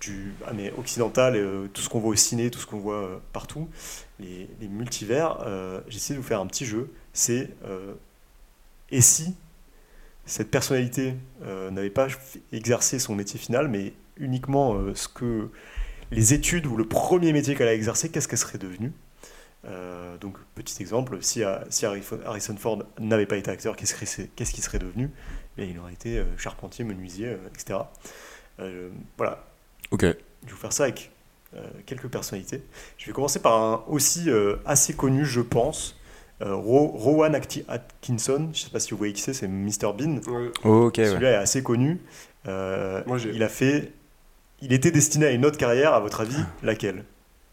du, 0.00 0.32
ah, 0.46 0.52
mais 0.54 0.72
occidentales, 0.78 1.38
tout 1.72 1.82
ce 1.82 1.88
qu'on 1.88 2.00
voit 2.00 2.10
au 2.10 2.16
ciné, 2.16 2.50
tout 2.50 2.58
ce 2.58 2.66
qu'on 2.66 2.78
voit 2.78 3.20
partout, 3.32 3.68
les, 4.20 4.48
les 4.60 4.68
multivers, 4.68 5.38
j'ai 5.88 5.96
essayé 5.96 6.16
de 6.16 6.22
vous 6.22 6.26
faire 6.26 6.40
un 6.40 6.46
petit 6.46 6.64
jeu. 6.64 6.90
C'est 7.12 7.50
et 8.90 9.00
si 9.00 9.34
cette 10.24 10.50
personnalité 10.50 11.14
euh, 11.42 11.70
n'avait 11.70 11.90
pas 11.90 12.06
exercé 12.52 12.98
son 12.98 13.14
métier 13.14 13.38
final, 13.38 13.68
mais 13.68 13.92
uniquement 14.16 14.74
euh, 14.74 14.94
ce 14.94 15.08
que 15.08 15.48
les 16.10 16.34
études 16.34 16.66
ou 16.66 16.76
le 16.76 16.86
premier 16.86 17.32
métier 17.32 17.54
qu'elle 17.54 17.68
a 17.68 17.74
exercé, 17.74 18.10
qu'est-ce 18.10 18.28
qu'elle 18.28 18.38
serait 18.38 18.58
devenue? 18.58 18.92
Euh, 19.64 20.16
Donc, 20.18 20.36
petit 20.54 20.80
exemple, 20.82 21.18
si, 21.22 21.42
si 21.70 21.86
Harrison 21.86 22.56
Ford 22.56 22.82
n'avait 23.00 23.26
pas 23.26 23.36
été 23.36 23.50
acteur, 23.50 23.76
qu'est-ce 23.76 23.94
qu'il 23.94 24.62
serait, 24.62 24.78
devenu? 24.78 25.10
Eh, 25.58 25.66
Il 25.66 25.78
aurait 25.78 25.92
été 25.94 26.22
charpentier, 26.36 26.84
menuisier, 26.84 27.36
etc. 27.54 27.78
Voilà, 29.16 29.44
Ok. 29.90 30.02
je 30.02 30.06
vais 30.06 30.16
vous 30.50 30.56
faire 30.56 30.72
ça 30.72 30.84
avec 30.84 31.10
quelques 31.86 32.08
personnalités. 32.08 32.62
Je 32.98 33.06
vais 33.06 33.12
commencer 33.12 33.40
par 33.40 33.60
un 33.60 33.84
aussi 33.88 34.28
assez 34.66 34.94
connu, 34.94 35.24
je 35.24 35.40
pense, 35.40 35.96
euh, 36.42 36.54
Ro- 36.54 36.92
Rowan 36.94 37.34
Atki- 37.34 37.64
Atkinson. 37.68 38.48
Je 38.52 38.58
ne 38.60 38.64
sais 38.64 38.70
pas 38.70 38.80
si 38.80 38.90
vous 38.90 38.96
voyez 38.98 39.12
qui 39.12 39.22
c'est, 39.22 39.32
c'est 39.34 39.48
Mr 39.48 39.92
Bean. 39.96 40.20
Ouais. 40.26 40.50
Ok, 40.64 40.98
ouais. 40.98 41.06
Celui-là 41.06 41.30
est 41.32 41.36
assez 41.36 41.62
connu. 41.62 42.00
Euh, 42.48 43.02
Moi, 43.06 43.18
il 43.32 43.42
a 43.42 43.48
fait. 43.48 43.92
Il 44.60 44.72
était 44.72 44.90
destiné 44.90 45.26
à 45.26 45.30
une 45.30 45.44
autre 45.44 45.58
carrière, 45.58 45.92
à 45.94 46.00
votre 46.00 46.20
avis, 46.20 46.36
laquelle? 46.62 47.04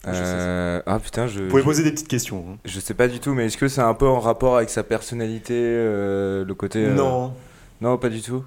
Je 0.08 0.14
sais 0.14 0.20
Euh, 0.24 0.82
Ah 0.86 1.00
putain, 1.00 1.28
je. 1.28 1.42
Vous 1.42 1.50
pouvez 1.50 1.62
je- 1.62 1.66
poser 1.68 1.84
des 1.84 1.92
petites 1.92 2.08
questions. 2.08 2.46
hein. 2.50 2.58
Je 2.66 2.80
sais 2.80 2.94
pas 2.94 3.08
du 3.08 3.20
tout, 3.20 3.34
mais 3.34 3.48
est-ce 3.48 3.58
que 3.58 3.68
c'est 3.68 3.82
un 3.82 3.94
peu 3.94 4.08
en 4.08 4.20
rapport 4.20 4.58
avec 4.58 4.70
sa 4.70 4.84
personnalité, 4.84 5.54
euh, 5.58 6.46
le 6.46 6.54
côté. 6.56 6.86
euh, 6.86 6.94
Non. 6.94 7.34
Non, 7.82 7.98
pas 7.98 8.10
du 8.10 8.22
tout. 8.22 8.44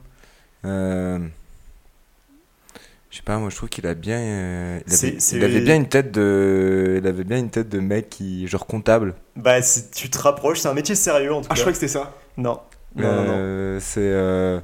Euh, 3.13 3.15
Je 3.15 3.17
sais 3.19 3.23
pas, 3.23 3.37
moi 3.39 3.51
je 3.51 3.57
trouve 3.57 3.69
qu'il 3.69 3.87
a 3.87 3.95
bien. 3.95 4.19
euh, 4.19 4.81
Il, 4.87 4.93
avait, 4.95 5.15
c'est- 5.21 5.37
il 5.37 5.45
avait 5.45 5.61
bien 5.61 5.77
une 5.77 5.89
tête 5.89 6.11
de. 6.13 6.99
Il 7.03 7.07
avait 7.07 7.25
bien 7.25 7.39
une 7.39 7.51
tête 7.51 7.69
de 7.69 7.79
mec 7.79 8.09
qui. 8.11 8.47
genre 8.49 8.67
comptable. 8.67 9.15
Bah, 9.37 9.57
tu 9.95 10.09
te 10.11 10.19
rapproches, 10.19 10.61
c'est 10.61 10.69
un 10.69 10.75
métier 10.75 10.95
sérieux 10.95 11.33
en 11.35 11.41
tout 11.43 11.49
Ah, 11.51 11.55
je 11.55 11.61
cas. 11.61 11.63
crois 11.63 11.73
que 11.73 11.79
c'était 11.79 11.93
ça. 11.93 12.15
Non. 12.37 12.61
Non, 12.97 13.05
non, 13.13 13.25
non. 13.25 13.33
Euh, 13.37 13.79
C'est. 13.81 14.01
euh, 14.01 14.61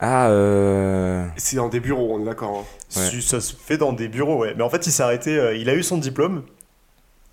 Ah, 0.00 0.28
euh. 0.28 1.26
C'est 1.36 1.56
dans 1.56 1.68
des 1.68 1.80
bureaux, 1.80 2.14
on 2.16 2.22
est 2.22 2.26
d'accord. 2.26 2.64
hein. 2.96 3.00
Ouais. 3.00 3.20
Ça 3.20 3.40
se 3.40 3.54
fait 3.56 3.76
dans 3.78 3.92
des 3.92 4.08
bureaux, 4.08 4.38
ouais. 4.38 4.54
Mais 4.56 4.62
en 4.62 4.70
fait, 4.70 4.86
il 4.86 4.92
s'est 4.92 5.02
arrêté. 5.02 5.36
euh, 5.36 5.56
il 5.56 5.68
a 5.68 5.74
eu 5.74 5.82
son 5.82 5.98
diplôme. 5.98 6.42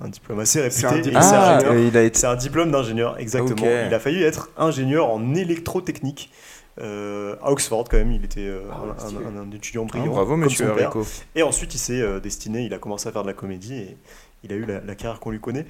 Un 0.01 0.09
diplôme 0.09 0.39
assez 0.41 0.59
réputé. 0.61 1.15
Un 1.15 1.19
Ah, 1.21 1.53
arrêté- 1.53 1.67
euh, 1.69 1.87
il 1.87 1.95
a 1.95 2.01
été. 2.03 2.19
C'est 2.19 2.27
un 2.27 2.35
diplôme 2.35 2.71
d'ingénieur, 2.71 3.17
exactement. 3.19 3.65
Il 3.87 3.93
a 3.93 3.99
failli 3.99 4.23
être 4.23 4.49
ingénieur 4.57 5.09
en 5.09 5.35
électrotechnique 5.35 6.31
euh, 6.79 7.35
à 7.41 7.51
Oxford 7.51 7.85
quand 7.89 7.97
même. 7.97 8.11
Il 8.11 8.23
était 8.25 8.41
euh, 8.47 8.63
Ah 8.71 8.81
un- 8.95 8.99
stylé. 8.99 9.25
un, 9.25 9.37
un 9.37 9.51
étudiant 9.51 9.85
Ah, 9.87 9.91
brillant. 9.97 10.11
bravo, 10.13 10.31
comme 10.31 10.41
monsieur 10.41 10.67
son 10.67 10.75
père. 10.75 10.93
Et 11.35 11.43
ensuite, 11.43 11.73
il 11.75 11.77
s'est 11.79 12.01
euh, 12.01 12.19
destiné, 12.19 12.63
il 12.65 12.73
a 12.73 12.77
commencé 12.79 13.07
à 13.07 13.11
faire 13.11 13.21
de 13.23 13.27
la 13.27 13.33
comédie 13.33 13.75
et 13.75 13.97
il 14.43 14.51
a 14.53 14.55
eu 14.55 14.65
la, 14.65 14.79
la 14.81 14.95
carrière 14.95 15.19
qu'on 15.19 15.31
lui 15.31 15.39
connaît. 15.39 15.65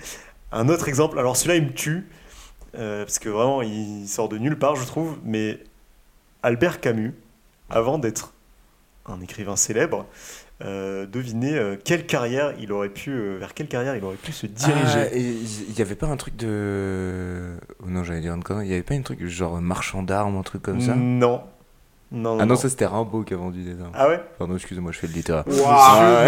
Un 0.51 0.70
autre 0.70 0.88
exemple, 0.88 1.20
alors 1.20 1.36
celui-là, 1.38 1.56
il 1.58 1.64
me 1.68 1.74
tue, 1.74 2.08
parce 2.74 3.20
que 3.20 3.30
vraiment, 3.30 3.62
il 3.62 4.08
sort 4.08 4.30
de 4.30 4.38
nulle 4.38 4.58
part, 4.60 4.76
je 4.76 4.86
trouve, 4.86 5.18
mais 5.24 5.60
Albert 6.43 6.80
Camus, 6.82 7.14
avant 7.70 7.97
d'être 7.97 8.34
un 9.06 9.20
écrivain 9.22 9.56
célèbre, 9.56 10.06
euh, 10.64 11.06
devinez 11.06 11.53
euh, 11.58 11.76
quelle 11.84 12.06
carrière 12.06 12.53
il 12.60 12.72
aurait 12.72 12.89
pu, 12.89 13.12
euh, 13.12 13.38
vers 13.39 13.53
quelle 13.53 13.68
carrière 13.68 13.95
il 13.95 14.03
aurait 14.03 14.16
pu 14.16 14.32
se 14.32 14.45
diriger. 14.47 14.99
Ah, 15.12 15.16
il 15.16 15.78
y 15.78 15.82
avait 15.82 15.95
pas 15.95 16.08
un 16.08 16.18
truc 16.18 16.36
de. 16.38 17.56
Oh 17.84 17.88
non, 17.89 18.03
j'allais 18.03 18.22
dire 18.22 18.34
une 18.34 18.43
connerie. 18.43 18.66
Il 18.68 18.72
y 18.72 18.74
avait 18.74 18.84
pas 18.84 18.93
un 18.95 19.01
truc 19.01 19.26
genre 19.28 19.60
marchand 19.62 20.03
d'armes, 20.03 20.38
un 20.38 20.43
truc 20.43 20.62
comme 20.62 20.82
ça? 20.82 20.95
Non. 20.95 21.41
Non, 22.12 22.38
Ah 22.39 22.45
non, 22.45 22.56
ça 22.56 22.70
c'était 22.70 22.86
Rimbaud 22.86 23.24
qui 23.24 23.34
a 23.34 23.38
vendu 23.38 23.64
des 23.64 23.82
armes. 23.82 23.91
Ah 23.95 24.08
ouais? 24.08 24.22
Pardon, 24.38 24.56
excusez-moi, 24.56 24.91
je 24.91 24.99
fais 24.99 25.08
le 25.08 25.14
littéraire. 25.14 25.43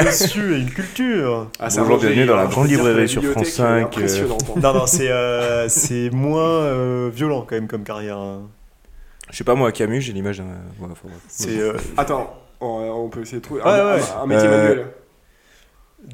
Monsieur, 0.03 0.57
et 0.57 0.59
une 0.61 0.71
culture 0.71 1.49
Ah, 1.59 1.67
Bonjour, 1.77 1.95
un 1.95 1.99
bienvenue 1.99 2.25
dans 2.25 2.35
la 2.35 2.47
grande 2.47 2.67
librairie 2.67 3.07
sur 3.07 3.23
France 3.23 3.47
5, 3.49 3.77
est 3.77 3.83
impressionnante, 3.83 4.43
hein. 4.49 4.59
Non, 4.61 4.73
non, 4.73 4.85
c'est 4.87 5.09
euh, 5.09 5.69
c'est 5.69 6.09
moins 6.09 6.41
euh, 6.41 7.11
violent 7.13 7.45
quand 7.47 7.55
même 7.55 7.67
comme 7.67 7.83
carrière. 7.83 8.17
hein. 8.17 8.41
Je 9.31 9.37
sais 9.37 9.43
pas, 9.43 9.55
moi, 9.55 9.71
Camus, 9.71 10.01
j'ai 10.01 10.13
l'image 10.13 10.39
d'un. 10.39 10.45
Ouais. 10.81 10.89
C'est 11.27 11.59
euh, 11.59 11.73
Attends, 11.95 12.35
on, 12.61 12.65
on 13.05 13.09
peut 13.09 13.21
essayer 13.21 13.37
de 13.39 13.43
trouver 13.43 13.61
un, 13.61 13.65
ouais. 13.95 14.01
un- 14.01 14.21
un 14.21 14.25
métier 14.25 14.47
Euh, 14.47 14.67
manuel. 14.69 14.87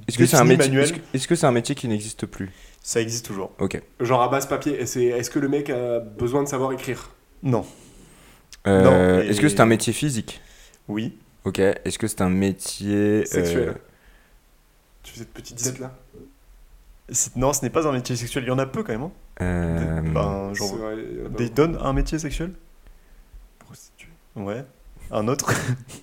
Est-ce 0.07 0.17
que 0.17 0.25
c'est 0.25 0.37
un 0.37 0.43
métier 0.45 0.67
manuel. 0.69 0.91
Est-ce 1.13 1.27
que 1.27 1.35
c'est 1.35 1.45
un 1.45 1.51
métier 1.51 1.75
qui 1.75 1.87
n'existe 1.87 2.25
plus? 2.25 2.51
Ça 2.81 2.99
existe 3.01 3.25
toujours. 3.25 3.51
Ok. 3.59 3.81
Genre 3.99 4.21
à 4.21 4.29
base 4.29 4.45
papier. 4.47 4.79
Est-ce 4.79 5.29
que 5.29 5.39
le 5.39 5.47
mec 5.49 5.69
a 5.69 5.99
besoin 5.99 6.43
de 6.43 6.47
savoir 6.47 6.71
écrire? 6.73 7.11
Non. 7.43 7.65
Euh, 8.67 8.81
Non, 8.83 9.21
et- 9.21 9.27
Est-ce 9.29 9.41
que 9.41 9.49
c'est 9.49 9.59
un 9.59 9.65
métier 9.65 9.93
physique? 9.93 10.41
Oui. 10.87 11.17
Ok. 11.45 11.59
Est-ce 11.59 11.97
que 11.99 12.07
c'est 12.07 12.21
un 12.21 12.29
métier 12.29 13.25
Sexuel. 13.25 13.69
euh, 13.69 13.73
Tu 15.03 15.13
fais 15.13 15.19
cette 15.19 15.33
petite 15.33 15.61
tête 15.61 15.79
là 15.79 15.93
Non, 17.35 17.51
ce 17.53 17.61
n'est 17.61 17.69
pas 17.69 17.85
un 17.87 17.91
métier 17.91 18.15
sexuel. 18.15 18.45
Il 18.45 18.47
y 18.47 18.51
en 18.51 18.59
a 18.59 18.65
peu 18.65 18.83
quand 18.83 18.93
même. 18.93 19.03
hein. 19.03 19.11
euh, 19.41 20.01
Ben, 20.01 20.53
genre, 20.53 20.75
vrai, 20.77 20.95
Des 21.37 21.49
donne 21.49 21.77
un 21.81 21.91
métier 21.93 22.17
sexuel? 22.19 22.53
Prostituée, 23.59 24.09
Ouais. 24.37 24.63
Un 25.11 25.27
autre 25.27 25.51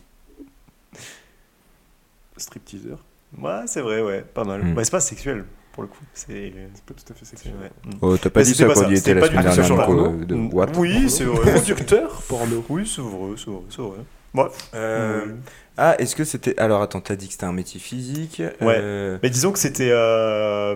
stripteaser. 2.42 2.96
Ouais, 3.38 3.60
c'est 3.66 3.80
vrai, 3.80 4.02
ouais. 4.02 4.22
Pas 4.34 4.44
mal. 4.44 4.62
Hmm. 4.64 4.76
Ouais, 4.76 4.84
c'est 4.84 4.90
pas 4.90 5.00
sexuel 5.00 5.44
pour 5.72 5.82
le 5.84 5.88
coup. 5.88 6.02
C'est. 6.14 6.52
C'est 6.74 6.84
pas 6.84 6.94
tout 6.94 7.12
à 7.12 7.14
fait 7.14 7.24
sexuel. 7.24 7.54
ouais. 7.62 7.70
Hmm. 7.92 7.98
Oh, 8.02 8.16
t'as 8.16 8.28
pas 8.30 8.40
Mais 8.40 8.44
dit 8.46 8.50
c'était 8.54 8.74
ça 8.74 8.74
quand 8.74 8.88
il 8.88 8.92
était 8.92 8.96
c'était 8.98 9.14
la 9.14 9.26
semaine 9.26 9.42
dernière, 9.54 9.86
porno. 9.86 10.08
de- 10.16 10.24
de 10.24 10.34
Mm. 10.34 10.50
what 10.54 10.66
Oui, 10.76 11.08
c'est 11.10 11.24
vrai. 11.24 11.52
Producteur 11.62 12.22
porno. 12.28 12.64
oui, 12.68 12.86
c'est 12.92 13.00
vrai, 13.02 13.34
c'est 13.36 13.50
vrai, 13.50 13.60
c'est 13.70 13.82
vrai. 13.82 13.98
Bref. 14.34 14.52
Euh, 14.74 15.26
Mm. 15.26 15.40
Ah, 15.76 15.94
est-ce 15.98 16.14
que 16.16 16.24
c'était. 16.24 16.58
Alors 16.58 16.82
attends, 16.82 17.00
t'as 17.00 17.16
dit 17.16 17.26
que 17.28 17.32
c'était 17.32 17.44
un 17.46 17.52
métier 17.52 17.80
physique 17.80 18.42
Ouais. 18.60 18.76
euh, 18.80 19.18
Mais 19.22 19.30
disons 19.30 19.50
que 19.52 19.58
c'était. 19.58 19.90
euh, 19.92 20.74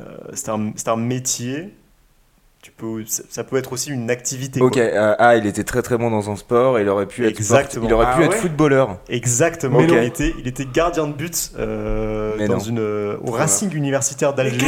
euh, 0.00 0.16
c'était 0.32 0.50
un, 0.50 0.72
c'était 0.76 0.90
un 0.90 0.96
métier 0.96 1.74
tu 2.66 2.72
peux, 2.72 3.04
ça, 3.06 3.44
peut 3.44 3.58
être 3.58 3.72
aussi 3.72 3.90
une 3.92 4.10
activité. 4.10 4.60
Ok, 4.60 4.72
quoi. 4.72 4.82
euh, 4.82 5.14
ah, 5.20 5.36
il 5.36 5.46
était 5.46 5.62
très 5.62 5.82
très 5.82 5.96
bon 5.96 6.10
dans 6.10 6.30
un 6.32 6.34
sport, 6.34 6.80
il 6.80 6.88
aurait 6.88 7.06
pu 7.06 7.24
être, 7.24 7.38
Exactement. 7.38 7.86
il 7.86 7.94
aurait 7.94 8.06
Ah 8.08 8.16
pu 8.16 8.24
être 8.24 8.30
ouais 8.32 8.36
footballeur. 8.38 8.98
Exactement. 9.08 9.78
Il, 9.78 9.94
était, 9.94 10.34
il 10.36 10.48
était 10.48 10.66
gardien 10.66 11.06
de 11.06 11.12
but 11.12 11.52
euh, 11.60 12.36
dans 12.48 12.54
non. 12.54 12.58
une, 12.58 12.78
euh, 12.80 13.18
au 13.18 13.26
Voilà. 13.26 13.44
Racing 13.44 13.72
universitaire 13.72 14.34
d'Alger. 14.34 14.66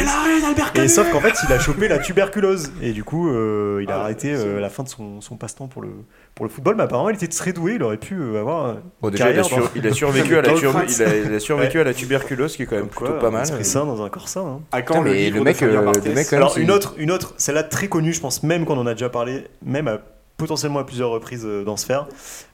Et 0.75 0.87
sauf 0.87 1.11
qu'en 1.11 1.19
fait, 1.19 1.33
il 1.45 1.51
a 1.51 1.59
chopé 1.59 1.89
la 1.89 1.99
tuberculose. 1.99 2.71
Et 2.81 2.93
du 2.93 3.03
coup, 3.03 3.27
euh, 3.29 3.81
il 3.83 3.91
a 3.91 3.97
Ah, 3.97 4.01
arrêté 4.03 4.33
euh, 4.33 4.61
la 4.61 4.69
fin 4.69 4.83
de 4.83 4.87
son, 4.87 5.19
son 5.19 5.35
passe-temps 5.35 5.67
pour 5.67 5.81
le, 5.81 5.89
pour 6.35 6.45
le 6.45 6.51
football. 6.51 6.75
Mais 6.75 6.83
apparemment, 6.83 7.09
il 7.09 7.15
était 7.15 7.27
très 7.27 7.53
doué. 7.53 7.73
Il 7.75 7.83
aurait 7.83 7.97
pu 7.97 8.15
euh, 8.19 8.39
avoir. 8.39 8.77
Bon, 9.01 9.09
déjà, 9.09 9.25
il 9.31 9.39
a, 9.39 9.41
Carrière 9.41 9.45
sur- 9.45 9.57
dans- 9.59 9.69
il 9.75 9.87
a 9.87 9.93
survécu 9.93 10.33
à 10.37 10.41
la 10.41 10.47
Dans 10.49 10.53
le 10.53 10.59
tur- 10.59 10.71
crâne. 10.71 10.85
il 10.89 11.03
a, 11.03 11.15
il 11.17 11.33
a 11.33 11.39
survécu 11.39 11.79
à 11.79 11.83
la 11.83 11.93
tuberculose, 11.93 12.55
qui 12.55 12.63
est 12.63 12.65
quand 12.65 12.75
même 12.77 12.87
Quoi, 12.87 13.07
plutôt 13.07 13.21
pas 13.21 13.27
un 13.27 13.31
mal. 13.31 13.41
esprit 13.43 13.65
sain 13.65 13.85
dans 13.85 14.03
un 14.03 14.09
corps 14.09 14.27
sain. 14.29 14.41
hein. 14.45 14.61
À 14.71 14.81
quand 14.81 15.03
Putain, 15.03 15.13
le, 15.15 15.29
le 15.29 15.41
mec, 15.43 15.61
euh, 15.63 15.91
le 16.05 16.11
mec, 16.13 16.31
Alors, 16.33 16.57
une 16.57 16.71
autre, 16.71 16.93
une 16.97 17.11
autre, 17.11 17.33
celle-là 17.37 17.63
très 17.63 17.87
connue, 17.87 18.13
je 18.13 18.21
pense, 18.21 18.43
même 18.43 18.65
qu'on 18.65 18.77
en 18.77 18.87
a 18.87 18.93
déjà 18.93 19.09
parlé, 19.09 19.45
même 19.65 19.87
à- 19.87 19.99
potentiellement 20.37 20.79
à 20.79 20.85
plusieurs 20.85 21.09
reprises 21.09 21.43
euh, 21.45 21.65
dans 21.65 21.75
Sphère. 21.75 22.07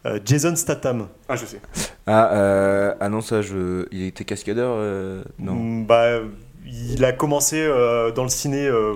Euh, 0.08 0.20
Jason 0.26 0.56
Statham. 0.56 1.08
Ah, 1.30 1.36
je 1.36 1.46
sais. 1.46 1.60
Ah, 2.08 2.34
euh, 2.34 2.94
ah 3.00 3.10
non, 3.10 3.22
ça, 3.22 3.44
je... 3.44 3.86
il 3.92 4.08
était 4.08 4.24
cascadeur 4.24 4.72
euh, 4.76 5.24
Non. 5.38 5.54
Mm, 5.54 5.86
Bah, 5.86 6.20
il 6.66 7.06
a 7.06 7.12
commencé 7.12 7.58
euh, 7.62 8.10
dans 8.12 8.24
le 8.24 8.30
ciné. 8.30 8.66
euh, 8.66 8.96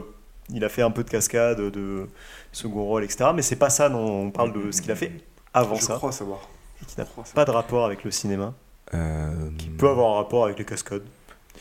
il 0.51 0.64
a 0.65 0.69
fait 0.69 0.81
un 0.81 0.89
peu 0.89 1.03
de 1.03 1.10
cascade, 1.11 1.60
de 1.61 2.07
second 2.51 2.84
rôle, 2.85 3.03
etc. 3.03 3.31
Mais 3.35 3.41
c'est 3.41 3.55
pas 3.55 3.69
ça, 3.69 3.89
non. 3.89 4.23
On 4.23 4.31
parle 4.31 4.53
de 4.53 4.71
ce 4.71 4.81
qu'il 4.81 4.91
a 4.91 4.95
fait 4.95 5.11
avant 5.53 5.76
je 5.76 5.84
ça, 5.84 5.95
crois 5.95 6.11
savoir. 6.11 6.39
et 6.81 6.85
qui 6.85 6.95
n'a 6.97 7.05
Je 7.05 7.09
crois 7.11 7.26
savoir. 7.26 7.45
pas 7.45 7.51
de 7.51 7.55
rapport 7.55 7.85
avec 7.85 8.03
le 8.03 8.11
cinéma, 8.11 8.53
Euh, 8.93 9.31
qui 9.57 9.67
peut 9.69 9.89
avoir 9.89 10.13
un 10.13 10.15
rapport 10.17 10.45
avec 10.45 10.57
les 10.59 10.65
cascades. 10.65 11.03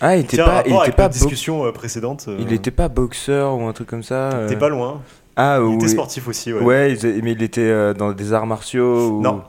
Ah, 0.01 0.17
il 0.17 0.21
Qui 0.27 0.37
était 0.37 0.45
tient 0.45 0.45
un 0.47 0.63
pas, 0.63 0.69
il 0.69 0.75
était 0.77 0.93
pas, 0.93 1.09
discussion 1.09 1.65
euh, 1.67 1.73
précédente. 1.73 2.27
euh, 2.29 2.37
il 2.41 2.53
était 2.53 2.71
pas 2.71 2.89
boxeur 2.89 3.57
ou 3.57 3.67
un 3.67 3.73
truc 3.73 3.89
comme 3.89 4.03
ça. 4.05 4.31
euh. 4.33 4.49
T'es 4.49 4.57
pas 4.57 4.69
loin. 4.69 5.03
Ah, 5.37 5.59
Il 5.61 5.65
oui. 5.65 5.75
était 5.77 5.89
sportif 5.89 6.27
aussi, 6.29 6.53
ouais. 6.53 6.61
Ouais, 6.63 6.93
il 6.95 7.23
mais 7.23 7.33
il 7.33 7.43
était 7.43 7.61
euh, 7.63 7.95
dans 7.95 8.13
des 8.13 8.33
arts 8.33 8.47
martiaux 8.47 9.11
ou... 9.11 9.21
Non. 9.23 9.43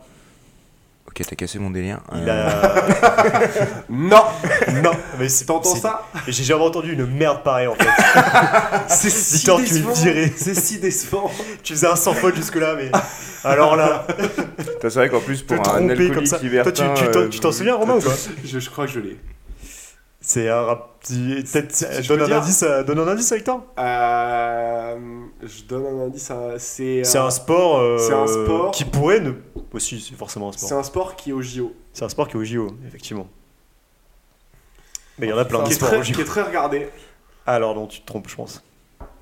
Ok, 1.09 1.25
t'as 1.27 1.35
cassé 1.35 1.57
mon 1.59 1.71
délire. 1.71 1.99
Il 2.13 2.23
Euh, 2.29 2.49
a. 2.49 2.75
Non 3.89 4.23
non, 4.83 4.91
mais 5.19 5.27
c'est 5.27 5.45
T'entends 5.45 5.75
ça 5.75 6.05
J'ai 6.27 6.43
jamais 6.43 6.63
entendu 6.63 6.93
une 6.93 7.05
merde 7.07 7.41
pareille 7.43 7.67
en 7.67 7.73
fait. 7.73 7.87
C'est 8.87 9.09
si 9.09 9.43
tu 9.43 9.81
dirais. 10.03 10.31
C'est 10.37 10.53
si 10.53 10.77
décevant. 10.79 11.29
tu 11.63 11.73
faisais 11.73 11.87
un 11.87 11.95
sans 11.95 12.13
faute 12.13 12.35
jusque-là, 12.35 12.75
mais. 12.77 12.91
Alors 13.43 13.75
là, 13.75 14.05
C'est 14.81 14.93
vrai 14.93 15.09
qu'en 15.09 15.19
plus, 15.19 15.41
pour 15.41 15.57
un 15.75 15.89
alcoolique 15.89 16.13
comme 16.13 16.25
ça. 16.25 16.39
Toi, 16.39 16.71
tu 16.71 17.39
t'en- 17.39 17.49
euh, 17.49 17.51
souviens, 17.51 17.75
Romain, 17.75 17.95
ou 17.95 18.01
Je, 18.45 18.59
je 18.59 18.69
crois 18.69 18.85
que 18.85 18.91
je 18.91 18.99
l'ai. 18.99 19.17
C'est 20.21 20.49
un 20.49 20.61
rap. 20.63 20.85
Peut-être. 21.07 21.71
si 21.73 21.85
je 22.01 22.07
Donne 22.09 22.21
un 22.23 22.25
dire. 22.25 22.37
indice, 22.41 22.61
à- 22.63 22.83
donne 22.83 22.99
un 22.99 23.07
indice, 23.07 23.31
Victor 23.31 23.63
Euh, 23.79 24.97
je 25.41 25.63
donne 25.63 25.85
un 25.85 26.05
indice. 26.07 26.29
à- 26.29 26.59
C'est 26.59 27.03
C'est 27.05 27.17
euh, 27.17 27.23
un 27.25 27.29
sport. 27.29 27.77
euh, 27.79 27.97
c'est 27.97 28.13
un 28.13 28.27
sport. 28.27 28.71
Qui 28.71 28.83
pourrait 28.85 29.21
ne. 29.21 29.31
Aussi, 29.71 30.01
c'est 30.01 30.15
forcément 30.15 30.49
un 30.49 30.51
c'est 30.51 30.65
sport. 30.65 30.79
un 30.79 30.83
sport 30.83 31.15
qui 31.15 31.29
est 31.29 31.33
au 31.33 31.41
JO. 31.41 31.73
C'est 31.93 32.03
un 32.03 32.09
sport 32.09 32.27
qui 32.27 32.35
est 32.35 32.39
au 32.39 32.43
JO, 32.43 32.67
effectivement. 32.87 33.27
Mais 35.17 35.27
il 35.27 35.29
y 35.29 35.33
en 35.33 35.37
a 35.37 35.45
plein 35.45 35.59
de 35.59 35.63
Qui 35.65 35.71
est, 35.71 35.75
sports 35.75 35.89
très, 35.89 35.99
au 35.99 36.03
JO. 36.03 36.13
qui 36.13 36.21
est 36.21 36.25
très 36.25 36.41
regardé. 36.41 36.89
Alors 37.45 37.73
non, 37.75 37.87
tu 37.87 38.01
te 38.01 38.05
trompes, 38.05 38.27
je 38.29 38.35
pense. 38.35 38.63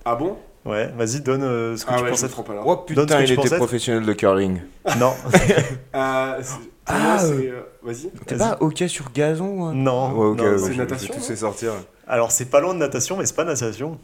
Ah 0.05 0.15
bon? 0.15 0.37
Ouais, 0.65 0.87
vas-y, 0.97 1.21
donne 1.21 1.43
euh, 1.43 1.77
ce 1.77 1.85
que 1.85 1.91
Ah 1.91 1.97
tu 1.97 2.01
ouais, 2.01 2.07
je 2.07 2.11
pensais. 2.13 2.25
me 2.25 2.31
trompe 2.31 2.49
alors. 2.49 2.67
Oh 2.67 2.75
Donne 2.75 2.85
ce 2.87 2.93
putain, 3.03 3.17
que 3.17 3.21
il 3.31 3.37
tu 3.39 3.47
était 3.47 3.55
professionnel 3.57 4.05
de 4.05 4.13
curling. 4.13 4.61
Non, 4.99 5.13
Euh, 5.95 6.39
c'est- 6.41 6.55
Ah, 6.87 6.93
moi, 6.99 7.17
euh. 7.23 7.39
c'est. 7.39 7.76
Vas-y. 7.87 8.11
T'es 8.25 8.35
pas 8.35 8.57
hockey 8.59 8.87
sur 8.89 9.11
gazon 9.13 9.65
hein 9.67 9.73
non. 9.73 10.11
Ouais, 10.11 10.35
non. 10.35 10.57
c'est 10.57 10.75
natation, 10.75 11.13
sortir. 11.35 11.71
Alors 12.05 12.31
c'est 12.31 12.45
pas 12.45 12.59
loin 12.59 12.73
de 12.73 12.79
natation, 12.79 13.17
mais 13.17 13.25
c'est 13.25 13.35
pas 13.35 13.45
natation. 13.45 13.97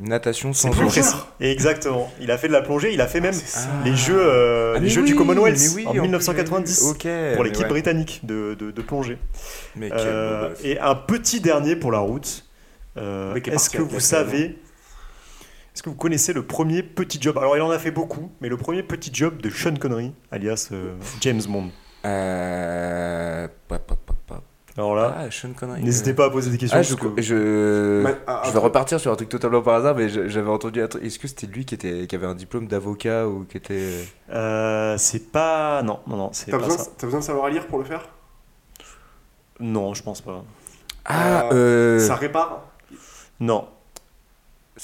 Natation 0.00 0.52
sans 0.52 0.70
eau. 0.70 0.88
Exactement. 1.40 2.10
Il 2.20 2.30
a 2.30 2.38
fait 2.38 2.48
de 2.48 2.52
la 2.52 2.62
plongée, 2.62 2.92
il 2.94 3.00
a 3.00 3.06
fait 3.06 3.20
même 3.20 3.34
C'est 3.34 3.46
ça. 3.46 3.68
les 3.84 3.94
jeux, 3.94 4.18
euh, 4.18 4.74
Ah, 4.76 4.80
les 4.80 4.88
jeux 4.88 5.02
oui, 5.02 5.08
du 5.08 5.14
Commonwealth 5.14 5.60
oui, 5.76 5.86
en 5.86 5.90
plus, 5.92 6.00
1990 6.00 6.82
Ok. 6.90 7.06
pour 7.34 7.44
l'équipe 7.44 7.64
ouais. 7.64 7.68
britannique 7.68 8.20
de, 8.24 8.54
de, 8.58 8.70
de 8.70 8.82
plongée. 8.82 9.18
Mais 9.76 9.90
Euh, 9.92 10.54
et 10.64 10.78
un 10.80 10.94
petit 10.94 11.40
dernier 11.40 11.76
pour 11.76 11.92
la 11.92 11.98
route. 11.98 12.46
Euh, 12.96 13.34
Est-ce 13.36 13.70
que 13.70 13.82
vous 13.82 14.00
savez, 14.00 14.58
est-ce 15.74 15.82
que 15.82 15.90
vous 15.90 15.94
connaissez 15.96 16.32
le 16.32 16.44
premier 16.44 16.82
petit 16.82 17.20
job? 17.20 17.36
Alors 17.38 17.56
il 17.56 17.62
en 17.62 17.70
a 17.70 17.78
fait 17.78 17.92
beaucoup, 17.92 18.32
mais 18.40 18.48
le 18.48 18.56
premier 18.56 18.82
petit 18.82 19.10
job 19.12 19.40
de 19.40 19.48
Sean 19.50 19.76
Connery, 19.76 20.12
alias 20.32 20.70
euh, 20.72 20.94
James 21.20 21.42
Bond. 21.46 21.70
Euh... 22.04 23.48
pop, 23.68 23.82
pop, 23.86 23.98
pop, 24.06 24.16
pop. 24.26 24.42
Alors 24.76 24.94
là, 24.94 25.14
Ah, 25.18 25.30
Sean 25.30 25.52
Connery. 25.52 25.82
n'hésitez 25.82 26.12
euh. 26.12 26.14
pas 26.14 26.26
à 26.26 26.30
poser 26.30 26.50
des 26.50 26.56
questions. 26.58 26.78
Ah, 26.78 26.82
je, 26.82 26.94
que- 26.94 27.20
je... 27.20 28.06
Ah, 28.26 28.42
je 28.46 28.50
vais 28.52 28.58
repartir 28.58 28.98
sur 29.00 29.12
un 29.12 29.16
truc 29.16 29.28
totalement 29.28 29.62
par 29.62 29.74
hasard, 29.74 29.94
mais 29.96 30.08
j'avais 30.08 30.48
entendu 30.48 30.80
un 30.80 30.86
truc. 30.88 31.02
Est-ce 31.04 31.18
que 31.18 31.28
c'était 31.28 31.46
lui 31.48 31.64
qui, 31.64 31.74
était, 31.74 32.06
qui 32.06 32.14
avait 32.14 32.26
un 32.26 32.34
diplôme 32.34 32.66
d'avocat 32.68 33.26
ou 33.28 33.44
qui 33.44 33.56
était. 33.56 33.90
Euh, 34.30 34.96
c'est 34.96 35.30
pas, 35.32 35.82
non, 35.82 36.00
non, 36.06 36.16
non, 36.16 36.30
c'est 36.32 36.50
T'as 36.50 36.58
pas 36.58 36.64
besoin, 36.64 36.78
ça. 36.78 36.90
t'as 36.96 37.06
besoin 37.06 37.20
de 37.20 37.24
savoir 37.24 37.46
à 37.46 37.50
lire 37.50 37.66
pour 37.66 37.78
le 37.78 37.84
faire? 37.84 38.08
Non, 39.58 39.92
je 39.92 40.02
pense 40.02 40.20
pas. 40.22 40.42
Ah, 41.04 41.44
Euh, 41.52 41.52
euh... 41.52 41.98
Ça 41.98 42.06
Ça... 42.08 42.14
répare? 42.16 42.62
Non, 43.40 43.68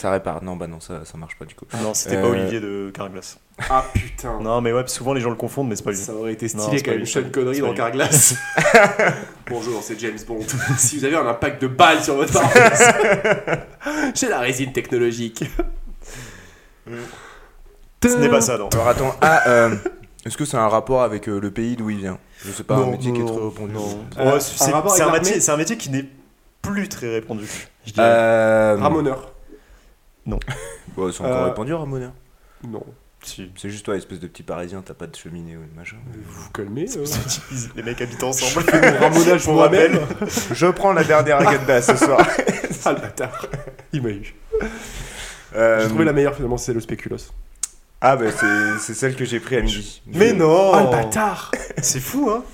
répare. 0.02 0.42
Non, 0.42 0.56
bah 0.56 0.66
non, 0.66 0.80
ça, 0.80 1.04
ça 1.04 1.16
marche 1.16 1.38
pas 1.38 1.44
du 1.46 1.54
coup. 1.54 1.64
non, 1.82 1.94
c'était 1.94 2.16
Euh, 2.16 2.22
pas 2.22 2.28
Olivier 2.28 2.60
de 2.60 2.90
Carglass. 2.92 3.38
Ah 3.70 3.84
putain 3.94 4.38
Non, 4.40 4.60
mais 4.60 4.72
ouais, 4.72 4.86
souvent 4.86 5.14
les 5.14 5.20
gens 5.20 5.30
le 5.30 5.36
confondent, 5.36 5.68
mais 5.68 5.76
c'est 5.76 5.82
pas 5.84 5.90
lui. 5.90 5.96
Ça 5.98 6.12
aurait 6.14 6.34
été 6.34 6.46
Non, 6.54 6.62
stylé 6.64 6.82
quand 6.82 6.90
même, 6.90 7.06
Sean 7.06 7.22
Connery 7.32 7.60
dans. 7.60 7.72
Carglass. 7.74 8.34
Bonjour, 9.48 9.82
c'est 9.82 9.98
James 9.98 10.18
Bond. 10.26 10.40
si 10.78 10.98
vous 10.98 11.04
avez 11.06 11.16
un 11.16 11.26
impact 11.26 11.62
de 11.62 11.66
balle 11.68 12.02
sur 12.02 12.16
votre 12.16 12.32
pare 12.34 12.50
j'ai 14.14 14.28
la 14.28 14.40
résine 14.40 14.72
technologique. 14.72 15.44
Ce 18.04 18.16
n'est 18.16 18.28
pas 18.28 18.40
ça, 18.42 18.58
non. 18.58 18.68
Alors 18.74 18.88
attends, 18.88 19.14
ah, 19.22 19.42
euh, 19.48 19.74
est-ce 20.24 20.36
que 20.36 20.44
c'est 20.44 20.56
un 20.58 20.68
rapport 20.68 21.02
avec 21.02 21.28
euh, 21.28 21.40
le 21.40 21.50
pays 21.50 21.76
d'où 21.76 21.88
il 21.90 21.98
vient? 21.98 22.18
Je 22.44 22.52
sais 22.52 22.62
pas, 22.62 22.76
un 22.76 22.90
métier 22.90 23.12
qui 23.12 23.20
est 23.20 23.24
très 23.24 23.34
répandu. 23.34 23.72
non. 23.72 24.04
Euh, 24.18 24.24
Ouais, 24.24 24.32
un 24.36 24.40
c'est 24.40 24.72
un, 24.72 25.22
c'est 25.40 25.50
un 25.50 25.56
métier 25.56 25.76
qui 25.78 25.90
n'est 25.90 26.04
plus 26.62 26.88
très 26.88 27.08
répandu. 27.08 27.46
je. 27.86 27.92
Euh... 27.98 28.76
Ramoneur. 28.78 29.32
Ouais, 30.26 30.36
c'est 31.12 31.20
encore 31.22 31.24
Euh, 31.36 31.44
répandu, 31.46 31.72
Ramoneur? 31.72 32.12
Non. 32.68 32.82
Si. 33.22 33.50
C'est 33.56 33.70
juste 33.70 33.84
toi, 33.84 33.96
espèce 33.96 34.20
de 34.20 34.26
petit 34.28 34.42
parisien, 34.44 34.82
t'as 34.84 34.94
pas 34.94 35.06
de 35.06 35.16
cheminée 35.16 35.56
ou 35.56 35.64
de 35.64 35.74
machin. 35.76 35.96
Vous 36.12 36.42
vous 36.42 36.50
calmez 36.50 36.86
euh. 36.96 37.04
Les 37.74 37.82
mecs 37.82 38.00
habitent 38.00 38.22
ensemble. 38.22 38.64
Je 38.66 38.70
fais 38.70 38.92
mon 38.92 38.98
ramonage 38.98 39.44
Pour 39.44 39.54
moi-même. 39.54 39.98
Je 40.52 40.66
prends 40.66 40.92
la 40.92 41.02
dernière 41.02 41.46
agenda 41.46 41.82
ce 41.82 41.96
soir. 41.96 42.26
Ah 42.84 42.92
le 42.92 43.00
bâtard. 43.00 43.46
Il 43.92 44.00
m'a 44.02 44.10
eu. 44.10 44.32
Euh, 45.56 45.80
J'ai 45.82 45.88
trouvé 45.88 46.04
la 46.04 46.12
meilleure 46.12 46.34
finalement, 46.36 46.56
c'est 46.58 46.72
le 46.72 46.80
spéculos. 46.80 47.32
Ah, 48.00 48.14
bah 48.14 48.26
c'est 48.30 48.78
c'est 48.78 48.94
celle 48.94 49.16
que 49.16 49.24
j'ai 49.24 49.40
pris 49.40 49.56
à 49.56 49.60
midi. 49.62 50.02
Mais 50.06 50.32
non 50.32 50.70
Ah 50.72 50.82
le 50.84 50.90
bâtard 50.90 51.50
C'est 51.82 51.98
fou, 51.98 52.30
hein 52.30 52.44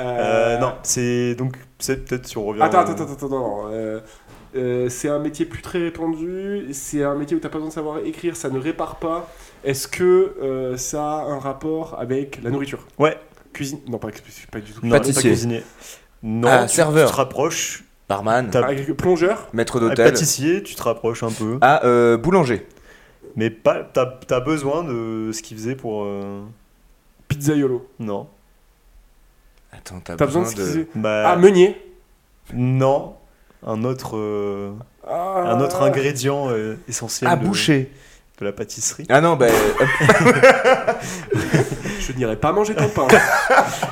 Euh, 0.00 0.56
Euh, 0.56 0.58
Non, 0.58 0.74
c'est 0.82 1.36
donc 1.36 1.56
c'est 1.78 2.04
peut-être 2.08 2.26
si 2.26 2.38
on 2.38 2.46
revient. 2.46 2.62
Attends, 2.62 2.80
attends, 2.80 2.92
attends, 3.04 3.26
attends, 3.26 3.62
euh, 3.70 4.00
euh, 4.56 4.88
c'est 4.88 5.08
un 5.08 5.20
métier 5.20 5.46
plus 5.46 5.62
très 5.62 5.78
répandu, 5.78 6.66
c'est 6.72 7.04
un 7.04 7.14
métier 7.14 7.36
où 7.36 7.40
t'as 7.40 7.50
pas 7.50 7.58
besoin 7.58 7.68
de 7.68 7.74
savoir 7.74 7.98
écrire, 7.98 8.34
ça 8.34 8.48
ne 8.48 8.58
répare 8.58 8.96
pas. 8.96 9.30
Est-ce 9.64 9.88
que 9.88 10.36
euh, 10.40 10.76
ça 10.76 11.02
a 11.02 11.22
un 11.22 11.38
rapport 11.38 11.98
avec 11.98 12.42
la 12.42 12.50
nourriture? 12.50 12.86
Ouais. 12.98 13.18
Cuisine? 13.52 13.80
Non, 13.88 13.98
pas, 13.98 14.08
pas 14.52 14.60
du 14.60 14.72
tout. 14.72 14.80
Non, 14.84 14.90
Pâtissier. 14.90 15.22
pas 15.22 15.28
cuisinier. 15.28 15.62
Non, 16.22 16.48
Ah, 16.50 16.66
tu, 16.66 16.74
serveur. 16.74 17.08
tu 17.08 17.12
te 17.12 17.16
rapproches. 17.16 17.84
Barman, 18.08 18.48
T'as- 18.50 18.66
Agricul- 18.66 18.94
Plongeur? 18.94 19.48
Maître 19.52 19.76
Ah, 19.76 19.80
d'hôtel. 19.80 20.10
Pâtissier, 20.12 20.62
tu 20.62 20.74
te 20.74 20.82
rapproches 20.82 21.22
un 21.22 21.30
peu. 21.30 21.58
Ah, 21.60 21.80
euh, 21.84 22.16
boulanger. 22.16 22.66
Mais 23.36 23.50
pas, 23.50 23.82
t'as 23.84 24.18
as 24.30 24.40
besoin 24.40 24.84
de 24.84 25.30
ce 25.32 25.42
qu'il 25.42 25.56
faisait 25.56 25.74
pour. 25.76 26.04
euh, 26.04 26.40
Pizzaiolo. 27.28 27.86
Non. 27.98 28.26
Attends, 29.72 30.00
t'as 30.02 30.16
T'as 30.16 30.26
besoin 30.26 30.42
besoin, 30.42 30.42
de 30.42 30.48
ce 30.48 30.54
qu'ils 30.54 30.64
faisaient 30.84 30.88
Bah, 30.94 31.30
Ah, 31.30 31.36
meunier 31.36 31.76
Non. 32.54 33.14
Un 33.66 33.84
autre, 33.84 34.16
euh, 34.16 34.72
Ah. 35.06 35.42
un 35.52 35.60
autre 35.60 35.82
ingrédient 35.82 36.48
euh, 36.50 36.76
essentiel 36.88 37.28
Ah, 37.30 37.36
de, 37.36 37.44
boucher. 37.44 37.92
De 38.40 38.44
la 38.44 38.52
pâtisserie. 38.52 39.06
Ah 39.08 39.20
non, 39.20 39.34
bah. 39.36 39.46
Je 42.00 42.12
n'irai 42.12 42.36
pas 42.36 42.52
manger 42.52 42.74
ton 42.74 42.88
pain. 42.88 43.06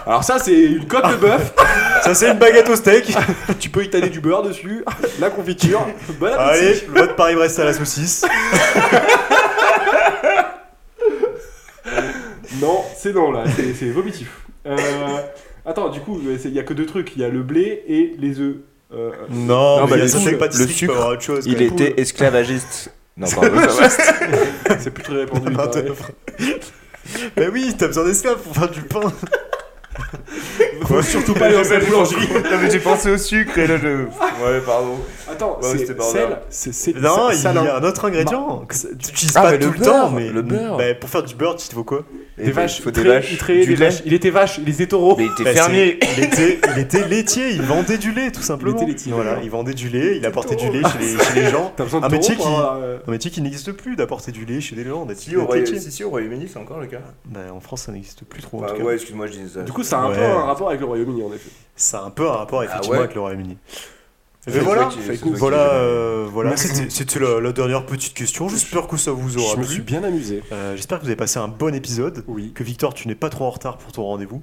Alors 0.06 0.22
ça, 0.24 0.38
c'est 0.38 0.54
une 0.54 0.86
côte 0.86 1.08
de 1.10 1.16
bœuf. 1.16 1.52
Ça, 2.02 2.14
c'est 2.14 2.30
une 2.30 2.38
baguette 2.38 2.68
au 2.68 2.76
steak. 2.76 3.12
tu 3.58 3.68
peux 3.68 3.82
étaler 3.82 4.08
du 4.10 4.20
beurre 4.20 4.42
dessus, 4.44 4.84
la 5.18 5.28
confiture. 5.28 5.84
Bon 6.20 6.26
appétit. 6.26 6.38
Allez, 6.38 6.80
le 6.92 7.00
vote 7.00 7.16
Paris-Brest 7.16 7.58
à 7.58 7.64
la 7.64 7.72
saucisse. 7.72 8.24
Non, 12.60 12.84
c'est 12.96 13.12
non 13.12 13.32
là, 13.32 13.44
c'est 13.56 13.74
c'est 13.74 13.90
vomitif. 13.90 14.28
Euh, 14.66 14.76
attends, 15.64 15.88
du 15.88 16.00
coup, 16.00 16.20
il 16.22 16.52
y 16.52 16.58
a 16.58 16.62
que 16.62 16.74
deux 16.74 16.86
trucs. 16.86 17.12
Il 17.16 17.22
y 17.22 17.24
a 17.24 17.28
le 17.28 17.42
blé 17.42 17.82
et 17.88 18.14
les 18.18 18.40
œufs. 18.40 18.56
Euh, 18.94 19.10
Non, 19.30 19.80
Non, 19.80 19.84
mais 19.86 19.90
bah, 19.90 19.96
il 19.96 19.98
y 19.98 20.02
a 20.02 20.04
le 20.04 20.66
sucre- 20.68 21.32
le. 21.34 21.40
Il 21.48 21.62
était 21.62 22.00
esclavagiste. 22.00 22.92
Non, 23.16 23.26
pardon, 23.28 23.58
ça 23.68 23.88
va. 23.88 24.78
c'est 24.78 24.90
plus 24.90 25.02
très 25.02 25.14
répandu. 25.14 25.52
d'œuvre. 25.72 26.10
Bah 27.36 27.44
oui, 27.52 27.72
t'as 27.78 27.86
besoin 27.86 28.04
d'esclaves 28.04 28.42
pour 28.42 28.52
faire 28.52 28.68
du 28.68 28.82
pain. 28.82 29.12
Faut 30.82 31.02
surtout 31.02 31.34
pas 31.34 31.46
aller 31.46 31.56
dans 31.56 31.64
cette 31.64 31.86
boulangerie. 31.86 32.28
Non, 32.32 32.58
mais 32.62 32.70
j'ai 32.70 32.78
pensé 32.78 33.10
au 33.10 33.18
sucre 33.18 33.58
et 33.58 33.66
là 33.66 33.76
je. 33.78 33.88
Ouais, 34.44 34.60
pardon. 34.64 34.96
Attends, 35.30 35.58
Ouais, 35.62 35.68
c'est 35.78 35.86
sel, 35.86 36.38
c'est 36.50 36.96
Non, 36.96 37.30
il 37.32 37.42
y 37.42 37.46
a 37.46 37.76
un 37.76 37.82
autre 37.82 38.04
ingrédient 38.04 38.64
que 38.68 38.74
tu 38.74 38.86
n'utilises 38.94 39.32
Ah, 39.34 39.42
pas 39.42 39.58
tout 39.58 39.70
le 39.72 39.78
le 39.78 39.84
temps, 39.84 40.10
mais 40.10 40.28
le 40.28 40.42
beurre. 40.42 40.76
bah, 40.76 40.94
pour 40.94 41.08
faire 41.08 41.22
du 41.22 41.34
beurre, 41.34 41.56
il 41.58 41.68
te 41.68 41.74
faut 41.74 41.84
quoi 41.84 42.04
Des 42.36 42.50
vaches, 42.50 42.78
Il 42.78 42.82
faut 42.82 42.90
il 42.90 42.92
des 42.92 43.00
traite- 43.00 43.12
vaches. 43.14 43.32
il 43.32 43.38
du 43.38 43.66
des 43.66 43.66
lait. 43.66 43.74
vaches. 43.76 44.02
Il 44.04 44.12
était 44.12 44.30
vache, 44.30 44.58
il 44.58 44.68
était 44.68 44.86
taureau. 44.86 45.16
Mais 45.16 45.24
il 45.24 45.32
était 45.32 45.44
Bah, 45.44 45.52
fermier. 45.54 45.98
il, 46.18 46.24
était, 46.24 46.60
il 46.74 46.78
était 46.80 47.08
laitier, 47.08 47.50
il 47.50 47.62
vendait 47.62 47.98
du 47.98 48.12
lait 48.12 48.30
tout 48.30 48.42
simplement. 48.42 48.76
Il 48.76 48.82
était 48.82 48.90
laitier, 48.92 49.12
Voilà, 49.12 49.38
il 49.42 49.50
vendait 49.50 49.74
du 49.74 49.88
lait, 49.88 50.16
il 50.18 50.26
apportait 50.26 50.56
du 50.56 50.68
lait 50.70 50.82
chez 50.82 50.98
les, 50.98 51.18
chez 51.24 51.40
les 51.40 51.50
gens. 51.50 51.72
T'as 51.76 51.84
besoin 51.84 52.00
de 52.00 52.06
Un 52.06 52.08
métier 52.10 52.36
qui- 52.36 52.42
euh, 52.46 52.98
Un 53.06 53.10
métier 53.10 53.30
qui 53.30 53.40
n'existe 53.40 53.72
plus 53.72 53.96
d'apporter 53.96 54.32
du 54.32 54.44
lait 54.44 54.60
chez 54.60 54.76
des 54.76 54.84
gens, 54.84 55.06
d'être 55.06 55.18
Si, 55.18 55.34
au 55.36 55.48
si, 55.90 56.04
Royaume-Uni, 56.04 56.48
c'est 56.52 56.58
encore 56.58 56.78
le 56.78 56.86
cas. 56.86 57.00
Bah, 57.24 57.40
en 57.54 57.60
France, 57.60 57.82
ça 57.82 57.92
n'existe 57.92 58.24
plus 58.24 58.42
trop. 58.42 58.62
en 58.62 58.82
ouais, 58.84 58.94
excuse-moi, 58.94 59.26
je 59.26 59.32
disais 59.32 59.54
ça. 59.54 59.62
Du 59.62 59.72
coup, 59.72 59.82
ça 59.86 60.00
a 60.00 60.04
un 60.04 60.12
peu 60.14 60.22
un 60.22 60.42
rapport 60.44 60.68
avec 60.68 60.80
le 60.80 60.86
Royaume-Uni 60.86 61.22
en 61.22 61.32
effet. 61.32 61.50
Ça 61.76 62.00
a 62.00 62.04
un 62.04 62.10
peu 62.10 62.28
un 62.28 62.32
rapport 62.32 62.62
effectivement 62.62 62.92
ouais. 62.96 62.98
avec 63.04 63.14
le 63.14 63.20
Royaume-Uni. 63.20 63.56
Mais 64.48 64.60
voilà, 64.60 64.88
voilà, 65.34 65.56
euh, 65.72 66.26
voilà. 66.30 66.56
C'était 66.56 67.18
la, 67.18 67.40
la 67.40 67.50
dernière 67.52 67.84
petite 67.84 68.14
question. 68.14 68.48
J'espère 68.48 68.86
que 68.86 68.96
ça 68.96 69.10
vous 69.10 69.38
aura 69.38 69.54
Je 69.54 69.58
me 69.60 69.64
plu. 69.64 69.74
suis 69.74 69.82
bien 69.82 70.04
amusé. 70.04 70.40
Euh, 70.52 70.76
J'espère 70.76 70.98
que 70.98 71.02
vous 71.02 71.08
avez 71.08 71.16
passé 71.16 71.40
un 71.40 71.48
bon 71.48 71.74
épisode. 71.74 72.22
Oui. 72.28 72.52
Que 72.54 72.62
Victor, 72.62 72.94
tu 72.94 73.08
n'es 73.08 73.16
pas 73.16 73.28
trop 73.28 73.44
en 73.46 73.50
retard 73.50 73.76
pour 73.76 73.90
ton 73.90 74.04
rendez-vous. 74.04 74.42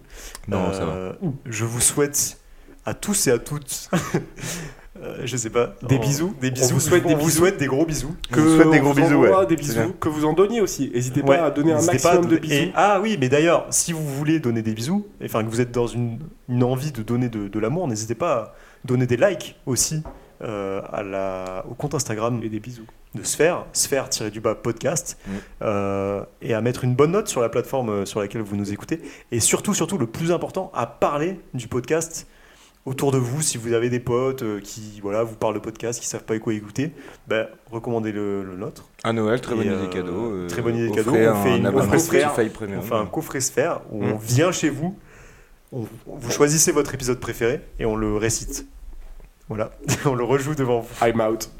Non, 0.49 0.73
ça 0.73 0.83
va. 0.85 0.91
Euh, 0.91 1.13
Je 1.45 1.63
vous 1.63 1.79
souhaite 1.79 2.37
à 2.85 2.93
tous 2.93 3.27
et 3.27 3.31
à 3.31 3.39
toutes. 3.39 3.89
euh, 5.01 5.21
je 5.25 5.37
sais 5.37 5.49
pas. 5.49 5.73
Des 5.87 5.95
Oh, 5.97 5.99
bisous. 5.99 6.35
Des 6.41 6.49
On 6.49 6.53
bisous. 6.53 6.73
vous 6.75 6.79
souhaite 6.79 7.05
des 7.07 7.15
On 7.15 7.17
vous 7.17 7.29
souhaite 7.29 7.57
des 7.57 7.65
gros 7.67 7.85
bisous. 7.85 8.15
On 8.31 8.35
vous 8.39 8.55
souhaite 8.55 8.69
des 8.71 8.79
gros 8.79 8.93
bisous, 8.93 9.15
ouais. 9.15 9.45
des 9.47 9.55
bisous, 9.55 9.93
que 9.99 10.09
vous 10.09 10.25
en 10.25 10.33
donniez 10.33 10.61
aussi. 10.61 10.91
N'hésitez 10.93 11.21
Ouais, 11.21 11.37
pas 11.37 11.45
à 11.45 11.51
donner 11.51 11.73
un 11.73 11.81
maximum 11.81 12.27
de 12.27 12.37
bisous. 12.37 12.53
et- 12.53 12.71
ah 12.75 12.99
oui, 13.01 13.17
mais 13.19 13.29
d'ailleurs, 13.29 13.65
si 13.71 13.91
vous 13.93 14.05
voulez 14.07 14.39
donner 14.39 14.61
des 14.61 14.73
bisous, 14.73 15.07
enfin 15.23 15.43
que 15.43 15.49
vous 15.49 15.61
êtes 15.61 15.71
dans 15.71 15.87
une, 15.87 16.19
une 16.49 16.63
envie 16.63 16.91
de 16.91 17.01
donner 17.01 17.29
de, 17.29 17.47
de 17.47 17.59
l'amour, 17.59 17.87
n'hésitez 17.87 18.15
pas 18.15 18.33
à 18.35 18.53
donner 18.85 19.07
des 19.07 19.17
likes 19.17 19.55
aussi 19.65 20.03
euh, 20.43 20.81
à 20.91 21.03
la, 21.03 21.63
au 21.69 21.73
compte 21.73 21.95
Instagram 21.95 22.41
Et 22.43 22.49
des 22.49 22.59
bisous. 22.59 22.85
de 23.15 23.23
Sphère, 23.23 23.65
Sphère-du-bas 23.71 24.55
podcast, 24.55 25.17
Mm. 25.25 25.31
euh, 25.61 26.23
et 26.41 26.53
à 26.53 26.59
mettre 26.61 26.83
une 26.83 26.95
bonne 26.95 27.11
note 27.11 27.29
sur 27.29 27.39
la 27.41 27.47
plateforme 27.49 28.05
sur 28.05 28.19
laquelle 28.19 28.41
vous 28.41 28.57
nous 28.57 28.73
écoutez. 28.73 29.01
Et 29.31 29.39
surtout, 29.39 29.73
surtout, 29.73 29.97
le 29.97 30.07
plus 30.07 30.31
important, 30.31 30.69
à 30.75 30.85
parler 30.85 31.39
du 31.53 31.67
podcast 31.67 32.27
autour 32.85 33.11
de 33.11 33.17
vous. 33.17 33.41
Si 33.41 33.57
vous 33.57 33.73
avez 33.73 33.89
des 33.89 33.99
potes 33.99 34.43
euh, 34.43 34.59
qui 34.61 34.99
voilà, 35.01 35.23
vous 35.23 35.35
parlent 35.35 35.53
de 35.55 35.59
podcast, 35.59 35.99
qui 35.99 36.07
savent 36.07 36.23
pas 36.23 36.37
quoi 36.39 36.53
écouter, 36.53 36.91
ben, 37.27 37.47
recommandez 37.71 38.11
le, 38.11 38.43
le 38.43 38.55
nôtre. 38.55 38.85
À 39.03 39.13
Noël, 39.13 39.39
très 39.41 39.55
bonne 39.55 39.65
idée 39.65 39.73
euh, 39.75 39.87
cadeau. 39.87 40.31
euh, 40.33 40.47
très 40.47 40.61
bonne 40.61 40.75
idée 40.77 40.91
cadeau. 40.91 41.11
On 41.15 41.27
un 41.29 41.43
fait 41.43 41.57
une- 41.57 41.65
abonnement 41.65 41.89
on 41.95 41.99
fait- 41.99 42.21
Spotify 42.23 42.49
Premium. 42.49 42.79
On 42.79 42.81
fait 42.81 42.95
un 42.95 43.05
coffret 43.05 43.41
Sphère 43.41 43.81
où 43.91 44.03
on 44.03 44.15
vient 44.17 44.51
chez 44.51 44.69
vous, 44.69 44.97
on- 45.71 45.85
vous 46.05 46.31
choisissez 46.31 46.71
votre 46.71 46.93
épisode 46.93 47.19
préféré 47.19 47.61
et 47.79 47.85
on 47.85 47.95
le 47.95 48.15
récite. 48.17 48.65
Voilà, 49.49 49.71
on 50.05 50.15
le 50.15 50.23
rejoue 50.23 50.55
devant 50.55 50.79
vous. 50.79 51.05
I'm 51.05 51.19
out. 51.21 51.49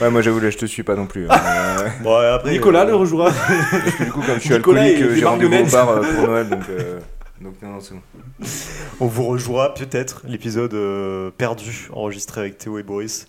Ouais, 0.00 0.08
moi 0.10 0.22
j'avoue, 0.22 0.40
là 0.40 0.48
je 0.50 0.56
te 0.56 0.64
suis 0.66 0.82
pas 0.82 0.94
non 0.94 1.06
plus. 1.06 1.26
hein. 1.28 1.36
Bon, 2.02 2.20
et 2.22 2.26
après, 2.26 2.52
Nicolas 2.52 2.82
euh, 2.84 2.88
le 2.88 2.94
rejouera. 2.96 3.30
parce 3.70 3.94
que 3.96 4.04
du 4.04 4.10
coup, 4.12 4.20
comme 4.22 4.36
je 4.36 4.40
suis 4.40 4.54
Nicolas 4.54 4.82
alcoolique, 4.82 5.14
j'ai 5.18 5.24
rendez-vous 5.24 5.54
au 5.54 5.70
bar 5.70 6.00
pour 6.00 6.26
Noël. 6.28 6.48
Donc, 6.48 6.62
euh, 6.70 6.98
donc 7.40 7.54
non, 7.62 7.70
non, 7.70 7.80
c'est 7.80 7.94
bon. 7.94 8.00
on 9.00 9.06
vous 9.06 9.24
rejouera 9.24 9.74
peut-être 9.74 10.22
l'épisode 10.26 10.74
euh, 10.74 11.30
perdu 11.30 11.88
enregistré 11.92 12.40
avec 12.42 12.58
Théo 12.58 12.78
et 12.78 12.82
Boris. 12.82 13.28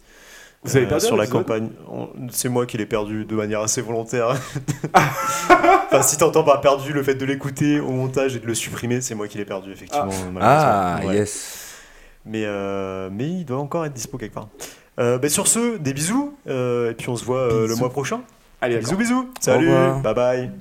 Vous 0.63 0.75
avez 0.75 0.91
Euh, 0.91 0.99
sur 0.99 1.15
la 1.17 1.27
campagne. 1.27 1.69
On- 1.87 2.09
C'est 2.31 2.49
moi 2.49 2.65
qui 2.65 2.77
l'ai 2.77 2.85
perdu 2.85 3.25
de 3.25 3.35
manière 3.35 3.61
assez 3.61 3.81
volontaire. 3.81 4.29
enfin, 4.93 6.01
si 6.01 6.17
t'entends 6.17 6.43
par 6.43 6.61
perdu 6.61 6.93
le 6.93 7.03
fait 7.03 7.15
de 7.15 7.25
l'écouter 7.25 7.79
au 7.79 7.91
montage 7.91 8.35
et 8.35 8.39
de 8.39 8.45
le 8.47 8.55
supprimer, 8.55 8.99
c'est 9.01 9.15
moi 9.15 9.27
qui 9.27 9.37
l'ai 9.37 9.45
perdu 9.45 9.71
effectivement. 9.71 10.09
Ah. 10.41 10.99
Ouais. 11.05 11.15
yes. 11.17 11.63
Mais, 12.25 12.43
euh, 12.45 13.09
mais 13.11 13.27
il 13.29 13.45
doit 13.45 13.59
encore 13.59 13.85
être 13.85 13.93
dispo 13.93 14.17
quelque 14.17 14.33
part. 14.33 14.49
Euh, 14.99 15.17
bah, 15.19 15.29
sur 15.29 15.47
ce, 15.47 15.77
des 15.77 15.93
bisous. 15.93 16.35
euh, 16.47 16.91
et 16.91 16.93
puis 16.95 17.07
on 17.09 17.15
se 17.15 17.23
voit 17.23 17.41
euh, 17.41 17.61
le 17.61 17.67
Bisous. 17.67 17.79
mois 17.79 17.89
prochain. 17.91 18.21
Allez. 18.59 18.79
Bisous, 18.79 18.97
bisous. 18.97 19.29
Salut. 19.39 19.69
Bye 20.03 20.13
bye. 20.15 20.51